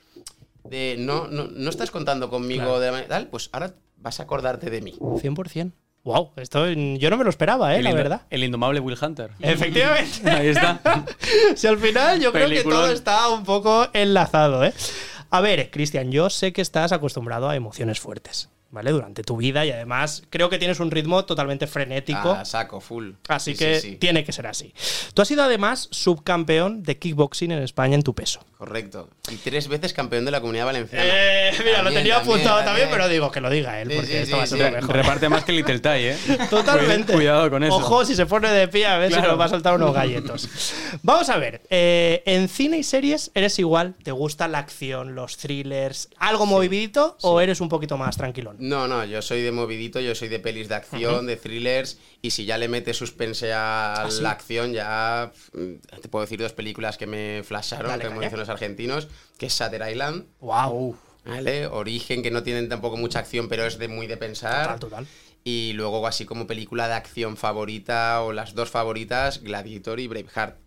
de 0.66 0.96
no, 1.00 1.28
no, 1.28 1.46
no 1.48 1.70
estás 1.70 1.90
contando 1.90 2.30
conmigo 2.30 2.64
Claro. 2.66 2.80
de 2.82 2.86
la 2.88 2.92
manera 2.92 3.10
tal, 3.10 3.28
pues 3.28 3.50
ahora 3.54 3.74
vas 3.98 4.20
a 4.20 4.24
acordarte 4.24 4.70
de 4.70 4.82
mí. 4.82 4.94
100%. 5.00 5.72
Wow, 6.04 6.34
esto 6.36 6.70
yo 6.70 7.10
no 7.10 7.18
me 7.18 7.24
lo 7.24 7.30
esperaba, 7.32 7.74
¿eh? 7.74 7.78
el 7.80 7.86
la 7.86 7.90
indo- 7.92 7.98
verdad. 8.04 8.22
El 8.30 8.44
indomable 8.44 8.80
Will 8.82 8.98
Hunter. 9.02 9.32
Efectivamente. 9.40 10.30
Ahí 10.30 10.50
está. 10.50 10.80
si 11.56 11.66
al 11.66 11.80
final 11.80 12.20
yo 12.20 12.32
creo 12.34 12.48
que 12.50 12.62
todo 12.64 12.92
está 12.92 13.30
un 13.30 13.44
poco 13.46 13.88
enlazado, 13.94 14.64
¿eh? 14.66 14.74
A 15.32 15.42
ver, 15.42 15.72
Cristian, 15.72 16.12
yo 16.12 16.30
sé 16.30 16.54
que 16.54 16.62
estás 16.62 16.92
acostumbrado 16.92 17.50
a 17.50 17.56
emociones 17.56 18.00
fuertes, 18.00 18.50
¿vale? 18.76 18.92
Durante 18.92 19.24
tu 19.24 19.38
vida 19.38 19.66
y 19.66 19.72
además 19.72 20.22
creo 20.30 20.50
que 20.52 20.60
tienes 20.60 20.80
un 20.80 20.92
ritmo 20.92 21.26
totalmente 21.26 21.66
frenético. 21.66 22.32
A 22.32 22.46
saco, 22.46 22.80
full. 22.80 23.14
Así 23.28 23.54
Sí, 23.54 23.58
que 23.58 23.80
sí, 23.80 23.90
sí. 23.92 23.96
tiene 23.96 24.24
que 24.24 24.32
ser 24.32 24.46
así. 24.46 24.72
Tú 25.16 25.24
has 25.24 25.28
sido 25.28 25.42
además 25.44 25.88
subcampeón 25.92 26.84
de 26.84 26.98
kickboxing 27.00 27.52
en 27.52 27.64
España 27.64 27.96
en 27.96 28.04
tu 28.04 28.14
peso. 28.14 28.42
Correcto. 28.58 29.10
Y 29.32 29.36
tres 29.36 29.68
veces 29.68 29.92
campeón 29.94 30.24
de 30.26 30.32
la 30.32 30.40
comunidad 30.42 30.66
valenciana. 30.66 31.04
Eh, 31.08 31.52
mira, 31.66 31.82
lo 31.82 31.90
tenía 31.92 32.16
también, 32.16 32.16
apuntado 32.16 32.56
también, 32.58 32.66
también. 32.66 32.90
pero 32.92 33.08
digo 33.10 33.32
que 33.32 33.42
lo 33.42 33.50
diga 33.50 33.82
él, 33.82 33.90
porque 33.94 34.08
sí, 34.08 34.14
esto 34.18 34.38
va 34.38 34.44
a 34.44 34.48
ser 34.48 34.58
sí. 34.60 34.64
lo 34.64 34.72
mejor. 34.72 34.96
Reparte 34.96 35.30
más 35.30 35.44
que 35.44 35.52
Little 35.52 35.80
Tai, 35.80 36.04
¿eh? 36.06 36.18
Totalmente. 36.50 37.14
Cuidado 37.14 37.50
con 37.50 37.64
eso. 37.64 37.76
Ojo, 37.76 38.06
si 38.06 38.16
se 38.16 38.26
pone 38.26 38.50
de 38.50 38.68
pie, 38.68 38.86
a 38.88 38.98
ver 38.98 39.10
si 39.10 39.16
Claro. 39.16 39.32
nos 39.32 39.40
va 39.40 39.46
a 39.46 39.50
saltar 39.50 39.76
unos 39.76 39.94
galletos. 39.94 40.50
Vamos 41.04 41.30
a 41.30 41.38
ver. 41.38 41.62
eh, 41.70 42.24
en 42.26 42.48
cine 42.50 42.78
y 42.78 42.84
series, 42.84 43.32
¿eres 43.36 43.60
igual? 43.60 43.96
¿Te 44.04 44.12
gusta 44.12 44.48
la 44.48 44.60
acción, 44.60 45.16
los 45.16 45.38
thrillers, 45.38 46.10
algo 46.18 46.46
movidito 46.46 47.18
o 47.22 47.42
eres 47.42 47.62
un 47.62 47.70
poquito 47.70 47.98
más 47.98 48.18
tranquilón? 48.18 48.56
No, 48.68 48.88
no, 48.88 49.06
yo 49.06 49.22
soy 49.22 49.44
de 49.44 49.52
movidito, 49.52 50.00
yo 50.00 50.16
soy 50.16 50.28
de 50.28 50.40
pelis 50.40 50.68
de 50.70 50.76
acción, 50.76 51.28
de 51.28 51.36
thrillers, 51.38 52.00
y 52.24 52.32
si 52.32 52.46
ya 52.46 52.58
le 52.58 52.68
metes 52.68 52.98
suspense 52.98 53.54
a 53.54 54.06
¿Ah, 54.06 54.10
sí? 54.10 54.24
la 54.24 54.32
acción, 54.32 54.74
ya 54.74 55.32
mm, 55.54 56.00
te 56.02 56.10
puedo 56.10 56.26
decir 56.26 56.40
dos 56.40 56.54
películas 56.54 56.98
que 56.98 57.06
me 57.06 57.44
flasharon, 57.44 57.92
Dale, 57.92 58.08
como 58.08 58.22
dicen 58.22 58.40
los 58.40 58.50
argentinos, 58.50 59.08
que 59.38 59.46
es 59.46 59.54
Shutter 59.54 59.88
Island, 59.88 60.26
¡Wow! 60.40 60.98
¿vale? 61.26 61.68
Origen, 61.68 62.24
que 62.24 62.32
no 62.32 62.42
tienen 62.42 62.68
tampoco 62.68 62.98
mucha 62.98 63.20
acción, 63.20 63.48
pero 63.50 63.68
es 63.68 63.78
de 63.78 63.88
muy 63.88 64.08
de 64.08 64.18
pensar. 64.18 64.64
Total, 64.64 64.80
total. 64.80 65.08
Y 65.44 65.74
luego 65.74 66.08
así 66.08 66.26
como 66.26 66.48
película 66.48 66.88
de 66.88 66.96
acción 66.96 67.38
favorita, 67.38 68.24
o 68.24 68.34
las 68.34 68.56
dos 68.56 68.72
favoritas, 68.72 69.44
Gladiator 69.44 70.00
y 70.00 70.08
Braveheart. 70.08 70.58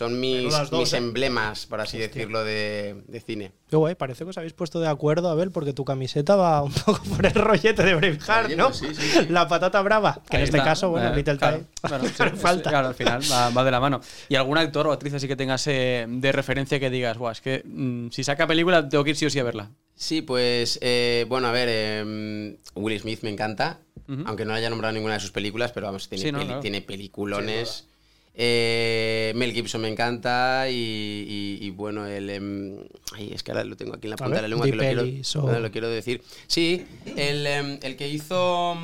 Son 0.00 0.18
mis, 0.18 0.50
dos, 0.50 0.72
mis 0.72 0.92
¿eh? 0.94 0.96
emblemas, 0.96 1.66
por 1.66 1.78
así 1.82 1.98
decirlo, 1.98 2.42
de, 2.42 3.02
de 3.06 3.20
cine. 3.20 3.52
Qué 3.68 3.76
guay, 3.76 3.94
parece 3.96 4.24
que 4.24 4.30
os 4.30 4.38
habéis 4.38 4.54
puesto 4.54 4.80
de 4.80 4.88
acuerdo, 4.88 5.28
Abel, 5.28 5.50
porque 5.50 5.74
tu 5.74 5.84
camiseta 5.84 6.36
va 6.36 6.62
un 6.62 6.72
poco 6.86 7.02
por 7.04 7.26
el 7.26 7.34
rollete 7.34 7.82
de 7.82 7.94
Braveheart, 7.94 8.46
Oye, 8.46 8.56
¿no? 8.56 8.68
pues 8.68 8.78
sí, 8.78 8.86
sí, 8.94 9.02
sí. 9.02 9.26
La 9.28 9.46
patata 9.46 9.82
brava, 9.82 10.22
que 10.30 10.38
Ahí 10.38 10.42
en 10.44 10.44
este 10.48 10.58
caso, 10.62 10.88
bueno, 10.88 11.12
Eh, 11.12 11.16
Little 11.16 11.36
claro. 11.36 11.58
Tie. 11.58 11.66
Bueno, 11.90 12.04
sí, 12.08 12.14
Pero 12.16 12.34
es- 12.34 12.40
falta. 12.40 12.70
Claro, 12.70 12.88
al 12.88 12.94
final 12.94 13.20
va, 13.30 13.50
va 13.50 13.62
de 13.62 13.70
la 13.70 13.78
mano. 13.78 14.00
¿Y 14.30 14.36
algún 14.36 14.56
actor 14.56 14.86
o 14.86 14.92
actriz 14.92 15.12
así 15.12 15.28
que 15.28 15.36
tengas 15.36 15.66
eh, 15.66 16.06
de 16.08 16.32
referencia 16.32 16.80
que 16.80 16.88
digas, 16.88 17.18
Buah, 17.18 17.32
es 17.32 17.42
que 17.42 17.62
mm, 17.66 18.08
si 18.10 18.24
saca 18.24 18.46
película 18.46 18.88
tengo 18.88 19.04
que 19.04 19.10
ir 19.10 19.16
sí 19.16 19.26
o 19.26 19.30
sí 19.30 19.38
a 19.38 19.44
verla? 19.44 19.70
Sí, 19.96 20.22
pues 20.22 20.78
eh, 20.80 21.26
bueno, 21.28 21.48
a 21.48 21.52
ver, 21.52 21.68
eh, 21.70 22.56
Will 22.74 22.98
Smith 22.98 23.20
me 23.22 23.28
encanta, 23.28 23.80
aunque 24.24 24.46
no 24.46 24.54
haya 24.54 24.70
nombrado 24.70 24.94
ninguna 24.94 25.12
de 25.14 25.20
sus 25.20 25.30
películas, 25.30 25.72
pero 25.72 25.88
vamos, 25.88 26.08
tiene, 26.08 26.24
Sí, 26.24 26.32
no, 26.32 26.38
peli- 26.38 26.46
claro. 26.48 26.60
tiene 26.62 26.80
peliculones. 26.80 27.86
Eh, 28.34 29.32
Mel 29.36 29.52
Gibson 29.52 29.80
me 29.82 29.88
encanta 29.88 30.66
y, 30.70 30.74
y- 30.74 31.58
y, 31.66 31.70
bueno, 31.70 32.06
el... 32.06 32.30
em, 32.30 32.76
ay, 33.14 33.32
es 33.34 33.42
que 33.42 33.50
ahora 33.50 33.64
lo 33.64 33.76
tengo 33.76 33.94
aquí 33.94 34.06
en 34.06 34.10
la 34.10 34.16
punta 34.16 34.36
de 34.36 34.42
la 34.42 34.48
lengua, 34.48 34.66
que 34.66 34.72
lo 34.76 34.82
quiero, 34.82 35.60
lo 35.60 35.70
quiero 35.70 35.88
decir. 35.88 36.22
Sí, 36.46 36.86
el, 37.16 37.46
em, 37.46 37.78
el 37.82 37.96
que 37.96 38.08
hizo... 38.08 38.76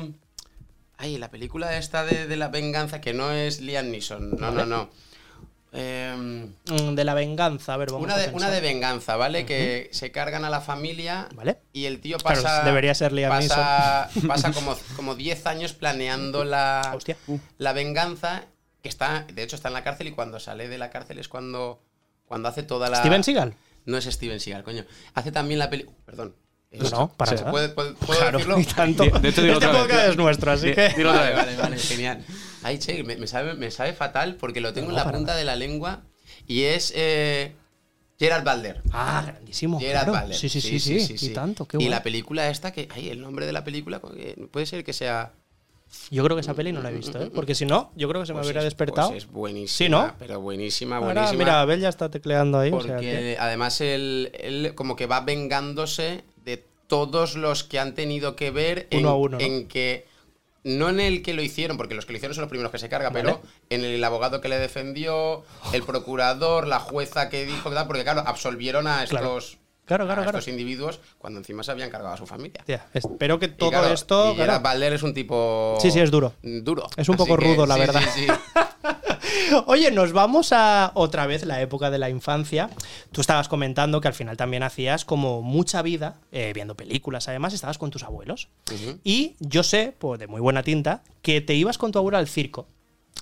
Ay, 0.99 1.17
la 1.17 1.29
película 1.29 1.77
esta 1.77 2.03
de, 2.05 2.27
de 2.27 2.37
la 2.37 2.47
venganza, 2.49 2.99
que 3.01 3.13
no 3.13 3.31
es 3.31 3.61
Liam 3.61 3.89
Neeson, 3.91 4.31
no, 4.31 4.51
no, 4.51 4.65
no. 4.65 4.89
Em, 5.73 6.53
De 6.95 7.03
la 7.03 7.13
venganza, 7.13 7.73
a 7.73 7.77
ver, 7.77 7.91
vamos 7.91 8.03
una 8.05 8.15
a 8.15 8.17
de, 8.17 8.29
una 8.33 8.49
de 8.49 8.61
venganza, 8.61 9.15
¿vale? 9.15 9.45
Que 9.45 9.89
se 9.91 10.11
cargan 10.11 10.43
a 10.45 10.49
la 10.49 10.61
familia 10.61 11.27
¿Vale? 11.35 11.57
y 11.73 11.85
el 11.85 11.99
tío 11.99 12.17
Claro, 12.17 12.41
pasa. 12.41 12.63
debería 12.63 12.95
ser 12.95 13.11
Liam 13.11 13.29
pasa, 13.29 14.09
pasa 14.27 14.51
como, 14.53 14.75
como 14.95 15.13
10 15.15 15.45
años 15.45 15.73
planeando 15.73 16.43
la, 16.45 16.93
Hostia. 16.95 17.17
la 17.59 17.73
venganza. 17.73 18.45
Que 18.81 18.89
está, 18.89 19.25
de 19.33 19.43
hecho, 19.43 19.55
está 19.55 19.67
en 19.69 19.73
la 19.73 19.83
cárcel 19.83 20.07
y 20.07 20.11
cuando 20.11 20.39
sale 20.39 20.67
de 20.67 20.77
la 20.77 20.89
cárcel 20.89 21.19
es 21.19 21.27
cuando, 21.27 21.81
cuando 22.25 22.47
hace 22.49 22.63
toda 22.63 22.89
la. 22.89 22.97
¿Steven 22.97 23.23
Seagal? 23.23 23.55
No 23.85 23.97
es 23.97 24.05
Steven 24.05 24.39
Seagal, 24.39 24.63
coño. 24.63 24.85
Hace 25.13 25.31
también 25.31 25.59
la 25.59 25.69
peli. 25.69 25.85
Perdón. 26.05 26.35
No, 26.71 26.89
no, 26.89 27.07
para 27.13 27.31
¿Se 27.31 27.37
nada. 27.37 27.51
puede, 27.51 27.69
puede- 27.69 27.93
puedo 27.93 28.19
Claro, 28.19 28.37
decirlo? 28.39 28.59
y 28.59 28.65
tanto. 28.65 29.03
Di- 29.03 29.09
de 29.09 29.29
hecho, 29.29 29.41
dilo 29.41 29.53
este 29.53 29.67
otra 29.67 29.71
vez. 29.71 29.81
podcast 29.87 30.09
es 30.09 30.17
nuestro, 30.17 30.51
así 30.51 30.67
Di- 30.67 30.73
que. 30.75 30.89
dilo 30.97 31.09
otra 31.11 31.21
Vale, 31.21 31.33
vez. 31.35 31.45
vale, 31.45 31.57
vale, 31.61 31.77
genial. 31.77 32.25
Ay, 32.61 32.77
che, 32.77 33.03
me, 33.05 33.15
me 33.15 33.25
sabe, 33.25 33.53
me 33.53 33.71
sabe 33.71 33.93
fatal 33.93 34.35
porque 34.35 34.59
lo 34.59 34.73
tengo 34.73 34.87
No, 34.91 34.97
en 34.99 35.05
la 35.05 35.09
punta 35.11 35.35
de 35.35 35.45
la 35.45 35.55
lengua 35.55 36.03
y 36.45 36.63
es 36.63 36.91
eh, 36.95 37.55
Gerard 38.19 38.43
Butler. 38.43 38.81
Ah, 38.91 39.23
grandísimo. 39.25 39.79
Gerard 39.79 40.09
claro. 40.09 40.19
Butler. 40.19 40.37
Sí, 40.37 40.49
sí, 40.49 40.59
sí, 40.59 40.79
sí, 40.99 41.25
Y 41.27 41.29
tanto, 41.29 41.65
qué 41.65 41.77
Y 41.77 41.79
guay. 41.79 41.89
la 41.89 42.03
película 42.03 42.49
esta, 42.49 42.73
que. 42.73 42.89
Ay, 42.93 43.09
el 43.09 43.21
nombre 43.21 43.45
de 43.45 43.53
la 43.53 43.63
película 43.63 44.01
eh, 44.17 44.35
puede 44.51 44.65
ser 44.65 44.83
que 44.83 44.91
sea. 44.93 45.31
Yo 46.11 46.23
creo 46.23 46.35
que 46.35 46.41
esa 46.41 46.53
peli 46.53 46.71
no 46.71 46.81
la 46.81 46.89
he 46.89 46.93
visto, 46.93 47.21
¿eh? 47.21 47.31
Porque 47.33 47.55
si 47.55 47.65
no, 47.65 47.91
yo 47.95 48.07
creo 48.09 48.21
que 48.21 48.27
se 48.27 48.33
me 48.33 48.39
Pues 48.39 48.47
hubiera 48.47 48.59
es- 48.61 48.65
despertado. 48.65 49.09
pues 49.09 49.23
es 49.23 49.31
buenísima. 49.31 49.67
Sí, 49.77 49.89
¿no? 49.89 50.15
Pero 50.19 50.39
buenísima, 50.41 50.97
Ahora, 50.97 51.13
buenísima. 51.13 51.39
mira, 51.39 51.61
Abel 51.61 51.79
ya 51.81 51.89
está 51.89 52.09
tecleando 52.09 52.59
ahí. 52.59 52.69
o 52.69 52.73
porque 52.73 52.87
sea 52.89 52.99
que- 52.99 53.37
además 53.39 53.79
él, 53.81 54.31
él 54.39 54.73
como 54.75 54.95
que 54.95 55.05
va 55.05 55.21
vengándose 55.21 56.23
de 56.45 56.63
todos 56.87 57.35
los 57.35 57.63
que 57.63 57.79
han 57.79 57.93
tenido 57.95 58.35
que 58.35 58.51
ver 58.51 58.87
en, 58.91 58.99
Uno 58.99 59.09
a 59.09 59.15
uno, 59.17 59.37
¿no? 59.37 59.43
en 59.43 59.67
que. 59.67 60.05
No 60.63 60.89
en 60.89 60.99
el 60.99 61.21
que 61.23 61.33
lo 61.33 61.41
hicieron, 61.41 61.77
porque 61.77 61.95
los 61.95 62.05
que 62.05 62.11
lo 62.11 62.17
hicieron 62.17 62.35
son 62.35 62.41
los 62.41 62.49
primeros 62.49 62.73
que 62.73 62.77
se 62.79 62.89
carga, 62.89 63.09
Vale. 63.09 63.21
pero 63.23 63.41
en 63.69 63.85
el 63.85 64.03
abogado 64.03 64.41
que 64.41 64.49
le 64.49 64.57
defendió, 64.59 65.45
el 65.71 65.83
procurador, 65.83 66.67
la 66.67 66.79
jueza 66.79 67.29
que 67.29 67.45
dijo, 67.45 67.71
porque 67.87 68.03
claro, 68.03 68.23
absolvieron 68.25 68.85
a 68.87 69.01
estos, 69.03 69.17
Claro, 69.19 69.39
claro, 69.87 70.03
a 70.03 70.07
claro. 70.07 70.29
estos 70.29 70.47
individuos 70.47 70.99
cuando 71.17 71.39
encima 71.39 71.63
se 71.63 71.71
habían 71.71 71.89
cargado 71.89 72.13
a 72.13 72.17
su 72.17 72.27
familia. 72.27 72.63
Espero 72.93 73.39
que 73.39 73.45
Y 73.47 73.49
todo 73.49 73.69
claro, 73.71 73.93
esto. 73.93 74.33
y 74.33 74.35
claro. 74.35 74.93
Es 74.93 75.03
un 75.03 75.13
tipo. 75.13 75.77
Sí, 75.81 75.89
sí, 75.89 75.99
es 75.99 76.11
duro. 76.11 76.33
Duro. 76.43 76.87
Es 76.95 77.09
un 77.09 77.15
Así 77.15 77.23
poco 77.23 77.37
que, 77.37 77.45
rudo, 77.45 77.65
la 77.65 77.73
sí, 77.75 77.79
verdad. 77.79 78.01
sí, 78.13 78.21
sí. 78.21 78.27
Oye, 79.65 79.91
nos 79.91 80.11
vamos 80.13 80.51
a 80.51 80.91
otra 80.93 81.25
vez 81.25 81.45
la 81.45 81.61
época 81.61 81.89
de 81.89 81.97
la 81.97 82.09
infancia. 82.09 82.69
Tú 83.11 83.21
estabas 83.21 83.47
comentando 83.47 84.01
que 84.01 84.07
al 84.07 84.13
final 84.13 84.37
también 84.37 84.63
hacías 84.63 85.05
como 85.05 85.41
mucha 85.41 85.81
vida 85.81 86.15
eh, 86.31 86.51
viendo 86.53 86.75
películas. 86.75 87.27
Además, 87.27 87.53
estabas 87.53 87.77
con 87.77 87.89
tus 87.89 88.03
abuelos. 88.03 88.49
Y 89.03 89.35
yo 89.39 89.63
sé, 89.63 89.93
pues 89.97 90.19
de 90.19 90.27
muy 90.27 90.41
buena 90.41 90.63
tinta, 90.63 91.03
que 91.21 91.41
te 91.41 91.53
ibas 91.55 91.77
con 91.77 91.91
tu 91.91 91.99
abuelo 91.99 92.17
al 92.17 92.27
circo. 92.27 92.67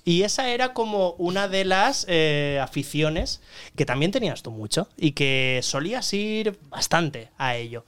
Y 0.04 0.24
esa 0.24 0.50
era 0.50 0.74
como 0.74 1.12
una 1.14 1.48
de 1.48 1.66
las 1.66 2.06
eh, 2.08 2.60
aficiones 2.62 3.42
que 3.76 3.86
también 3.86 4.12
tenías 4.12 4.44
tú 4.44 4.52
mucho 4.52 4.88
y 4.98 5.12
que 5.12 5.60
solías 5.64 6.14
ir 6.14 6.58
bastante 6.70 7.30
a 7.38 7.56
ello. 7.56 7.86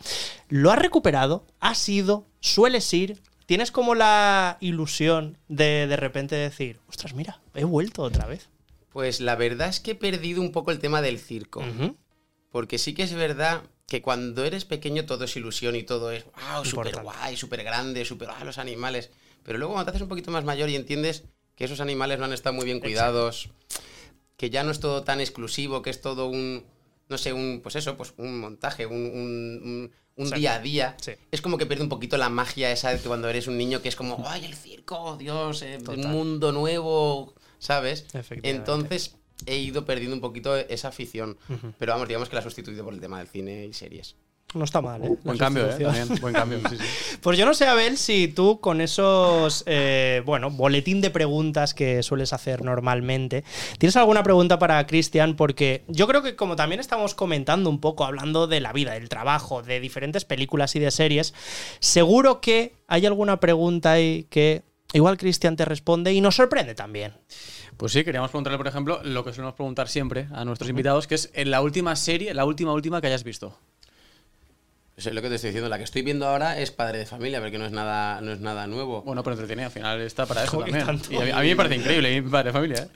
¿Lo 0.49 0.71
has 0.71 0.79
recuperado? 0.79 1.45
¿Has 1.59 1.87
ido? 1.89 2.25
¿Sueles 2.39 2.91
ir? 2.93 3.21
¿Tienes 3.45 3.71
como 3.71 3.95
la 3.95 4.57
ilusión 4.59 5.37
de 5.47 5.87
de 5.87 5.95
repente 5.95 6.35
decir, 6.35 6.79
ostras, 6.89 7.13
mira, 7.13 7.39
he 7.55 7.63
vuelto 7.63 8.03
otra 8.03 8.25
vez? 8.25 8.49
Pues 8.89 9.21
la 9.21 9.35
verdad 9.35 9.69
es 9.69 9.79
que 9.79 9.91
he 9.91 9.95
perdido 9.95 10.41
un 10.41 10.51
poco 10.51 10.71
el 10.71 10.79
tema 10.79 11.01
del 11.01 11.19
circo. 11.19 11.63
Porque 12.51 12.77
sí 12.77 12.93
que 12.93 13.03
es 13.03 13.13
verdad 13.13 13.61
que 13.85 14.01
cuando 14.01 14.43
eres 14.43 14.65
pequeño 14.65 15.05
todo 15.05 15.23
es 15.25 15.35
ilusión 15.37 15.75
y 15.75 15.83
todo 15.83 16.11
es 16.11 16.25
wow, 16.25 16.65
súper 16.65 17.01
guay, 17.01 17.37
súper 17.37 17.63
grande, 17.63 18.03
súper 18.03 18.29
ah, 18.31 18.43
los 18.43 18.57
animales. 18.57 19.11
Pero 19.43 19.59
luego 19.59 19.73
cuando 19.73 19.85
te 19.85 19.91
haces 19.91 20.01
un 20.01 20.09
poquito 20.09 20.31
más 20.31 20.43
mayor 20.43 20.69
y 20.69 20.75
entiendes 20.75 21.23
que 21.57 21.65
esos 21.65 21.81
animales 21.81 22.19
no 22.19 22.25
han 22.25 22.33
estado 22.33 22.53
muy 22.55 22.63
bien 22.65 22.79
cuidados, 22.79 23.49
que 24.37 24.49
ya 24.49 24.63
no 24.63 24.71
es 24.71 24.79
todo 24.79 25.03
tan 25.03 25.19
exclusivo, 25.19 25.81
que 25.81 25.89
es 25.89 25.99
todo 25.99 26.27
un, 26.27 26.63
no 27.09 27.17
sé, 27.17 27.33
un, 27.33 27.59
pues 27.61 27.75
eso, 27.75 27.97
pues 27.97 28.13
un 28.17 28.39
montaje, 28.39 28.85
un, 28.85 29.91
un- 30.15 30.29
día 30.35 30.55
a 30.55 30.59
día. 30.59 30.95
Sí. 31.01 31.11
Es 31.31 31.41
como 31.41 31.57
que 31.57 31.65
pierde 31.65 31.83
un 31.83 31.89
poquito 31.89 32.17
la 32.17 32.29
magia 32.29 32.71
esa 32.71 32.91
de 32.91 32.99
cuando 32.99 33.27
eres 33.29 33.47
un 33.47 33.57
niño 33.57 33.81
que 33.81 33.89
es 33.89 33.95
como, 33.95 34.23
ay, 34.27 34.45
el 34.45 34.55
circo, 34.55 35.15
Dios, 35.17 35.61
eh, 35.63 35.77
un 35.87 36.01
mundo 36.11 36.51
nuevo, 36.51 37.33
¿sabes? 37.59 38.05
Entonces 38.49 39.15
he 39.45 39.57
ido 39.57 39.85
perdiendo 39.85 40.15
un 40.15 40.21
poquito 40.21 40.55
esa 40.55 40.87
afición. 40.87 41.37
Pero 41.77 41.91
vamos, 41.93 42.07
digamos 42.07 42.29
que 42.29 42.35
la 42.35 42.41
he 42.41 42.43
sustituido 42.43 42.83
por 42.83 42.93
el 42.93 42.99
tema 42.99 43.19
del 43.19 43.27
cine 43.27 43.65
y 43.65 43.73
series. 43.73 44.15
No 44.53 44.63
está 44.63 44.81
mal, 44.81 45.03
¿eh? 45.03 45.17
Buen 45.25 45.37
cambio, 45.37 45.69
¿eh? 45.69 45.77
También, 45.77 46.07
buen 46.21 46.33
cambio. 46.33 46.59
Sí, 46.69 46.77
sí. 46.77 47.17
Pues 47.21 47.37
yo 47.37 47.45
no 47.45 47.53
sé, 47.53 47.67
Abel, 47.67 47.97
si 47.97 48.29
tú 48.29 48.61
con 48.61 48.79
esos, 48.79 49.63
eh, 49.65 50.21
bueno, 50.25 50.49
boletín 50.49 51.01
de 51.01 51.09
preguntas 51.09 51.73
que 51.73 52.01
sueles 52.01 52.31
hacer 52.31 52.63
normalmente, 52.63 53.43
¿tienes 53.77 53.97
alguna 53.97 54.23
pregunta 54.23 54.57
para 54.57 54.85
Cristian? 54.87 55.35
Porque 55.35 55.83
yo 55.89 56.07
creo 56.07 56.23
que 56.23 56.37
como 56.37 56.55
también 56.55 56.79
estamos 56.79 57.13
comentando 57.13 57.69
un 57.69 57.81
poco, 57.81 58.05
hablando 58.05 58.47
de 58.47 58.61
la 58.61 58.71
vida, 58.71 58.93
del 58.93 59.09
trabajo, 59.09 59.63
de 59.63 59.81
diferentes 59.81 60.23
películas 60.23 60.75
y 60.77 60.79
de 60.79 60.91
series, 60.91 61.33
seguro 61.79 62.39
que 62.39 62.73
hay 62.87 63.05
alguna 63.05 63.41
pregunta 63.41 63.91
ahí 63.91 64.27
que 64.29 64.63
igual 64.93 65.17
Cristian 65.17 65.57
te 65.57 65.65
responde 65.65 66.13
y 66.13 66.21
nos 66.21 66.35
sorprende 66.35 66.73
también. 66.73 67.13
Pues 67.75 67.91
sí, 67.91 68.03
queríamos 68.05 68.31
preguntarle, 68.31 68.57
por 68.57 68.67
ejemplo, 68.67 69.01
lo 69.03 69.25
que 69.25 69.33
solemos 69.33 69.55
preguntar 69.55 69.89
siempre 69.89 70.29
a 70.31 70.45
nuestros 70.45 70.69
invitados, 70.69 71.05
que 71.05 71.15
es 71.15 71.31
en 71.33 71.51
la 71.51 71.61
última 71.61 71.95
serie, 71.97 72.33
la 72.33 72.45
última, 72.45 72.71
última 72.71 73.01
que 73.01 73.07
hayas 73.07 73.23
visto. 73.25 73.57
Eso 74.97 75.09
es 75.09 75.15
lo 75.15 75.21
que 75.21 75.29
te 75.29 75.35
estoy 75.35 75.49
diciendo. 75.49 75.69
La 75.69 75.77
que 75.77 75.83
estoy 75.83 76.01
viendo 76.01 76.27
ahora 76.27 76.59
es 76.59 76.71
Padre 76.71 76.97
de 76.97 77.05
Familia, 77.05 77.39
porque 77.39 77.59
no 77.59 77.67
es 77.67 77.71
nada, 77.71 78.19
no 78.19 78.31
es 78.31 78.39
nada 78.39 78.65
nuevo. 78.65 79.03
Bueno, 79.03 79.21
pero 79.21 79.35
entretiene, 79.35 79.63
al 79.63 79.69
final 79.69 80.01
está 80.01 80.25
para 80.25 80.43
eso 80.43 80.57
también. 80.57 80.83
tanto. 80.83 81.13
Y 81.13 81.17
a 81.17 81.19
mí, 81.19 81.29
a 81.29 81.39
mí 81.41 81.49
me 81.49 81.55
parece 81.55 81.75
increíble, 81.75 82.23
padre 82.23 82.49
de 82.49 82.53
familia, 82.53 82.77
¿eh? 82.81 82.87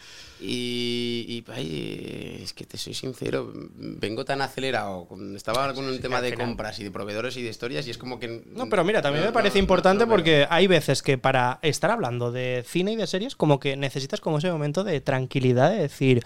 Y, 0.44 1.26
y, 1.28 1.52
ay, 1.52 2.40
es 2.44 2.54
que 2.54 2.66
te 2.66 2.76
soy 2.76 2.96
sincero, 2.96 3.52
vengo 3.54 4.26
tan 4.26 4.42
acelerado. 4.42 5.08
Estaba 5.36 5.72
con 5.76 5.86
un 5.86 6.00
tema 6.00 6.20
de 6.20 6.32
final. 6.32 6.48
compras 6.48 6.80
y 6.80 6.84
de 6.84 6.90
proveedores 6.90 7.38
y 7.38 7.44
de 7.44 7.50
historias 7.50 7.86
y 7.86 7.92
es 7.92 8.00
como 8.00 8.20
que... 8.20 8.42
No, 8.48 8.68
pero 8.68 8.84
mira, 8.84 9.04
también 9.04 9.24
no, 9.24 9.30
me 9.30 9.34
parece 9.34 9.60
no, 9.60 9.64
importante 9.64 10.06
no 10.06 10.10
porque 10.10 10.48
hay 10.50 10.66
veces 10.66 11.04
que 11.04 11.20
para 11.20 11.60
estar 11.62 11.92
hablando 11.92 12.32
de 12.32 12.66
cine 12.68 12.94
y 12.94 12.96
de 12.96 13.06
series, 13.06 13.36
como 13.36 13.60
que 13.60 13.78
necesitas 13.78 14.20
como 14.20 14.40
ese 14.40 14.52
momento 14.52 14.84
de 14.84 15.00
tranquilidad, 15.02 15.70
de 15.70 15.78
decir, 15.78 16.24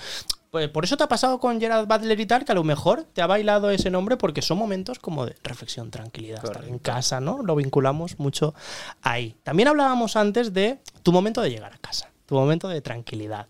pues 0.56 0.70
por 0.70 0.86
eso 0.86 0.96
te 0.96 1.04
ha 1.04 1.10
pasado 1.10 1.38
con 1.38 1.60
Gerard 1.60 1.86
Butler 1.86 2.18
y 2.18 2.26
tal, 2.26 2.46
que 2.46 2.54
a 2.54 2.56
lo 2.56 2.64
mejor 2.64 3.04
te 3.12 3.22
ha 3.22 3.28
bailado 3.28 3.72
ese 3.72 3.90
nombre 3.90 4.16
porque 4.16 4.42
son 4.42 4.58
momentos 4.58 5.00
como 5.00 5.26
de 5.26 5.36
reflexión, 5.44 5.92
tranquilidad, 5.92 6.46
estar 6.46 6.64
en 6.64 6.80
casa, 6.80 7.20
¿no? 7.20 7.44
Lo 7.44 7.58
vinculamos 7.58 8.20
mucho 8.20 8.54
ahí. 9.02 9.36
También 9.44 9.68
hablábamos 9.68 10.16
antes 10.16 10.54
de 10.54 10.80
tu 11.04 11.12
momento 11.12 11.42
de 11.42 11.50
llegar 11.50 11.74
a 11.74 11.78
casa. 11.78 12.10
Tu 12.26 12.36
momento 12.36 12.70
de 12.70 12.80
tranquilidad. 12.80 13.48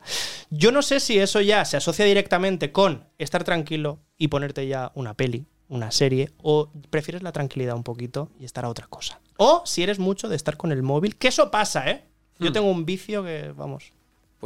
Yo 0.50 0.72
no 0.72 0.82
sé 0.82 1.00
si 1.00 1.20
eso 1.20 1.42
ya 1.42 1.64
se 1.64 1.78
asocia 1.78 2.06
directamente 2.06 2.72
con 2.72 3.04
estar 3.20 3.44
tranquilo 3.44 4.00
y 4.18 4.30
ponerte 4.30 4.66
ya 4.68 4.92
una 4.96 5.14
peli, 5.14 5.46
una 5.70 5.92
serie, 5.92 6.32
o 6.42 6.72
prefieres 6.90 7.22
la 7.22 7.32
tranquilidad 7.34 7.76
un 7.76 7.84
poquito 7.84 8.32
y 8.40 8.46
estar 8.46 8.66
a 8.66 8.70
otra 8.70 8.88
cosa. 8.88 9.20
O 9.38 9.62
si 9.68 9.84
eres 9.84 10.00
mucho 10.00 10.28
de 10.28 10.36
estar 10.38 10.58
con 10.58 10.72
el 10.72 10.82
móvil, 10.82 11.18
que 11.18 11.28
eso 11.28 11.52
pasa, 11.52 11.88
¿eh? 11.88 12.04
Yo 12.40 12.50
Hmm. 12.50 12.54
tengo 12.54 12.72
un 12.72 12.84
vicio 12.84 13.24
que, 13.24 13.54
vamos. 13.56 13.92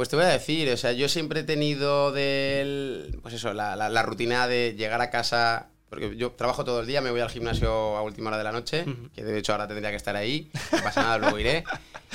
Pues 0.00 0.08
te 0.08 0.16
voy 0.16 0.24
a 0.24 0.28
decir, 0.28 0.66
o 0.72 0.78
sea, 0.78 0.92
yo 0.92 1.10
siempre 1.10 1.40
he 1.40 1.42
tenido 1.42 2.10
del, 2.10 3.18
pues 3.20 3.34
eso, 3.34 3.52
la, 3.52 3.76
la- 3.76 3.90
la 3.90 4.02
rutina 4.02 4.48
de 4.48 4.74
llegar 4.74 5.02
a 5.02 5.10
casa, 5.10 5.68
porque 5.90 6.16
yo 6.16 6.30
trabajo 6.32 6.64
todo 6.64 6.80
el 6.80 6.86
día, 6.86 7.02
me 7.02 7.10
voy 7.10 7.20
al 7.20 7.28
gimnasio 7.28 7.70
a 7.98 8.00
última 8.02 8.28
hora 8.28 8.38
de 8.38 8.44
la 8.44 8.52
noche, 8.52 8.86
que 9.14 9.22
de 9.22 9.38
hecho 9.38 9.52
ahora 9.52 9.68
tendría 9.68 9.90
que 9.90 9.96
estar 9.96 10.16
ahí, 10.16 10.50
no 10.72 10.82
pasa 10.82 11.02
nada, 11.02 11.18
luego 11.18 11.38
iré, 11.38 11.64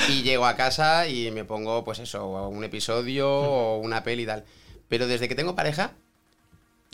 y 0.10 0.24
llego 0.24 0.48
a 0.48 0.56
casa 0.56 1.08
y 1.08 1.30
me 1.30 1.46
pongo, 1.46 1.84
pues 1.84 2.00
eso, 2.00 2.48
un 2.50 2.64
episodio 2.64 3.30
o 3.32 3.78
una 3.78 4.04
peli 4.04 4.24
y 4.24 4.26
tal. 4.26 4.46
Pero 4.90 5.06
desde 5.06 5.28
que 5.30 5.36
tengo 5.36 5.54
pareja, 5.56 5.92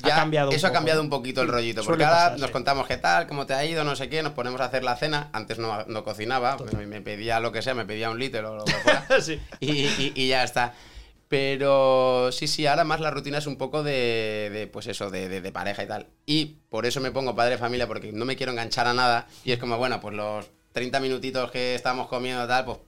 Ha 0.09 0.15
cambiado 0.15 0.51
eso 0.51 0.67
ha 0.67 0.71
cambiado 0.71 1.01
un 1.01 1.09
poquito 1.09 1.41
el 1.41 1.47
rollito, 1.47 1.83
porque 1.83 2.03
ahora 2.03 2.17
pasar, 2.17 2.39
nos 2.39 2.47
sí. 2.47 2.53
contamos 2.53 2.87
qué 2.87 2.97
tal, 2.97 3.27
cómo 3.27 3.45
te 3.45 3.53
ha 3.53 3.65
ido, 3.65 3.83
no 3.83 3.95
sé 3.95 4.09
qué, 4.09 4.21
nos 4.23 4.33
ponemos 4.33 4.59
a 4.61 4.65
hacer 4.65 4.83
la 4.83 4.95
cena, 4.95 5.29
antes 5.33 5.59
no, 5.59 5.83
no 5.85 6.03
cocinaba, 6.03 6.57
me, 6.77 6.85
me 6.87 7.01
pedía 7.01 7.39
lo 7.39 7.51
que 7.51 7.61
sea, 7.61 7.73
me 7.73 7.85
pedía 7.85 8.09
un 8.09 8.19
litro 8.19 8.51
o 8.51 8.55
lo 8.57 8.65
que 8.65 8.71
fuera 8.83 9.05
Sí. 9.21 9.39
y, 9.59 9.71
y- 9.71 10.13
y 10.15 10.27
ya 10.29 10.43
está. 10.43 10.73
Pero 11.27 12.29
sí, 12.33 12.45
sí, 12.47 12.67
ahora 12.67 12.83
más 12.83 12.99
la 12.99 13.09
rutina 13.09 13.37
es 13.37 13.47
un 13.47 13.55
poco 13.55 13.83
de, 13.83 14.49
de, 14.51 14.67
pues 14.67 14.87
eso, 14.87 15.09
de, 15.09 15.29
de- 15.29 15.39
de 15.39 15.51
pareja 15.53 15.81
y 15.83 15.87
tal. 15.87 16.07
Y 16.25 16.57
por 16.69 16.85
eso 16.85 16.99
me 16.99 17.11
pongo 17.11 17.33
padre 17.35 17.51
de 17.51 17.57
familia, 17.57 17.87
porque 17.87 18.11
no 18.11 18.25
me 18.25 18.35
quiero 18.35 18.51
enganchar 18.51 18.85
a 18.85 18.93
nada. 18.93 19.27
Y 19.45 19.53
es 19.53 19.57
como, 19.57 19.77
bueno, 19.77 20.01
pues 20.01 20.13
los 20.13 20.45
30 20.73 20.99
minutitos 20.99 21.49
que 21.49 21.73
estamos 21.73 22.07
comiendo 22.07 22.45
tal, 22.47 22.65
pues 22.65 22.79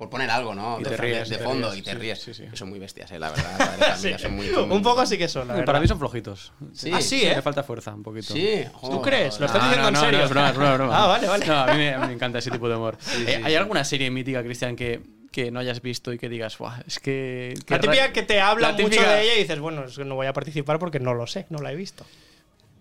por 0.00 0.08
poner 0.08 0.30
algo, 0.30 0.54
¿no? 0.54 0.80
Y 0.80 0.84
de, 0.84 0.88
te 0.90 0.96
ríes, 0.96 1.28
de 1.28 1.36
te 1.36 1.44
fondo 1.44 1.68
ríes, 1.68 1.80
y 1.80 1.82
te 1.82 1.90
sí, 1.92 1.96
ríes. 1.98 2.18
sí, 2.22 2.32
sí. 2.32 2.44
Que 2.50 2.56
son 2.56 2.70
muy 2.70 2.78
bestias, 2.78 3.10
eh, 3.12 3.18
la 3.18 3.28
verdad. 3.30 3.98
Son 4.18 4.32
muy, 4.34 4.48
son 4.48 4.66
muy- 4.68 4.76
Un 4.78 4.82
poco 4.82 5.04
sí 5.04 5.18
que 5.18 5.28
son, 5.28 5.46
la 5.46 5.62
Para 5.62 5.78
mí 5.78 5.86
son 5.86 5.98
flojitos. 5.98 6.52
Sí. 6.72 6.90
Ah, 6.90 7.02
sí, 7.02 7.22
¿eh? 7.22 7.34
Le 7.36 7.42
falta 7.42 7.62
fuerza 7.62 7.92
un 7.92 8.02
poquito. 8.02 8.32
Sí, 8.32 8.64
¿Tú 8.80 9.02
crees? 9.02 9.38
¿Lo 9.38 9.44
estás 9.44 9.60
No, 9.62 9.68
diciendo 9.68 9.82
no, 9.82 9.88
en 9.88 9.94
no, 9.94 10.00
serio? 10.00 10.18
no, 10.20 10.24
es 10.24 10.30
broma, 10.30 10.48
es 10.48 10.56
broma, 10.56 10.70
es 10.72 10.78
broma. 10.78 11.04
Ah, 11.04 11.06
vale, 11.06 11.28
vale. 11.28 11.46
No, 11.46 11.54
a 11.58 11.66
mí 11.66 11.76
me, 11.76 11.98
me 11.98 12.12
encanta 12.14 12.38
ese 12.38 12.50
tipo 12.50 12.66
de 12.66 12.76
humor. 12.76 12.96
Sí, 12.98 13.24
Eh, 13.28 13.42
¿Hay 13.44 13.52
sí. 13.52 13.56
alguna 13.56 13.84
serie 13.84 14.10
mítica, 14.10 14.42
Cristian, 14.42 14.74
que, 14.74 15.02
que 15.30 15.50
no 15.50 15.60
hayas 15.60 15.82
visto 15.82 16.14
y 16.14 16.18
que 16.18 16.30
digas, 16.30 16.56
"Buah, 16.56 16.80
es 16.86 16.98
que. 16.98 17.52
que 17.66 17.74
La 17.74 17.80
típica 17.80 18.10
que 18.14 18.22
te 18.22 18.40
habla 18.40 18.68
La 18.68 18.72
mucho 18.72 18.88
típica- 18.88 19.10
de 19.10 19.22
ella 19.22 19.34
y 19.34 19.38
dices, 19.40 19.58
bueno, 19.60 19.84
es 19.84 19.96
que 19.98 20.04
no 20.06 20.14
voy 20.14 20.28
a 20.28 20.32
participar 20.32 20.78
porque 20.78 20.98
no 20.98 21.12
lo 21.12 21.26
sé, 21.26 21.44
no 21.50 21.58
la 21.58 21.72
he 21.72 21.76
visto. 21.76 22.06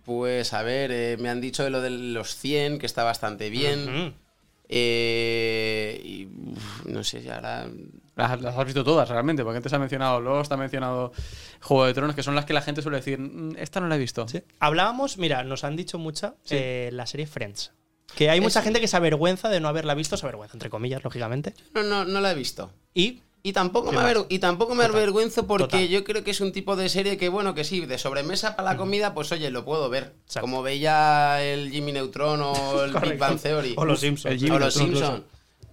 Pues 0.06 0.54
a 0.54 0.64
ver, 0.64 0.92
eh, 0.94 1.18
me 1.20 1.28
han 1.30 1.42
dicho 1.42 1.66
de 1.66 1.70
lo 1.70 1.82
de 1.82 1.90
los 1.90 2.36
100, 2.38 2.80
que 2.80 2.86
está 2.86 3.04
bastante 3.04 3.50
bien. 3.50 4.16
Eh, 4.70 6.02
y 6.04 6.26
uf, 6.52 6.86
no 6.86 7.04
sé 7.04 7.22
si 7.22 7.30
ahora. 7.30 7.68
Las, 8.16 8.42
las 8.42 8.58
has 8.58 8.66
visto 8.66 8.84
todas, 8.84 9.08
realmente, 9.08 9.44
porque 9.44 9.58
antes 9.58 9.72
ha 9.72 9.80
mencionado 9.80 10.20
Lost, 10.20 10.52
ha 10.52 10.58
mencionado 10.58 11.14
Juego 11.62 11.86
de 11.86 11.94
Tronos, 11.94 12.16
que 12.16 12.24
son 12.24 12.36
las 12.36 12.44
que 12.46 12.52
la 12.54 12.62
gente 12.62 12.82
suele 12.82 12.98
decir, 12.98 13.18
"Mm, 13.18 13.56
esta 13.58 13.80
no 13.80 13.88
la 13.88 13.96
he 13.96 14.00
visto. 14.00 14.28
Sí. 14.28 14.42
Hablábamos, 14.60 15.18
mira, 15.18 15.44
nos 15.46 15.64
han 15.64 15.76
dicho 15.78 15.98
mucha 15.98 16.36
eh, 16.50 16.90
la 16.92 17.06
serie 17.06 17.28
Friends. 17.28 17.72
Que 18.16 18.30
hay 18.30 18.42
mucha 18.42 18.60
Es- 18.60 18.66
gente 18.66 18.82
que 18.82 18.88
se 18.88 18.98
avergüenza 18.98 19.48
de 19.50 19.60
no 19.62 19.68
haberla 19.70 19.94
visto, 19.96 20.18
se 20.18 20.26
avergüenza, 20.26 20.56
entre 20.56 20.70
comillas, 20.70 21.04
lógicamente. 21.04 21.54
No, 21.74 21.84
no, 21.84 22.04
no 22.06 22.20
la 22.20 22.32
he 22.32 22.36
visto. 22.36 22.74
Y 22.94 23.22
Y 23.42 23.54
tampoco, 23.54 23.92
¿Qué 23.92 23.96
me, 23.98 24.02
aver- 24.04 24.26
y 24.28 24.40
tampoco 24.40 24.76
me 24.76 24.84
Total. 24.84 24.98
avergüenzo 24.98 25.48
porque 25.48 25.64
Total. 25.66 25.88
yo 25.88 26.04
creo 26.04 26.24
que 26.26 26.32
es 26.32 26.42
un 26.42 26.52
tipo 26.52 26.76
de 26.76 26.90
serie 26.90 27.18
que, 27.18 27.30
bueno, 27.30 27.54
que 27.56 27.64
sí, 27.64 27.86
de 27.86 27.98
sobremesa 27.98 28.56
para 28.58 28.72
la 28.74 28.78
comida, 28.78 29.14
pues 29.14 29.32
oye, 29.32 29.50
lo 29.50 29.64
puedo 29.64 29.90
ver. 29.90 30.14
Exacto. 30.26 30.42
Como 30.42 30.62
veía 30.62 31.42
el 31.42 31.72
Jimmy 31.72 31.94
Neutron 31.94 32.42
o 32.42 32.54
el 32.84 32.94
Big. 32.94 33.18
Bang 33.18 33.40
Theory. 33.40 33.76
O 33.78 33.86
los 33.86 34.02
Simpsons. 34.02 34.34
el 34.34 34.40
Jimmy 34.40 34.56
o 34.58 34.60
los 34.60 34.76
Neutron, 34.76 34.98
Simpsons. 34.98 35.24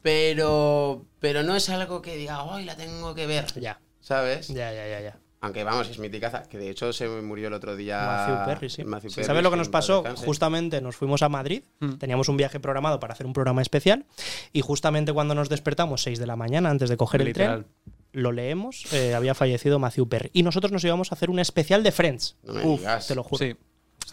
Pero, 0.03 1.05
pero 1.19 1.43
no 1.43 1.57
es 1.57 1.69
algo 1.69 2.01
que 2.03 2.17
diga, 2.17 2.45
hoy 2.45 2.65
la 2.65 2.77
tengo 2.77 3.15
que 3.17 3.27
ver. 3.27 3.47
ya, 3.61 3.81
¿Sabes? 4.01 4.47
ya, 4.49 4.73
ya, 4.73 4.87
ya, 4.87 5.01
ya. 5.01 5.19
Aunque 5.47 5.65
vamos, 5.65 5.89
es 5.89 5.99
mi 5.99 6.11
ticaza, 6.11 6.43
que 6.43 6.59
de 6.59 6.71
hecho 6.71 6.93
se 6.93 7.09
murió 7.09 7.49
el 7.49 7.55
otro 7.55 7.75
día. 7.77 7.99
Matthew 8.05 8.45
Perry, 8.47 8.71
sí. 8.71 8.85
Matthew 8.85 9.11
Sí, 9.11 9.15
Perry, 9.17 9.27
¿Sabes 9.27 9.43
lo 9.43 9.51
que 9.51 9.57
nos 9.57 9.69
pasó? 9.69 10.05
Justamente 10.17 10.81
nos 10.81 10.97
fuimos 10.97 11.23
a 11.23 11.29
Madrid, 11.29 11.63
Mm. 11.81 11.95
teníamos 11.95 12.29
un 12.29 12.37
viaje 12.37 12.61
programado 12.61 13.01
para 13.01 13.15
hacer 13.15 13.27
un 13.27 13.33
programa 13.33 13.63
especial 13.63 14.05
y 14.53 14.61
justamente 14.61 15.13
cuando 15.13 15.35
nos 15.35 15.49
despertamos, 15.49 16.03
6 16.03 16.19
de 16.19 16.27
la 16.27 16.37
mañana, 16.37 16.71
antes 16.71 16.89
de 16.91 16.97
coger 16.97 17.25
Literal. 17.25 17.59
el 17.59 17.65
tren, 17.65 17.75
lo 18.13 18.33
leemos, 18.33 18.93
eh, 18.93 19.15
había 19.15 19.35
fallecido 19.35 19.79
Matthew 19.79 20.09
Perry. 20.09 20.31
Y 20.33 20.43
nosotros 20.43 20.73
nos 20.73 20.83
íbamos 20.85 21.13
a 21.13 21.15
hacer 21.15 21.31
un 21.31 21.39
especial 21.39 21.83
de 21.83 21.93
Friends. 21.93 22.37
No 22.43 22.55
me 22.55 22.65
Uf, 22.65 22.81
digas. 22.81 23.07
te 23.09 23.15
lo 23.15 23.23
juro. 23.23 23.45
Sí. 23.45 23.57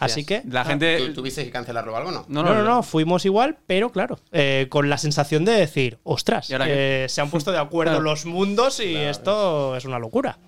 Así 0.00 0.24
que... 0.24 0.42
La 0.50 0.64
gente. 0.64 0.98
¿Tú, 0.98 1.14
¿Tuviste 1.14 1.44
que 1.44 1.50
cancelarlo 1.50 1.92
o 1.92 1.96
algo 1.96 2.10
no? 2.10 2.24
No, 2.28 2.42
No, 2.42 2.54
no, 2.54 2.62
no, 2.64 2.82
fuimos 2.82 3.24
igual, 3.24 3.58
pero 3.66 3.90
claro, 3.90 4.18
eh, 4.32 4.66
con 4.68 4.90
la 4.90 4.98
sensación 4.98 5.44
de 5.44 5.52
decir, 5.52 5.98
ostras, 6.02 6.50
¿Y 6.50 6.54
ahora 6.54 6.66
eh, 6.68 7.06
se 7.08 7.20
han 7.20 7.30
puesto 7.30 7.52
de 7.52 7.58
acuerdo 7.58 7.92
Claro. 7.94 8.02
los 8.04 8.26
mundos 8.26 8.80
y 8.80 8.96
esto 8.96 9.76
es 9.76 9.84
una 9.84 9.98
locura. 9.98 10.38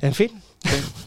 En 0.00 0.12
fin, 0.14 0.30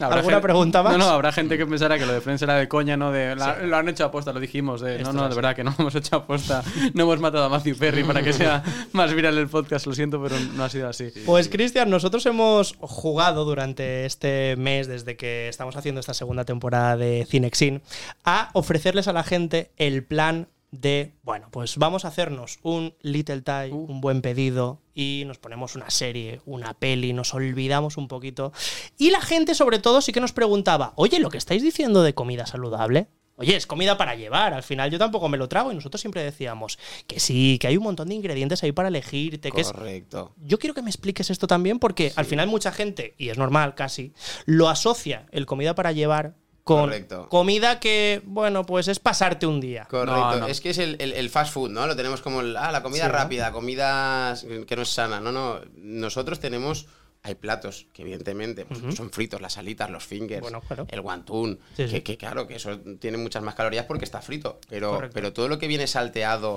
¿alguna 0.00 0.22
gente- 0.22 0.40
pregunta 0.40 0.82
más? 0.82 0.92
No, 0.92 0.98
no, 0.98 1.10
habrá 1.10 1.32
gente 1.32 1.56
que 1.58 1.66
pensara 1.66 1.98
que 1.98 2.06
lo 2.06 2.12
de 2.12 2.20
Friends 2.20 2.42
era 2.42 2.54
de 2.56 2.68
coña, 2.68 2.96
¿no? 2.96 3.10
De, 3.12 3.34
la- 3.36 3.58
Lo 3.58 3.76
han 3.76 3.88
hecho 3.88 4.04
aposta, 4.04 4.32
lo 4.32 4.40
dijimos. 4.40 4.80
De, 4.80 4.98
no, 5.00 5.12
no, 5.12 5.28
de 5.28 5.34
verdad 5.34 5.54
que 5.56 5.64
no 5.64 5.74
hemos 5.78 5.94
hecho 5.94 6.16
aposta. 6.16 6.62
No 6.94 7.04
hemos 7.04 7.20
matado 7.20 7.44
a 7.44 7.48
Matthew 7.48 7.76
Perry 7.76 8.04
para 8.04 8.22
que 8.22 8.32
sea 8.32 8.62
más 8.92 9.12
viral 9.14 9.36
el 9.38 9.48
podcast, 9.48 9.86
lo 9.86 9.94
siento, 9.94 10.22
pero 10.22 10.36
no 10.54 10.64
ha 10.64 10.68
sido 10.68 10.88
así. 10.88 11.10
Pues 11.26 11.48
Cristian, 11.48 11.90
nosotros 11.90 12.24
hemos 12.26 12.76
jugado 12.80 13.44
durante 13.44 14.04
este 14.06 14.56
mes, 14.56 14.86
desde 14.88 15.16
que 15.16 15.48
estamos 15.48 15.76
haciendo 15.76 16.00
esta 16.00 16.14
segunda 16.14 16.44
temporada 16.44 16.96
de 16.96 17.26
Cinexin, 17.28 17.82
a 18.24 18.50
ofrecerles 18.52 19.08
a 19.08 19.12
la 19.12 19.24
gente 19.24 19.70
el 19.76 20.04
plan 20.04 20.48
de, 20.70 21.14
bueno, 21.22 21.48
pues 21.50 21.76
vamos 21.76 22.04
a 22.04 22.08
hacernos 22.08 22.58
un 22.62 22.94
little 23.00 23.42
tie, 23.42 23.72
un 23.72 24.00
buen 24.00 24.20
pedido 24.20 24.80
y 24.94 25.24
nos 25.26 25.38
ponemos 25.38 25.76
una 25.76 25.90
serie, 25.90 26.40
una 26.44 26.74
peli, 26.74 27.12
nos 27.12 27.34
olvidamos 27.34 27.96
un 27.96 28.08
poquito. 28.08 28.52
Y 28.98 29.10
la 29.10 29.20
gente 29.20 29.54
sobre 29.54 29.78
todo 29.78 30.00
sí 30.00 30.12
que 30.12 30.20
nos 30.20 30.32
preguntaba, 30.32 30.92
oye, 30.96 31.20
lo 31.20 31.30
que 31.30 31.38
estáis 31.38 31.62
diciendo 31.62 32.02
de 32.02 32.14
comida 32.14 32.46
saludable, 32.46 33.08
Oye, 33.40 33.54
es 33.54 33.68
comida 33.68 33.96
para 33.96 34.16
llevar, 34.16 34.52
al 34.52 34.64
final 34.64 34.90
yo 34.90 34.98
tampoco 34.98 35.28
me 35.28 35.38
lo 35.38 35.48
trago 35.48 35.70
y 35.70 35.74
nosotros 35.76 36.00
siempre 36.00 36.24
decíamos 36.24 36.76
que 37.06 37.20
sí, 37.20 37.56
que 37.60 37.68
hay 37.68 37.76
un 37.76 37.84
montón 37.84 38.08
de 38.08 38.16
ingredientes 38.16 38.64
ahí 38.64 38.72
para 38.72 38.88
elegirte, 38.88 39.52
que 39.52 39.60
es 39.60 39.70
Correcto. 39.70 40.34
yo 40.38 40.58
quiero 40.58 40.74
que 40.74 40.82
me 40.82 40.90
expliques 40.90 41.30
esto 41.30 41.46
también 41.46 41.78
porque 41.78 42.12
al 42.16 42.24
final 42.24 42.48
mucha 42.48 42.72
gente, 42.72 43.14
y 43.16 43.28
es 43.28 43.38
normal 43.38 43.76
casi, 43.76 44.12
lo 44.44 44.68
asocia 44.68 45.26
el 45.30 45.46
comida 45.46 45.76
para 45.76 45.92
llevar 45.92 46.34
con 46.68 46.80
Correcto. 46.80 47.28
comida 47.30 47.80
que, 47.80 48.20
bueno, 48.26 48.66
pues 48.66 48.88
es 48.88 48.98
pasarte 48.98 49.46
un 49.46 49.58
día. 49.58 49.86
Correcto. 49.88 50.14
No, 50.20 50.36
no. 50.40 50.46
Es 50.48 50.60
que 50.60 50.68
es 50.68 50.76
el, 50.78 50.96
el- 51.00 51.14
el 51.14 51.30
fast 51.30 51.54
food, 51.54 51.70
¿no? 51.70 51.86
Lo 51.86 51.96
tenemos 51.96 52.20
como 52.20 52.42
el- 52.42 52.58
ah, 52.58 52.70
la 52.70 52.82
comida 52.82 53.04
Sí, 53.04 53.08
¿no? 53.10 53.14
rápida, 53.14 53.52
comida 53.52 54.34
que 54.66 54.76
no 54.76 54.82
es 54.82 54.88
sana. 54.90 55.18
No, 55.18 55.32
no. 55.32 55.60
Nosotros 55.76 56.40
tenemos. 56.40 56.86
Hay 57.22 57.34
platos 57.34 57.86
que, 57.94 58.02
evidentemente, 58.02 58.64
pues, 58.66 58.94
son 58.94 59.10
fritos, 59.10 59.40
las 59.40 59.56
alitas, 59.58 59.90
los 59.90 60.04
fingers, 60.04 60.40
Bueno, 60.42 60.60
claro. 60.60 60.86
el 60.88 61.00
guantún. 61.00 61.58
Sí, 61.76 61.84
que, 61.84 61.88
sí. 61.88 62.00
que 62.02 62.16
claro, 62.16 62.46
que 62.46 62.54
eso 62.56 62.78
tiene 63.00 63.16
muchas 63.18 63.42
más 63.42 63.54
calorías 63.56 63.86
porque 63.86 64.04
está 64.04 64.20
frito. 64.22 64.60
Pero, 64.68 64.90
Correcto. 64.92 65.14
pero 65.14 65.32
todo 65.32 65.48
lo 65.48 65.58
que 65.58 65.66
viene 65.68 65.86
salteado 65.88 66.56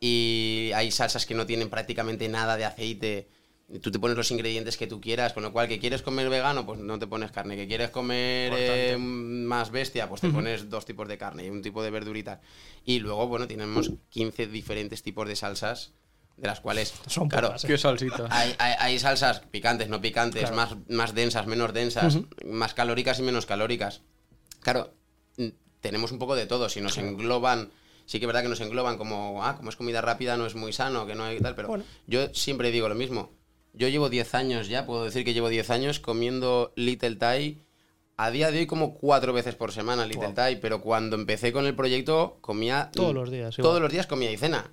y 0.00 0.70
hay 0.74 0.90
salsas 0.90 1.26
que 1.26 1.34
no 1.34 1.46
tienen 1.46 1.70
prácticamente 1.70 2.28
nada 2.28 2.56
de 2.56 2.64
aceite. 2.64 3.28
Tú 3.80 3.90
te 3.90 3.98
pones 3.98 4.16
los 4.16 4.30
ingredientes 4.30 4.76
que 4.76 4.86
tú 4.86 5.00
quieras, 5.00 5.32
con 5.32 5.42
lo 5.42 5.50
cual, 5.52 5.66
que 5.68 5.78
quieres 5.78 6.02
comer 6.02 6.28
vegano, 6.28 6.66
pues 6.66 6.78
no 6.80 6.98
te 6.98 7.06
pones 7.06 7.30
carne. 7.32 7.56
Que 7.56 7.66
quieres 7.66 7.88
comer 7.90 8.52
eh, 8.54 8.96
más 8.98 9.70
bestia, 9.70 10.06
pues 10.08 10.20
te 10.20 10.28
pones 10.28 10.68
dos 10.68 10.84
tipos 10.84 11.08
de 11.08 11.16
carne 11.16 11.46
y 11.46 11.50
un 11.50 11.62
tipo 11.62 11.82
de 11.82 11.90
verdurita. 11.90 12.40
Y 12.84 12.98
luego, 12.98 13.26
bueno, 13.26 13.46
tenemos 13.48 13.90
15 14.10 14.46
diferentes 14.48 15.02
tipos 15.02 15.26
de 15.26 15.34
salsas, 15.34 15.92
de 16.36 16.46
las 16.46 16.60
cuales, 16.60 16.92
Son 17.06 17.28
claro, 17.28 17.48
pocas, 17.48 17.64
¿eh? 17.64 17.68
Qué 17.68 17.78
salsita. 17.78 18.26
hay, 18.30 18.54
hay- 18.58 18.74
hay 18.78 18.98
salsas 18.98 19.40
picantes, 19.50 19.88
no 19.88 20.00
picantes, 20.00 20.42
Claro. 20.50 20.56
más, 20.56 20.76
más 20.90 21.14
densas, 21.14 21.46
menos 21.46 21.72
densas, 21.72 22.16
Ujú. 22.16 22.26
más 22.44 22.74
calóricas 22.74 23.18
y 23.18 23.22
menos 23.22 23.46
calóricas. 23.46 24.02
Claro, 24.60 24.92
tenemos 25.80 26.12
un 26.12 26.18
poco 26.18 26.36
de 26.36 26.46
todo. 26.46 26.68
Si 26.68 26.80
nos 26.82 26.98
engloban, 26.98 27.70
sí 28.04 28.18
que 28.18 28.24
es 28.24 28.26
verdad 28.26 28.42
que 28.42 28.48
nos 28.50 28.60
engloban 28.60 28.98
como, 28.98 29.42
ah, 29.42 29.56
como 29.56 29.70
es 29.70 29.76
comida 29.76 30.02
rápida, 30.02 30.36
no 30.36 30.44
es 30.46 30.54
muy 30.54 30.72
sano, 30.74 31.06
que 31.06 31.14
no 31.14 31.24
hay 31.24 31.40
tal, 31.40 31.54
pero 31.54 31.68
Bueno. 31.68 31.84
yo 32.06 32.28
siempre 32.34 32.70
digo 32.70 32.88
lo 32.90 32.94
mismo. 32.94 33.30
Yo 33.74 33.88
llevo 33.88 34.08
10 34.08 34.34
años 34.34 34.68
ya, 34.68 34.86
puedo 34.86 35.04
decir 35.04 35.24
que 35.24 35.34
llevo 35.34 35.48
10 35.48 35.68
años 35.70 36.00
comiendo 36.00 36.72
Little 36.76 37.16
Thai. 37.16 37.60
A 38.16 38.30
día 38.30 38.52
de 38.52 38.58
hoy 38.60 38.66
como 38.66 38.94
cuatro 38.94 39.32
veces 39.32 39.56
por 39.56 39.72
semana 39.72 40.06
Little 40.06 40.32
Thai, 40.34 40.60
pero 40.60 40.80
cuando 40.80 41.16
empecé 41.16 41.52
con 41.52 41.66
el 41.66 41.74
proyecto 41.74 42.38
comía... 42.40 42.90
Todos 42.92 43.12
los 43.12 43.28
días, 43.30 43.56
Todos 43.56 43.70
igual. 43.70 43.82
los 43.82 43.92
días 43.92 44.06
comía 44.06 44.30
y 44.30 44.36
cena. 44.36 44.70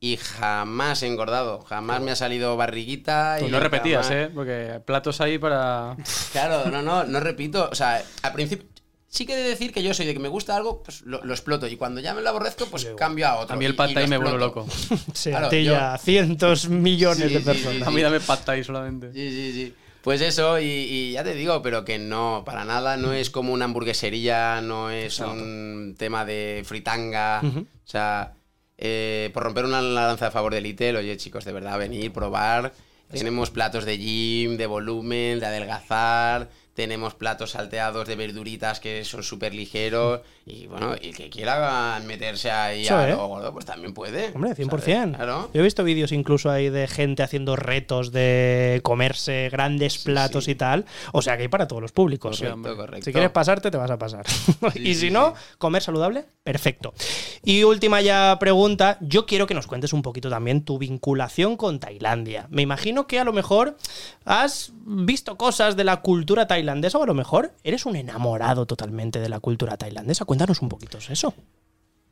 Y 0.00 0.16
jamás 0.16 1.02
he 1.02 1.08
engordado, 1.08 1.60
jamás 1.62 2.00
me 2.00 2.12
ha 2.12 2.16
salido 2.16 2.56
barriguita. 2.56 3.34
Pues 3.40 3.48
y 3.48 3.52
no 3.52 3.58
repetías, 3.58 4.06
jamás- 4.08 4.28
¿eh? 4.28 4.30
Porque 4.32 4.80
platos 4.84 5.20
ahí 5.20 5.38
para. 5.38 5.96
Claro, 6.30 6.70
no, 6.70 6.80
no, 6.82 7.02
no 7.02 7.18
repito. 7.18 7.68
O 7.72 7.74
sea, 7.74 8.04
al 8.22 8.32
principio 8.32 8.68
sí 9.08 9.26
que 9.26 9.32
he 9.32 9.36
de 9.36 9.48
decir 9.48 9.72
que 9.72 9.82
yo 9.82 9.92
soy 9.94 10.06
de 10.06 10.12
que 10.14 10.20
me 10.20 10.28
gusta 10.28 10.54
algo, 10.56 10.82
pues 10.82 11.02
lo, 11.02 11.24
lo 11.24 11.32
exploto. 11.32 11.66
Y 11.66 11.76
cuando 11.76 12.00
ya 12.00 12.14
me 12.14 12.22
lo 12.22 12.28
aborrezco, 12.30 12.66
pues 12.66 12.86
cambio 12.96 13.26
a 13.28 13.36
otro. 13.36 13.54
A 13.54 13.58
mí 13.58 13.64
el 13.64 13.74
pad 13.74 13.88
y 13.90 13.94
me 14.06 14.18
vuelve 14.18 14.38
loco. 14.38 14.66
Sí, 15.14 15.30
Claro, 15.30 15.48
a 15.48 15.50
yo- 15.50 15.98
cientos 16.02 16.68
millones 16.68 17.28
Sí, 17.28 17.34
de 17.34 17.38
sí, 17.40 17.44
personas. 17.44 17.76
sí, 17.78 17.84
A 17.86 17.90
mí 17.90 18.00
dame 18.02 18.20
pad 18.20 18.38
thai 18.44 18.62
solamente. 18.64 19.12
Sí, 19.12 19.30
sí, 19.30 19.52
sí. 19.52 19.74
Pues 20.02 20.20
eso, 20.20 20.58
y, 20.60 20.64
y 20.64 21.12
ya 21.12 21.24
te 21.24 21.34
digo, 21.34 21.60
pero 21.60 21.84
que 21.84 21.98
no, 21.98 22.42
para 22.46 22.64
nada, 22.64 22.96
no 22.96 23.12
es 23.12 23.30
como 23.30 23.52
una 23.52 23.64
hamburguesería, 23.66 24.60
no 24.62 24.90
es 24.90 25.18
un 25.20 25.96
tema 25.98 26.24
de 26.24 26.62
fritanga. 26.64 27.42
O 27.44 27.64
sea, 27.90 28.34
eh, 28.78 29.30
por 29.34 29.42
romper 29.42 29.64
una 29.64 29.82
lanza 29.82 30.28
a 30.28 30.30
favor 30.30 30.54
del 30.54 30.66
Itel, 30.66 30.96
oye 30.96 31.16
chicos, 31.16 31.44
de 31.44 31.52
verdad, 31.52 31.78
venir, 31.78 32.12
probar. 32.12 32.72
Tenemos 33.10 33.50
platos 33.50 33.84
de 33.84 33.98
gym, 33.98 34.56
de 34.56 34.66
volumen, 34.66 35.40
de 35.40 35.46
adelgazar. 35.46 36.48
Tenemos 36.78 37.14
platos 37.14 37.50
salteados 37.50 38.06
de 38.06 38.14
verduritas 38.14 38.78
que 38.78 39.04
son 39.04 39.24
súper 39.24 39.52
ligeros. 39.52 40.20
Y 40.46 40.68
bueno, 40.68 40.94
el 40.94 41.12
que 41.12 41.28
quiera 41.28 42.00
meterse 42.06 42.52
ahí 42.52 42.84
Eso, 42.84 42.96
a 42.96 43.08
¿eh? 43.08 43.10
lo 43.10 43.26
gordo, 43.26 43.52
pues 43.52 43.66
también 43.66 43.92
puede. 43.92 44.30
Hombre, 44.32 44.52
100%. 44.52 44.68
¿sabes? 44.68 45.16
Claro. 45.16 45.50
Yo 45.52 45.60
he 45.60 45.64
visto 45.64 45.82
vídeos 45.82 46.12
incluso 46.12 46.52
ahí 46.52 46.70
de 46.70 46.86
gente 46.86 47.24
haciendo 47.24 47.56
retos 47.56 48.12
de 48.12 48.78
comerse 48.84 49.48
grandes 49.50 49.98
platos 49.98 50.46
y 50.46 50.54
tal. 50.54 50.84
O 51.10 51.20
sea 51.20 51.36
que 51.36 51.42
hay 51.42 51.48
para 51.48 51.66
todos 51.66 51.82
los 51.82 51.90
públicos. 51.90 52.38
Correcto, 52.38 52.76
correcto. 52.76 53.04
Si 53.06 53.12
quieres 53.12 53.30
pasarte, 53.30 53.72
te 53.72 53.76
vas 53.76 53.90
a 53.90 53.98
pasar. 53.98 54.24
y 54.76 54.94
si 54.94 55.10
no, 55.10 55.34
comer 55.58 55.82
saludable, 55.82 56.26
perfecto. 56.44 56.94
Y 57.42 57.64
última 57.64 58.00
ya 58.02 58.36
pregunta, 58.38 58.98
yo 59.00 59.26
quiero 59.26 59.48
que 59.48 59.54
nos 59.54 59.66
cuentes 59.66 59.92
un 59.92 60.02
poquito 60.02 60.30
también 60.30 60.64
tu 60.64 60.78
vinculación 60.78 61.56
con 61.56 61.80
Tailandia. 61.80 62.46
Me 62.50 62.62
imagino 62.62 63.08
que 63.08 63.18
a 63.18 63.24
lo 63.24 63.32
mejor 63.32 63.76
has 64.24 64.70
visto 64.86 65.36
cosas 65.36 65.74
de 65.76 65.82
la 65.82 66.02
cultura 66.02 66.46
tailandesa 66.46 66.67
o 66.70 67.02
a 67.02 67.06
lo 67.06 67.14
mejor 67.14 67.52
eres 67.64 67.86
un 67.86 67.96
enamorado 67.96 68.66
totalmente 68.66 69.20
de 69.20 69.28
la 69.28 69.40
cultura 69.40 69.76
tailandesa. 69.76 70.24
Cuéntanos 70.24 70.60
un 70.62 70.68
poquito 70.68 70.98
eso. 70.98 71.34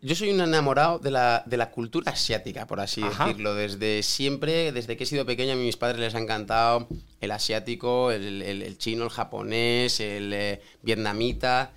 Yo 0.03 0.15
soy 0.15 0.31
un 0.31 0.41
enamorado 0.41 0.99
de 0.99 1.11
la, 1.11 1.43
de 1.47 1.57
la 1.57 1.71
cultura 1.71 2.13
asiática, 2.13 2.67
por 2.67 2.81
así 2.81 3.03
Ajá. 3.03 3.27
decirlo. 3.27 3.55
Desde 3.55 4.03
siempre, 4.03 4.71
desde 4.73 4.97
que 4.97 5.05
he 5.05 5.07
sido 5.07 5.25
pequeño, 5.27 5.55
a 5.55 5.57
mis 5.57 5.77
padres 5.77 5.99
les 5.99 6.15
ha 6.15 6.19
encantado 6.19 6.87
el 7.21 7.31
asiático, 7.31 8.11
el, 8.13 8.43
el- 8.43 8.63
el 8.63 8.79
chino, 8.79 9.05
el 9.05 9.11
japonés, 9.11 10.01
el 10.01 10.33
eh, 10.33 10.61
vietnamita. 10.83 11.71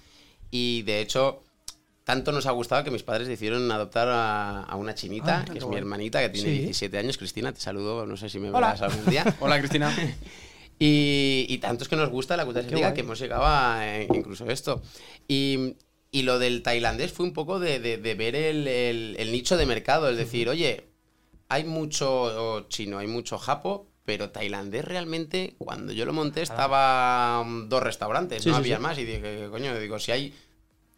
Y 0.51 0.81
de 0.83 0.99
hecho, 0.99 1.41
tanto 2.03 2.31
nos 2.31 2.45
ha 2.45 2.51
gustado 2.51 2.83
que 2.83 2.91
mis 2.91 3.03
padres 3.03 3.27
decidieron 3.27 3.71
adoptar 3.71 4.09
a, 4.09 4.63
a 4.63 4.75
una 4.75 4.93
chinita, 4.95 5.39
Ah, 5.39 5.45
que 5.45 5.57
es 5.57 5.63
mi 5.63 5.69
guay. 5.69 5.79
hermanita, 5.79 6.19
que 6.21 6.29
tiene 6.29 6.49
Sí. 6.49 6.57
17 6.59 6.97
años. 6.97 7.17
Cristina, 7.17 7.53
te 7.53 7.61
saludo, 7.61 8.05
no 8.05 8.17
sé 8.17 8.29
si 8.29 8.37
me 8.39 8.49
Hola. 8.49 8.73
verás 8.73 8.81
algún 8.81 9.05
día. 9.05 9.23
Hola, 9.39 9.59
Cristina. 9.59 9.95
Y, 10.81 11.45
y 11.49 11.57
tanto 11.57 11.83
es 11.83 11.89
que 11.89 11.95
nos 11.97 12.09
gusta 12.09 12.37
la 12.37 12.45
cultura 12.45 12.65
asiática 12.65 12.93
que 12.93 13.01
hemos 13.01 13.19
llegado 13.19 13.43
a 13.45 13.81
eh, 13.99 14.07
incluso 14.13 14.49
esto. 14.49 14.81
Y, 15.27 15.75
y 16.11 16.21
lo 16.23 16.39
del 16.39 16.63
tailandés 16.63 17.11
fue 17.11 17.25
un 17.25 17.33
poco 17.33 17.59
de, 17.59 17.79
de- 17.79 17.97
de 17.97 18.15
ver 18.15 18.35
el, 18.35 18.65
el- 18.67 19.15
el 19.19 19.31
nicho 19.31 19.57
de 19.57 19.65
mercado, 19.65 20.09
es 20.09 20.15
decir, 20.17 20.47
oye, 20.47 20.85
hay 21.49 21.65
mucho 21.65 22.65
chino, 22.69 22.97
hay 22.99 23.07
mucho 23.07 23.37
japo, 23.37 23.87
pero 24.05 24.29
tailandés 24.31 24.85
realmente, 24.85 25.55
cuando 25.57 25.91
yo 25.91 26.05
lo 26.05 26.13
monté, 26.13 26.41
estaba 26.41 27.43
mm, 27.43 27.67
dos 27.69 27.83
restaurantes, 27.83 28.41
Sí, 28.43 28.49
no 28.49 28.55
sí, 28.55 28.59
había 28.61 28.77
sí. 28.77 28.81
más. 28.81 28.97
Y 28.97 29.03
dije, 29.05 29.47
coño, 29.51 29.77
digo, 29.79 29.99
si 29.99 30.11
hay 30.13 30.33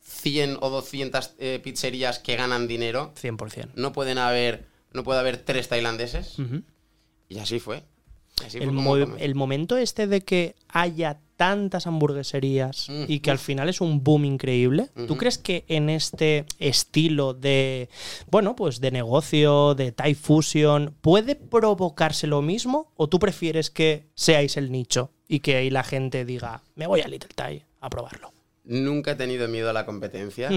100 0.04 0.58
o 0.62 0.70
200 0.70 1.32
eh, 1.40 1.60
pizzerías 1.64 2.20
que 2.20 2.36
ganan 2.36 2.68
dinero, 2.68 3.14
100%. 3.22 3.70
no 3.76 3.92
pueden 3.94 4.18
haber, 4.20 4.66
no 4.94 5.04
puede 5.04 5.20
haber 5.20 5.38
tres 5.38 5.68
tailandeses. 5.68 6.36
Y 7.30 7.40
así 7.40 7.60
fue. 7.60 7.84
El, 8.56 8.72
mo- 8.72 8.96
el 9.20 9.36
momento 9.36 9.78
este 9.78 10.08
de 10.08 10.22
que 10.22 10.56
haya 10.70 11.20
tantas 11.38 11.88
hamburgueserías 11.88 12.88
Mm, 12.90 13.06
y 13.08 13.20
que 13.20 13.32
al 13.32 13.40
final 13.40 13.68
es 13.70 13.82
un 13.82 14.04
boom 14.04 14.26
increíble, 14.26 14.90
¿tú 15.08 15.18
crees 15.18 15.38
que 15.40 15.66
en 15.68 15.90
este 15.90 16.46
estilo 16.60 17.34
de, 17.34 17.90
bueno, 18.30 18.56
pues 18.56 18.80
de 18.80 18.92
negocio, 18.92 19.74
de 19.74 19.92
Thai 19.92 20.14
Fusion, 20.14 20.94
puede 21.02 21.36
provocarse 21.36 22.28
lo 22.28 22.42
mismo? 22.44 22.92
¿O 22.96 23.10
tú 23.10 23.18
prefieres 23.18 23.72
que 23.72 24.06
seáis 24.14 24.56
el 24.58 24.72
nicho 24.72 25.10
y 25.28 25.40
que 25.40 25.56
ahí 25.56 25.70
la 25.72 25.84
gente 25.84 26.26
diga, 26.26 26.62
me 26.76 26.86
voy 26.86 27.02
a 27.02 27.08
Little 27.08 27.30
Thai 27.34 27.64
a 27.80 27.90
probarlo? 27.90 28.32
Nunca 28.64 29.12
he 29.12 29.16
tenido 29.16 29.48
miedo 29.48 29.72
a 29.72 29.74
la 29.74 29.86
competencia. 29.88 30.50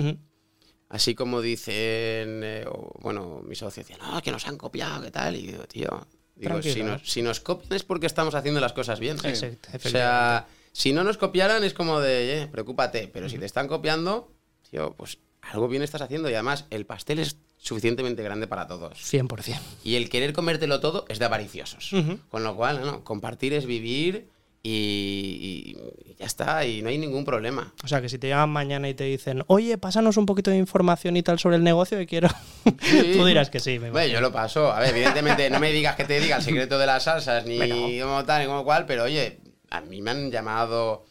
Así 0.91 1.15
como 1.15 1.41
dicen, 1.41 2.43
eh, 2.45 2.65
o, 2.69 2.93
bueno, 3.01 3.41
mis 3.43 3.59
socios 3.59 3.87
decían, 3.89 4.07
no, 4.07 4.21
que 4.21 4.31
nos 4.31 4.47
han 4.47 4.59
copiado, 4.59 5.03
¿qué 5.03 5.11
tal? 5.11 5.35
Y 5.35 5.47
digo, 5.47 5.65
tío, 5.65 6.07
digo, 6.37 6.63
si 6.63 6.83
nos, 6.83 7.03
si 7.03 7.23
nos 7.23 7.41
copian 7.41 7.73
es 7.75 7.85
porque 7.85 8.07
estamos 8.07 8.35
haciendo 8.35 8.61
las 8.61 8.73
cosas 8.73 9.01
bien. 9.01 9.17
Exacto, 9.23 9.69
O 9.75 9.89
sea, 9.89 10.47
si 10.73 10.93
no 10.93 11.05
nos 11.05 11.17
copiaran 11.17 11.65
es 11.65 11.75
como 11.75 12.01
de, 12.01 12.43
eh, 12.43 12.47
preocúpate, 12.49 13.09
pero 13.09 13.29
si 13.29 13.39
te 13.39 13.47
están 13.47 13.69
copiando, 13.69 14.33
tío, 14.71 14.95
pues 14.97 15.19
algo 15.43 15.69
bien 15.69 15.83
estás 15.83 16.03
haciendo 16.03 16.31
y 16.31 16.35
además 16.35 16.67
el 16.71 16.87
pastel 16.87 17.19
es 17.19 17.37
suficientemente 17.59 18.23
grande 18.23 18.47
para 18.47 18.67
todos. 18.67 18.99
100%. 18.99 19.59
Y 19.85 19.97
el 19.97 20.09
querer 20.11 20.33
comértelo 20.33 20.81
todo 20.81 21.07
es 21.09 21.19
de 21.19 21.25
avariciosos. 21.25 21.93
Ujú. 21.93 22.19
Con 22.29 22.45
lo 22.45 22.57
cual, 22.57 22.83
no, 22.83 23.05
compartir 23.05 23.55
es 23.55 23.67
vivir 23.67 24.29
y, 24.69 25.77
y 25.77 26.17
ya 26.19 26.27
está, 26.27 26.65
y 26.67 26.81
no 26.83 26.89
hay 26.89 26.99
ningún 26.99 27.25
problema. 27.25 27.73
O 27.85 27.89
sea, 27.89 28.01
que 28.01 28.09
si 28.09 28.19
te 28.19 28.29
llaman 28.29 28.51
mañana 28.51 28.89
y 28.89 28.95
te 28.95 29.05
dicen, 29.05 29.45
oye, 29.47 29.77
pásanos 29.79 30.17
un 30.17 30.27
poquito 30.27 30.51
de 30.51 30.57
información 30.57 31.17
y 31.17 31.23
tal 31.23 31.39
sobre 31.39 31.57
el 31.57 31.63
negocio 31.63 31.99
que 31.99 32.07
quiero, 32.07 32.29
tú 32.65 33.25
dirás 33.27 33.51
que 33.51 33.61
sí. 33.61 33.79
Me 33.79 33.91
Bueno, 33.91 34.13
yo 34.13 34.21
lo 34.21 34.33
paso. 34.33 34.73
A 34.73 34.81
ver, 34.81 34.91
evidentemente, 34.97 35.49
no 35.51 35.61
me 35.61 35.71
digas 35.71 35.97
que 35.97 36.05
te 36.05 36.19
diga 36.19 36.37
el 36.39 36.43
secreto 36.43 36.79
de 36.79 36.87
las 36.87 37.05
salsas, 37.05 37.45
ni 37.47 38.01
como 38.01 38.25
tal, 38.25 38.41
ni 38.43 38.49
como 38.49 38.65
cual, 38.65 38.87
pero 38.87 39.05
oye, 39.05 39.39
a 39.71 39.81
mí 39.83 40.01
me 40.03 40.11
han 40.13 40.31
llamado 40.31 41.05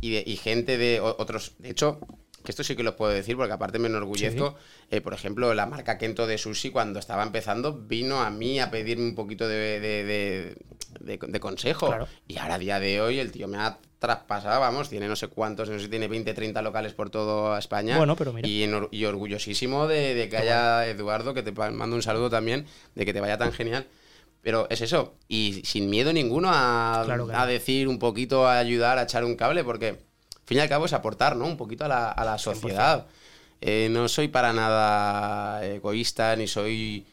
y, 0.00 0.12
de- 0.12 0.24
y 0.26 0.36
gente 0.36 0.78
de 0.78 1.00
otros. 1.00 1.54
De 1.58 1.70
hecho, 1.70 1.98
que 2.44 2.52
esto 2.52 2.62
sí 2.64 2.76
que 2.76 2.82
lo 2.82 2.96
puedo 2.96 3.12
decir, 3.12 3.36
porque 3.36 3.52
aparte 3.52 3.78
me 3.78 3.88
enorgullezco. 3.88 4.54
eh, 4.90 5.00
por 5.00 5.14
ejemplo, 5.14 5.52
la 5.52 5.66
marca 5.66 5.98
Kento 5.98 6.26
de 6.26 6.38
sushi, 6.38 6.70
cuando 6.70 6.98
estaba 7.00 7.22
empezando, 7.22 7.72
vino 7.76 8.20
a 8.20 8.30
mí 8.30 8.60
a 8.60 8.70
pedirme 8.70 9.04
un 9.04 9.14
poquito 9.14 9.46
de, 9.48 9.80
de- 9.80 10.04
de- 10.04 10.56
de- 10.98 11.18
de 11.20 11.40
consejo. 11.40 11.86
Claro. 11.88 12.08
Y 12.26 12.38
ahora, 12.38 12.54
a 12.54 12.58
día 12.58 12.80
de 12.80 13.00
hoy, 13.00 13.18
el 13.18 13.30
tío 13.30 13.46
me 13.48 13.58
ha 13.58 13.78
traspasado, 13.98 14.58
vamos, 14.60 14.88
tiene 14.88 15.06
no 15.08 15.14
sé 15.16 15.28
cuántos, 15.28 15.68
no 15.68 15.76
sé 15.78 15.84
si 15.84 15.90
tiene 15.90 16.08
20, 16.08 16.32
30 16.34 16.62
locales 16.62 16.94
por 16.94 17.10
toda 17.10 17.58
España. 17.58 17.96
Bueno, 17.98 18.16
pero 18.16 18.32
mira. 18.32 18.48
Y, 18.48 19.04
orgullosísimo 19.04 19.86
de, 19.86 20.14
de 20.14 20.28
que 20.28 20.36
haya 20.38 20.86
Eduardo, 20.86 21.34
que 21.34 21.42
te 21.42 21.52
mando 21.52 21.96
un 21.96 22.02
saludo 22.02 22.30
también, 22.30 22.66
de 22.94 23.04
que 23.04 23.12
te 23.12 23.20
vaya 23.20 23.36
tan 23.38 23.52
genial. 23.52 23.86
Pero 24.42 24.66
es 24.70 24.80
eso, 24.80 25.14
y 25.28 25.60
sin 25.64 25.90
miedo 25.90 26.14
ninguno 26.14 26.48
a, 26.50 27.02
Claro 27.04 27.26
decir 27.46 27.88
un 27.88 27.98
poquito, 27.98 28.46
a 28.48 28.58
ayudar, 28.58 28.96
a 28.96 29.02
echar 29.02 29.22
un 29.24 29.36
cable, 29.36 29.64
porque 29.64 29.88
al 29.88 30.46
fin 30.46 30.56
y 30.56 30.60
al 30.60 30.68
cabo 30.70 30.86
es 30.86 30.94
aportar, 30.94 31.36
¿no? 31.36 31.44
Un 31.44 31.58
poquito 31.58 31.84
a 31.84 31.88
la, 31.88 32.10
a 32.10 32.24
la 32.24 32.38
sociedad. 32.38 33.06
Eh, 33.60 33.88
no 33.90 34.08
soy 34.08 34.28
para 34.28 34.54
nada 34.54 35.62
egoísta, 35.66 36.34
ni 36.36 36.46
soy 36.46 37.06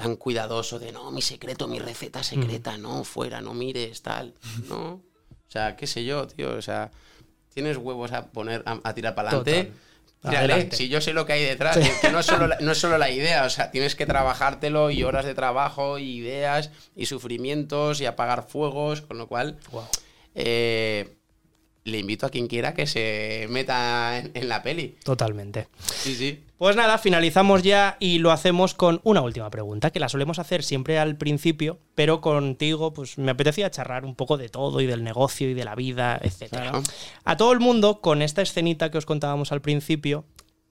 tan 0.00 0.16
cuidadoso 0.16 0.78
de, 0.78 0.92
no, 0.92 1.10
mi 1.10 1.22
secreto, 1.22 1.68
mi 1.68 1.78
receta 1.78 2.22
secreta, 2.22 2.78
no, 2.78 3.04
fuera, 3.04 3.40
no 3.40 3.52
mires, 3.54 4.02
tal, 4.02 4.34
¿no? 4.68 4.92
O 4.94 5.02
sea, 5.52 5.76
qué 5.76 5.86
sé 5.86 6.04
yo, 6.04 6.26
tío, 6.26 6.52
o 6.52 6.62
sea, 6.62 6.90
tienes 7.52 7.76
huevos 7.76 8.12
a 8.12 8.26
poner, 8.30 8.62
a, 8.66 8.80
a 8.82 8.94
tirar 8.94 9.14
para 9.14 9.30
adelante. 9.30 9.72
Si 10.76 10.88
yo 10.88 11.00
sé 11.00 11.12
lo 11.12 11.26
que 11.26 11.32
hay 11.34 11.44
detrás, 11.44 11.74
Sí. 11.76 11.82
es 11.82 11.98
que 12.00 12.10
no 12.10 12.20
es, 12.20 12.26
solo 12.26 12.46
la, 12.46 12.58
no 12.60 12.72
es 12.72 12.78
solo 12.78 12.98
la 12.98 13.10
idea, 13.10 13.44
o 13.44 13.50
sea, 13.50 13.70
tienes 13.70 13.94
que 13.94 14.06
trabajártelo 14.06 14.90
y 14.90 15.02
horas 15.02 15.24
de 15.24 15.34
trabajo, 15.34 15.98
y 15.98 16.16
ideas 16.16 16.70
y 16.94 17.06
sufrimientos 17.06 18.00
y 18.00 18.06
apagar 18.06 18.46
fuegos, 18.48 19.00
con 19.02 19.18
lo 19.18 19.26
cual, 19.28 19.58
eh, 20.34 21.16
le 21.84 21.98
invito 21.98 22.26
a 22.26 22.30
quien 22.30 22.46
quiera 22.46 22.74
que 22.74 22.86
se 22.86 23.46
meta 23.48 24.18
en, 24.18 24.30
en 24.34 24.48
la 24.48 24.62
peli. 24.62 24.96
Totalmente. 25.02 25.68
Sí, 25.78 26.14
sí. 26.14 26.44
Pues 26.60 26.76
nada, 26.76 26.98
finalizamos 26.98 27.62
ya 27.62 27.96
y 28.00 28.18
lo 28.18 28.32
hacemos 28.32 28.74
con 28.74 29.00
una 29.02 29.22
última 29.22 29.48
pregunta, 29.48 29.90
que 29.90 29.98
la 29.98 30.10
solemos 30.10 30.38
hacer 30.38 30.62
siempre 30.62 30.98
al 30.98 31.16
principio, 31.16 31.78
pero 31.94 32.20
contigo 32.20 32.92
pues 32.92 33.16
me 33.16 33.30
apetecía 33.30 33.70
charlar 33.70 34.04
un 34.04 34.14
poco 34.14 34.36
de 34.36 34.50
todo 34.50 34.82
y 34.82 34.86
del 34.86 35.02
negocio 35.02 35.48
y 35.48 35.54
de 35.54 35.64
la 35.64 35.74
vida, 35.74 36.20
etc. 36.22 36.50
Claro. 36.50 36.82
A 37.24 37.36
todo 37.38 37.52
el 37.52 37.60
mundo, 37.60 38.02
con 38.02 38.20
esta 38.20 38.42
escenita 38.42 38.90
que 38.90 38.98
os 38.98 39.06
contábamos 39.06 39.52
al 39.52 39.62
principio, 39.62 40.26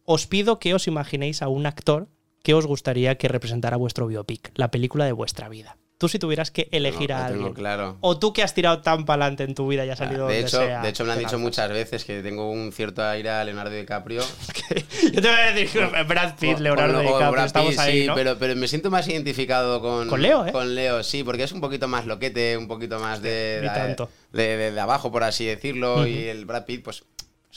os 0.05 0.28
pido 0.28 0.60
que 0.60 0.76
os 0.76 0.88
imaginéis 0.88 1.41
a 1.41 1.47
un 1.47 1.66
actor 1.66 2.07
que 2.43 2.53
os 2.53 2.68
gustaría 2.68 3.18
que 3.18 3.28
representara 3.28 3.76
vuestro 3.76 4.05
biopic, 4.05 4.51
la 4.55 4.70
película 4.70 5.05
de 5.05 5.12
vuestra 5.12 5.49
vida. 5.49 5.78
Tú 6.00 6.08
si 6.08 6.18
tuvieras 6.18 6.50
que 6.50 6.70
elegir 6.72 7.10
No, 7.10 7.18
a 7.18 7.26
alguien. 7.26 7.54
claro. 7.54 7.97
O 8.00 8.18
tú 8.18 8.32
que 8.32 8.41
has 8.41 8.54
tirado 8.54 8.80
tan 8.82 9.04
para 9.04 9.26
adelante 9.26 9.43
en 9.43 9.54
tu 9.54 9.68
vida 9.68 9.86
y 9.86 9.89
has 9.89 9.97
salido 10.00 10.28
De 10.28 10.36
donde 10.36 10.47
hecho, 10.47 10.58
sea, 10.66 10.82
de 10.82 10.88
hecho, 10.89 11.04
me 11.04 11.12
han 11.12 11.20
dicho 11.20 11.38
muchas 11.38 11.70
veces 11.70 12.06
que 12.06 12.22
tengo 12.24 12.50
un 12.50 12.72
cierto 12.72 13.04
aire 13.06 13.30
a 13.30 13.43
Leonardo 13.43 13.76
DiCaprio. 13.76 14.22
Yo 15.14 15.22
te 15.22 15.28
voy 15.30 15.39
a 15.39 15.52
decir 15.54 15.82
Brad 16.08 16.36
Pitt, 16.39 16.60
Leonardo 16.60 17.00
DiCaprio, 17.02 17.32
Brad 17.32 17.45
estamos 17.47 17.72
Pitt, 17.72 17.80
ahí, 17.80 18.02
sí, 18.04 18.08
¿no? 18.08 18.16
pero, 18.16 18.38
pero 18.39 18.56
me 18.56 18.70
siento 18.70 18.89
más 18.89 19.10
identificado 19.10 19.82
con, 19.82 20.08
Con 20.08 20.22
Leo, 20.22 20.45
¿eh? 20.47 20.54
Con 20.54 20.74
Leo, 20.74 21.04
sí, 21.04 21.24
porque 21.26 21.43
es 21.43 21.52
un 21.52 21.60
poquito 21.60 21.89
más 21.89 22.06
loquete, 22.06 22.56
un 22.56 22.70
poquito 22.70 22.97
más 23.00 23.22
de, 23.22 23.58
Ni 23.62 23.68
de, 23.68 23.74
tanto. 23.74 24.10
de- 24.32 24.56
de- 24.58 24.72
de 24.72 24.80
abajo, 24.80 25.12
por 25.12 25.24
así 25.24 25.45
decirlo, 25.47 26.08
y 26.08 26.28
el 26.30 26.45
Brad 26.45 26.64
Pitt, 26.66 26.82
pues, 26.82 27.04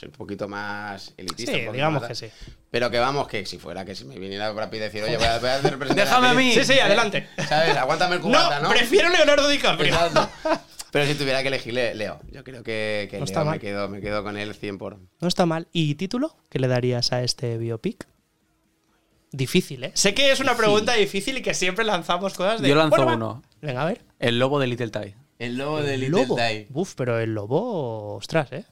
un 0.08 0.14
poquito 0.14 0.48
más 0.48 1.12
elitista. 1.16 1.52
Sí, 1.52 1.66
un 1.66 1.72
digamos 1.72 2.00
más- 2.02 2.08
que 2.08 2.14
sí. 2.14 2.26
Pero 2.70 2.90
que 2.90 2.98
vamos, 2.98 3.28
que 3.28 3.44
si 3.46 3.58
fuera 3.58 3.84
que 3.84 3.94
si 3.94 4.04
me 4.04 4.18
viniera 4.18 4.50
Brad 4.52 4.70
Pitt 4.70 4.80
a 4.80 4.84
decir, 4.84 5.02
oye, 5.02 5.16
voy 5.16 5.26
a, 5.26 5.38
voy 5.38 5.48
a 5.50 5.56
hacer 5.56 5.70
representar 5.72 6.06
Déjame 6.06 6.28
a 6.28 6.30
peli", 6.32 6.44
mí. 6.44 6.52
Sí, 6.54 6.64
sí, 6.64 6.78
adelante. 6.80 7.28
¿Sabes? 7.48 7.76
Aguántame 7.76 8.16
el 8.16 8.20
cubata, 8.22 8.60
¿no? 8.60 8.70
prefiero 8.70 9.08
Leonardo 9.10 9.48
DiCaprio. 9.48 9.92
Exacto. 9.92 10.28
Pero 10.90 11.06
si 11.06 11.14
tuviera 11.14 11.40
que 11.42 11.48
elegir 11.48 11.72
Le- 11.72 11.94
Leo, 11.94 12.20
yo 12.30 12.44
creo 12.44 12.62
que, 12.62 13.08
que 13.10 13.18
No 13.18 13.24
está 13.24 13.40
Leo 13.40 13.44
mal. 13.46 13.54
me 13.56 13.60
quedo, 13.60 13.88
me 13.88 14.00
quedo 14.00 14.22
con 14.22 14.36
él 14.36 14.54
100 14.54 14.76
por... 14.78 14.98
No 15.20 15.28
está 15.28 15.46
mal. 15.46 15.66
¿Y 15.72 15.94
título 15.94 16.36
que 16.50 16.58
le 16.58 16.68
darías 16.68 17.12
a 17.12 17.22
este 17.22 17.56
biopic? 17.56 18.06
Difícil, 19.30 19.84
¿eh? 19.84 19.92
Sé 19.94 20.12
que 20.12 20.30
es 20.30 20.40
una 20.40 20.54
pregunta 20.56 20.92
difícil 20.92 21.38
y 21.38 21.42
que 21.42 21.54
siempre 21.54 21.84
lanzamos 21.86 22.34
cosas 22.34 22.60
de. 22.60 22.68
Yo 22.68 22.74
lanzo 22.74 22.96
Bueno, 22.96 23.14
uno. 23.14 23.42
Venga, 23.62 23.82
a 23.82 23.86
ver. 23.86 24.02
El 24.18 24.38
lobo 24.38 24.60
de 24.60 24.66
Little 24.66 24.90
Ty. 24.90 25.14
El 25.38 25.56
lobo 25.56 25.80
de 25.80 25.96
Little 25.96 26.20
lobo. 26.26 26.36
Ty. 26.36 26.66
Uf, 26.74 26.92
pero 26.94 27.18
el 27.18 27.32
lobo, 27.34 28.16
ostras, 28.16 28.52
¿eh? 28.52 28.64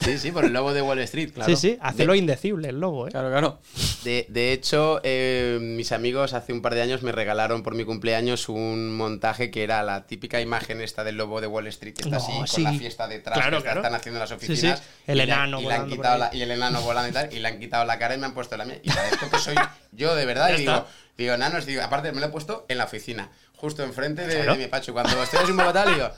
Sí, 0.00 0.16
sí, 0.16 0.30
por 0.30 0.44
el 0.44 0.52
lobo 0.52 0.72
de 0.72 0.80
Wall 0.80 1.00
Street, 1.00 1.32
claro. 1.32 1.50
Sí, 1.54 1.56
sí, 1.70 1.78
hace 1.80 2.04
lo 2.04 2.14
indecible 2.14 2.68
el 2.68 2.78
lobo, 2.78 3.08
¿eh? 3.08 3.10
Claro, 3.10 3.30
claro. 3.30 3.58
De, 4.04 4.26
de 4.28 4.52
hecho, 4.52 5.00
eh, 5.02 5.58
mis 5.60 5.90
amigos 5.90 6.34
hace 6.34 6.52
un 6.52 6.62
par 6.62 6.74
de 6.76 6.82
años 6.82 7.02
me 7.02 7.10
regalaron 7.10 7.64
por 7.64 7.74
mi 7.74 7.84
cumpleaños 7.84 8.48
un 8.48 8.96
montaje 8.96 9.50
que 9.50 9.64
era 9.64 9.82
la 9.82 10.06
típica 10.06 10.40
imagen 10.40 10.80
esta 10.80 11.02
del 11.02 11.16
lobo 11.16 11.40
de 11.40 11.48
Wall 11.48 11.66
Street, 11.66 11.94
que 11.94 12.02
está 12.02 12.18
No, 12.18 12.22
así 12.24 12.32
con 12.32 12.46
sí. 12.46 12.62
la 12.62 12.72
fiesta 12.74 13.08
detrás, 13.08 13.36
Claro, 13.38 13.56
que 13.58 13.64
claro. 13.64 13.80
están 13.80 13.94
haciendo 13.96 14.18
en 14.18 14.20
las 14.20 14.30
Sí, 14.30 14.36
sí. 14.46 14.52
oficinas. 14.52 14.82
El 15.06 15.14
y 15.14 15.18
le- 15.18 15.24
enano 15.24 15.60
y 15.60 15.64
le 15.64 15.72
han 15.74 15.80
volando 15.80 15.96
por 15.96 15.96
quitado 16.04 16.18
la- 16.18 16.30
Y 16.34 16.42
el 16.42 16.50
enano 16.52 16.82
volando 16.82 17.08
y 17.10 17.12
tal, 17.12 17.32
y 17.34 17.38
le 17.40 17.48
han 17.48 17.58
quitado 17.58 17.84
la 17.84 17.98
cara 17.98 18.14
y 18.14 18.18
me 18.18 18.26
han 18.26 18.34
puesto 18.34 18.56
la 18.56 18.64
mía. 18.64 18.78
Y 18.82 18.90
parezco 18.90 19.28
que 19.30 19.38
soy 19.38 19.56
yo 19.92 20.14
de 20.14 20.24
verdad. 20.26 20.50
Y 20.56 20.60
digo, 20.60 20.86
digo, 21.18 21.34
enanos, 21.34 21.66
digo, 21.66 21.82
aparte 21.82 22.12
me 22.12 22.20
lo 22.20 22.26
he 22.26 22.30
puesto 22.30 22.64
en 22.68 22.78
la 22.78 22.84
oficina, 22.84 23.30
justo 23.60 23.82
enfrente 23.82 24.26
de, 24.26 24.34
Claro. 24.36 24.52
de 24.54 24.58
mi 24.58 24.66
pacho. 24.66 24.92
Cuando 24.92 25.22
estoy 25.22 25.40
en 25.44 25.50
un 25.50 25.56
bogotá, 25.56 25.84
digo, 25.86 26.10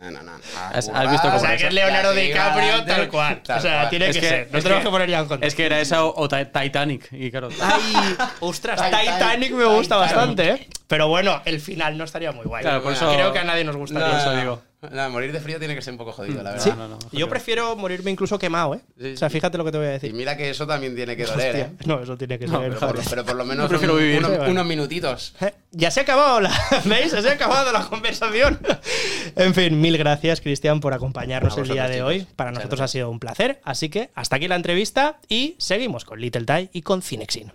no, 0.00 0.10
no, 0.10 0.22
no. 0.22 0.32
Has- 0.56 0.74
has 0.76 0.86
currar, 0.88 1.10
visto 1.10 1.22
cómo 1.28 1.36
O 1.36 1.40
sea, 1.40 1.56
que 1.56 1.66
es 1.66 1.72
Leonardo 1.72 2.12
DiCaprio 2.12 2.84
tal 2.84 3.08
cual. 3.08 3.42
tal 3.42 3.58
o 3.58 3.62
sea, 3.62 3.76
cual. 3.78 3.90
tiene 3.90 4.08
Es 4.10 4.16
que, 4.16 4.20
que- 4.20 4.28
ser. 4.28 4.48
No 4.52 4.58
tenemos 4.60 4.78
que, 4.80 4.84
que- 4.84 4.90
poner 4.90 5.10
ya 5.10 5.18
en 5.20 5.26
contexto. 5.26 5.46
Es 5.48 5.54
que 5.54 5.66
era 5.66 5.80
esa 5.80 6.04
o, 6.04 6.14
o 6.22 6.28
Ti- 6.28 6.44
Titanic. 6.52 7.08
Y 7.12 7.30
claro. 7.30 7.48
Ay, 7.60 8.16
ostras, 8.40 8.82
Titanic, 8.82 9.12
Titanic 9.14 9.52
me 9.52 9.64
gusta 9.64 9.94
Titanic. 9.96 10.14
bastante, 10.16 10.50
¿eh? 10.50 10.68
Pero 10.86 11.08
bueno, 11.08 11.40
el 11.46 11.60
final 11.60 11.96
no 11.96 12.04
estaría 12.04 12.32
muy 12.32 12.44
guay. 12.44 12.62
Claro, 12.62 12.82
por 12.82 12.92
eso- 12.92 13.12
Creo 13.14 13.32
que 13.32 13.38
a 13.38 13.44
nadie 13.44 13.64
nos 13.64 13.76
gustaría 13.76 14.06
No, 14.08 14.18
eso, 14.18 14.32
no, 14.32 14.40
digo. 14.40 14.62
no, 14.92 15.10
morir 15.10 15.32
de 15.32 15.40
frío 15.40 15.58
tiene 15.58 15.74
que 15.74 15.82
ser 15.82 15.92
un 15.92 15.98
poco 15.98 16.12
jodido, 16.12 16.42
la 16.42 16.50
verdad. 16.52 16.64
Sí, 16.64 16.70
no, 16.76 16.88
no, 16.88 16.98
yo 17.12 17.28
prefiero 17.28 17.76
morirme 17.76 18.10
incluso 18.10 18.38
quemado, 18.38 18.74
¿eh? 18.74 18.80
Sí, 19.00 19.12
o 19.14 19.16
sea, 19.16 19.30
fíjate 19.30 19.58
lo 19.58 19.64
que 19.64 19.72
te 19.72 19.78
voy 19.78 19.86
a 19.86 19.90
Y 19.90 19.92
decir. 19.94 20.14
mira 20.14 20.36
que 20.36 20.50
eso 20.50 20.66
también 20.66 20.94
tiene 20.94 21.16
que 21.16 21.24
doler, 21.24 21.48
Hostia, 21.50 21.64
¿eh? 21.66 21.70
No, 21.86 22.02
eso 22.02 22.16
tiene 22.16 22.38
que 22.38 22.46
ser. 22.46 22.54
No, 22.54 22.60
Pero 22.60 22.78
por, 22.78 23.00
pero 23.08 23.24
por 23.24 23.36
lo 23.36 23.44
menos 23.44 23.68
prefiero 23.68 23.94
un- 23.94 24.00
vivir. 24.00 24.18
unos, 24.18 24.30
Sí, 24.32 24.36
vale. 24.38 24.50
unos 24.50 24.66
minutitos. 24.66 25.34
Eh, 25.40 25.54
Ya 25.72 25.90
se 25.90 26.00
ha 26.00 26.02
acabado 26.02 26.40
la. 26.40 26.50
¿Veis? 26.84 27.10
Se 27.12 27.28
ha 27.28 27.32
acabado 27.32 27.72
la 27.72 27.84
conversación. 27.86 28.58
en 29.36 29.54
fin, 29.54 29.80
mil 29.80 29.96
gracias, 29.98 30.40
Cristian, 30.40 30.80
por 30.80 30.92
acompañarnos 30.94 31.56
el 31.58 31.68
día 31.68 31.88
de 31.88 32.02
hoy. 32.02 32.26
Para 32.36 32.50
Muchas 32.50 32.64
nosotros 32.64 32.80
ha 32.82 32.88
sido 32.88 33.10
un 33.10 33.18
placer. 33.20 33.60
Así 33.64 33.88
que 33.88 34.10
hasta 34.14 34.36
aquí 34.36 34.48
la 34.48 34.56
entrevista 34.56 35.18
y 35.28 35.56
seguimos 35.58 36.04
con 36.04 36.20
Little 36.20 36.44
Ty 36.44 36.70
y 36.72 36.82
con 36.82 37.02
Cinexin. 37.02 37.52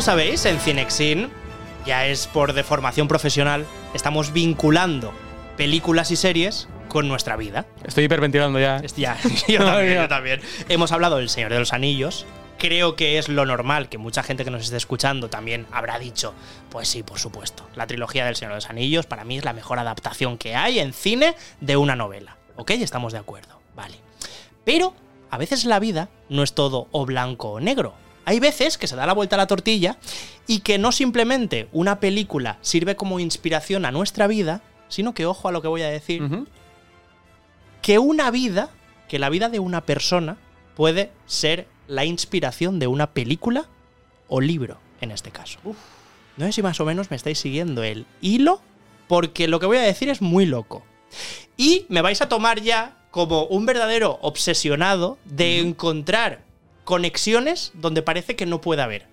Lo 0.00 0.04
sabéis, 0.04 0.46
en 0.46 0.58
Cinexin, 0.58 1.28
ya 1.84 2.06
es 2.06 2.26
por 2.26 2.54
de 2.54 2.64
formación 2.64 3.06
profesional, 3.06 3.66
estamos 3.92 4.32
vinculando 4.32 5.12
películas 5.58 6.10
y 6.10 6.16
series 6.16 6.68
con 6.88 7.06
nuestra 7.06 7.36
vida. 7.36 7.66
Estoy 7.84 8.04
hiperventilando 8.04 8.58
ya. 8.58 8.80
Ya, 8.96 9.18
yo 9.46 9.58
también, 9.58 9.94
yo 9.96 10.08
también. 10.08 10.40
Hemos 10.70 10.92
hablado 10.92 11.18
del 11.18 11.28
Señor 11.28 11.52
de 11.52 11.58
los 11.58 11.74
Anillos. 11.74 12.24
Creo 12.56 12.96
que 12.96 13.18
es 13.18 13.28
lo 13.28 13.44
normal 13.44 13.90
que 13.90 13.98
mucha 13.98 14.22
gente 14.22 14.42
que 14.42 14.50
nos 14.50 14.62
esté 14.62 14.78
escuchando 14.78 15.28
también 15.28 15.66
habrá 15.70 15.98
dicho, 15.98 16.32
pues 16.70 16.88
sí, 16.88 17.02
por 17.02 17.18
supuesto, 17.18 17.68
la 17.74 17.86
trilogía 17.86 18.24
del 18.24 18.36
Señor 18.36 18.52
de 18.52 18.56
los 18.56 18.70
Anillos 18.70 19.04
para 19.04 19.24
mí 19.24 19.36
es 19.36 19.44
la 19.44 19.52
mejor 19.52 19.78
adaptación 19.78 20.38
que 20.38 20.56
hay 20.56 20.78
en 20.78 20.94
cine 20.94 21.34
de 21.60 21.76
una 21.76 21.94
novela. 21.94 22.38
¿Ok? 22.56 22.70
Estamos 22.70 23.12
de 23.12 23.18
acuerdo, 23.18 23.60
vale. 23.76 23.96
Pero 24.64 24.94
a 25.30 25.36
veces 25.36 25.66
la 25.66 25.78
vida 25.78 26.08
no 26.30 26.42
es 26.42 26.54
todo 26.54 26.88
o 26.90 27.04
blanco 27.04 27.50
o 27.50 27.60
negro. 27.60 27.92
Hay 28.24 28.40
veces 28.40 28.78
que 28.78 28.86
se 28.86 28.96
da 28.96 29.06
la 29.06 29.14
vuelta 29.14 29.36
a 29.36 29.38
la 29.38 29.46
tortilla 29.46 29.98
y 30.46 30.60
que 30.60 30.78
no 30.78 30.92
simplemente 30.92 31.68
una 31.72 32.00
película 32.00 32.58
sirve 32.60 32.96
como 32.96 33.20
inspiración 33.20 33.84
a 33.84 33.92
nuestra 33.92 34.26
vida, 34.26 34.62
sino 34.88 35.14
que, 35.14 35.26
ojo 35.26 35.48
a 35.48 35.52
lo 35.52 35.62
que 35.62 35.68
voy 35.68 35.82
a 35.82 35.90
decir, 35.90 36.22
que 37.82 37.98
una 37.98 38.30
vida, 38.30 38.70
que 39.08 39.18
la 39.18 39.30
vida 39.30 39.48
de 39.48 39.58
una 39.58 39.80
persona 39.82 40.36
puede 40.76 41.10
ser 41.26 41.66
la 41.88 42.04
inspiración 42.04 42.78
de 42.78 42.86
una 42.86 43.12
película 43.12 43.68
o 44.28 44.40
libro, 44.40 44.78
en 45.00 45.10
este 45.10 45.30
caso. 45.30 45.58
No 46.36 46.46
sé 46.46 46.52
si 46.52 46.62
más 46.62 46.80
o 46.80 46.84
menos 46.84 47.10
me 47.10 47.16
estáis 47.16 47.38
siguiendo 47.38 47.82
el 47.82 48.06
hilo, 48.20 48.60
porque 49.08 49.48
lo 49.48 49.60
que 49.60 49.66
voy 49.66 49.78
a 49.78 49.82
decir 49.82 50.08
es 50.08 50.22
muy 50.22 50.46
loco. 50.46 50.84
Y 51.56 51.86
me 51.88 52.00
vais 52.00 52.22
a 52.22 52.28
tomar 52.28 52.60
ya 52.60 52.96
como 53.10 53.44
un 53.44 53.66
verdadero 53.66 54.18
obsesionado 54.22 55.18
de 55.24 55.58
encontrar 55.58 56.44
conexiones 56.84 57.72
donde 57.74 58.02
parece 58.02 58.36
que 58.36 58.46
no 58.46 58.60
puede 58.60 58.82
haber. 58.82 59.06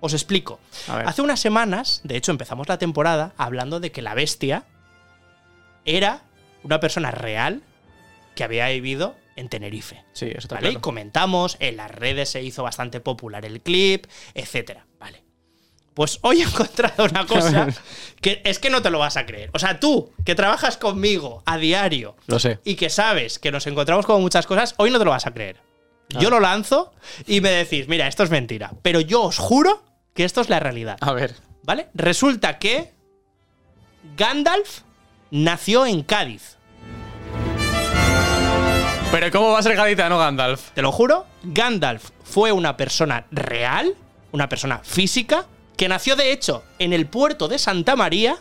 Os 0.00 0.12
explico. 0.12 0.60
Hace 0.88 1.22
unas 1.22 1.40
semanas, 1.40 2.00
de 2.04 2.16
hecho 2.16 2.30
empezamos 2.30 2.68
la 2.68 2.78
temporada 2.78 3.32
hablando 3.36 3.80
de 3.80 3.92
que 3.92 4.02
la 4.02 4.14
bestia 4.14 4.64
era 5.84 6.22
una 6.62 6.80
persona 6.80 7.10
real 7.10 7.62
que 8.34 8.44
había 8.44 8.68
vivido 8.68 9.14
en 9.36 9.48
Tenerife. 9.48 10.04
Sí, 10.12 10.30
eso 10.34 10.48
¿Vale? 10.48 10.70
Y 10.70 10.76
comentamos, 10.76 11.56
en 11.60 11.76
las 11.76 11.90
redes 11.90 12.30
se 12.30 12.42
hizo 12.42 12.62
bastante 12.62 13.00
popular 13.00 13.44
el 13.44 13.60
clip, 13.60 14.06
etcétera. 14.34 14.86
Vale. 14.98 15.22
Pues 15.94 16.18
hoy 16.22 16.40
he 16.42 16.44
encontrado 16.44 17.04
una 17.04 17.26
cosa 17.26 17.68
que 18.20 18.42
es 18.44 18.58
que 18.58 18.70
no 18.70 18.82
te 18.82 18.90
lo 18.90 18.98
vas 18.98 19.16
a 19.16 19.24
creer. 19.24 19.50
O 19.54 19.58
sea, 19.58 19.80
tú, 19.80 20.12
que 20.24 20.34
trabajas 20.34 20.76
conmigo 20.76 21.42
a 21.46 21.56
diario 21.56 22.16
Lo 22.26 22.38
sé. 22.38 22.58
y 22.64 22.74
que 22.74 22.90
sabes 22.90 23.38
que 23.38 23.50
nos 23.50 23.66
encontramos 23.66 24.04
con 24.04 24.20
muchas 24.20 24.46
cosas, 24.46 24.74
hoy 24.76 24.90
no 24.90 24.98
te 24.98 25.04
lo 25.04 25.10
vas 25.10 25.26
a 25.26 25.32
creer. 25.32 25.65
Ah. 26.14 26.18
Yo 26.20 26.30
lo 26.30 26.40
lanzo 26.40 26.92
y 27.26 27.40
me 27.40 27.50
decís, 27.50 27.88
mira, 27.88 28.06
esto 28.06 28.22
es 28.22 28.30
mentira. 28.30 28.72
Pero 28.82 29.00
yo 29.00 29.22
os 29.22 29.38
juro 29.38 29.82
que 30.14 30.24
esto 30.24 30.40
es 30.40 30.48
la 30.48 30.60
realidad. 30.60 30.96
A 31.00 31.12
ver. 31.12 31.34
¿Vale? 31.62 31.88
Resulta 31.94 32.58
que 32.58 32.92
Gandalf 34.16 34.80
nació 35.30 35.86
en 35.86 36.02
Cádiz. 36.02 36.56
Pero 39.10 39.30
¿cómo 39.30 39.50
va 39.50 39.60
a 39.60 39.62
ser 39.62 39.76
gaditano 39.76 40.18
Gandalf? 40.18 40.72
Te 40.72 40.82
lo 40.82 40.92
juro, 40.92 41.24
Gandalf 41.42 42.10
fue 42.24 42.52
una 42.52 42.76
persona 42.76 43.24
real, 43.30 43.94
una 44.32 44.48
persona 44.48 44.80
física, 44.82 45.46
que 45.76 45.88
nació 45.88 46.16
de 46.16 46.32
hecho 46.32 46.64
en 46.78 46.92
el 46.92 47.06
puerto 47.06 47.48
de 47.48 47.58
Santa 47.58 47.96
María 47.96 48.36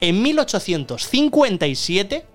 en 0.00 0.22
1857 0.22 2.26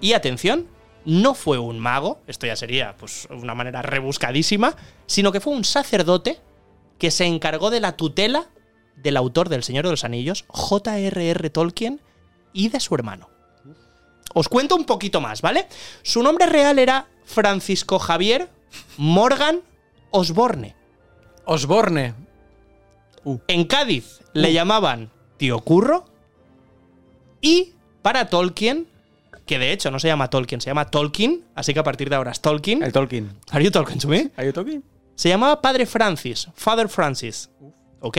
y 0.00 0.12
atención, 0.12 0.68
no 1.04 1.34
fue 1.34 1.58
un 1.58 1.78
mago, 1.78 2.20
esto 2.26 2.46
ya 2.46 2.56
sería 2.56 2.96
pues 2.96 3.26
una 3.30 3.54
manera 3.54 3.82
rebuscadísima, 3.82 4.74
sino 5.06 5.32
que 5.32 5.40
fue 5.40 5.54
un 5.54 5.64
sacerdote 5.64 6.40
que 6.98 7.10
se 7.10 7.24
encargó 7.24 7.70
de 7.70 7.80
la 7.80 7.96
tutela 7.96 8.48
del 8.96 9.16
autor 9.16 9.48
del 9.48 9.62
Señor 9.62 9.84
de 9.84 9.90
los 9.92 10.04
Anillos, 10.04 10.44
J.R.R. 10.48 11.50
Tolkien, 11.50 12.00
y 12.52 12.68
de 12.68 12.80
su 12.80 12.94
hermano. 12.94 13.28
Os 14.34 14.48
cuento 14.48 14.76
un 14.76 14.84
poquito 14.84 15.20
más, 15.20 15.42
¿vale? 15.42 15.66
Su 16.02 16.22
nombre 16.22 16.46
real 16.46 16.78
era 16.78 17.08
Francisco 17.24 17.98
Javier 17.98 18.48
Morgan 18.96 19.62
Osborne. 20.10 20.76
Osborne. 21.44 22.14
En 23.48 23.64
Cádiz 23.64 24.20
le 24.32 24.52
llamaban 24.52 25.10
Tío 25.36 25.60
Curro. 25.60 26.04
Y 27.40 27.74
para 28.02 28.28
Tolkien, 28.28 28.86
que 29.50 29.58
de 29.58 29.72
hecho 29.72 29.90
no 29.90 29.98
se 29.98 30.06
llama 30.06 30.30
Tolkien, 30.30 30.60
se 30.60 30.70
llama 30.70 30.92
Tolkien, 30.92 31.42
así 31.56 31.74
que 31.74 31.80
a 31.80 31.82
partir 31.82 32.08
de 32.08 32.14
ahora 32.14 32.30
es 32.30 32.40
Tolkien. 32.40 32.84
El 32.84 32.92
Tolkien. 32.92 33.36
¿Are 33.50 33.64
you 33.64 33.72
talking 33.72 33.98
to 33.98 34.06
me? 34.06 34.30
¿Are 34.36 34.46
you 34.46 34.52
talking? 34.52 34.84
Se 35.16 35.28
llamaba 35.28 35.60
Padre 35.60 35.86
Francis, 35.86 36.46
Father 36.54 36.88
Francis. 36.88 37.50
¿Ok? 37.98 38.18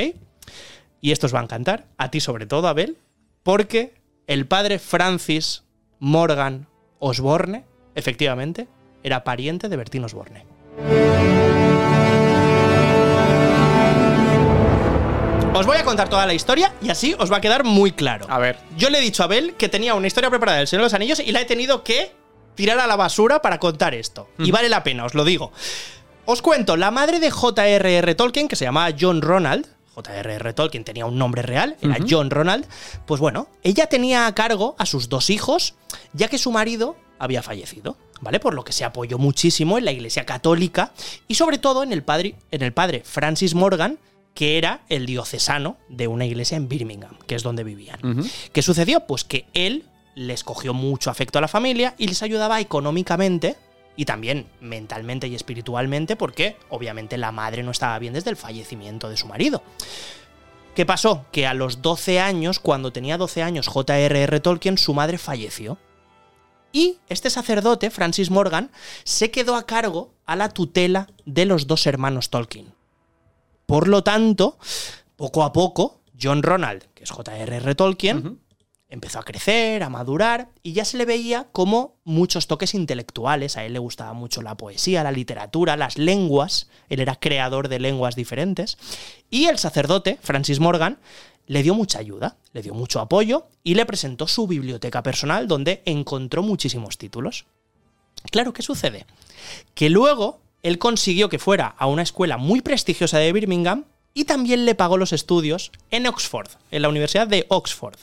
Y 0.99 1.11
esto 1.13 1.27
os 1.27 1.33
va 1.33 1.39
a 1.39 1.43
encantar, 1.43 1.87
a 1.97 2.11
ti 2.11 2.19
sobre 2.19 2.47
todo, 2.47 2.67
Abel, 2.67 2.97
porque 3.43 3.93
el 4.27 4.45
padre 4.45 4.77
Francis 4.77 5.63
Morgan 5.99 6.67
Osborne, 6.99 7.63
efectivamente, 7.95 8.67
era 9.01 9.23
pariente 9.23 9.69
de 9.69 9.77
Bertín 9.77 10.03
Osborne. 10.03 10.45
Os 15.53 15.65
voy 15.65 15.77
a 15.77 15.83
contar 15.83 16.07
toda 16.09 16.25
la 16.25 16.33
historia 16.33 16.73
y 16.81 16.89
así 16.89 17.13
os 17.19 17.31
va 17.31 17.37
a 17.37 17.41
quedar 17.41 17.65
muy 17.65 17.91
claro. 17.91 18.25
A 18.29 18.39
ver. 18.39 18.57
Yo 18.77 18.89
le 18.89 18.99
he 18.99 19.01
dicho 19.01 19.21
a 19.21 19.25
Abel 19.25 19.55
que 19.55 19.67
tenía 19.67 19.93
una 19.95 20.07
historia 20.07 20.29
preparada 20.29 20.59
del 20.59 20.67
Señor 20.67 20.81
de 20.81 20.85
los 20.85 20.93
Anillos 20.93 21.19
y 21.19 21.31
la 21.33 21.41
he 21.41 21.45
tenido 21.45 21.83
que 21.83 22.15
tirar 22.55 22.79
a 22.79 22.87
la 22.87 22.95
basura 22.95 23.41
para 23.41 23.59
contar 23.59 23.93
esto. 23.93 24.29
Y 24.39 24.51
vale 24.51 24.69
la 24.69 24.83
pena, 24.83 25.05
os 25.05 25.13
lo 25.13 25.25
digo. 25.25 25.51
Os 26.25 26.41
cuento, 26.41 26.77
la 26.77 26.89
madre 26.89 27.19
de 27.19 27.29
J.R.R. 27.29 28.15
Tolkien, 28.15 28.47
que 28.47 28.55
se 28.55 28.63
llamaba 28.63 28.95
John 28.97 29.21
Ronald, 29.21 29.67
J.R.R. 29.93 30.53
Tolkien 30.53 30.85
tenía 30.85 31.05
un 31.05 31.17
nombre 31.17 31.41
real, 31.41 31.75
era. 31.81 31.97
John 32.09 32.29
Ronald, 32.29 32.65
pues 33.05 33.19
bueno, 33.19 33.49
ella 33.61 33.87
tenía 33.87 34.27
a 34.27 34.33
cargo 34.33 34.75
a 34.79 34.85
sus 34.85 35.09
dos 35.09 35.29
hijos, 35.29 35.75
ya 36.13 36.29
que 36.29 36.37
su 36.37 36.51
marido 36.51 36.95
había 37.19 37.43
fallecido, 37.43 37.97
¿vale? 38.21 38.39
Por 38.39 38.53
lo 38.53 38.63
que 38.63 38.71
se 38.71 38.85
apoyó 38.85 39.17
muchísimo 39.17 39.77
en 39.77 39.85
la 39.85 39.91
Iglesia 39.91 40.25
Católica 40.25 40.93
y 41.27 41.35
sobre 41.35 41.57
todo 41.57 41.83
en 41.83 41.91
el 41.91 42.03
padre, 42.03 42.35
en 42.51 42.61
el 42.61 42.71
padre 42.71 43.03
Francis 43.05 43.53
Morgan, 43.53 43.99
que 44.33 44.57
era 44.57 44.81
el 44.89 45.05
diocesano 45.05 45.77
de 45.89 46.07
una 46.07 46.25
iglesia 46.25 46.57
en 46.57 46.69
Birmingham, 46.69 47.17
que 47.27 47.35
es 47.35 47.43
donde 47.43 47.63
vivían. 47.63 47.99
¿Qué 48.53 48.61
sucedió? 48.61 49.01
Pues 49.01 49.23
que 49.23 49.45
él 49.53 49.85
les 50.15 50.43
cogió 50.43 50.73
mucho 50.73 51.09
afecto 51.09 51.37
a 51.37 51.41
la 51.41 51.47
familia 51.47 51.95
y 51.97 52.07
les 52.07 52.23
ayudaba 52.23 52.59
económicamente 52.59 53.57
y 53.95 54.05
también 54.05 54.47
mentalmente 54.59 55.27
y 55.27 55.35
espiritualmente 55.35 56.15
porque 56.15 56.57
obviamente 56.69 57.17
la 57.17 57.31
madre 57.31 57.63
no 57.63 57.71
estaba 57.71 57.99
bien 57.99 58.13
desde 58.13 58.29
el 58.29 58.37
fallecimiento 58.37 59.09
de 59.09 59.17
su 59.17 59.27
marido. 59.27 59.63
¿Qué 60.75 60.85
pasó? 60.85 61.25
Que 61.31 61.45
a 61.47 61.53
los 61.53 61.81
12 61.81 62.19
años, 62.21 62.59
cuando 62.59 62.93
tenía 62.93 63.17
12 63.17 63.43
años 63.43 63.67
J.R.R. 63.67 64.39
Tolkien, 64.39 64.77
su 64.77 64.93
madre 64.93 65.17
falleció. 65.17 65.77
Y 66.71 66.99
este 67.09 67.29
sacerdote, 67.29 67.89
Francis 67.89 68.31
Morgan, 68.31 68.71
se 69.03 69.31
quedó 69.31 69.55
a 69.55 69.65
cargo 69.65 70.13
a 70.25 70.37
la 70.37 70.49
tutela 70.49 71.07
de 71.25 71.45
los 71.45 71.67
dos 71.67 71.85
hermanos 71.85 72.29
Tolkien. 72.29 72.73
Por 73.71 73.87
lo 73.87 74.03
tanto, 74.03 74.57
poco 75.15 75.43
a 75.43 75.53
poco, 75.53 76.01
John 76.21 76.43
Ronald, 76.43 76.83
que 76.93 77.05
es 77.05 77.09
J.R.R. 77.09 77.73
Tolkien, 77.73 78.41
empezó 78.89 79.19
a 79.19 79.23
crecer, 79.23 79.81
a 79.83 79.89
madurar, 79.89 80.49
y 80.61 80.73
ya 80.73 80.83
se 80.83 80.97
le 80.97 81.05
veía 81.05 81.47
como 81.53 81.95
muchos 82.03 82.47
toques 82.47 82.73
intelectuales. 82.73 83.55
A 83.55 83.63
él 83.63 83.71
le 83.71 83.79
gustaba 83.79 84.11
mucho 84.11 84.41
la 84.41 84.57
poesía, 84.57 85.05
la 85.05 85.13
literatura, 85.13 85.77
las 85.77 85.97
lenguas. 85.97 86.67
Él 86.89 86.99
era 86.99 87.15
creador 87.15 87.69
de 87.69 87.79
lenguas 87.79 88.17
diferentes. 88.17 88.77
Y 89.29 89.45
el 89.45 89.57
sacerdote, 89.57 90.19
Francis 90.21 90.59
Morgan, 90.59 90.99
le 91.47 91.63
dio 91.63 91.73
mucha 91.73 91.99
ayuda, 91.99 92.35
le 92.51 92.63
dio 92.63 92.73
mucho 92.73 92.99
apoyo 92.99 93.47
y 93.63 93.75
le 93.75 93.85
presentó 93.85 94.27
su 94.27 94.47
biblioteca 94.47 95.01
personal 95.01 95.47
donde 95.47 95.81
encontró 95.85 96.43
muchísimos 96.43 96.97
títulos. 96.97 97.45
Claro, 98.31 98.51
¿qué 98.51 98.63
sucede? 98.63 99.05
Que 99.73 99.89
luego 99.89 100.41
él 100.63 100.77
consiguió 100.77 101.29
que 101.29 101.39
fuera 101.39 101.67
a 101.77 101.87
una 101.87 102.01
escuela 102.01 102.37
muy 102.37 102.61
prestigiosa 102.61 103.17
de 103.17 103.31
Birmingham 103.33 103.85
y 104.13 104.25
también 104.25 104.65
le 104.65 104.75
pagó 104.75 104.97
los 104.97 105.13
estudios 105.13 105.71
en 105.89 106.07
Oxford, 106.07 106.49
en 106.71 106.81
la 106.81 106.89
Universidad 106.89 107.27
de 107.27 107.45
Oxford. 107.49 107.97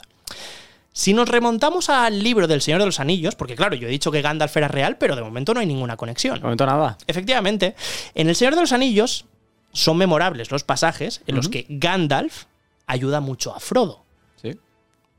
Si 0.92 1.14
nos 1.14 1.28
remontamos 1.28 1.90
al 1.90 2.22
libro 2.22 2.48
del 2.48 2.60
Señor 2.60 2.80
de 2.80 2.86
los 2.86 2.98
Anillos, 2.98 3.36
porque 3.36 3.54
claro, 3.54 3.76
yo 3.76 3.86
he 3.86 3.90
dicho 3.90 4.10
que 4.10 4.20
Gandalf 4.20 4.56
era 4.56 4.66
real, 4.66 4.98
pero 4.98 5.14
de 5.14 5.22
momento 5.22 5.54
no 5.54 5.60
hay 5.60 5.66
ninguna 5.66 5.96
conexión. 5.96 6.36
De 6.36 6.42
momento 6.42 6.66
nada. 6.66 6.98
Efectivamente, 7.06 7.76
en 8.14 8.28
el 8.28 8.34
Señor 8.34 8.56
de 8.56 8.62
los 8.62 8.72
Anillos 8.72 9.26
son 9.72 9.96
memorables 9.96 10.50
los 10.50 10.64
pasajes 10.64 11.22
en 11.26 11.36
los 11.36 11.48
que 11.48 11.66
Gandalf 11.68 12.46
ayuda 12.86 13.20
mucho 13.20 13.54
a 13.54 13.60
Frodo. 13.60 14.02
Sí. 14.42 14.58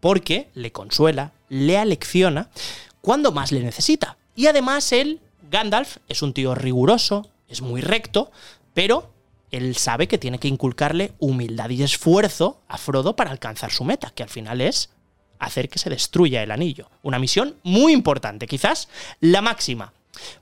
Porque 0.01 0.49
le 0.53 0.73
consuela, 0.73 1.31
le 1.47 1.77
alecciona 1.77 2.49
cuando 2.99 3.31
más 3.31 3.53
le 3.53 3.61
necesita. 3.61 4.17
Y 4.35 4.47
además 4.47 4.91
él, 4.91 5.21
Gandalf, 5.50 5.97
es 6.08 6.22
un 6.22 6.34
tío 6.34 6.54
riguroso, 6.56 7.28
es 7.47 7.62
muy 7.62 7.82
recto, 7.82 8.32
pero 8.74 9.12
él 9.52 9.76
sabe 9.76 10.08
que 10.08 10.18
tiene 10.18 10.38
que 10.38 10.47
inculcarle 10.47 11.14
humildad 11.20 11.70
y 11.70 11.82
esfuerzo 11.82 12.62
a 12.68 12.78
Frodo 12.78 13.16
para 13.16 13.32
alcanzar 13.32 13.72
su 13.72 13.84
meta, 13.84 14.12
que 14.12 14.24
al 14.24 14.30
final 14.30 14.62
es 14.62 14.91
hacer 15.39 15.70
que 15.70 15.80
se 15.80 15.89
destruya 15.89 16.43
el 16.43 16.52
anillo. 16.52 16.89
Una 17.02 17.18
misión 17.18 17.56
muy 17.64 17.93
importante, 17.93 18.45
quizás 18.45 18.89
la 19.22 19.41
máxima. 19.41 19.93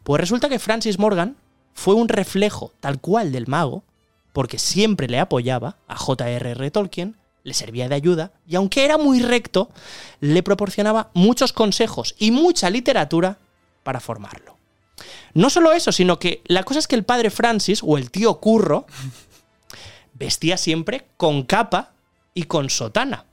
Pues 0.04 0.20
resulta 0.20 0.50
que 0.50 0.60
Francis 0.60 1.00
Morgan 1.00 1.38
fue 1.74 1.94
un 1.94 2.10
reflejo 2.10 2.74
tal 2.80 3.00
cual 3.00 3.32
del 3.32 3.48
mago, 3.48 3.84
porque 4.34 4.60
siempre 4.60 5.08
le 5.08 5.20
apoyaba 5.20 5.78
a 5.88 5.96
J.R.R. 5.96 6.72
Tolkien, 6.72 7.16
le 7.44 7.54
servía 7.54 7.88
de 7.88 7.96
ayuda, 7.96 8.34
y 8.46 8.56
aunque 8.56 8.84
era 8.84 8.98
muy 8.98 9.22
recto, 9.22 9.70
le 10.20 10.44
proporcionaba 10.44 11.12
muchos 11.14 11.54
consejos 11.54 12.14
y 12.20 12.32
mucha 12.32 12.70
literatura 12.70 13.38
para 13.84 14.02
formarlo. 14.02 14.57
No 15.34 15.50
solo 15.50 15.72
eso, 15.74 15.92
sino 15.92 16.20
que 16.20 16.42
la 16.46 16.64
cosa 16.64 16.80
es 16.80 16.88
que 16.88 16.96
el 16.96 17.04
padre 17.04 17.30
Francis, 17.30 17.82
o 17.84 17.98
el 17.98 18.12
tío 18.12 18.40
Curro, 18.40 18.86
vestía 20.14 20.58
siempre 20.58 21.08
con 21.18 21.44
capa 21.44 21.94
y 22.34 22.44
con 22.44 22.70
sotana. 22.70 23.26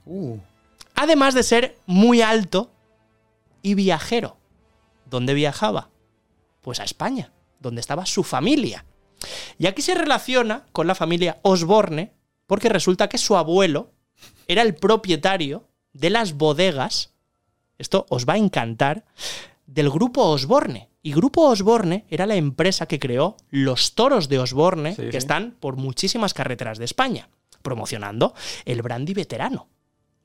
Además 0.95 1.33
de 1.33 1.43
ser 1.43 1.77
muy 1.85 2.21
alto 2.21 2.71
y 3.61 3.73
viajero. 3.73 4.37
¿Dónde 5.05 5.33
viajaba? 5.33 5.89
Pues 6.61 6.79
a 6.79 6.83
España, 6.83 7.31
donde 7.59 7.81
estaba 7.81 8.05
su 8.05 8.23
familia. 8.23 8.85
Y 9.57 9.67
aquí 9.67 9.81
se 9.81 9.95
relaciona 9.95 10.65
con 10.71 10.87
la 10.87 10.95
familia 10.95 11.39
Osborne, 11.41 12.13
porque 12.47 12.69
resulta 12.69 13.09
que 13.09 13.17
su 13.17 13.35
abuelo 13.35 13.91
era 14.47 14.61
el 14.61 14.75
propietario 14.75 15.67
de 15.93 16.09
las 16.09 16.33
bodegas, 16.33 17.13
esto 17.77 18.05
os 18.09 18.27
va 18.27 18.33
a 18.33 18.37
encantar, 18.37 19.05
del 19.65 19.89
grupo 19.89 20.23
Osborne. 20.23 20.89
Y 21.05 21.13
Grupo 21.13 21.47
Osborne 21.47 22.03
era 22.09 22.25
la 22.25 22.33
empresa 22.33 22.87
que 22.87 22.97
creó 22.97 23.37
los 23.51 23.93
toros 23.93 24.27
de 24.27 24.39
Osborne, 24.39 24.95
que 24.95 25.11
sí. 25.11 25.17
están 25.17 25.51
por 25.59 25.75
muchísimas 25.75 26.33
carreteras 26.33 26.79
de 26.79 26.85
España, 26.85 27.29
promocionando 27.61 28.33
el 28.65 28.81
brandy 28.81 29.13
veterano. 29.13 29.67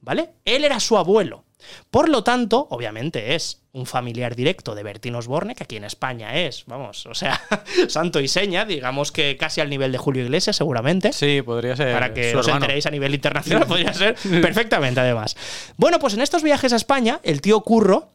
¿Vale? 0.00 0.30
Él 0.46 0.64
era 0.64 0.80
su 0.80 0.96
abuelo. 0.96 1.44
Por 1.90 2.08
lo 2.08 2.24
tanto, 2.24 2.66
obviamente 2.70 3.34
es 3.34 3.60
un 3.72 3.84
familiar 3.84 4.34
directo 4.34 4.74
de 4.74 4.82
Bertín 4.82 5.16
Osborne, 5.16 5.54
que 5.54 5.64
aquí 5.64 5.76
en 5.76 5.84
España 5.84 6.34
es, 6.34 6.64
vamos, 6.64 7.04
o 7.04 7.14
sea, 7.14 7.38
santo 7.88 8.18
y 8.18 8.26
seña, 8.26 8.64
digamos 8.64 9.12
que 9.12 9.36
casi 9.36 9.60
al 9.60 9.68
nivel 9.68 9.92
de 9.92 9.98
Julio 9.98 10.24
Iglesias, 10.24 10.56
seguramente. 10.56 11.12
Sí, 11.12 11.42
podría 11.42 11.76
ser. 11.76 11.92
Para 11.92 12.14
que 12.14 12.34
os 12.34 12.48
enteréis 12.48 12.86
a 12.86 12.90
nivel 12.90 13.14
internacional, 13.14 13.66
podría 13.66 13.92
ser 13.92 14.14
perfectamente, 14.40 15.00
además. 15.00 15.36
Bueno, 15.76 15.98
pues 15.98 16.14
en 16.14 16.22
estos 16.22 16.42
viajes 16.42 16.72
a 16.72 16.76
España, 16.76 17.20
el 17.22 17.42
tío 17.42 17.60
Curro 17.60 18.08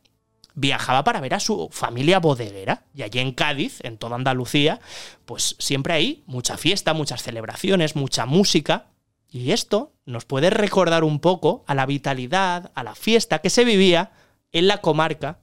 viajaba 0.56 1.04
para 1.04 1.20
ver 1.20 1.34
a 1.34 1.40
su 1.40 1.70
familia 1.72 2.20
bodeguera. 2.20 2.86
Y 2.96 3.04
allí 3.04 3.20
en 3.20 3.34
Cádiz, 3.34 3.80
en 3.84 3.98
toda 3.98 4.16
Andalucía, 4.16 4.80
pues 5.26 5.56
siempre 5.60 5.94
hay 5.94 6.24
mucha 6.26 6.58
fiesta, 6.58 6.94
muchas 6.94 7.22
celebraciones, 7.22 7.96
mucha 7.96 8.26
música. 8.26 8.88
Y 9.30 9.52
esto 9.52 9.94
nos 10.06 10.26
puede 10.26 10.50
recordar 10.50 11.04
un 11.04 11.20
poco 11.20 11.64
a 11.68 11.76
la 11.76 11.86
vitalidad, 11.86 12.72
a 12.74 12.84
la 12.84 12.96
fiesta 12.96 13.40
que 13.40 13.50
se 13.50 13.66
vivía 13.66 14.12
en 14.52 14.68
la 14.68 14.80
comarca 14.80 15.40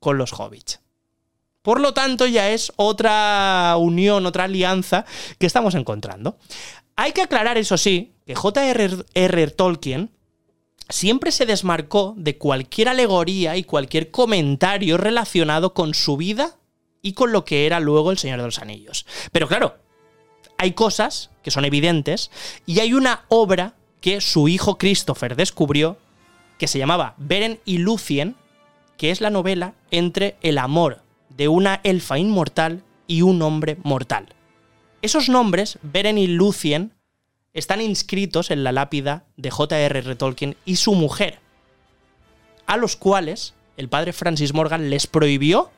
con 0.00 0.18
los 0.18 0.32
hobbits. 0.32 0.80
Por 1.62 1.80
lo 1.80 1.94
tanto, 1.94 2.26
ya 2.26 2.50
es 2.50 2.72
otra 2.76 3.74
unión, 3.78 4.26
otra 4.26 4.44
alianza 4.44 5.04
que 5.38 5.46
estamos 5.46 5.74
encontrando. 5.74 6.38
Hay 6.94 7.12
que 7.12 7.22
aclarar, 7.22 7.58
eso 7.58 7.76
sí, 7.76 8.14
que 8.24 8.34
J.R.R. 8.34 9.50
Tolkien 9.50 10.15
siempre 10.88 11.30
se 11.32 11.46
desmarcó 11.46 12.14
de 12.16 12.38
cualquier 12.38 12.88
alegoría 12.88 13.56
y 13.56 13.64
cualquier 13.64 14.10
comentario 14.10 14.96
relacionado 14.96 15.74
con 15.74 15.94
su 15.94 16.16
vida 16.16 16.56
y 17.02 17.12
con 17.12 17.32
lo 17.32 17.44
que 17.44 17.66
era 17.66 17.80
luego 17.80 18.10
el 18.10 18.18
Señor 18.18 18.38
de 18.38 18.46
los 18.46 18.58
Anillos. 18.58 19.06
Pero 19.32 19.48
claro, 19.48 19.76
hay 20.58 20.72
cosas 20.72 21.30
que 21.42 21.50
son 21.50 21.64
evidentes 21.64 22.30
y 22.66 22.80
hay 22.80 22.94
una 22.94 23.24
obra 23.28 23.74
que 24.00 24.20
su 24.20 24.48
hijo 24.48 24.78
Christopher 24.78 25.36
descubrió 25.36 25.98
que 26.58 26.68
se 26.68 26.78
llamaba 26.78 27.14
Beren 27.18 27.60
y 27.64 27.78
Lucien, 27.78 28.36
que 28.96 29.10
es 29.10 29.20
la 29.20 29.30
novela 29.30 29.74
entre 29.90 30.36
el 30.40 30.58
amor 30.58 31.02
de 31.28 31.48
una 31.48 31.80
elfa 31.84 32.18
inmortal 32.18 32.82
y 33.06 33.22
un 33.22 33.42
hombre 33.42 33.76
mortal. 33.82 34.34
Esos 35.02 35.28
nombres, 35.28 35.78
Beren 35.82 36.18
y 36.18 36.26
Lucien, 36.26 36.92
están 37.56 37.80
inscritos 37.80 38.50
en 38.50 38.62
la 38.64 38.70
lápida 38.70 39.24
de 39.38 39.50
J.R.R. 39.50 40.14
Tolkien 40.16 40.56
y 40.66 40.76
su 40.76 40.94
mujer, 40.94 41.40
a 42.66 42.76
los 42.76 42.96
cuales 42.96 43.54
el 43.78 43.88
padre 43.88 44.12
Francis 44.12 44.52
Morgan 44.52 44.90
les 44.90 45.06
prohibió, 45.06 45.70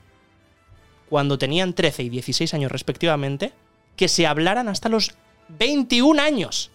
cuando 1.09 1.39
tenían 1.39 1.75
13 1.75 2.03
y 2.03 2.09
16 2.09 2.53
años 2.53 2.73
respectivamente, 2.73 3.53
que 3.97 4.09
se 4.09 4.27
hablaran 4.27 4.69
hasta 4.69 4.89
los 4.89 5.15
21 5.49 6.21
años. 6.21 6.71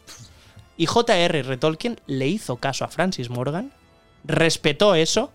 Y 0.78 0.86
J.R.R. 0.86 1.58
Tolkien 1.58 2.00
le 2.08 2.28
hizo 2.30 2.56
caso 2.56 2.86
a 2.86 2.88
Francis 2.88 3.30
Morgan, 3.30 3.74
respetó 4.24 4.96
eso 4.96 5.32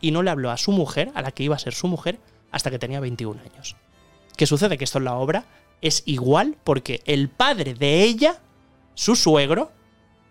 y 0.00 0.12
no 0.12 0.22
le 0.22 0.30
habló 0.30 0.50
a 0.50 0.56
su 0.56 0.70
mujer, 0.70 1.10
a 1.14 1.22
la 1.22 1.32
que 1.32 1.42
iba 1.42 1.56
a 1.56 1.58
ser 1.58 1.74
su 1.74 1.88
mujer, 1.88 2.20
hasta 2.52 2.70
que 2.70 2.78
tenía 2.78 3.00
21 3.00 3.40
años. 3.40 3.74
¿Qué 4.36 4.46
sucede? 4.46 4.78
Que 4.78 4.84
esto 4.84 4.98
en 4.98 5.04
la 5.04 5.16
obra 5.16 5.44
es 5.82 6.04
igual 6.06 6.56
porque 6.62 7.02
el 7.04 7.28
padre 7.28 7.74
de 7.74 8.04
ella, 8.04 8.40
su 8.98 9.14
suegro, 9.14 9.70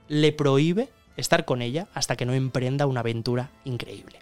le 0.09 0.33
prohíbe 0.33 0.89
estar 1.15 1.45
con 1.45 1.61
ella 1.61 1.87
hasta 1.93 2.17
que 2.17 2.25
no 2.25 2.33
emprenda 2.33 2.85
una 2.85 2.99
aventura 2.99 3.49
increíble. 3.63 4.19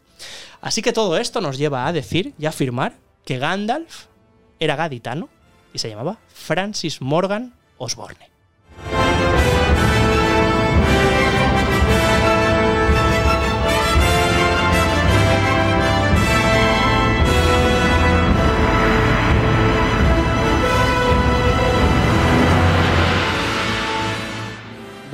Así 0.62 0.84
que 0.84 0.94
todo 0.94 1.18
esto 1.18 1.42
nos 1.42 1.58
lleva 1.58 1.88
a 1.88 1.94
decir 1.94 2.36
y 2.38 2.46
afirmar 2.46 2.96
que 3.26 3.40
Gandalf 3.40 4.06
era 4.60 4.76
gaditano 4.76 5.30
y 5.74 5.80
se 5.80 5.90
llamaba 5.90 6.20
Francis 6.28 7.02
Morgan 7.02 7.56
Osborne. 7.80 8.35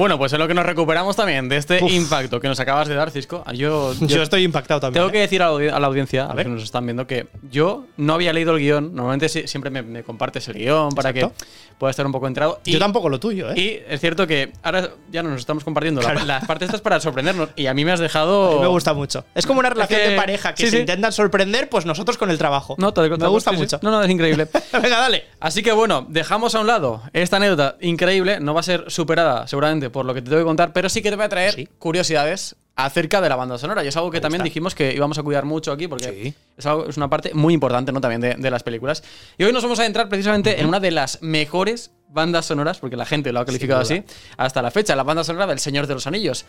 Bueno, 0.01 0.17
pues 0.17 0.33
es 0.33 0.39
lo 0.39 0.47
que 0.47 0.55
nos 0.55 0.65
recuperamos 0.65 1.15
también 1.15 1.47
de 1.47 1.57
este 1.57 1.77
impacto 1.93 2.39
que 2.39 2.47
nos 2.47 2.59
acabas 2.59 2.87
de 2.87 2.95
dar, 2.95 3.11
Cisco. 3.11 3.43
Yo, 3.53 3.93
Yo 3.93 4.23
eudi- 4.23 4.41
impactado 4.43 4.79
también. 4.79 4.99
Tengo 4.99 5.09
¿eh? 5.09 5.11
que 5.11 5.19
decir 5.19 5.43
a 5.43 5.45
la, 5.45 5.51
audi- 5.51 5.71
a 5.71 5.79
la 5.79 5.85
audiencia, 5.85 6.23
a, 6.23 6.27
los 6.29 6.35
ver. 6.37 6.45
que 6.47 6.51
nos 6.53 6.63
están 6.63 6.87
viendo, 6.87 7.05
que 7.05 7.27
yo 7.51 7.85
no 7.97 8.15
había 8.15 8.33
leído 8.33 8.55
el 8.55 8.59
guion. 8.61 8.95
Normalmente 8.95 9.29
si- 9.29 9.47
siempre 9.47 9.69
me, 9.69 9.83
me 9.83 10.01
compartes 10.01 10.47
el 10.47 10.55
guion 10.55 10.89
para 10.93 11.11
Exacto. 11.11 11.35
que 11.37 11.45
pueda 11.77 11.91
estar 11.91 12.03
un 12.03 12.11
poco 12.11 12.25
entrado. 12.25 12.59
Yo 12.65 12.79
tampoco 12.79 13.09
lo 13.09 13.19
tuyo, 13.19 13.51
¿eh? 13.51 13.59
Y 13.59 13.79
es 13.93 14.01
cierto 14.01 14.25
que 14.25 14.53
ahora 14.63 14.89
ya 15.11 15.21
nos 15.21 15.39
estamos 15.39 15.63
compartiendo 15.63 16.01
la- 16.01 16.15
las 16.25 16.45
partes 16.47 16.65
estas 16.69 16.81
para 16.81 16.99
sorprendernos. 16.99 17.49
Y 17.55 17.67
a 17.67 17.75
mí 17.75 17.85
me 17.85 17.91
has 17.91 17.99
dejado. 17.99 18.53
A 18.53 18.55
mí 18.55 18.61
me 18.61 18.67
gusta 18.69 18.95
mucho. 18.95 19.23
Es 19.35 19.45
como 19.45 19.59
una 19.59 19.69
relación 19.69 20.01
que- 20.01 20.09
de 20.09 20.15
pareja 20.15 20.55
que 20.55 20.63
sí, 20.63 20.69
se 20.71 20.77
sí. 20.77 20.81
intentan 20.81 21.11
sorprender, 21.11 21.69
pues 21.69 21.85
nosotros 21.85 22.17
con 22.17 22.31
el 22.31 22.39
trabajo. 22.39 22.73
No, 22.79 22.91
todo 22.91 23.05
el 23.05 23.15
me 23.19 23.27
gusta 23.27 23.51
sí. 23.51 23.57
mucho. 23.57 23.77
No, 23.83 23.91
no, 23.91 24.01
es 24.01 24.09
increíble. 24.09 24.47
Venga, 24.73 24.97
dale. 24.97 25.25
Así 25.39 25.61
que 25.61 25.71
bueno, 25.73 26.07
dejamos 26.09 26.55
a 26.55 26.59
un 26.61 26.65
lado 26.65 27.03
esta 27.13 27.37
anécdota 27.37 27.75
increíble. 27.81 28.39
No 28.39 28.55
va 28.55 28.61
a 28.61 28.63
ser 28.63 28.85
superada 28.87 29.45
seguramente 29.47 29.90
por 29.91 30.05
lo 30.05 30.13
que 30.13 30.21
te 30.21 30.29
tengo 30.29 30.41
que 30.41 30.45
contar, 30.45 30.73
pero 30.73 30.89
sí 30.89 31.01
que 31.01 31.09
te 31.09 31.15
voy 31.15 31.25
a 31.25 31.29
traer 31.29 31.67
curiosidades 31.79 32.55
acerca 32.75 33.21
de 33.21 33.29
la 33.29 33.35
banda 33.35 33.57
sonora. 33.57 33.83
Y 33.83 33.87
es 33.87 33.97
algo 33.97 34.09
que 34.09 34.19
también 34.21 34.41
dijimos 34.43 34.73
que 34.75 34.93
íbamos 34.93 35.17
a 35.19 35.23
cuidar 35.23 35.45
mucho 35.45 35.71
aquí 35.71 35.87
porque 35.87 36.33
es, 36.57 36.65
algo- 36.65 36.87
es 36.87 36.97
una 36.97 37.09
parte 37.09 37.33
muy 37.33 37.53
importante 37.53 37.91
¿no? 37.91 38.01
también 38.01 38.21
de, 38.21 38.35
de 38.35 38.49
las 38.51 38.63
películas. 38.63 39.03
Y 39.37 39.43
hoy 39.43 39.53
nos 39.53 39.61
vamos 39.63 39.79
a 39.79 39.85
entrar 39.85 40.07
precisamente 40.09 40.59
en 40.59 40.65
una 40.67 40.79
de 40.79 40.91
las 40.91 41.21
mejores 41.21 41.91
bandas 42.09 42.45
sonoras, 42.45 42.79
porque 42.79 42.95
la 42.95 43.05
gente 43.05 43.31
lo 43.31 43.39
ha 43.39 43.45
calificado 43.45 43.81
así, 43.81 44.03
hasta 44.37 44.61
la 44.61 44.71
fecha, 44.71 44.95
la 44.95 45.03
banda 45.03 45.23
sonora 45.23 45.47
del 45.47 45.59
Señor 45.59 45.87
de 45.87 45.93
los 45.93 46.07
Anillos. 46.07 46.45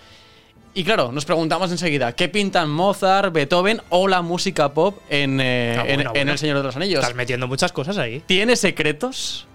Y 0.74 0.84
claro, 0.84 1.12
nos 1.12 1.24
preguntamos 1.26 1.70
enseguida, 1.70 2.12
¿qué 2.12 2.28
pintan 2.30 2.70
Mozart, 2.70 3.32
Beethoven 3.32 3.82
o 3.90 4.08
la 4.08 4.22
música 4.22 4.72
pop 4.72 4.98
en, 5.10 5.38
eh, 5.40 5.76
Ah, 5.78 5.80
en- 5.82 5.86
bueno, 5.96 6.02
en 6.10 6.12
bueno. 6.14 6.32
El 6.32 6.38
Señor 6.38 6.56
de 6.56 6.62
los 6.62 6.76
Anillos? 6.76 7.00
Estás 7.00 7.14
metiendo 7.14 7.46
muchas 7.46 7.72
cosas 7.72 7.98
ahí. 7.98 8.22
¿Tiene 8.26 8.56
secretos? 8.56 9.46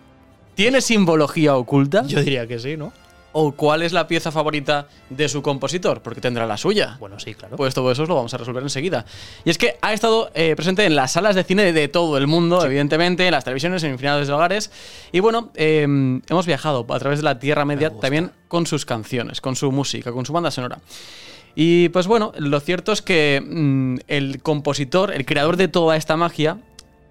¿Tiene 0.54 0.80
simbología 0.82 1.56
oculta? 1.56 2.04
Yo 2.06 2.22
diría 2.22 2.46
que 2.48 2.60
sí, 2.60 2.78
¿no? 2.78 2.94
¿O 3.40 3.52
cuál 3.52 3.84
es 3.84 3.94
la 3.94 4.08
pieza 4.08 4.32
favorita 4.32 4.88
de 5.12 5.30
su 5.30 5.44
compositor? 5.44 6.02
Porque 6.02 6.20
tendrá 6.20 6.48
la 6.48 6.58
suya. 6.58 6.98
Bueno, 7.00 7.20
sí, 7.20 7.36
claro. 7.36 7.56
Pues 7.56 7.76
todo 7.76 7.92
eso 7.92 8.04
lo 8.08 8.16
vamos 8.16 8.34
a 8.34 8.38
resolver 8.38 8.64
enseguida. 8.64 9.06
Y 9.46 9.52
es 9.52 9.60
que 9.60 9.78
ha 9.80 9.94
estado 9.94 10.32
eh, 10.34 10.56
presente 10.56 10.84
en 10.86 10.96
las 10.96 11.12
salas 11.12 11.36
de 11.36 11.44
cine 11.44 11.72
de 11.72 11.88
todo 11.88 12.18
el 12.18 12.26
mundo, 12.26 12.66
evidentemente, 12.66 13.28
en 13.28 13.32
las 13.32 13.44
televisiones, 13.44 13.84
en 13.84 13.92
infinidades 13.92 14.28
de 14.28 14.34
hogares. 14.34 14.72
Y 15.12 15.20
bueno, 15.20 15.52
eh, 15.54 15.84
hemos 15.84 16.48
viajado 16.48 16.84
a 16.90 16.98
través 16.98 17.20
de 17.20 17.26
la 17.26 17.38
Tierra 17.38 17.64
Media 17.64 17.92
también 17.92 18.32
con 18.48 18.66
sus 18.66 18.88
canciones, 18.88 19.40
con 19.40 19.56
su 19.56 19.72
música, 19.72 20.12
con 20.12 20.26
su 20.26 20.34
banda 20.34 20.50
sonora. 20.50 20.80
Y 21.54 21.90
pues 21.90 22.08
bueno, 22.08 22.34
lo 22.40 22.60
cierto 22.60 22.92
es 22.92 23.04
que 23.04 23.40
mm, 23.46 23.98
el 24.08 24.42
compositor, 24.42 25.14
el 25.14 25.28
creador 25.28 25.58
de 25.58 25.68
toda 25.68 25.96
esta 25.96 26.18
magia, 26.18 26.58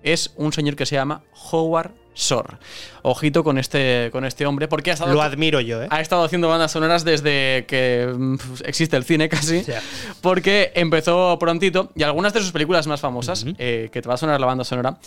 es 0.06 0.32
un 0.36 0.52
señor 0.52 0.76
que 0.76 0.86
se 0.86 0.94
llama 0.94 1.22
Howard 1.50 1.90
Shore. 2.14 2.58
Ojito 3.02 3.44
con 3.44 3.58
este, 3.58 4.08
con 4.12 4.24
este 4.24 4.46
hombre, 4.46 4.68
porque 4.68 4.90
ha 4.90 4.94
estado, 4.94 5.12
Lo 5.12 5.20
admiro 5.20 5.60
yo, 5.60 5.82
¿eh? 5.82 5.88
ha 5.90 6.00
estado 6.00 6.24
haciendo 6.24 6.48
bandas 6.48 6.72
sonoras 6.72 7.04
desde 7.04 7.66
que 7.66 8.10
mm, 8.16 8.36
existe 8.64 8.96
el 8.96 9.04
cine 9.04 9.28
casi. 9.28 9.64
Porque 10.22 10.72
empezó 10.74 11.38
prontito 11.38 11.90
y 11.94 12.04
algunas 12.04 12.32
de 12.32 12.40
sus 12.40 12.52
películas 12.52 12.86
más 12.86 13.00
famosas, 13.00 13.44
eh, 13.58 13.90
que 13.92 14.00
te 14.00 14.08
va 14.08 14.14
a 14.14 14.18
sonar 14.18 14.40
la 14.40 14.46
banda 14.46 14.64
sonora, 14.64 14.98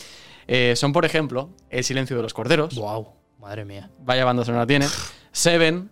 eh, 0.47 0.75
son 0.75 0.93
por 0.93 1.05
ejemplo 1.05 1.49
El 1.69 1.83
silencio 1.83 2.17
de 2.17 2.21
los 2.23 2.33
corderos. 2.33 2.75
Wow, 2.75 3.07
madre 3.39 3.63
mía. 3.65 3.89
Vaya 3.99 4.25
banda 4.25 4.43
sonora 4.43 4.67
tiene. 4.67 4.85
Seven, 5.31 5.89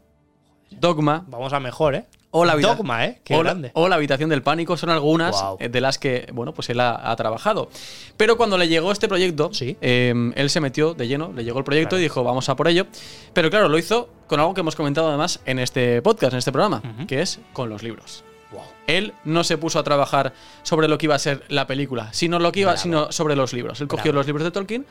Dogma. 0.70 1.24
Vamos 1.28 1.54
a 1.54 1.60
mejor, 1.60 1.96
¿eh? 1.96 2.06
O 2.38 2.46
la 2.46 2.56
Dogma, 2.56 3.06
¿eh? 3.06 3.20
Qué 3.24 3.34
o 3.36 3.38
la- 3.44 3.52
grande. 3.52 3.72
o 3.74 3.88
la 3.88 3.96
habitación 3.96 4.30
del 4.30 4.42
pánico 4.44 4.78
son 4.78 4.90
algunas 4.90 5.36
eh, 5.60 5.70
de 5.70 5.82
las 5.82 5.98
que, 5.98 6.28
bueno, 6.34 6.54
pues 6.54 6.70
él 6.70 6.80
ha, 6.80 7.12
ha 7.12 7.16
trabajado. 7.16 7.70
Pero 8.16 8.38
cuando 8.38 8.58
le 8.58 8.68
llegó 8.68 8.92
este 8.92 9.08
proyecto, 9.08 9.50
eh, 9.60 10.32
él 10.36 10.50
se 10.50 10.60
metió 10.60 10.94
de 10.94 11.08
lleno, 11.08 11.32
le 11.36 11.44
llegó 11.44 11.60
el 11.60 11.66
proyecto 11.66 11.98
y 11.98 12.02
dijo, 12.02 12.24
vamos 12.24 12.50
a 12.50 12.56
por 12.56 12.68
ello. 12.68 12.88
Pero 13.34 13.50
claro, 13.50 13.70
lo 13.70 13.78
hizo 13.78 14.10
con 14.28 14.40
algo 14.40 14.54
que 14.54 14.62
hemos 14.62 14.76
comentado 14.76 15.08
además 15.10 15.40
en 15.46 15.60
este 15.60 16.02
podcast, 16.02 16.34
en 16.34 16.40
este 16.40 16.52
programa, 16.52 16.82
que 17.08 17.22
es 17.22 17.40
con 17.54 17.70
los 17.70 17.84
libros. 17.84 18.24
Él 18.88 19.14
no 19.26 19.44
se 19.44 19.58
puso 19.58 19.80
a 19.80 19.84
trabajar 19.84 20.32
sobre 20.64 20.88
lo 20.88 20.98
que 20.98 21.08
iba 21.08 21.16
a 21.16 21.20
ser 21.20 21.44
la 21.50 21.68
película, 21.68 22.08
sino 22.14 22.40
lo 22.40 22.54
que 22.54 22.62
iba, 22.62 22.78
sino 22.78 23.12
sobre 23.12 23.36
los 23.36 23.52
libros. 23.52 23.82
Él 23.82 23.88
cogió 23.90 24.06
Bravo. 24.06 24.20
los 24.20 24.28
libros 24.28 24.46
de 24.46 24.52
Tolkien, 24.52 24.86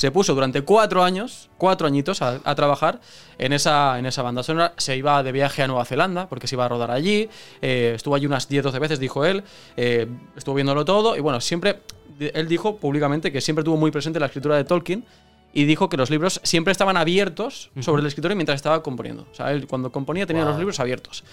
se 0.00 0.10
puso 0.10 0.34
durante 0.34 0.62
cuatro 0.62 1.02
años, 1.04 1.50
cuatro 1.58 1.86
añitos, 1.86 2.22
a, 2.22 2.40
a 2.42 2.54
trabajar 2.54 3.00
en 3.36 3.52
esa, 3.52 3.98
en 3.98 4.06
esa 4.06 4.22
banda 4.22 4.42
sonora. 4.42 4.72
Se 4.78 4.96
iba 4.96 5.22
de 5.22 5.30
viaje 5.30 5.62
a 5.62 5.66
Nueva 5.66 5.84
Zelanda, 5.84 6.26
porque 6.26 6.46
se 6.46 6.54
iba 6.54 6.64
a 6.64 6.68
rodar 6.68 6.90
allí. 6.90 7.28
eh, 7.60 7.92
estuvo 7.94 8.14
allí 8.14 8.24
unas 8.24 8.48
10-12 8.48 8.78
veces, 8.80 8.98
dijo 8.98 9.26
él. 9.26 9.44
eh, 9.76 10.06
estuvo 10.36 10.54
viéndolo 10.54 10.86
todo. 10.86 11.16
Y 11.16 11.20
bueno, 11.20 11.40
siempre. 11.40 11.80
Él 12.18 12.48
dijo 12.48 12.76
públicamente 12.76 13.30
que 13.30 13.40
siempre 13.42 13.62
tuvo 13.62 13.76
muy 13.76 13.90
presente 13.90 14.18
la 14.18 14.26
escritura 14.26 14.56
de 14.56 14.64
Tolkien. 14.64 15.04
Y 15.52 15.64
dijo 15.64 15.88
que 15.88 15.96
los 15.96 16.08
libros 16.10 16.40
siempre 16.44 16.70
estaban 16.72 16.96
abiertos 16.96 17.70
sobre 17.80 18.00
el 18.00 18.06
escritorio 18.06 18.36
mientras 18.36 18.56
estaba 18.56 18.82
componiendo. 18.82 19.26
O 19.30 19.34
sea, 19.34 19.50
él 19.52 19.66
cuando 19.66 19.90
componía 19.92 20.24
tenía 20.26 20.44
Wow. 20.44 20.52
los 20.52 20.58
libros 20.60 20.80
abiertos. 20.80 21.24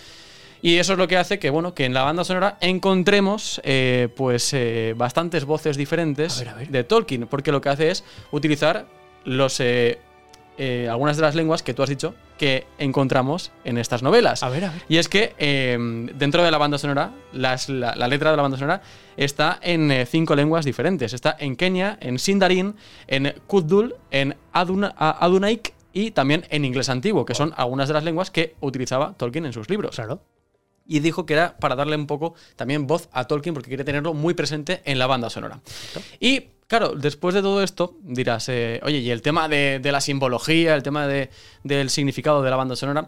Y 0.62 0.78
eso 0.78 0.94
es 0.94 1.00
lo 1.00 1.08
que 1.08 1.18
hace 1.18 1.40
que, 1.40 1.50
bueno, 1.50 1.74
que 1.74 1.86
en 1.86 1.94
la 1.94 2.04
banda 2.04 2.24
sonora 2.24 2.58
encontremos 2.62 3.62
eh, 3.64 4.10
pues 4.16 4.54
eh, 4.54 4.94
bastantes 4.98 5.46
voces 5.46 5.78
diferentes 5.78 6.40
de 6.72 6.84
Tolkien, 6.84 7.28
porque 7.28 7.52
lo 7.52 7.62
que 7.62 7.70
hace 7.70 7.92
es 7.92 8.04
utilizar 8.32 8.88
los 9.26 9.60
eh, 9.60 10.00
eh, 10.58 10.88
algunas 10.90 11.16
de 11.18 11.22
las 11.22 11.36
lenguas 11.36 11.62
que 11.62 11.74
tú 11.76 11.84
has 11.84 11.90
dicho 11.90 12.16
que 12.40 12.66
encontramos 12.80 13.52
en 13.64 13.78
estas 13.78 14.02
novelas. 14.04 14.42
A 14.44 14.50
ver, 14.50 14.66
a 14.66 14.72
ver. 14.72 14.82
Y 14.90 14.98
es 14.98 15.08
que 15.10 15.34
eh, 15.38 15.78
dentro 16.16 16.44
de 16.44 16.50
la 16.52 16.58
banda 16.58 16.78
sonora, 16.78 17.12
las- 17.34 17.70
la, 17.70 17.96
la 17.96 18.08
letra 18.08 18.32
de 18.32 18.38
la 18.38 18.44
banda 18.44 18.58
sonora 18.58 18.82
está 19.18 19.60
en 19.62 20.06
cinco 20.08 20.36
lenguas 20.36 20.66
diferentes. 20.66 21.14
Está 21.14 21.36
en 21.40 21.56
Kenia, 21.56 21.98
en 22.02 22.18
Sindarin, 22.20 22.76
en 23.08 23.34
Kuddul, 23.48 23.96
en 24.12 24.36
Aduna- 24.54 24.94
Adunaik 24.98 25.74
y 25.94 26.12
también 26.12 26.46
en 26.50 26.64
inglés 26.66 26.90
antiguo, 26.90 27.26
que 27.26 27.34
son 27.36 27.54
algunas 27.58 27.88
de 27.88 27.94
las 27.96 28.04
lenguas 28.04 28.30
que 28.32 28.56
utilizaba 28.62 29.14
Tolkien 29.18 29.46
en 29.48 29.54
sus 29.54 29.70
libros. 29.70 29.96
Claro. 29.96 30.22
Y 30.88 31.00
dijo 31.00 31.26
que 31.26 31.34
era 31.34 31.58
para 31.58 31.76
darle 31.76 31.96
un 31.96 32.08
poco 32.08 32.34
también 32.56 32.88
voz 32.88 33.10
a 33.12 33.26
Tolkien 33.26 33.54
porque 33.54 33.68
quiere 33.70 33.84
tenerlo 33.84 34.14
muy 34.14 34.34
presente 34.34 34.82
en 34.86 35.00
la 35.00 35.08
banda 35.08 35.30
sonora. 35.30 35.60
Y 36.20 36.50
claro, 36.68 36.94
después 36.96 37.36
de 37.36 37.42
todo 37.42 37.62
esto 37.62 37.98
dirás, 38.02 38.48
eh, 38.50 38.80
oye, 38.84 39.00
y 39.00 39.12
el 39.12 39.22
tema 39.22 39.50
de, 39.50 39.80
de 39.82 39.92
la 39.92 40.00
simbología, 40.02 40.76
el 40.76 40.84
tema 40.84 41.06
de- 41.08 41.30
del 41.64 41.90
significado 41.90 42.42
de 42.42 42.50
la 42.50 42.56
banda 42.56 42.76
sonora. 42.76 43.08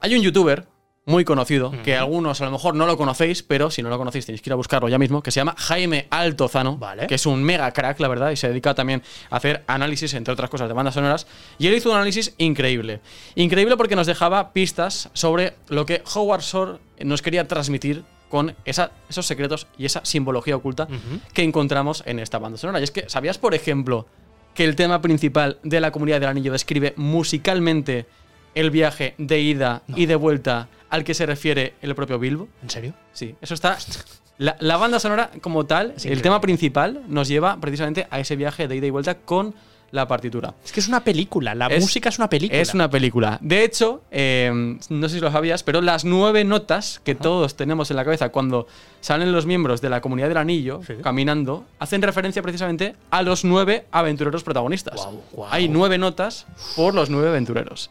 Hay 0.00 0.14
un 0.16 0.22
youtuber 0.22 0.66
muy 1.04 1.24
conocido, 1.24 1.72
que 1.82 1.96
algunos 1.96 2.40
a 2.40 2.44
lo 2.44 2.52
mejor 2.52 2.76
no 2.76 2.86
lo 2.86 2.96
conocéis, 2.96 3.42
pero 3.42 3.70
si 3.72 3.82
no 3.82 3.88
lo 3.88 3.98
conocéis 3.98 4.24
tenéis 4.24 4.40
que 4.40 4.48
ir 4.50 4.52
a 4.52 4.56
buscarlo 4.56 4.88
ya 4.88 4.98
mismo, 4.98 5.20
que 5.22 5.32
se 5.32 5.40
llama 5.40 5.54
Jaime 5.58 6.06
Altozano, 6.10 6.78
que 7.08 7.16
es 7.16 7.26
un 7.26 7.42
mega 7.42 7.72
crack, 7.72 7.98
la 7.98 8.06
verdad, 8.06 8.30
y 8.30 8.36
se 8.36 8.48
dedica 8.48 8.74
también 8.74 9.02
a 9.28 9.36
hacer 9.36 9.64
análisis, 9.66 10.14
entre 10.14 10.32
otras 10.32 10.48
cosas, 10.48 10.68
de 10.68 10.74
bandas 10.74 10.94
sonoras. 10.94 11.26
Y 11.58 11.66
él 11.66 11.74
hizo 11.74 11.90
un 11.90 11.96
análisis 11.96 12.34
increíble. 12.38 13.00
Increíble 13.34 13.76
porque 13.76 13.96
nos 13.96 14.06
dejaba 14.06 14.52
pistas 14.52 15.10
sobre 15.12 15.54
lo 15.68 15.86
que 15.86 16.02
Howard 16.14 16.42
Shore 16.42 16.78
nos 17.00 17.20
quería 17.20 17.48
transmitir 17.48 18.04
con 18.28 18.54
esa- 18.64 18.92
esos 19.10 19.26
secretos 19.26 19.66
y 19.76 19.84
esa 19.86 20.04
simbología 20.04 20.54
oculta 20.56 20.86
que 21.34 21.42
encontramos 21.42 22.04
en 22.06 22.20
esta 22.20 22.38
banda 22.38 22.58
sonora. 22.58 22.78
Y 22.80 22.84
es 22.84 22.90
que, 22.92 23.08
¿sabías, 23.08 23.38
por 23.38 23.54
ejemplo, 23.54 24.06
que 24.54 24.64
el 24.64 24.76
tema 24.76 25.00
principal 25.02 25.58
de 25.64 25.80
la 25.80 25.90
comunidad 25.90 26.20
del 26.20 26.28
anillo 26.28 26.52
describe 26.52 26.94
musicalmente 26.96 28.06
el 28.54 28.70
viaje 28.70 29.14
de 29.18 29.40
ida 29.40 29.82
y 29.88 30.06
de 30.06 30.16
vuelta 30.16 30.68
al 30.90 31.04
que 31.04 31.14
se 31.14 31.26
refiere 31.26 31.74
el 31.82 31.94
propio 31.94 32.18
Bilbo? 32.18 32.48
¿En 32.62 32.70
serio? 32.70 32.94
Sí, 33.12 33.34
eso 33.40 33.54
está. 33.54 33.78
La, 34.38 34.56
la 34.60 34.76
banda 34.76 34.98
sonora, 34.98 35.30
como 35.40 35.66
tal, 35.66 35.94
el 36.04 36.22
tema 36.22 36.40
principal, 36.40 37.02
nos 37.08 37.28
lleva 37.28 37.58
precisamente 37.60 38.06
a 38.10 38.18
ese 38.20 38.34
viaje 38.36 38.66
de 38.68 38.76
ida 38.76 38.86
y 38.86 38.90
vuelta 38.90 39.14
con 39.16 39.54
la 39.92 40.08
partitura. 40.08 40.54
Es 40.64 40.72
que 40.72 40.80
es 40.80 40.88
una 40.88 41.04
película, 41.04 41.54
la 41.54 41.66
Es- 41.66 41.82
música 41.82 42.08
es 42.08 42.16
una 42.18 42.28
película. 42.30 42.58
Es 42.60 42.72
una 42.72 42.88
película. 42.88 43.38
De 43.42 43.62
hecho, 43.62 44.02
eh, 44.10 44.50
no 44.88 45.08
sé 45.10 45.16
si 45.16 45.20
lo 45.20 45.30
sabías, 45.30 45.62
pero 45.62 45.82
las 45.82 46.06
nueve 46.06 46.44
notas 46.44 47.02
que 47.04 47.14
todos 47.14 47.56
tenemos 47.56 47.90
en 47.90 47.98
la 47.98 48.04
cabeza 48.04 48.30
cuando 48.30 48.66
salen 49.02 49.32
los 49.32 49.44
miembros 49.44 49.82
de 49.82 49.90
la 49.90 50.00
comunidad 50.00 50.28
del 50.28 50.38
anillo 50.38 50.80
caminando, 51.02 51.66
hacen 51.78 52.00
referencia 52.00 52.40
precisamente 52.42 52.96
a 53.10 53.20
los 53.20 53.44
nueve 53.44 53.84
aventureros 53.92 54.42
protagonistas. 54.42 55.06
Hay 55.50 55.68
nueve 55.68 55.98
notas 55.98 56.46
por 56.74 56.94
los 56.94 57.10
nueve 57.10 57.28
aventureros. 57.28 57.90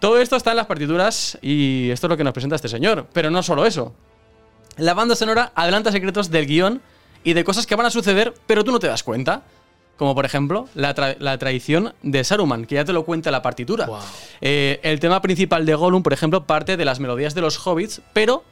Todo 0.00 0.18
esto 0.20 0.36
está 0.36 0.50
en 0.50 0.56
las 0.58 0.66
partituras 0.66 1.38
y 1.40 1.90
esto 1.90 2.06
es 2.06 2.08
lo 2.10 2.16
que 2.16 2.24
nos 2.24 2.32
presenta 2.32 2.56
este 2.56 2.68
señor. 2.68 3.06
Pero 3.12 3.30
no 3.30 3.42
solo 3.42 3.64
eso. 3.66 3.94
La 4.76 4.94
banda 4.94 5.14
sonora 5.16 5.52
adelanta 5.54 5.92
secretos 5.92 6.30
del 6.30 6.46
guion 6.46 6.82
y 7.22 7.32
de 7.32 7.44
cosas 7.44 7.66
que 7.66 7.74
van 7.76 7.86
a 7.86 7.90
suceder, 7.90 8.34
pero 8.46 8.64
tú 8.64 8.72
no 8.72 8.78
te 8.78 8.86
das 8.86 9.02
cuenta. 9.02 9.42
Como 9.96 10.14
por 10.16 10.24
ejemplo, 10.24 10.68
la, 10.74 10.92
tra- 10.94 11.16
la 11.20 11.38
traición 11.38 11.94
de 12.02 12.24
Saruman, 12.24 12.64
que 12.66 12.74
ya 12.74 12.84
te 12.84 12.92
lo 12.92 13.04
cuenta 13.04 13.30
la 13.30 13.42
partitura. 13.42 13.86
Eh, 14.40 14.80
el 14.82 14.98
tema 14.98 15.22
principal 15.22 15.64
de 15.64 15.74
Gollum, 15.76 16.02
por 16.02 16.12
ejemplo, 16.12 16.44
parte 16.46 16.76
de 16.76 16.84
las 16.84 16.98
melodías 16.98 17.34
de 17.36 17.40
los 17.40 17.64
hobbits, 17.64 18.02
pero 18.12 18.42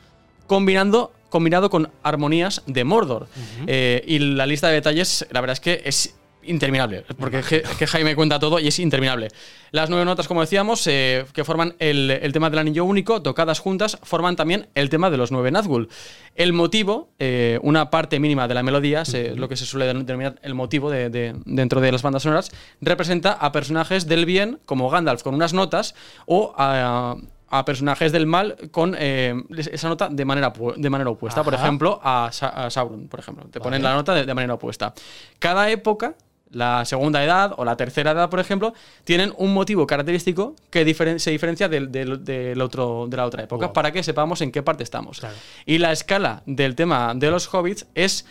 combinando, 0.46 1.12
combinado 1.30 1.68
con 1.68 1.90
armonías 2.04 2.62
de 2.66 2.84
Mordor. 2.84 3.26
Eh, 3.66 4.04
y 4.06 4.20
la 4.20 4.46
lista 4.46 4.68
de 4.68 4.74
detalles, 4.74 5.26
la 5.32 5.40
verdad 5.40 5.54
es 5.54 5.60
que 5.60 5.82
es 5.84 6.14
interminable, 6.44 7.04
porque 7.18 7.38
es 7.40 7.46
que, 7.46 7.86
Jaime 7.86 8.14
cuenta 8.16 8.38
todo 8.38 8.58
y 8.58 8.68
es 8.68 8.78
interminable. 8.78 9.28
Las 9.70 9.88
nueve 9.90 10.04
notas, 10.04 10.28
como 10.28 10.40
decíamos, 10.40 10.86
eh, 10.86 11.24
que 11.32 11.44
forman 11.44 11.74
el, 11.78 12.10
el 12.10 12.32
tema 12.32 12.50
del 12.50 12.58
anillo 12.58 12.84
único, 12.84 13.22
tocadas 13.22 13.58
juntas, 13.58 13.98
forman 14.02 14.36
también 14.36 14.68
el 14.74 14.90
tema 14.90 15.10
de 15.10 15.16
los 15.16 15.32
nueve 15.32 15.50
Nazgûl. 15.50 15.88
El 16.34 16.52
motivo, 16.52 17.10
eh, 17.18 17.58
una 17.62 17.90
parte 17.90 18.18
mínima 18.20 18.48
de 18.48 18.54
la 18.54 18.62
melodía, 18.62 19.04
se- 19.04 19.34
lo 19.36 19.48
que 19.48 19.56
se 19.56 19.66
suele 19.66 19.86
denominar 19.86 20.36
el 20.42 20.54
motivo 20.54 20.90
de- 20.90 21.10
de- 21.10 21.34
dentro 21.44 21.80
de 21.80 21.92
las 21.92 22.02
bandas 22.02 22.22
sonoras, 22.22 22.50
representa 22.80 23.32
a 23.32 23.52
personajes 23.52 24.06
del 24.06 24.26
bien, 24.26 24.58
como 24.66 24.88
Gandalf, 24.90 25.22
con 25.22 25.34
unas 25.34 25.52
notas, 25.54 25.94
o 26.26 26.54
a, 26.56 27.16
a 27.48 27.64
personajes 27.66 28.12
del 28.12 28.26
mal 28.26 28.56
con 28.70 28.96
eh, 28.98 29.34
esa 29.56 29.88
nota 29.90 30.08
de 30.10 30.24
manera, 30.24 30.52
de 30.76 30.88
manera 30.90 31.10
opuesta. 31.10 31.42
Por 31.44 31.52
ejemplo, 31.52 32.00
a, 32.02 32.30
Sa- 32.32 32.48
a 32.48 32.70
Sauron, 32.70 33.08
por 33.08 33.20
ejemplo. 33.20 33.44
Te 33.50 33.60
ponen 33.60 33.82
Vale. 33.82 33.92
la 33.92 33.96
nota 33.98 34.14
de, 34.14 34.24
de 34.24 34.34
manera 34.34 34.54
opuesta. 34.54 34.94
Cada 35.38 35.70
época, 35.70 36.14
la 36.52 36.84
segunda 36.84 37.24
edad 37.24 37.54
o 37.56 37.64
la 37.64 37.76
tercera 37.76 38.10
edad, 38.12 38.28
por 38.30 38.38
ejemplo, 38.40 38.74
tienen 39.04 39.32
un 39.38 39.52
motivo 39.54 39.86
característico 39.86 40.54
que 40.70 40.84
diferen- 40.86 41.18
se 41.18 41.30
diferencia 41.30 41.68
del, 41.68 41.90
del- 41.90 42.24
del 42.24 42.60
otro, 42.60 43.06
de 43.08 43.16
la 43.16 43.26
otra 43.26 43.42
época 43.44 43.66
Wow. 43.66 43.72
para 43.72 43.90
que 43.92 44.02
sepamos 44.02 44.40
en 44.42 44.52
qué 44.52 44.62
parte 44.62 44.82
estamos. 44.82 45.20
Y 45.66 45.78
la 45.78 45.92
escala 45.92 46.42
del 46.46 46.74
tema 46.74 47.14
de 47.14 47.30
los 47.30 47.52
hobbits 47.52 47.86
es 47.94 48.26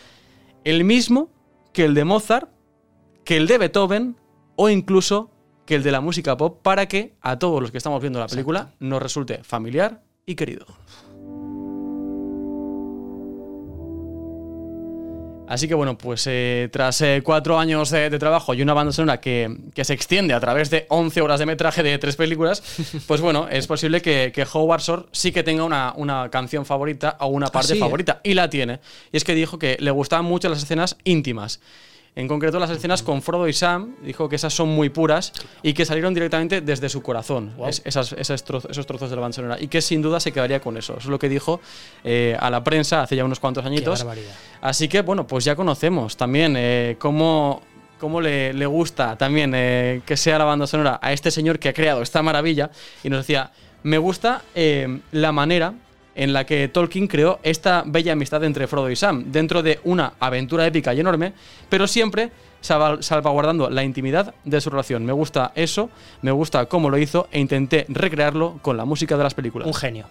el 0.64 0.84
mismo 0.84 1.30
que 1.74 1.86
el 1.86 1.94
de 1.96 2.06
Mozart, 2.06 2.50
que 3.24 3.38
el 3.38 3.48
de 3.48 3.58
Beethoven 3.58 4.16
o 4.56 4.70
incluso 4.70 5.32
que 5.66 5.76
el 5.76 5.84
de 5.84 5.92
la 5.92 6.02
música 6.02 6.36
pop 6.38 6.60
para 6.62 6.88
que 6.88 7.16
a 7.22 7.40
todos 7.40 7.62
los 7.62 7.72
que 7.72 7.78
estamos 7.78 8.02
viendo 8.02 8.20
la 8.20 8.28
película 8.28 8.74
nos 8.80 9.02
resulte 9.02 9.44
familiar 9.44 10.02
y 10.26 10.36
querido. 10.36 10.66
Así 15.52 15.68
que 15.68 15.74
bueno, 15.74 15.98
pues 15.98 16.26
eh, 16.28 16.70
tras 16.72 17.02
eh, 17.02 17.22
cuatro 17.26 17.60
años 17.60 17.90
de, 17.90 18.10
de 18.10 18.18
trabajo 18.18 18.54
y 18.54 18.62
una 18.62 18.74
banda 18.74 18.94
sonora 18.94 19.20
que, 19.20 19.54
que 19.76 19.84
se 19.84 19.92
extiende 19.92 20.34
a 20.34 20.40
través 20.40 20.70
de 20.70 20.86
11 20.88 21.20
horas 21.20 21.42
de 21.42 21.46
metraje 21.46 21.84
de 21.84 21.98
tres 21.98 22.16
películas, 22.16 22.64
pues 23.06 23.20
bueno, 23.20 23.50
es 23.52 23.68
posible 23.68 24.02
que, 24.02 24.32
que 24.34 24.48
Howard 24.50 24.80
Shore 24.80 25.06
sí 25.12 25.34
que 25.34 25.44
tenga 25.44 25.66
una, 25.66 25.92
una 25.98 26.30
canción 26.30 26.66
favorita 26.66 27.18
o 27.20 27.28
una 27.28 27.48
parte 27.48 27.74
sí, 27.74 27.78
¿eh? 27.78 27.80
favorita. 27.82 28.22
Y 28.24 28.34
la 28.34 28.50
tiene. 28.50 28.80
Y 29.12 29.18
es 29.18 29.26
que 29.26 29.36
dijo 29.36 29.60
que 29.60 29.76
le 29.82 29.92
gustaban 29.92 30.24
mucho 30.24 30.48
las 30.48 30.64
escenas 30.64 30.96
íntimas. 31.04 31.60
En 32.14 32.28
concreto, 32.28 32.60
las 32.60 32.70
escenas 32.70 33.04
con 33.04 33.22
Frodo 33.22 33.48
y 33.48 33.54
Sam, 33.54 33.96
dijo 34.04 34.28
que 34.28 34.36
esas 34.36 34.54
son 34.54 34.68
muy 34.68 34.90
puras 34.90 35.32
y 35.64 35.74
que 35.74 35.86
salieron 35.86 36.14
directamente 36.14 36.60
desde 36.60 36.90
su 36.90 37.02
corazón, 37.02 37.54
es- 37.70 37.82
esas- 37.86 38.12
esos 38.14 38.44
trozos 38.44 39.10
de 39.10 39.16
la 39.16 39.22
banda 39.22 39.34
sonora. 39.36 39.58
Y 39.62 39.68
que 39.70 39.82
sin 39.82 40.02
duda 40.02 40.20
se 40.20 40.34
quedaría 40.34 40.60
con 40.60 40.76
eso. 40.76 40.94
Eso 40.94 41.00
es 41.04 41.06
lo 41.08 41.18
que 41.18 41.30
dijo 41.30 41.62
eh, 42.04 42.36
a 42.38 42.50
la 42.50 42.64
prensa 42.66 43.02
hace 43.04 43.16
ya 43.16 43.24
unos 43.24 43.40
cuantos 43.40 43.64
añitos. 43.66 44.00
Así 44.62 44.90
que, 44.90 45.02
bueno, 45.04 45.26
pues 45.26 45.46
ya 45.46 45.56
conocemos 45.56 46.18
también 46.18 46.56
eh, 46.58 46.98
cómo, 47.00 47.62
cómo 47.98 48.20
le, 48.20 48.52
le 48.54 48.66
gusta 48.66 49.18
también 49.18 49.54
eh, 49.56 50.02
que 50.06 50.18
sea 50.18 50.38
la 50.38 50.44
banda 50.46 50.68
sonora 50.68 51.00
a 51.02 51.14
este 51.14 51.32
señor 51.32 51.60
que 51.60 51.70
ha 51.70 51.74
creado 51.74 52.02
esta 52.02 52.22
maravilla. 52.22 52.72
Y 53.06 53.10
nos 53.10 53.20
decía, 53.20 53.52
me 53.84 53.98
gusta 53.98 54.42
la 55.14 55.32
manera 55.32 55.74
en 56.22 56.34
la 56.34 56.46
que 56.46 56.68
Tolkien 56.68 57.08
creó 57.08 57.40
esta 57.44 57.84
bella 57.86 58.14
amistad 58.14 58.44
entre 58.44 58.68
Frodo 58.68 58.90
y 58.92 58.96
Sam, 58.96 59.32
dentro 59.32 59.64
de 59.64 59.80
una 59.84 60.14
aventura 60.20 60.66
épica 60.68 60.94
y 60.94 61.00
enorme, 61.00 61.34
pero 61.70 61.88
siempre 61.88 62.30
salva- 62.62 63.02
salvaguardando 63.02 63.70
la 63.72 63.84
intimidad 63.84 64.36
de 64.44 64.62
su 64.62 64.70
relación. 64.70 65.04
Me 65.04 65.14
gusta 65.14 65.52
eso, 65.56 65.90
me 66.22 66.32
gusta 66.32 66.68
cómo 66.68 66.90
lo 66.92 66.98
hizo 67.00 67.28
e 67.32 67.40
intenté 67.40 67.86
recrearlo 67.90 68.60
con 68.62 68.78
la 68.78 68.86
música 68.86 69.18
de 69.18 69.24
las 69.24 69.34
películas. 69.34 69.68
Un 69.68 69.74
genio. 69.74 70.06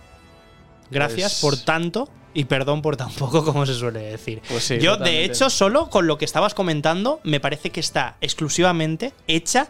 Gracias 0.91 1.39
Pues- 1.41 1.57
por 1.59 1.65
tanto 1.65 2.09
y 2.35 2.45
perdón 2.45 2.81
por 2.83 2.97
tan 2.97 3.11
poco, 3.13 3.45
como 3.45 3.65
se 3.67 3.75
suele 3.75 4.01
decir. 4.01 4.41
Pues 4.49 4.65
sí, 4.65 4.79
Yo, 4.79 4.97
de 4.97 5.25
hecho, 5.25 5.49
solo 5.51 5.91
con 5.91 6.07
lo 6.07 6.19
que 6.19 6.25
estabas 6.25 6.55
comentando, 6.55 7.21
me 7.25 7.39
parece 7.41 7.71
que 7.71 7.81
está 7.81 8.17
exclusivamente 8.21 9.13
hecha 9.29 9.69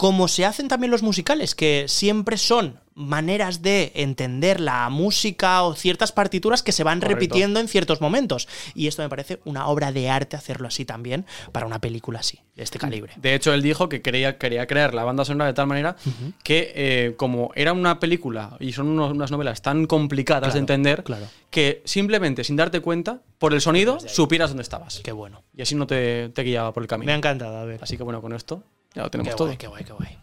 como 0.00 0.28
se 0.28 0.46
hacen 0.46 0.66
también 0.68 0.90
los 0.90 1.02
musicales, 1.02 1.54
que 1.54 1.84
siempre 1.86 2.38
son 2.38 2.80
maneras 2.94 3.60
de 3.60 3.92
entender 3.94 4.58
la 4.58 4.88
música 4.88 5.62
o 5.62 5.74
ciertas 5.74 6.10
partituras 6.10 6.62
que 6.62 6.72
se 6.72 6.84
van 6.84 7.00
Correcto. 7.00 7.20
repitiendo 7.20 7.60
en 7.60 7.68
ciertos 7.68 8.00
momentos. 8.00 8.48
Y 8.74 8.86
esto 8.86 9.02
me 9.02 9.10
parece 9.10 9.40
una 9.44 9.66
obra 9.66 9.92
de 9.92 10.08
arte 10.08 10.36
hacerlo 10.36 10.68
así 10.68 10.86
también 10.86 11.26
para 11.52 11.66
una 11.66 11.82
película 11.82 12.20
así, 12.20 12.38
de 12.56 12.62
este 12.62 12.78
calibre. 12.78 13.12
De 13.16 13.34
hecho, 13.34 13.52
él 13.52 13.60
dijo 13.60 13.90
que 13.90 14.00
quería, 14.00 14.38
quería 14.38 14.66
crear 14.66 14.94
la 14.94 15.04
banda 15.04 15.26
sonora 15.26 15.44
de 15.48 15.52
tal 15.52 15.66
manera 15.66 15.96
que, 16.42 16.72
eh, 16.74 17.14
como 17.18 17.50
era 17.54 17.74
una 17.74 18.00
película 18.00 18.56
y 18.58 18.72
son 18.72 18.88
unos- 18.88 19.12
unas 19.12 19.30
novelas 19.30 19.60
tan 19.60 19.84
complicadas 19.84 20.44
Claro, 20.44 20.54
de 20.54 20.58
entender, 20.60 21.04
claro. 21.04 21.26
que 21.50 21.82
simplemente 21.84 22.42
sin 22.44 22.56
darte 22.56 22.80
cuenta, 22.80 23.20
por 23.38 23.52
el 23.52 23.60
sonido, 23.60 23.98
supieras 24.00 24.48
dónde 24.48 24.62
estabas. 24.62 25.00
Qué 25.04 25.12
bueno. 25.12 25.42
Y 25.54 25.60
así 25.60 25.74
no 25.74 25.86
te, 25.86 26.30
te 26.30 26.42
guiaba 26.42 26.72
por 26.72 26.82
el 26.82 26.86
camino. 26.88 27.06
Me 27.06 27.12
ha 27.12 27.16
encantado, 27.16 27.58
a 27.58 27.64
ver. 27.66 27.80
Así 27.82 27.98
que 27.98 28.02
bueno, 28.02 28.22
con 28.22 28.32
esto 28.32 28.62
ya 28.94 29.02
lo 29.02 29.10
tenemos 29.10 29.32
Qué 29.32 29.36
todo. 29.36 29.46
guay, 29.48 29.56
qué 29.56 29.66
guay, 29.66 29.84
qué 29.84 29.92
guay. 29.92 30.18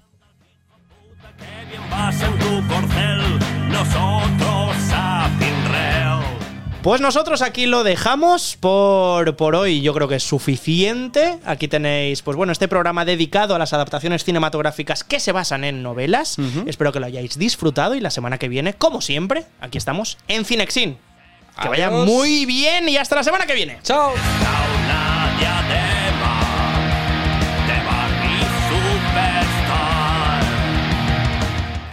Vas 1.91 2.21
en 2.21 2.39
tu 2.39 2.67
corcel, 2.67 3.39
nosotros 3.69 4.75
a 4.93 5.29
Pinrel. 5.39 6.07
Pues 6.81 7.01
nosotros 7.01 7.41
aquí 7.41 7.65
lo 7.65 7.83
dejamos 7.83 8.55
por, 8.57 9.35
por 9.35 9.55
hoy. 9.55 9.81
Yo 9.81 9.93
creo 9.93 10.07
que 10.07 10.15
es 10.15 10.23
suficiente. 10.23 11.37
Aquí 11.45 11.67
tenéis, 11.67 12.21
pues 12.21 12.37
bueno, 12.37 12.53
este 12.53 12.67
programa 12.69 13.03
dedicado 13.03 13.55
a 13.55 13.59
las 13.59 13.73
adaptaciones 13.73 14.23
cinematográficas 14.23 15.03
que 15.03 15.19
se 15.19 15.31
basan 15.33 15.63
en 15.65 15.83
novelas. 15.83 16.37
Espero 16.65 16.91
que 16.93 16.99
lo 17.01 17.07
hayáis 17.07 17.37
disfrutado 17.37 17.95
y 17.95 17.99
la 17.99 18.09
semana 18.09 18.37
que 18.37 18.47
viene, 18.47 18.73
como 18.73 19.01
siempre, 19.01 19.45
aquí 19.59 19.77
estamos 19.77 20.17
en 20.27 20.45
Cinexin. 20.45 20.97
Que 21.61 21.67
vaya 21.67 21.89
muy 21.89 22.45
bien 22.45 22.87
y 22.87 22.97
hasta 22.97 23.15
la 23.15 23.23
semana 23.23 23.45
que 23.45 23.55
viene. 23.55 23.79
¡Chao! 23.83 24.13
Chao. 24.13 26.06